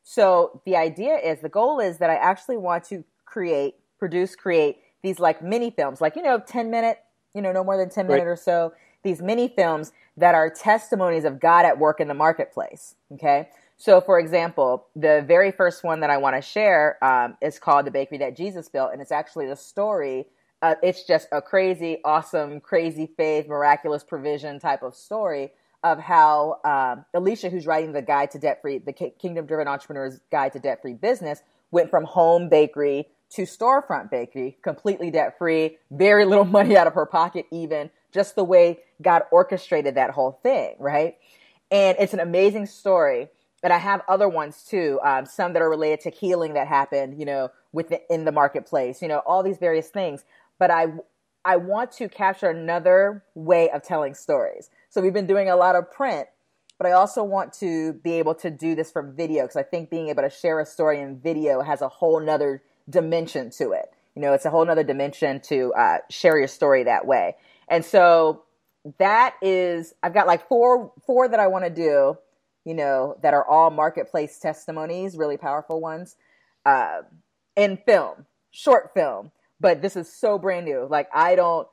So 0.03 0.61
the 0.65 0.75
idea 0.75 1.15
is 1.15 1.39
the 1.39 1.49
goal 1.49 1.79
is 1.79 1.97
that 1.99 2.09
I 2.09 2.15
actually 2.15 2.57
want 2.57 2.83
to 2.85 3.03
create, 3.25 3.75
produce, 3.99 4.35
create 4.35 4.79
these 5.03 5.19
like 5.19 5.41
mini 5.41 5.71
films, 5.71 6.01
like 6.01 6.15
you 6.15 6.21
know, 6.21 6.39
ten 6.39 6.69
minute, 6.71 6.99
you 7.33 7.41
know, 7.41 7.51
no 7.51 7.63
more 7.63 7.77
than 7.77 7.89
ten 7.89 8.07
Right. 8.07 8.15
minute 8.17 8.29
or 8.29 8.35
so. 8.35 8.73
These 9.03 9.21
mini 9.21 9.47
films 9.47 9.91
that 10.17 10.35
are 10.35 10.49
testimonies 10.49 11.23
of 11.23 11.39
God 11.39 11.65
at 11.65 11.79
work 11.79 11.99
in 11.99 12.07
the 12.07 12.13
marketplace. 12.13 12.95
Okay. 13.13 13.49
So, 13.77 13.99
for 13.99 14.19
example, 14.19 14.85
the 14.95 15.23
very 15.27 15.51
first 15.51 15.83
one 15.83 16.01
that 16.01 16.11
I 16.11 16.17
want 16.17 16.35
to 16.35 16.41
share 16.41 17.03
um, 17.03 17.35
is 17.41 17.57
called 17.57 17.87
The 17.87 17.91
Bakery 17.91 18.19
That 18.19 18.35
Jesus 18.35 18.69
Built, 18.69 18.91
and 18.93 19.01
it's 19.01 19.11
actually 19.11 19.47
the 19.47 19.55
story. 19.55 20.27
Uh, 20.61 20.75
it's 20.83 21.03
just 21.03 21.27
a 21.31 21.41
crazy, 21.41 21.97
awesome, 22.05 22.59
crazy 22.59 23.09
faith, 23.17 23.47
miraculous 23.47 24.03
provision 24.03 24.59
type 24.59 24.83
of 24.83 24.95
story 24.95 25.51
of 25.83 25.99
how 25.99 26.59
um, 26.63 27.05
Alicia, 27.13 27.49
who's 27.49 27.65
writing 27.65 27.93
the 27.93 28.01
guide 28.01 28.31
to 28.31 28.39
debt 28.39 28.61
free, 28.61 28.77
the 28.77 28.93
Kingdom 28.93 29.45
Driven 29.45 29.67
Entrepreneur's 29.67 30.19
Guide 30.31 30.53
to 30.53 30.59
Debt 30.59 30.81
Free 30.81 30.93
Business, 30.93 31.41
went 31.71 31.89
from 31.89 32.03
home 32.03 32.49
bakery 32.49 33.07
to 33.31 33.43
storefront 33.43 34.11
bakery, 34.11 34.57
completely 34.61 35.09
debt 35.09 35.37
free, 35.37 35.77
very 35.89 36.25
little 36.25 36.45
money 36.59 36.77
out 36.77 36.87
of 36.87 36.93
her 36.93 37.05
pocket, 37.05 37.45
even 37.51 37.89
just 38.13 38.35
the 38.35 38.43
way 38.43 38.79
God 39.01 39.23
orchestrated 39.31 39.95
that 39.95 40.11
whole 40.11 40.39
thing, 40.43 40.75
right? 40.79 41.15
And 41.71 41.97
it's 41.99 42.13
an 42.13 42.19
amazing 42.19 42.65
story. 42.65 43.29
And 43.63 43.71
I 43.71 43.77
have 43.77 44.01
other 44.07 44.27
ones 44.27 44.63
too, 44.63 44.99
um, 45.03 45.25
some 45.25 45.53
that 45.53 45.61
are 45.61 45.69
related 45.69 46.01
to 46.01 46.09
healing 46.09 46.55
that 46.55 46.67
happened, 46.67 47.17
you 47.19 47.25
know, 47.25 47.49
within 47.71 47.99
in 48.09 48.25
the 48.25 48.31
marketplace, 48.31 49.01
you 49.01 49.07
know, 49.07 49.19
all 49.19 49.43
these 49.43 49.57
various 49.57 49.87
things. 49.87 50.25
But 50.59 50.71
I, 50.71 50.87
I 51.43 51.57
want 51.57 51.91
to 51.93 52.07
capture 52.07 52.49
another 52.49 53.23
way 53.33 53.69
of 53.69 53.83
telling 53.83 54.13
stories. 54.13 54.69
So 54.89 55.01
we've 55.01 55.13
been 55.13 55.27
doing 55.27 55.49
a 55.49 55.55
lot 55.55 55.75
of 55.75 55.91
print, 55.91 56.27
but 56.77 56.87
I 56.87 56.91
also 56.91 57.23
want 57.23 57.53
to 57.53 57.93
be 57.93 58.13
able 58.13 58.35
to 58.35 58.51
do 58.51 58.75
this 58.75 58.91
from 58.91 59.15
video 59.15 59.43
because 59.43 59.55
I 59.55 59.63
think 59.63 59.89
being 59.89 60.09
able 60.09 60.23
to 60.23 60.29
share 60.29 60.59
a 60.59 60.65
story 60.65 60.99
in 60.99 61.19
video 61.19 61.61
has 61.61 61.81
a 61.81 61.87
whole 61.87 62.19
nother 62.19 62.61
dimension 62.89 63.49
to 63.57 63.71
it. 63.71 63.91
You 64.15 64.21
know, 64.21 64.33
it's 64.33 64.45
a 64.45 64.49
whole 64.49 64.65
nother 64.65 64.83
dimension 64.83 65.39
to 65.41 65.73
uh, 65.73 65.97
share 66.09 66.37
your 66.37 66.47
story 66.47 66.83
that 66.83 67.07
way. 67.07 67.35
And 67.67 67.85
so 67.85 68.43
that 68.97 69.35
is, 69.41 69.93
I've 70.03 70.13
got 70.13 70.27
like 70.27 70.47
four, 70.47 70.91
four 71.05 71.27
that 71.27 71.39
I 71.39 71.47
want 71.47 71.65
to 71.65 71.69
do, 71.69 72.17
you 72.65 72.73
know, 72.73 73.17
that 73.23 73.33
are 73.33 73.45
all 73.45 73.71
marketplace 73.71 74.37
testimonies, 74.39 75.17
really 75.17 75.37
powerful 75.37 75.79
ones, 75.79 76.15
uh, 76.65 77.01
in 77.55 77.77
film, 77.77 78.25
short 78.51 78.93
film. 78.93 79.31
But 79.61 79.81
this 79.81 79.95
is 79.95 80.11
so 80.11 80.39
brand 80.39 80.65
new. 80.65 80.87
Like 80.89 81.07
I 81.13 81.35
don't, 81.35 81.67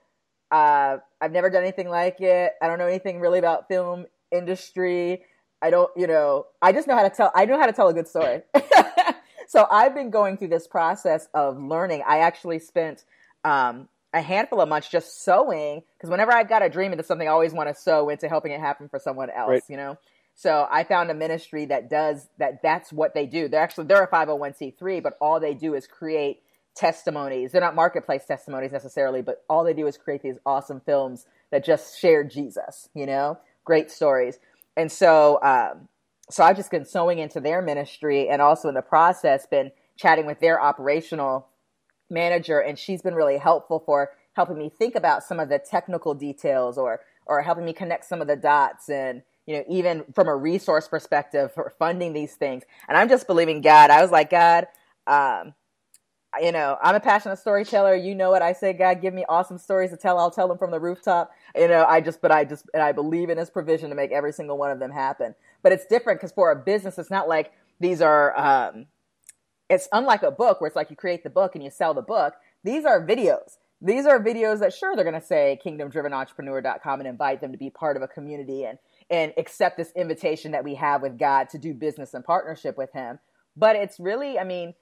uh, 0.50 0.98
I've 1.20 1.32
never 1.32 1.48
done 1.50 1.62
anything 1.62 1.88
like 1.88 2.20
it. 2.20 2.52
I 2.60 2.66
don't 2.66 2.78
know 2.78 2.86
anything 2.86 3.18
really 3.20 3.38
about 3.38 3.66
film 3.68 4.06
industry. 4.30 5.22
I 5.62 5.70
don't, 5.70 5.90
you 5.96 6.06
know, 6.06 6.46
I 6.62 6.72
just 6.72 6.86
know 6.86 6.94
how 6.96 7.02
to 7.02 7.10
tell, 7.10 7.32
I 7.34 7.46
know 7.46 7.58
how 7.58 7.66
to 7.66 7.72
tell 7.72 7.88
a 7.88 7.94
good 7.94 8.06
story. 8.06 8.42
so 9.48 9.66
I've 9.70 9.94
been 9.94 10.10
going 10.10 10.36
through 10.36 10.48
this 10.48 10.66
process 10.68 11.28
of 11.34 11.60
learning. 11.60 12.02
I 12.06 12.18
actually 12.18 12.58
spent, 12.60 13.04
um, 13.44 13.88
a 14.14 14.20
handful 14.22 14.60
of 14.60 14.68
months 14.68 14.88
just 14.88 15.22
sowing 15.22 15.82
because 15.96 16.08
whenever 16.10 16.32
I've 16.32 16.48
got 16.48 16.62
a 16.62 16.68
dream 16.70 16.92
into 16.92 17.04
something, 17.04 17.28
I 17.28 17.30
always 17.30 17.52
want 17.52 17.68
to 17.68 17.74
sow 17.74 18.08
into 18.08 18.28
helping 18.28 18.52
it 18.52 18.60
happen 18.60 18.88
for 18.88 18.98
someone 18.98 19.30
else, 19.30 19.48
Right. 19.50 19.62
you 19.68 19.76
know? 19.76 19.98
So 20.34 20.66
I 20.70 20.84
found 20.84 21.10
a 21.10 21.14
ministry 21.14 21.66
that 21.66 21.90
does 21.90 22.28
that. 22.38 22.62
That's 22.62 22.92
what 22.92 23.12
they 23.14 23.26
do. 23.26 23.48
They're 23.48 23.60
actually, 23.60 23.86
they're 23.88 24.02
a 24.04 24.08
501c3, 24.08 25.02
but 25.02 25.14
all 25.20 25.40
they 25.40 25.52
do 25.54 25.74
is 25.74 25.86
create 25.86 26.42
testimonies. 26.78 27.52
They're 27.52 27.60
not 27.60 27.74
marketplace 27.74 28.24
testimonies 28.24 28.72
necessarily, 28.72 29.20
but 29.20 29.44
all 29.50 29.64
they 29.64 29.74
do 29.74 29.86
is 29.86 29.98
create 29.98 30.22
these 30.22 30.38
awesome 30.46 30.80
films 30.80 31.26
that 31.50 31.64
just 31.64 31.98
share 31.98 32.22
Jesus, 32.22 32.88
you 32.94 33.04
know, 33.04 33.38
great 33.64 33.90
stories. 33.90 34.38
And 34.76 34.90
so, 34.90 35.42
um, 35.42 35.88
so 36.30 36.44
I've 36.44 36.56
just 36.56 36.70
been 36.70 36.84
sowing 36.84 37.18
into 37.18 37.40
their 37.40 37.60
ministry 37.62 38.28
and 38.28 38.40
also 38.40 38.68
in 38.68 38.74
the 38.74 38.82
process 38.82 39.46
been 39.46 39.72
chatting 39.96 40.24
with 40.24 40.38
their 40.40 40.62
operational 40.62 41.48
manager 42.10 42.60
and 42.60 42.78
she's 42.78 43.02
been 43.02 43.14
really 43.14 43.38
helpful 43.38 43.82
for 43.84 44.10
helping 44.34 44.56
me 44.56 44.70
think 44.70 44.94
about 44.94 45.22
some 45.22 45.40
of 45.40 45.48
the 45.48 45.58
technical 45.58 46.14
details 46.14 46.78
or 46.78 47.00
or 47.26 47.42
helping 47.42 47.64
me 47.64 47.72
connect 47.72 48.04
some 48.04 48.22
of 48.22 48.28
the 48.28 48.36
dots 48.36 48.88
and 48.88 49.22
you 49.46 49.56
know 49.56 49.64
even 49.68 50.04
from 50.14 50.26
a 50.26 50.34
resource 50.34 50.88
perspective 50.88 51.52
for 51.52 51.74
funding 51.78 52.14
these 52.14 52.34
things 52.34 52.62
and 52.88 52.96
i'm 52.96 53.10
just 53.10 53.26
believing 53.26 53.60
god 53.60 53.90
i 53.90 54.00
was 54.00 54.10
like 54.10 54.30
god 54.30 54.66
um 55.06 55.52
you 56.40 56.52
know 56.52 56.76
i'm 56.82 56.94
a 56.94 57.00
passionate 57.00 57.38
storyteller 57.38 57.94
you 57.94 58.14
know 58.14 58.30
what 58.30 58.42
i 58.42 58.52
say 58.52 58.72
god 58.72 59.00
give 59.00 59.14
me 59.14 59.24
awesome 59.28 59.58
stories 59.58 59.90
to 59.90 59.96
tell 59.96 60.18
i'll 60.18 60.30
tell 60.30 60.46
them 60.46 60.58
from 60.58 60.70
the 60.70 60.78
rooftop 60.78 61.30
you 61.56 61.66
know 61.68 61.84
i 61.88 62.00
just 62.00 62.20
but 62.20 62.30
i 62.30 62.44
just 62.44 62.66
and 62.74 62.82
i 62.82 62.92
believe 62.92 63.30
in 63.30 63.38
his 63.38 63.48
provision 63.48 63.88
to 63.88 63.96
make 63.96 64.12
every 64.12 64.32
single 64.32 64.58
one 64.58 64.70
of 64.70 64.78
them 64.78 64.90
happen 64.90 65.34
but 65.62 65.72
it's 65.72 65.86
different 65.86 66.20
because 66.20 66.32
for 66.32 66.50
a 66.50 66.56
business 66.56 66.98
it's 66.98 67.10
not 67.10 67.28
like 67.28 67.52
these 67.80 68.02
are 68.02 68.38
um 68.38 68.86
it's 69.68 69.88
unlike 69.92 70.22
a 70.22 70.30
book 70.30 70.60
where 70.60 70.68
it's 70.68 70.76
like 70.76 70.90
you 70.90 70.96
create 70.96 71.22
the 71.22 71.30
book 71.30 71.54
and 71.54 71.62
you 71.62 71.70
sell 71.70 71.94
the 71.94 72.02
book. 72.02 72.34
These 72.64 72.84
are 72.84 73.04
videos. 73.04 73.58
These 73.80 74.06
are 74.06 74.22
videos 74.22 74.58
that 74.60 74.74
sure 74.74 74.96
they're 74.96 75.04
going 75.04 75.20
to 75.20 75.24
say 75.24 75.60
kingdomdrivenentrepreneur.com 75.64 77.00
and 77.00 77.08
invite 77.08 77.40
them 77.40 77.52
to 77.52 77.58
be 77.58 77.70
part 77.70 77.96
of 77.96 78.02
a 78.02 78.08
community 78.08 78.64
and 78.64 78.78
and 79.10 79.32
accept 79.38 79.78
this 79.78 79.92
invitation 79.96 80.52
that 80.52 80.64
we 80.64 80.74
have 80.74 81.00
with 81.00 81.18
God 81.18 81.48
to 81.50 81.58
do 81.58 81.72
business 81.72 82.12
and 82.12 82.24
partnership 82.24 82.76
with 82.76 82.92
him. 82.92 83.18
But 83.56 83.74
it's 83.74 83.98
really, 83.98 84.38
I 84.38 84.44
mean, 84.44 84.74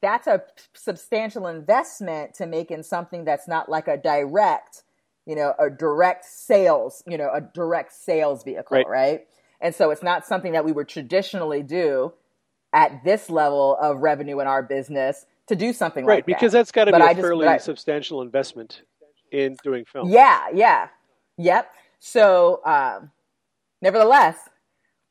that's 0.00 0.26
a 0.26 0.42
substantial 0.74 1.46
investment 1.46 2.34
to 2.34 2.46
make 2.46 2.70
in 2.70 2.82
something 2.82 3.24
that's 3.24 3.48
not 3.48 3.68
like 3.68 3.88
a 3.88 3.96
direct, 3.96 4.82
you 5.26 5.34
know, 5.34 5.54
a 5.58 5.68
direct 5.70 6.24
sales, 6.24 7.02
you 7.06 7.18
know, 7.18 7.30
a 7.32 7.40
direct 7.40 7.92
sales 7.92 8.42
vehicle, 8.44 8.76
Right. 8.76 8.88
right? 8.88 9.26
And 9.60 9.74
so 9.74 9.90
it's 9.90 10.02
not 10.02 10.26
something 10.26 10.52
that 10.52 10.64
we 10.64 10.72
would 10.72 10.88
traditionally 10.88 11.62
do 11.62 12.12
at 12.72 13.02
this 13.04 13.28
level 13.28 13.76
of 13.80 13.98
revenue 13.98 14.40
in 14.40 14.46
our 14.46 14.62
business 14.62 15.26
to 15.48 15.56
do 15.56 15.72
something 15.72 16.04
Right, 16.06 16.16
like 16.16 16.26
that. 16.26 16.32
Right, 16.32 16.38
because 16.38 16.52
that. 16.52 16.58
that's 16.58 16.72
got 16.72 16.84
to 16.84 16.92
be 16.92 16.96
I 16.98 17.10
a 17.10 17.14
just- 17.14 17.20
fairly 17.20 17.46
I- 17.46 17.56
substantial 17.58 18.22
investment 18.22 18.82
in 19.32 19.56
doing 19.64 19.84
film. 19.84 20.08
Yeah, 20.08 20.46
yeah, 20.54 20.88
yep. 21.36 21.70
So, 21.98 22.60
um, 22.64 23.10
nevertheless, 23.82 24.36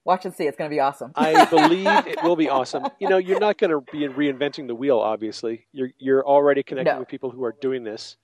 watch 0.10 0.26
and 0.26 0.34
see. 0.36 0.46
It's 0.46 0.58
going 0.58 0.70
to 0.70 0.74
be 0.74 0.80
awesome. 0.80 1.12
I 1.16 1.46
believe 1.50 1.88
it 2.08 2.22
will 2.24 2.36
be 2.36 2.50
awesome. 2.50 2.88
You 3.00 3.08
know, 3.08 3.18
you're 3.18 3.40
not 3.40 3.58
going 3.58 3.70
to 3.72 3.80
be 3.92 4.08
reinventing 4.08 4.68
the 4.68 4.76
wheel. 4.76 5.00
Obviously, 5.00 5.68
you're 5.72 5.92
you're 6.00 6.26
already 6.26 6.64
connecting 6.64 6.96
No. 6.96 7.00
with 7.00 7.08
people 7.08 7.30
who 7.30 7.44
are 7.46 7.56
doing 7.62 7.84
this 7.84 8.18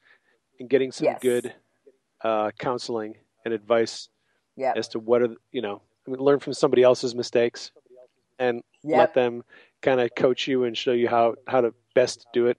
and 0.60 0.70
getting 0.70 0.92
some 0.92 1.06
Yes. 1.06 1.20
good 1.22 1.54
uh, 2.24 2.52
counseling 2.58 3.16
and 3.46 3.54
advice 3.54 4.10
yep, 4.58 4.76
as 4.76 4.88
to 4.90 5.00
what 5.00 5.22
are 5.22 5.36
you 5.52 5.62
know. 5.62 5.82
I 6.08 6.12
mean, 6.12 6.20
learn 6.20 6.40
from 6.40 6.54
somebody 6.54 6.84
else's 6.84 7.16
mistakes 7.16 7.72
and 8.40 8.62
Yep. 8.84 8.98
let 8.98 9.14
them 9.14 9.44
kind 9.82 10.00
of 10.02 10.14
coach 10.16 10.48
you 10.48 10.64
and 10.66 10.78
show 10.78 10.92
you 10.92 11.08
how 11.08 11.36
how 11.48 11.62
to 11.62 11.74
best 11.94 12.26
do 12.34 12.48
it. 12.48 12.58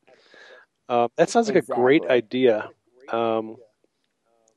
Uh, 0.88 1.08
that 1.16 1.28
sounds 1.30 1.48
like 1.48 1.56
a 1.62 1.66
great 1.74 2.04
idea. 2.06 2.68
Um, 3.10 3.56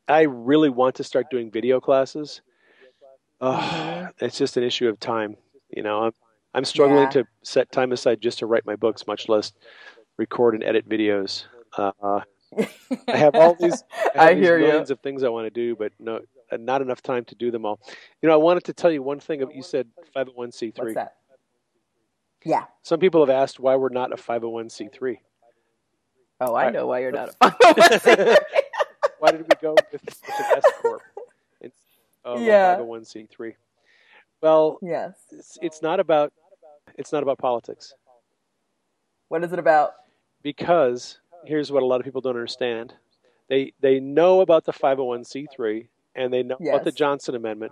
I 0.07 0.21
really 0.23 0.69
want 0.69 0.95
to 0.95 1.03
start 1.03 1.27
doing 1.29 1.51
video 1.51 1.79
classes. 1.79 2.41
Oh, 3.41 3.53
Mhm. 3.53 4.13
It's 4.19 4.37
just 4.37 4.57
an 4.57 4.63
issue 4.63 4.87
of 4.89 4.99
time. 4.99 5.37
You 5.69 5.83
know, 5.83 6.03
I'm, 6.03 6.11
I'm 6.53 6.65
struggling 6.65 7.03
Yeah. 7.03 7.09
to 7.09 7.27
set 7.43 7.71
time 7.71 7.91
aside 7.91 8.21
just 8.21 8.39
to 8.39 8.45
write 8.45 8.65
my 8.65 8.75
books, 8.75 9.07
much 9.07 9.29
less 9.29 9.53
record 10.17 10.55
and 10.55 10.63
edit 10.63 10.87
videos. 10.89 11.45
Uh, 11.77 12.21
I 13.07 13.15
have 13.17 13.35
all 13.35 13.55
these, 13.59 13.83
I 14.15 14.29
I 14.29 14.33
these 14.33 14.43
hear 14.43 14.57
you. 14.59 14.67
millions 14.67 14.89
of 14.91 14.99
things 15.01 15.23
I 15.23 15.29
want 15.29 15.45
to 15.45 15.51
do, 15.51 15.75
but 15.75 15.93
no, 15.99 16.19
not 16.51 16.81
enough 16.81 17.01
time 17.01 17.23
to 17.25 17.35
do 17.35 17.51
them 17.51 17.65
all. 17.65 17.79
You 18.21 18.27
know, 18.27 18.33
I 18.33 18.37
wanted 18.37 18.63
to 18.65 18.73
tell 18.73 18.91
you 18.91 19.03
one 19.03 19.19
thing. 19.19 19.39
You 19.53 19.61
said 19.63 19.87
501c3. 20.15 20.77
What's 20.79 20.93
that? 20.95 21.13
Yeah. 22.43 22.65
Some 22.81 22.99
people 22.99 23.21
have 23.21 23.29
asked 23.29 23.59
why 23.59 23.75
we're 23.75 23.89
not 23.89 24.11
a 24.11 24.15
501c3. 24.15 25.17
Oh, 26.41 26.55
I 26.55 26.71
know 26.71 26.87
why 26.87 26.99
you're 26.99 27.11
not 27.11 27.29
a 27.41 27.51
501c3. 27.51 28.37
Why 29.19 29.31
did 29.31 29.41
we 29.41 29.49
go 29.61 29.75
with, 29.91 30.01
with 30.01 30.23
an 30.29 30.45
S 30.57 30.63
corp 30.81 31.01
of 32.25 32.41
Yeah. 32.41 32.73
a 32.73 32.77
501c3? 32.77 33.55
Well, 34.41 34.79
yes. 34.81 35.13
it's, 35.31 35.57
it's 35.61 35.81
not 35.81 35.99
about 35.99 36.31
it's 36.95 37.11
not 37.11 37.21
about 37.23 37.37
politics 37.37 37.93
What 39.27 39.43
is 39.43 39.53
it 39.53 39.59
about? 39.59 39.91
because 40.41 41.19
here's 41.45 41.71
what 41.71 41.83
a 41.83 41.85
lot 41.85 41.99
of 41.99 42.05
people 42.05 42.21
don't 42.21 42.35
understand. 42.35 42.93
They 43.49 43.73
they 43.79 43.99
know 43.99 44.41
about 44.41 44.65
the 44.65 44.71
501c3 44.73 45.87
and 46.15 46.33
they 46.33 46.43
know 46.43 46.55
about 46.55 46.83
the 46.83 46.91
Johnson 46.91 47.35
Amendment, 47.35 47.71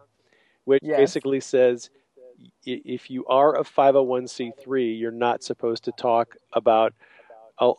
which 0.66 0.84
Yes. 0.84 0.98
basically 0.98 1.40
says 1.40 1.90
if 2.66 3.10
you 3.10 3.26
are 3.26 3.56
a 3.58 3.64
501c3, 3.64 5.00
you're 5.00 5.12
not 5.12 5.42
supposed 5.44 5.84
to 5.86 5.92
talk 5.94 6.36
about 6.54 6.94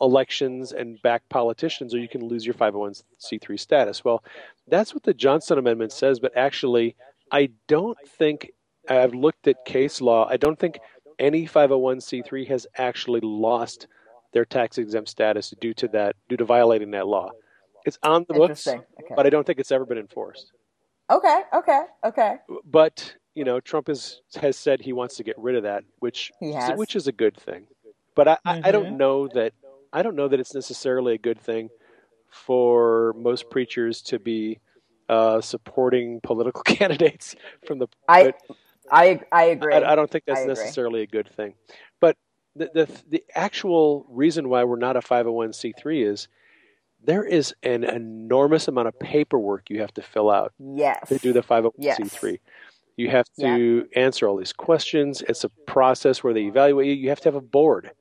elections 0.01 0.71
and 0.71 1.01
back 1.01 1.23
politicians, 1.29 1.93
or 1.93 1.99
you 1.99 2.07
can 2.09 2.21
lose 2.27 2.45
your 2.45 2.53
501c3 2.55 3.59
status. 3.59 4.03
Well, 4.03 4.23
that's 4.67 4.93
what 4.93 5.03
the 5.03 5.13
Johnson 5.13 5.57
Amendment 5.57 5.91
says, 5.91 6.19
but 6.19 6.35
actually, 6.35 6.95
I 7.31 7.49
don't 7.67 7.97
think 8.07 8.51
I've 8.89 9.13
looked 9.13 9.47
at 9.47 9.63
case 9.65 10.01
law. 10.01 10.27
I 10.29 10.37
don't 10.37 10.59
think 10.59 10.79
any 11.19 11.45
501c3 11.47 12.47
has 12.47 12.67
actually 12.77 13.21
lost 13.21 13.87
their 14.33 14.45
tax 14.45 14.77
exempt 14.77 15.09
status 15.09 15.53
due 15.59 15.73
to 15.75 15.87
that, 15.89 16.15
due 16.27 16.37
to 16.37 16.45
violating 16.45 16.91
that 16.91 17.07
law. 17.07 17.31
It's 17.85 17.97
on 18.03 18.25
the 18.27 18.33
books, 18.35 18.67
Okay. 18.67 18.79
but 19.15 19.25
I 19.25 19.29
don't 19.29 19.45
think 19.47 19.59
it's 19.59 19.71
ever 19.71 19.85
been 19.85 19.97
enforced. 19.97 20.51
okay. 21.09 21.41
Okay. 21.53 21.81
Okay. 22.03 22.35
But 22.65 23.15
you 23.35 23.43
know, 23.45 23.59
Trump 23.59 23.87
has 23.87 24.21
has 24.41 24.57
said 24.57 24.81
he 24.81 24.91
wants 24.91 25.15
to 25.17 25.23
get 25.23 25.37
rid 25.39 25.55
of 25.55 25.63
that, 25.63 25.83
which 25.99 26.31
which 26.77 26.95
is 26.95 27.07
a 27.07 27.11
good 27.11 27.37
thing. 27.37 27.67
But 28.15 28.27
I, 28.27 28.37
I, 28.45 28.57
I 28.57 28.61
Mhm. 28.61 28.71
don't 28.71 28.97
know 28.97 29.27
that 29.29 29.53
I 29.91 30.01
don't 30.01 30.15
know 30.15 30.27
that 30.27 30.39
it's 30.39 30.53
necessarily 30.53 31.13
a 31.13 31.17
good 31.17 31.39
thing 31.39 31.69
for 32.29 33.13
most 33.17 33.49
preachers 33.49 34.01
to 34.03 34.19
be 34.19 34.59
uh, 35.07 35.41
supporting 35.41 36.19
political 36.21 36.61
candidates 36.65 37.35
from 37.65 37.79
the 37.79 37.87
I. 38.07 38.33
I 38.91 39.21
I 39.31 39.43
agree. 39.45 39.73
I, 39.73 39.91
I 39.91 39.95
don't 39.95 40.09
think 40.09 40.23
that's 40.25 40.45
necessarily 40.45 41.01
a 41.01 41.07
good 41.07 41.27
thing. 41.27 41.53
But 41.99 42.17
the, 42.55 42.71
the 42.73 43.01
the 43.09 43.23
actual 43.35 44.05
reason 44.09 44.49
why 44.49 44.63
we're 44.63 44.77
not 44.77 44.97
a 44.97 44.99
501c3 44.99 46.07
is 46.09 46.27
there 47.03 47.23
is 47.23 47.53
an 47.63 47.83
enormous 47.83 48.67
amount 48.67 48.87
of 48.87 48.99
paperwork 48.99 49.69
you 49.69 49.79
have 49.79 49.93
to 49.93 50.01
fill 50.01 50.29
out 50.29 50.53
yes. 50.59 51.07
to 51.07 51.17
do 51.17 51.33
the 51.33 51.41
501c3. 51.41 52.39
You 52.97 53.09
have 53.09 53.27
to 53.39 53.87
answer 53.95 54.27
all 54.27 54.35
these 54.35 54.51
questions. 54.51 55.21
It's 55.21 55.45
a 55.45 55.49
process 55.67 56.21
where 56.21 56.33
they 56.33 56.43
evaluate 56.43 56.87
you. 56.87 56.93
You 56.93 57.09
have 57.09 57.21
to 57.21 57.27
have 57.29 57.35
a 57.35 57.41
board. 57.41 57.91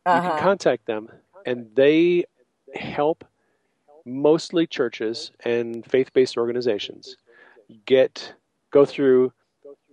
Uh 0.05 0.15
You 0.15 0.29
can 0.29 0.39
contact 0.39 0.87
them, 0.87 1.09
and 1.45 1.69
they 1.75 2.25
help 2.73 3.23
mostly 4.05 4.65
churches 4.67 5.31
and 5.43 5.85
faith-based 5.85 6.35
organizations 6.35 7.17
get 7.85 8.33
go 8.71 8.85
through, 8.85 9.31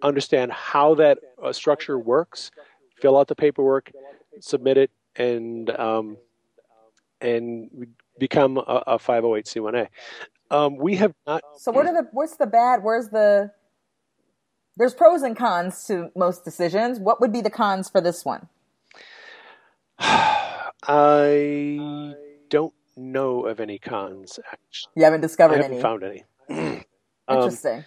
understand 0.02 0.52
how 0.52 0.94
that 0.94 1.18
uh, 1.42 1.52
structure 1.52 1.98
works, 1.98 2.50
fill 3.00 3.16
out 3.18 3.28
the 3.28 3.34
paperwork, 3.34 3.92
submit 4.40 4.76
it, 4.78 4.90
and 5.16 5.70
um, 5.78 6.16
and 7.20 7.70
become 8.18 8.58
a, 8.58 8.82
a 8.86 8.98
508c1a. 8.98 9.88
Um, 10.50 10.76
we 10.76 10.96
have 10.96 11.14
not. 11.26 11.42
So 11.58 11.72
what 11.72 11.86
are 11.86 11.94
the 11.94 12.08
what's 12.12 12.36
the 12.36 12.46
bad? 12.46 12.82
Where's 12.82 13.08
the 13.08 13.52
there's 14.76 14.94
pros 14.94 15.22
and 15.22 15.36
cons 15.36 15.84
to 15.86 16.10
most 16.16 16.44
decisions. 16.44 16.98
What 16.98 17.20
would 17.20 17.32
be 17.32 17.40
the 17.40 17.50
cons 17.50 17.88
for 17.88 18.00
this 18.00 18.24
one? 18.24 18.48
I 20.84 22.14
don't 22.48 22.74
know 22.96 23.46
of 23.46 23.60
any 23.60 23.78
cons. 23.78 24.38
Actually, 24.50 24.92
You 24.96 25.04
haven't 25.04 25.20
I 25.20 25.22
discovered 25.22 25.56
haven't 25.56 25.72
any. 25.72 25.82
found 25.82 26.02
any. 26.04 26.24
Um, 27.28 27.36
Interesting. 27.36 27.84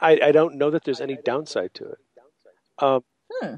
I, 0.00 0.18
I 0.22 0.32
don't 0.32 0.54
know 0.56 0.70
that 0.70 0.84
there's 0.84 1.02
any 1.02 1.18
downside 1.22 1.74
to 1.74 1.84
it. 1.84 1.98
Um, 2.78 3.04
Hmm. 3.30 3.54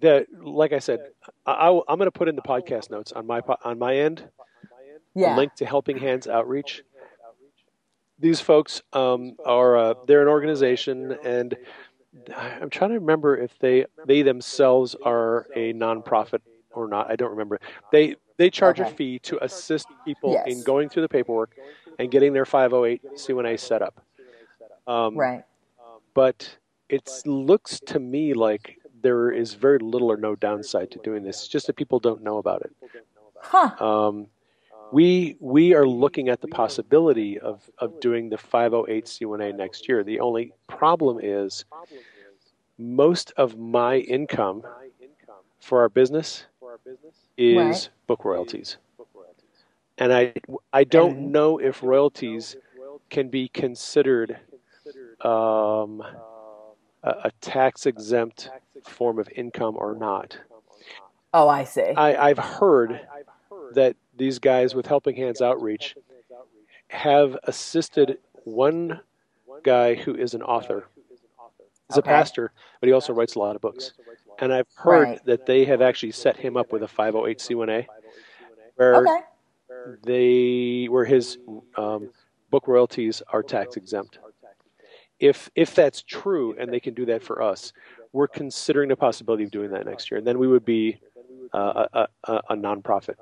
The 0.00 0.26
like 0.40 0.72
I 0.72 0.78
said, 0.78 1.00
I, 1.46 1.52
I, 1.52 1.92
am 1.92 1.98
going 1.98 2.06
to 2.06 2.10
put 2.10 2.28
in 2.28 2.36
the 2.36 2.42
podcast 2.42 2.90
notes 2.90 3.12
on 3.12 3.26
my 3.26 3.40
on 3.64 3.78
my 3.78 3.96
end 3.96 4.28
Yeah. 5.14 5.34
a 5.34 5.36
link 5.36 5.54
to 5.56 5.66
Helping 5.66 5.98
Hands 5.98 6.26
Outreach. 6.26 6.82
These 8.18 8.40
folks 8.40 8.82
um, 8.92 9.36
are 9.44 9.76
uh, 9.76 9.94
they're 10.06 10.22
an 10.22 10.28
organization, 10.28 11.16
and 11.24 11.56
I'm 12.36 12.70
trying 12.70 12.90
to 12.90 12.98
remember 12.98 13.36
if 13.36 13.56
they 13.60 13.86
they 14.06 14.22
themselves 14.22 14.96
are 15.02 15.46
a 15.54 15.72
nonprofit 15.72 16.40
or 16.72 16.88
not. 16.88 17.10
I 17.10 17.16
don't 17.16 17.30
remember. 17.30 17.60
They 17.92 18.16
they 18.36 18.50
charge 18.50 18.80
a 18.80 18.86
fee 18.86 19.18
to 19.20 19.42
assist 19.44 19.86
people 20.04 20.32
Yes. 20.32 20.46
in 20.48 20.62
going 20.62 20.88
through 20.88 21.02
the 21.02 21.08
paperwork 21.08 21.56
and 21.98 22.10
getting 22.10 22.32
their 22.32 22.44
508c1a 22.44 23.58
set 23.58 23.82
up. 23.82 24.00
Um, 24.86 25.16
Right. 25.16 25.44
but 26.14 26.56
it 26.88 27.08
looks 27.26 27.80
to 27.80 27.98
me 27.98 28.32
like 28.34 28.78
there 29.02 29.30
is 29.30 29.54
very 29.54 29.78
little 29.78 30.10
or 30.10 30.16
no 30.16 30.34
downside 30.36 30.90
to 30.92 30.98
doing 31.00 31.22
this. 31.22 31.38
It's 31.38 31.48
just 31.48 31.66
that 31.66 31.76
people 31.76 32.00
don't 32.00 32.22
know 32.22 32.38
about 32.38 32.62
it. 32.62 32.72
Huh. 33.40 33.84
Um, 33.84 34.26
we 34.92 35.36
we 35.40 35.74
are 35.74 35.86
looking 35.86 36.28
at 36.28 36.40
the 36.40 36.48
possibility 36.48 37.38
of, 37.38 37.70
of 37.78 38.00
doing 38.00 38.30
the 38.30 38.36
508c1a 38.36 39.54
next 39.54 39.88
year. 39.88 40.02
The 40.04 40.20
only 40.20 40.52
problem 40.66 41.20
is 41.22 41.64
most 42.78 43.32
of 43.36 43.58
my 43.58 43.98
income 43.98 44.62
for 45.60 45.80
our 45.80 45.88
business 45.88 46.46
is 47.36 47.56
Right. 47.56 47.90
book 48.06 48.24
royalties, 48.24 48.76
and 49.98 50.12
I 50.12 50.34
I 50.72 50.84
don't 50.84 51.32
know 51.32 51.58
if 51.58 51.82
royalties 51.82 52.56
can 53.10 53.28
be 53.28 53.48
considered 53.48 54.38
um, 55.24 56.02
a, 57.24 57.30
tax 57.40 57.86
exempt 57.86 58.50
form 58.86 59.18
of 59.18 59.28
income 59.34 59.76
or 59.78 59.94
not. 59.94 60.38
Oh, 61.32 61.48
I 61.48 61.64
see. 61.64 61.82
I, 61.82 62.28
I've 62.30 62.38
heard 62.38 63.00
that 63.74 63.96
these 64.16 64.38
guys 64.38 64.74
with 64.74 64.86
Helping 64.86 65.16
Hands 65.16 65.40
Outreach 65.40 65.94
have 66.88 67.36
assisted 67.44 68.18
one 68.44 69.00
guy 69.62 69.94
who 69.94 70.14
is 70.14 70.34
an 70.34 70.42
author. 70.42 70.86
He's 71.88 71.98
Okay. 71.98 72.10
a 72.10 72.14
pastor, 72.14 72.52
but 72.80 72.86
he 72.86 72.92
also 72.92 73.12
writes 73.12 73.34
a 73.34 73.38
lot 73.38 73.56
of 73.56 73.62
books. 73.62 73.92
And 74.40 74.52
I've 74.52 74.66
heard 74.74 75.08
Right. 75.08 75.24
that 75.24 75.46
they 75.46 75.64
have 75.64 75.80
actually 75.82 76.12
set 76.12 76.36
him 76.36 76.56
up 76.56 76.72
with 76.72 76.82
a 76.82 76.86
508c1a, 76.88 77.86
where 78.76 78.96
Okay. 78.96 79.20
they 80.04 80.86
where 80.86 81.04
his 81.04 81.38
um, 81.76 82.10
book 82.50 82.68
royalties 82.68 83.22
are 83.28 83.42
tax 83.42 83.76
exempt. 83.76 84.18
If 85.20 85.50
if 85.54 85.74
that's 85.74 86.02
true, 86.02 86.54
and 86.58 86.72
they 86.72 86.80
can 86.80 86.94
do 86.94 87.06
that 87.06 87.22
for 87.22 87.42
us, 87.42 87.72
we're 88.12 88.28
considering 88.28 88.88
the 88.88 88.96
possibility 88.96 89.44
of 89.44 89.50
doing 89.50 89.70
that 89.70 89.86
next 89.86 90.10
year, 90.10 90.18
and 90.18 90.26
then 90.26 90.38
we 90.38 90.46
would 90.48 90.64
be 90.64 91.00
uh, 91.52 91.86
a, 91.92 92.06
a, 92.24 92.32
a 92.50 92.56
nonprofit. 92.56 93.16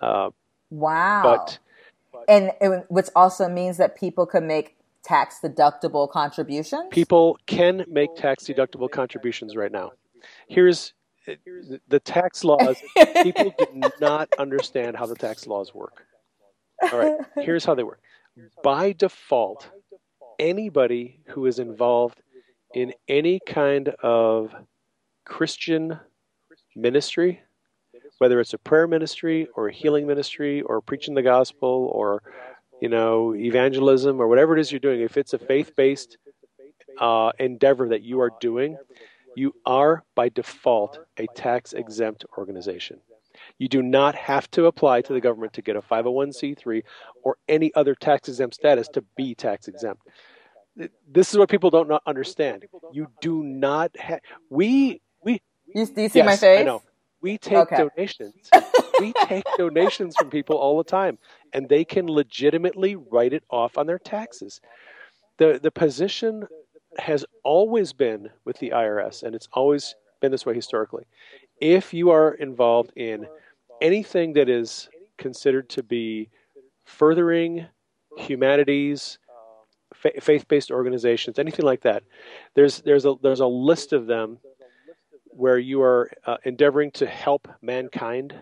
Uh, 0.00 0.30
Wow. 0.70 1.22
but 1.24 1.58
and 2.28 2.52
it, 2.60 2.84
which 2.88 3.06
also 3.16 3.48
means 3.48 3.78
that 3.78 3.96
people 3.96 4.26
can 4.26 4.46
make 4.46 4.76
tax 5.02 5.38
deductible 5.42 6.10
contributions. 6.10 6.84
people 6.90 7.38
can 7.46 7.84
make 7.88 8.14
tax 8.16 8.44
deductible 8.44 8.90
contributions 8.90 9.56
right 9.56 9.72
now. 9.72 9.92
Here's 10.48 10.92
the 11.88 12.00
tax 12.00 12.44
laws. 12.44 12.76
people 13.22 13.54
do 13.58 13.90
not 14.00 14.28
understand 14.38 14.96
how 14.96 15.06
the 15.06 15.14
tax 15.14 15.46
laws 15.46 15.74
work. 15.74 16.04
All 16.92 16.98
right, 16.98 17.16
here's 17.36 17.64
how 17.64 17.74
they 17.74 17.82
work. 17.82 18.00
By 18.62 18.92
default, 18.92 19.68
anybody 20.38 21.20
who 21.28 21.46
is 21.46 21.58
involved 21.58 22.20
in 22.74 22.92
any 23.08 23.40
kind 23.46 23.88
of 24.02 24.54
Christian 25.24 25.98
ministry, 26.76 27.40
whether 28.18 28.40
it's 28.40 28.54
a 28.54 28.58
prayer 28.58 28.86
ministry 28.86 29.48
or 29.54 29.68
a 29.68 29.72
healing 29.72 30.06
ministry 30.06 30.62
or 30.62 30.80
preaching 30.80 31.14
the 31.14 31.22
gospel 31.22 31.90
or 31.92 32.22
you 32.80 32.88
know 32.88 33.34
evangelism 33.34 34.20
or 34.20 34.28
whatever 34.28 34.56
it 34.56 34.60
is 34.60 34.70
you're 34.70 34.80
doing, 34.80 35.00
if 35.00 35.16
it's 35.16 35.32
a 35.32 35.38
faith-based 35.38 36.18
uh, 36.98 37.32
endeavor 37.38 37.88
that 37.88 38.02
you 38.02 38.20
are 38.20 38.30
doing, 38.40 38.76
you 39.36 39.54
are 39.66 40.04
by 40.14 40.28
default 40.28 40.98
a 41.16 41.26
tax 41.34 41.72
exempt 41.72 42.24
organization. 42.36 43.00
You 43.58 43.68
do 43.68 43.82
not 43.82 44.14
have 44.16 44.50
to 44.52 44.66
apply 44.66 45.02
to 45.02 45.12
the 45.12 45.20
government 45.20 45.54
to 45.54 45.62
get 45.62 45.76
a 45.76 45.82
501c3 45.82 46.82
or 47.24 47.36
any 47.48 47.74
other 47.74 47.94
tax 47.94 48.28
exempt 48.28 48.56
status 48.56 48.88
to 48.90 49.02
be 49.16 49.34
tax 49.34 49.68
exempt. 49.68 50.02
This 51.10 51.32
is 51.32 51.38
what 51.38 51.50
people 51.50 51.70
don't 51.70 51.88
not 51.88 52.02
understand. 52.06 52.66
You 52.92 53.08
do 53.20 53.42
not 53.44 53.96
have. 53.98 54.20
We 54.50 55.00
we 55.24 55.40
You, 55.74 55.86
do 55.86 56.02
you 56.02 56.08
see 56.08 56.20
yes, 56.20 56.26
my 56.26 56.36
face? 56.36 56.60
I 56.60 56.62
know. 56.64 56.82
We 57.22 57.38
take 57.38 57.58
Okay. 57.58 57.76
donations. 57.76 58.54
we 58.98 59.14
take 59.14 59.46
donations 59.56 60.16
from 60.16 60.30
people 60.30 60.56
all 60.56 60.78
the 60.78 60.84
time, 60.84 61.18
and 61.52 61.68
they 61.68 61.84
can 61.84 62.08
legitimately 62.08 62.96
write 62.96 63.32
it 63.34 63.44
off 63.50 63.78
on 63.78 63.86
their 63.86 63.98
taxes. 64.00 64.60
the 65.38 65.60
The 65.62 65.70
position 65.72 66.48
has 66.98 67.24
always 67.44 67.92
been 67.92 68.30
with 68.44 68.58
the 68.58 68.70
IRS, 68.70 69.22
and 69.22 69.34
it's 69.34 69.48
always 69.52 69.96
been 70.20 70.32
this 70.32 70.46
way 70.46 70.54
historically. 70.54 71.06
If 71.60 71.92
you 71.92 72.10
are 72.10 72.34
involved 72.34 72.92
in 72.96 73.26
anything 73.80 74.32
that 74.34 74.48
is 74.48 74.88
considered 75.16 75.68
to 75.70 75.82
be 75.82 76.30
furthering 76.84 77.66
humanities, 78.16 79.18
fa- 79.94 80.20
faith-based 80.20 80.70
organizations, 80.70 81.38
anything 81.38 81.64
like 81.64 81.82
that, 81.82 82.02
there's 82.54 82.80
there's 82.82 83.04
a 83.04 83.14
there's 83.22 83.40
a 83.40 83.46
list 83.46 83.92
of 83.92 84.06
them 84.06 84.38
where 85.26 85.58
you 85.58 85.82
are 85.82 86.10
uh, 86.26 86.36
endeavoring 86.44 86.90
to 86.92 87.06
help 87.06 87.48
mankind. 87.62 88.34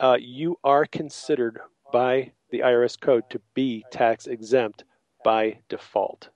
Uh, 0.00 0.16
you 0.20 0.56
are 0.64 0.84
considered 0.86 1.60
by 1.92 2.32
the 2.50 2.60
IRS 2.60 3.00
code 3.00 3.28
to 3.30 3.40
be 3.54 3.84
tax 3.92 4.26
exempt 4.26 4.84
by 5.24 5.58
default 5.68 6.28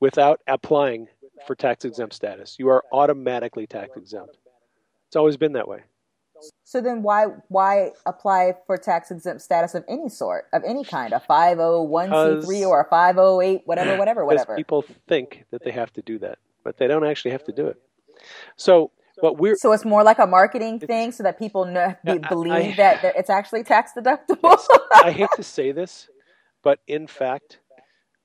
without 0.00 0.40
applying 0.46 1.06
for 1.46 1.54
tax 1.54 1.84
exempt 1.84 2.14
status. 2.14 2.56
You 2.58 2.68
are 2.68 2.84
automatically 2.92 3.66
tax 3.66 3.96
exempt. 3.96 4.36
It's 5.08 5.16
always 5.16 5.36
been 5.36 5.52
that 5.54 5.68
way. 5.68 5.82
So 6.64 6.80
then 6.80 7.02
why 7.02 7.26
why 7.48 7.90
apply 8.06 8.54
for 8.66 8.78
tax 8.78 9.10
exempt 9.10 9.42
status 9.42 9.74
of 9.74 9.84
any 9.88 10.08
sort, 10.08 10.46
of 10.54 10.62
any 10.64 10.84
kind, 10.84 11.12
a 11.12 11.20
501c3 11.20 12.66
or 12.66 12.80
a 12.80 12.88
508, 12.88 13.62
whatever, 13.66 13.96
whatever, 13.98 14.24
whatever. 14.24 14.56
people 14.56 14.84
think 15.06 15.44
that 15.50 15.62
they 15.64 15.70
have 15.70 15.92
to 15.94 16.02
do 16.02 16.18
that, 16.20 16.38
but 16.64 16.78
they 16.78 16.86
don't 16.86 17.04
actually 17.04 17.32
have 17.32 17.44
to 17.44 17.52
do 17.52 17.66
it. 17.66 17.76
So 18.56 18.90
what 19.20 19.36
we're 19.38 19.56
So 19.56 19.72
it's 19.72 19.84
more 19.84 20.02
like 20.02 20.18
a 20.18 20.26
marketing 20.26 20.78
thing 20.80 21.12
so 21.12 21.22
that 21.24 21.38
people 21.38 21.66
know, 21.66 21.94
be, 22.04 22.12
I- 22.12 22.18
believe 22.18 22.52
I- 22.52 22.74
that, 22.76 23.02
that 23.02 23.16
it's 23.16 23.30
actually 23.30 23.64
tax 23.64 23.92
deductible. 23.96 24.38
Yes. 24.42 24.68
I 24.94 25.10
hate 25.10 25.28
to 25.36 25.42
say 25.42 25.72
this, 25.72 26.08
but 26.62 26.80
in 26.86 27.06
fact, 27.06 27.58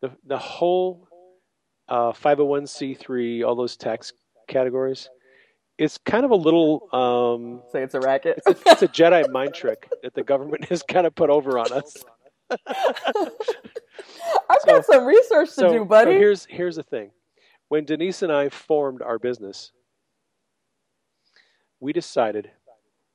the 0.01 0.11
the 0.25 0.37
whole 0.37 1.04
uh, 1.89 2.11
501c3, 2.11 3.45
all 3.45 3.55
those 3.55 3.77
tax 3.77 4.13
categories, 4.47 5.09
it's 5.77 5.97
kind 5.97 6.25
of 6.25 6.31
a 6.31 6.35
little. 6.35 6.87
Um, 6.93 7.61
so 7.71 7.79
it's 7.79 7.93
a 7.95 7.99
racket. 7.99 8.41
it's, 8.45 8.61
a, 8.65 8.71
it's 8.71 8.81
a 8.83 8.87
Jedi 8.87 9.29
mind 9.31 9.53
trick 9.53 9.89
that 10.03 10.13
the 10.13 10.23
government 10.23 10.65
has 10.65 10.83
kind 10.83 11.05
of 11.05 11.13
put 11.15 11.29
over 11.29 11.59
on 11.59 11.71
us. 11.73 11.97
I've 12.49 12.59
so- 14.61 14.67
got 14.67 14.85
some 14.85 15.05
research 15.05 15.49
to 15.49 15.53
So, 15.53 15.71
do, 15.71 15.77
so 15.79 15.85
buddy. 15.85 16.11
here's 16.11 16.45
here's 16.45 16.75
the 16.75 16.83
thing: 16.83 17.11
when 17.69 17.85
Denise 17.85 18.21
and 18.21 18.31
I 18.31 18.49
formed 18.49 19.01
our 19.01 19.19
business, 19.19 19.71
we 21.79 21.93
decided, 21.93 22.51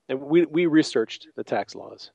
and 0.09 0.21
we 0.21 0.45
we 0.47 0.67
researched 0.67 1.29
the 1.37 1.45
tax 1.45 1.75
laws. 1.75 2.11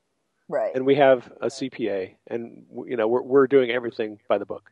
right, 0.48 0.74
and 0.74 0.84
we 0.86 0.94
have 0.96 1.30
a 1.40 1.46
CPA, 1.46 2.14
and 2.28 2.64
you 2.86 2.96
know 2.96 3.08
we're 3.08 3.22
we're 3.22 3.46
doing 3.46 3.70
everything 3.70 4.18
by 4.28 4.38
the 4.38 4.46
book. 4.46 4.70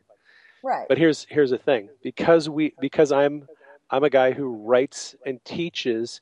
Right. 0.65 0.87
But 0.89 0.97
here's 0.97 1.25
here's 1.29 1.51
the 1.51 1.57
thing: 1.57 1.89
because 2.03 2.49
we 2.49 2.73
because 2.81 3.11
I'm 3.11 3.47
I'm 3.89 4.03
a 4.03 4.09
guy 4.09 4.31
who 4.31 4.47
writes 4.47 5.15
and 5.25 5.43
teaches 5.45 6.21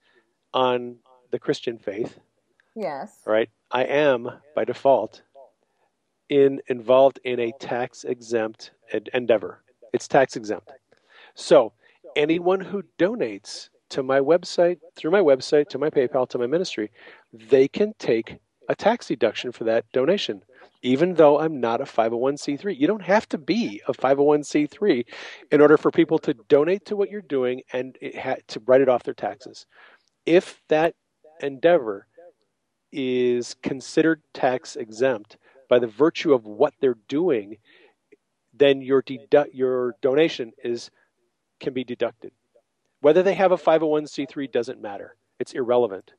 on 0.54 0.98
the 1.32 1.40
Christian 1.40 1.80
faith, 1.80 2.20
yes. 2.76 3.20
right? 3.26 3.50
I 3.72 3.86
am 3.86 4.30
by 4.56 4.66
default 4.66 5.24
in 6.30 6.62
involved 6.68 7.20
in 7.24 7.40
a 7.40 7.52
tax 7.60 8.04
exempt 8.04 8.72
ed- 8.92 9.10
endeavor. 9.14 9.64
It's 9.94 10.08
tax 10.08 10.36
exempt. 10.36 10.72
So 11.36 11.74
anyone 12.16 12.60
who 12.60 12.84
donates 13.00 13.70
to 13.90 14.04
my 14.04 14.20
website 14.20 14.80
through 14.96 15.12
my 15.12 15.20
website 15.20 15.70
to 15.70 15.78
my 15.78 15.90
PayPal 15.90 16.28
to 16.30 16.38
my 16.38 16.48
ministry, 16.48 16.92
they 17.32 17.68
can 17.68 17.94
take 18.00 18.38
a 18.70 18.76
tax 18.76 19.08
deduction 19.08 19.52
for 19.52 19.64
that 19.66 19.86
donation. 19.92 20.44
Even 20.84 21.14
though 21.14 21.40
I'm 21.40 21.62
not 21.62 21.80
a 21.80 21.86
501c3, 21.86 22.78
you 22.78 22.88
don't 22.88 23.02
have 23.02 23.28
to 23.30 23.38
be 23.38 23.82
a 23.88 23.94
501c3 23.94 25.06
in 25.52 25.62
order 25.62 25.78
for 25.78 25.92
people 25.92 26.20
to 26.20 26.34
donate 26.50 26.86
to 26.86 26.98
what 26.98 27.10
you're 27.10 27.22
doing 27.22 27.62
and 27.72 27.98
ha- 28.18 28.36
to 28.50 28.62
write 28.66 28.82
it 28.82 28.90
off 28.90 29.04
their 29.04 29.14
taxes. 29.14 29.66
If 30.26 30.62
that 30.68 30.94
endeavor 31.42 32.06
is 32.92 33.56
considered 33.64 34.22
tax 34.34 34.76
exempt 34.76 35.38
by 35.70 35.80
the 35.80 35.88
virtue 35.88 36.34
of 36.34 36.46
what 36.46 36.74
they're 36.82 36.98
doing, 37.08 37.58
then 38.54 38.82
your 38.82 39.02
dedu- 39.02 39.50
your 39.54 39.96
donation 40.02 40.52
is 40.64 40.92
can 41.62 41.74
be 41.74 41.86
deducted. 41.86 42.32
Whether 43.00 43.24
they 43.24 43.34
have 43.36 43.54
a 43.54 43.58
501c3 43.58 44.52
doesn't 44.52 44.82
matter. 44.82 45.16
It's 45.40 45.54
irrelevant. 45.54 46.12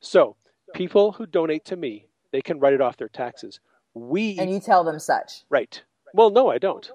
So, 0.00 0.36
people 0.74 1.12
who 1.12 1.26
donate 1.26 1.64
to 1.66 1.76
me, 1.76 2.06
they 2.36 2.42
can 2.42 2.60
write 2.60 2.74
it 2.74 2.82
off 2.82 2.98
their 2.98 3.08
taxes. 3.08 3.60
We 3.94 4.38
And 4.38 4.50
you 4.50 4.60
tell 4.60 4.84
them 4.84 4.98
such. 4.98 5.44
right. 5.48 5.82
Well, 6.12 6.28
no, 6.30 6.50
I 6.50 6.58
don't. 6.58 6.90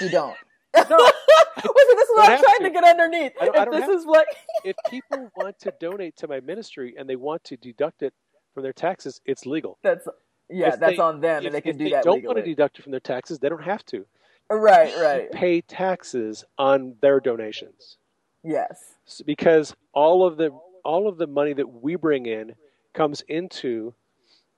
You 0.00 0.08
don't. 0.08 0.36
No. 0.74 0.82
Listen, 1.56 1.96
this 1.96 2.08
is 2.08 2.16
what 2.16 2.30
I'm 2.30 2.42
trying 2.42 2.58
to. 2.58 2.64
to 2.64 2.70
get 2.70 2.84
underneath. 2.84 3.32
I 3.40 3.44
don't- 3.46 3.58
I 3.58 3.62
if 3.64 3.70
this 3.70 3.88
is 3.88 4.06
what 4.06 4.26
if 4.64 4.76
people 4.88 5.30
want 5.36 5.58
to 5.60 5.72
donate 5.80 6.16
to 6.18 6.28
my 6.28 6.38
ministry 6.40 6.94
and 6.98 7.08
they 7.08 7.16
want 7.16 7.42
to 7.44 7.56
deduct 7.56 8.02
it 8.02 8.14
from 8.54 8.62
their 8.64 8.72
taxes, 8.72 9.20
it's 9.26 9.46
legal. 9.46 9.78
that's 9.82 10.06
yeah, 10.48 10.68
If 10.74 10.80
that's 10.80 10.96
they- 10.96 11.02
on 11.02 11.20
them, 11.20 11.40
if, 11.42 11.46
and 11.46 11.54
they 11.54 11.60
can 11.60 11.70
if 11.72 11.78
do 11.78 11.84
they 11.84 11.90
that 11.90 12.04
don't 12.04 12.14
legally. 12.16 12.34
want 12.34 12.44
to 12.44 12.50
deduct 12.50 12.78
it 12.78 12.82
from 12.82 12.90
their 12.92 13.00
taxes, 13.00 13.38
they 13.40 13.48
don't 13.48 13.62
have 13.64 13.84
to. 13.86 14.04
right, 14.50 14.92
right. 15.00 15.30
Pay 15.32 15.60
taxes 15.62 16.44
on 16.58 16.94
their 17.00 17.18
donations. 17.20 17.96
Yes. 18.44 18.94
Because 19.26 19.74
all 19.92 20.24
of 20.26 20.36
the 20.36 20.50
all 20.84 21.08
of 21.08 21.18
the 21.18 21.26
money 21.26 21.52
that 21.52 21.68
we 21.68 21.96
bring 21.96 22.26
in 22.26 22.54
comes 22.94 23.22
into 23.28 23.92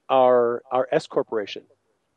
our 0.09 0.63
our 0.71 0.89
S 0.93 1.07
corporation. 1.07 1.63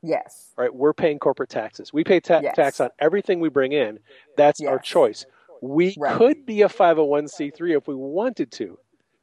Yes. 0.01 0.51
Right, 0.57 0.73
we're 0.73 0.93
paying 0.93 1.17
corporate 1.19 1.49
taxes. 1.49 1.91
We 1.91 2.03
pay 2.03 2.19
ta- 2.19 2.41
Yes. 2.43 2.55
tax 2.55 2.79
on 2.79 2.89
everything 2.99 3.39
we 3.39 3.49
bring 3.49 3.71
in. 3.71 3.99
That's 4.37 4.61
our 4.61 4.77
choice. 4.79 5.25
We 5.61 5.95
Right. 5.97 6.15
could 6.15 6.45
be 6.45 6.61
a 6.61 6.69
501c3 6.69 7.75
if 7.75 7.87
we 7.87 7.95
wanted 7.95 8.51
to. 8.53 8.77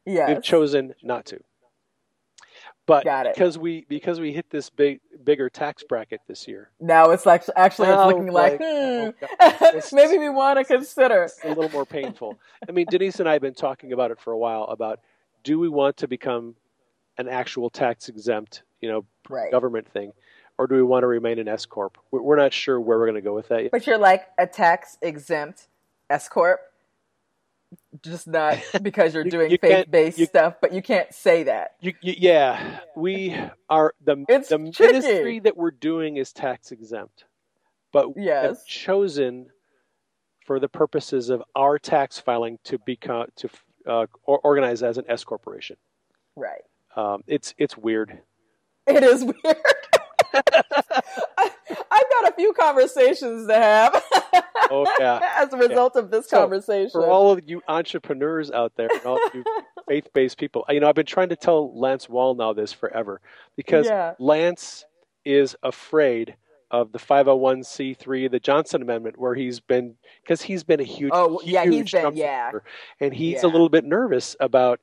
Yes. 0.04 0.28
We've 0.28 0.42
chosen 0.42 0.94
not 1.02 1.26
to. 1.26 1.38
But 2.84 3.04
because 3.32 3.56
we 3.58 3.86
because 3.88 4.18
we 4.18 4.32
hit 4.32 4.50
this 4.50 4.68
big 4.68 5.00
bigger 5.22 5.48
tax 5.48 5.84
bracket 5.84 6.20
this 6.26 6.48
year, 6.48 6.70
now 6.80 7.10
it's 7.10 7.24
like 7.24 7.44
actually 7.54 7.88
it's 7.88 7.98
Oh, 8.00 8.08
looking 8.08 8.26
like, 8.32 8.58
like, 8.58 8.60
hmm, 8.60 9.10
oh, 9.40 9.80
maybe 9.92 10.18
we 10.18 10.28
want 10.28 10.58
to 10.58 10.64
consider. 10.64 11.22
it's 11.24 11.38
a 11.44 11.48
little 11.48 11.70
more 11.70 11.86
painful. 11.86 12.40
I 12.68 12.72
mean, 12.72 12.86
Denise 12.90 13.20
and 13.20 13.28
I 13.28 13.34
have 13.34 13.42
been 13.42 13.54
talking 13.54 13.92
about 13.92 14.10
it 14.10 14.18
for 14.18 14.32
a 14.32 14.38
while 14.38 14.64
about 14.64 14.98
do 15.44 15.60
we 15.60 15.68
want 15.68 15.96
to 15.98 16.08
become 16.08 16.56
an 17.18 17.28
actual 17.28 17.70
tax 17.70 18.08
exempt, 18.08 18.62
you 18.80 18.88
know, 18.88 19.04
Right. 19.28 19.50
government 19.50 19.88
thing, 19.88 20.12
or 20.58 20.66
do 20.66 20.74
we 20.74 20.82
want 20.82 21.02
to 21.02 21.06
remain 21.06 21.38
an 21.38 21.48
S 21.48 21.66
corp? 21.66 21.96
We're 22.10 22.36
not 22.36 22.52
sure 22.52 22.80
where 22.80 22.98
we're 22.98 23.06
going 23.06 23.14
to 23.16 23.20
go 23.22 23.34
with 23.34 23.48
that. 23.48 23.62
Yet. 23.62 23.70
But 23.72 23.86
you're 23.86 23.98
like 23.98 24.26
a 24.38 24.46
tax 24.46 24.98
exempt 25.02 25.68
S 26.10 26.28
corp, 26.28 26.60
just 28.02 28.26
not 28.26 28.58
because 28.82 29.14
you're 29.14 29.24
You- 29.24 29.30
doing 29.30 29.50
you 29.50 29.58
faith 29.58 29.90
based 29.90 30.18
you- 30.18 30.26
stuff. 30.26 30.56
But 30.60 30.72
you 30.72 30.82
can't 30.82 31.12
say 31.14 31.44
that. 31.44 31.76
Yeah, 32.02 32.80
we 32.96 33.36
are 33.68 33.94
the 34.04 34.24
It's 34.28 34.48
the 34.48 34.58
tricky. 34.72 34.92
ministry 34.92 35.38
that 35.40 35.56
we're 35.56 35.70
doing 35.70 36.16
is 36.16 36.32
tax 36.32 36.72
exempt, 36.72 37.24
but 37.92 38.16
we 38.16 38.26
have 38.26 38.44
Yes. 38.44 38.64
chosen 38.64 39.50
for 40.44 40.58
the 40.58 40.68
purposes 40.68 41.30
of 41.30 41.42
our 41.54 41.78
tax 41.78 42.18
filing 42.18 42.58
to 42.64 42.78
become 42.78 43.26
to 43.36 43.48
uh, 43.86 44.06
or, 44.24 44.38
organize 44.40 44.82
as 44.82 44.98
an 44.98 45.04
S 45.08 45.22
corporation. 45.24 45.76
Right. 46.36 46.62
Um, 46.96 47.22
it's 47.26 47.54
it's 47.58 47.76
weird. 47.76 48.18
It 48.86 49.02
is 49.02 49.24
weird. 49.24 49.56
I, 50.34 50.42
I've 51.90 52.10
got 52.10 52.30
a 52.30 52.34
few 52.36 52.52
conversations 52.52 53.46
to 53.48 53.54
have. 53.54 54.02
Oh, 54.70 54.86
yeah. 54.98 55.20
As 55.38 55.52
a 55.52 55.56
result 55.56 55.96
of 55.96 56.10
this 56.10 56.28
So, 56.28 56.38
conversation. 56.40 56.90
For 56.90 57.06
all 57.06 57.30
of 57.30 57.42
you 57.48 57.62
entrepreneurs 57.68 58.50
out 58.50 58.72
there, 58.76 58.88
and 58.90 59.04
all 59.04 59.20
you 59.34 59.44
faith-based 59.88 60.38
people, 60.38 60.64
you 60.68 60.80
know, 60.80 60.88
I've 60.88 60.94
been 60.94 61.06
trying 61.06 61.28
to 61.30 61.36
tell 61.36 61.78
Lance 61.78 62.06
Wallnau 62.06 62.54
this 62.56 62.72
forever 62.72 63.20
because 63.56 63.86
Yeah. 63.86 64.14
Lance 64.18 64.84
is 65.24 65.54
afraid 65.62 66.34
of 66.70 66.90
the 66.92 66.98
501c3, 66.98 68.30
the 68.30 68.40
Johnson 68.40 68.80
Amendment, 68.82 69.18
where 69.18 69.34
he's 69.34 69.60
been 69.60 69.94
because 70.22 70.40
he's 70.40 70.64
been 70.64 70.80
a 70.80 70.84
huge, 70.84 71.10
Oh, 71.14 71.40
yeah, 71.44 71.64
he's 71.64 71.74
huge 71.74 71.92
been- 71.92 72.16
yeah. 72.16 72.50
and 73.00 73.12
he's 73.12 73.42
Yeah. 73.42 73.48
a 73.48 73.50
little 73.50 73.68
bit 73.68 73.84
nervous 73.84 74.34
about 74.40 74.80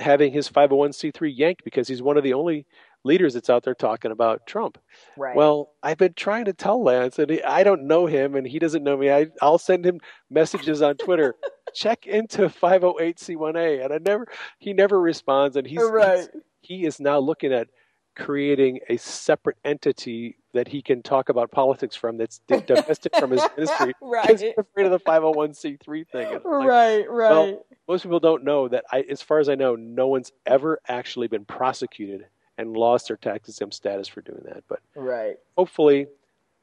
having 0.00 0.32
his 0.32 0.48
501c3 0.48 1.32
yanked 1.36 1.64
because 1.64 1.88
he's 1.88 2.02
one 2.02 2.16
of 2.16 2.24
the 2.24 2.34
only 2.34 2.66
leaders 3.04 3.34
that's 3.34 3.48
out 3.50 3.62
there 3.62 3.74
talking 3.74 4.10
about 4.10 4.46
Trump. 4.46 4.78
right. 5.16 5.36
Well, 5.36 5.70
I've 5.82 5.98
been 5.98 6.14
trying 6.14 6.46
to 6.46 6.52
tell 6.52 6.82
Lance, 6.82 7.18
and 7.18 7.30
he, 7.30 7.42
I 7.42 7.62
don't 7.62 7.86
know 7.86 8.06
him, 8.06 8.34
and 8.34 8.46
he 8.46 8.58
doesn't 8.58 8.82
know 8.82 8.96
me. 8.96 9.10
I, 9.12 9.28
I'll 9.40 9.58
send 9.58 9.86
him 9.86 10.00
messages 10.30 10.82
on 10.82 10.96
Twitter. 10.96 11.34
Check 11.74 12.06
into 12.06 12.48
508c1a, 12.48 13.84
and 13.84 13.92
I 13.92 13.98
never, 13.98 14.26
he 14.58 14.72
never 14.72 15.00
responds, 15.00 15.56
and 15.56 15.66
he's, 15.66 15.82
right. 15.82 16.18
he's- 16.18 16.28
he 16.62 16.84
is 16.84 16.98
now 16.98 17.18
looking 17.20 17.52
at 17.52 17.68
creating 18.16 18.80
a 18.88 18.96
separate 18.96 19.56
entity 19.64 20.36
that 20.52 20.66
he 20.66 20.80
can 20.80 21.02
talk 21.02 21.28
about 21.28 21.50
politics 21.50 21.94
from 21.94 22.16
that's 22.16 22.40
divested 22.46 23.12
from 23.18 23.30
his 23.30 23.42
ministry 23.56 23.94
right. 24.00 24.30
he's 24.30 24.52
afraid 24.56 24.86
of 24.86 24.92
the 24.92 25.00
501c3 25.00 26.08
thing. 26.08 26.32
Like, 26.32 26.44
Right. 26.44 27.08
Right. 27.08 27.30
well, 27.30 27.66
most 27.86 28.02
people 28.02 28.20
don't 28.20 28.42
know 28.42 28.68
that. 28.68 28.84
I, 28.90 29.04
as 29.10 29.20
far 29.20 29.38
as 29.38 29.48
I 29.48 29.54
know, 29.54 29.76
no 29.76 30.08
one's 30.08 30.32
ever 30.46 30.80
actually 30.88 31.28
been 31.28 31.44
prosecuted 31.44 32.26
and 32.58 32.74
lost 32.74 33.08
their 33.08 33.18
tax 33.18 33.48
exempt 33.48 33.74
status 33.74 34.08
for 34.08 34.22
doing 34.22 34.42
that. 34.46 34.64
But 34.66 34.80
right. 34.94 35.36
hopefully, 35.56 36.06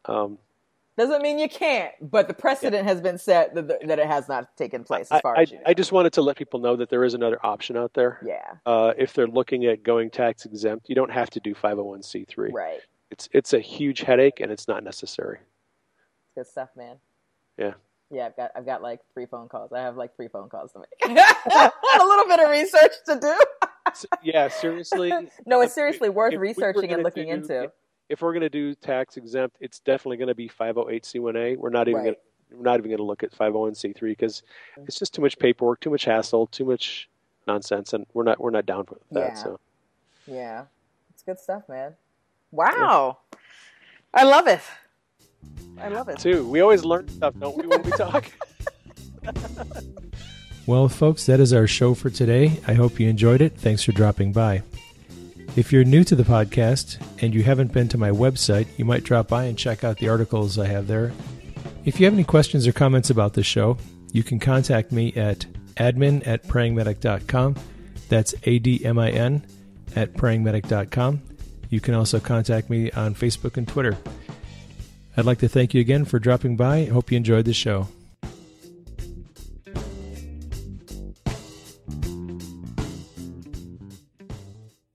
um, 0.06 0.40
Doesn't 0.98 1.22
mean 1.24 1.40
you 1.40 1.50
can't, 1.50 1.92
but 2.02 2.28
the 2.28 2.36
precedent 2.36 2.86
has 2.88 3.02
been 3.02 3.18
set 3.18 3.56
that, 3.56 3.68
that 3.88 3.98
it 4.00 4.06
has 4.06 4.28
not 4.28 4.56
taken 4.56 4.84
place 4.84 5.08
as 5.10 5.22
far 5.22 5.36
I, 5.36 5.42
as 5.42 5.52
you 5.52 5.58
know. 5.58 5.64
I 5.66 5.74
just 5.74 5.92
wanted 5.92 6.14
to 6.14 6.22
let 6.22 6.38
people 6.38 6.60
know 6.60 6.76
that 6.76 6.90
there 6.90 7.04
is 7.04 7.16
another 7.16 7.44
option 7.44 7.76
out 7.76 7.94
there. 7.96 8.20
yeah. 8.24 8.56
Uh, 8.66 8.94
if 8.98 9.14
they're 9.14 9.28
looking 9.28 9.66
at 9.66 9.82
going 9.84 10.12
tax 10.12 10.46
exempt, 10.46 10.90
you 10.90 10.96
don't 10.96 11.12
have 11.12 11.32
to 11.32 11.40
do 11.40 11.56
501c3. 11.56 12.52
Right. 12.54 12.80
It's 13.10 13.28
it's 13.32 13.54
a 13.54 13.60
huge 13.60 14.02
headache 14.02 14.40
and 14.40 14.52
it's 14.52 14.68
not 14.68 14.84
necessary. 14.84 15.40
Good 16.36 16.48
stuff, 16.48 16.70
man. 16.76 16.98
Yeah. 17.58 17.74
Yeah, 18.12 18.28
I've 18.28 18.36
got 18.36 18.52
I've 18.56 18.66
got 18.66 18.82
like 18.84 19.00
three 19.14 19.26
phone 19.26 19.50
calls. 19.50 19.72
I 19.72 19.80
have 19.82 19.98
like 19.98 20.16
three 20.16 20.28
phone 20.28 20.50
calls 20.50 20.72
to 20.74 20.80
make. 20.80 21.18
a 21.18 22.04
little 22.04 22.28
bit 22.28 22.40
of 22.40 22.50
research 22.50 22.92
to 23.08 23.20
do. 23.20 23.36
Yeah, 24.24 24.48
seriously. 24.48 25.12
No, 25.46 25.62
it's 25.62 25.74
seriously 25.74 26.10
worth 26.10 26.34
if 26.34 26.40
we 26.40 26.48
researching 26.50 26.92
and 26.92 27.04
looking 27.04 27.26
do- 27.26 27.32
into. 27.34 27.72
If 28.10 28.22
we're 28.22 28.34
going 28.34 28.42
to 28.42 28.50
do 28.50 28.76
tax 28.76 29.18
exempt, 29.18 29.58
it's 29.60 29.80
definitely 29.80 30.18
going 30.18 30.28
to 30.28 30.36
be 30.36 30.50
508c1a. 30.50 31.58
We're 31.58 31.70
not 31.70 31.88
even 31.88 32.00
Right. 32.00 32.04
going 32.04 32.16
to 32.16 32.22
we're 32.52 32.62
not 32.62 32.78
even 32.78 32.92
going 32.92 32.98
to 32.98 33.04
look 33.04 33.24
at 33.24 33.32
501c3 33.32 34.00
because 34.02 34.44
mm-hmm. 34.74 34.84
it's 34.88 35.00
just 35.00 35.16
too 35.16 35.24
much 35.24 35.40
paperwork, 35.40 35.80
too 35.80 35.90
much 35.90 36.06
hassle, 36.06 36.46
too 36.48 36.66
much 36.66 37.10
nonsense, 37.48 37.94
and 37.94 38.06
we're 38.14 38.24
not 38.24 38.40
we're 38.40 38.52
not 38.52 38.68
down 38.68 38.86
for 38.86 39.00
that. 39.12 39.30
Yeah. 39.30 39.34
So 39.34 39.60
Yeah. 40.28 40.66
It's 41.14 41.24
good 41.24 41.40
stuff, 41.40 41.68
man. 41.68 41.96
Wow. 42.52 43.18
I 44.14 44.24
love 44.24 44.48
it. 44.48 44.62
I 45.80 45.88
love 45.88 46.10
it. 46.10 46.20
too, 46.20 46.48
we 46.48 46.62
always 46.62 46.86
learn 46.86 47.08
stuff, 47.10 47.34
don't 47.40 47.58
we, 47.58 47.66
when 47.66 47.82
we 47.82 47.92
talk? 47.92 48.32
Well, 50.66 50.88
folks, 50.88 51.26
that 51.26 51.42
is 51.42 51.52
our 51.52 51.68
show 51.68 51.94
for 51.94 52.10
today. 52.10 52.62
I 52.66 52.74
hope 52.74 52.98
you 52.98 53.10
enjoyed 53.10 53.42
it. 53.42 53.58
Thanks 53.58 53.84
for 53.84 53.92
dropping 53.92 54.32
by. 54.32 54.64
If 55.56 55.72
you're 55.72 55.84
new 55.84 56.04
to 56.06 56.16
the 56.16 56.24
podcast 56.24 57.00
and 57.22 57.34
you 57.34 57.44
haven't 57.44 57.72
been 57.72 57.88
to 57.90 57.98
my 57.98 58.10
website, 58.10 58.66
you 58.78 58.86
might 58.86 59.04
drop 59.04 59.28
by 59.28 59.44
and 59.44 59.56
check 59.58 59.84
out 59.84 60.00
the 60.00 60.10
articles 60.10 60.58
I 60.58 60.66
have 60.66 60.88
there. 60.88 61.12
If 61.86 62.00
you 62.00 62.06
have 62.06 62.14
any 62.14 62.24
questions 62.24 62.66
or 62.66 62.72
comments 62.72 63.12
about 63.12 63.34
the 63.34 63.44
show, 63.44 63.78
you 64.12 64.24
can 64.24 64.40
contact 64.40 64.92
me 64.92 65.14
at 65.14 65.46
admin 65.76 66.26
at 66.26 66.44
prayingmedic.com. 66.48 67.56
That's 68.10 68.34
A 68.44 68.58
D 68.58 68.84
M 68.84 68.98
I 68.98 69.12
N 69.12 69.46
at 69.96 70.14
prayingmedic.com. 70.14 71.22
You 71.70 71.80
can 71.80 71.94
also 71.94 72.20
contact 72.20 72.72
me 72.72 72.90
on 72.92 73.14
Facebook 73.14 73.58
and 73.58 73.68
Twitter. 73.68 73.98
I'd 75.16 75.26
like 75.26 75.40
to 75.40 75.48
thank 75.48 75.76
you 75.76 75.82
again 75.82 76.06
for 76.06 76.18
dropping 76.18 76.58
by. 76.58 76.78
I 76.78 76.86
hope 76.86 77.12
you 77.12 77.18
enjoyed 77.18 77.46
the 77.46 77.54
show. 77.54 77.88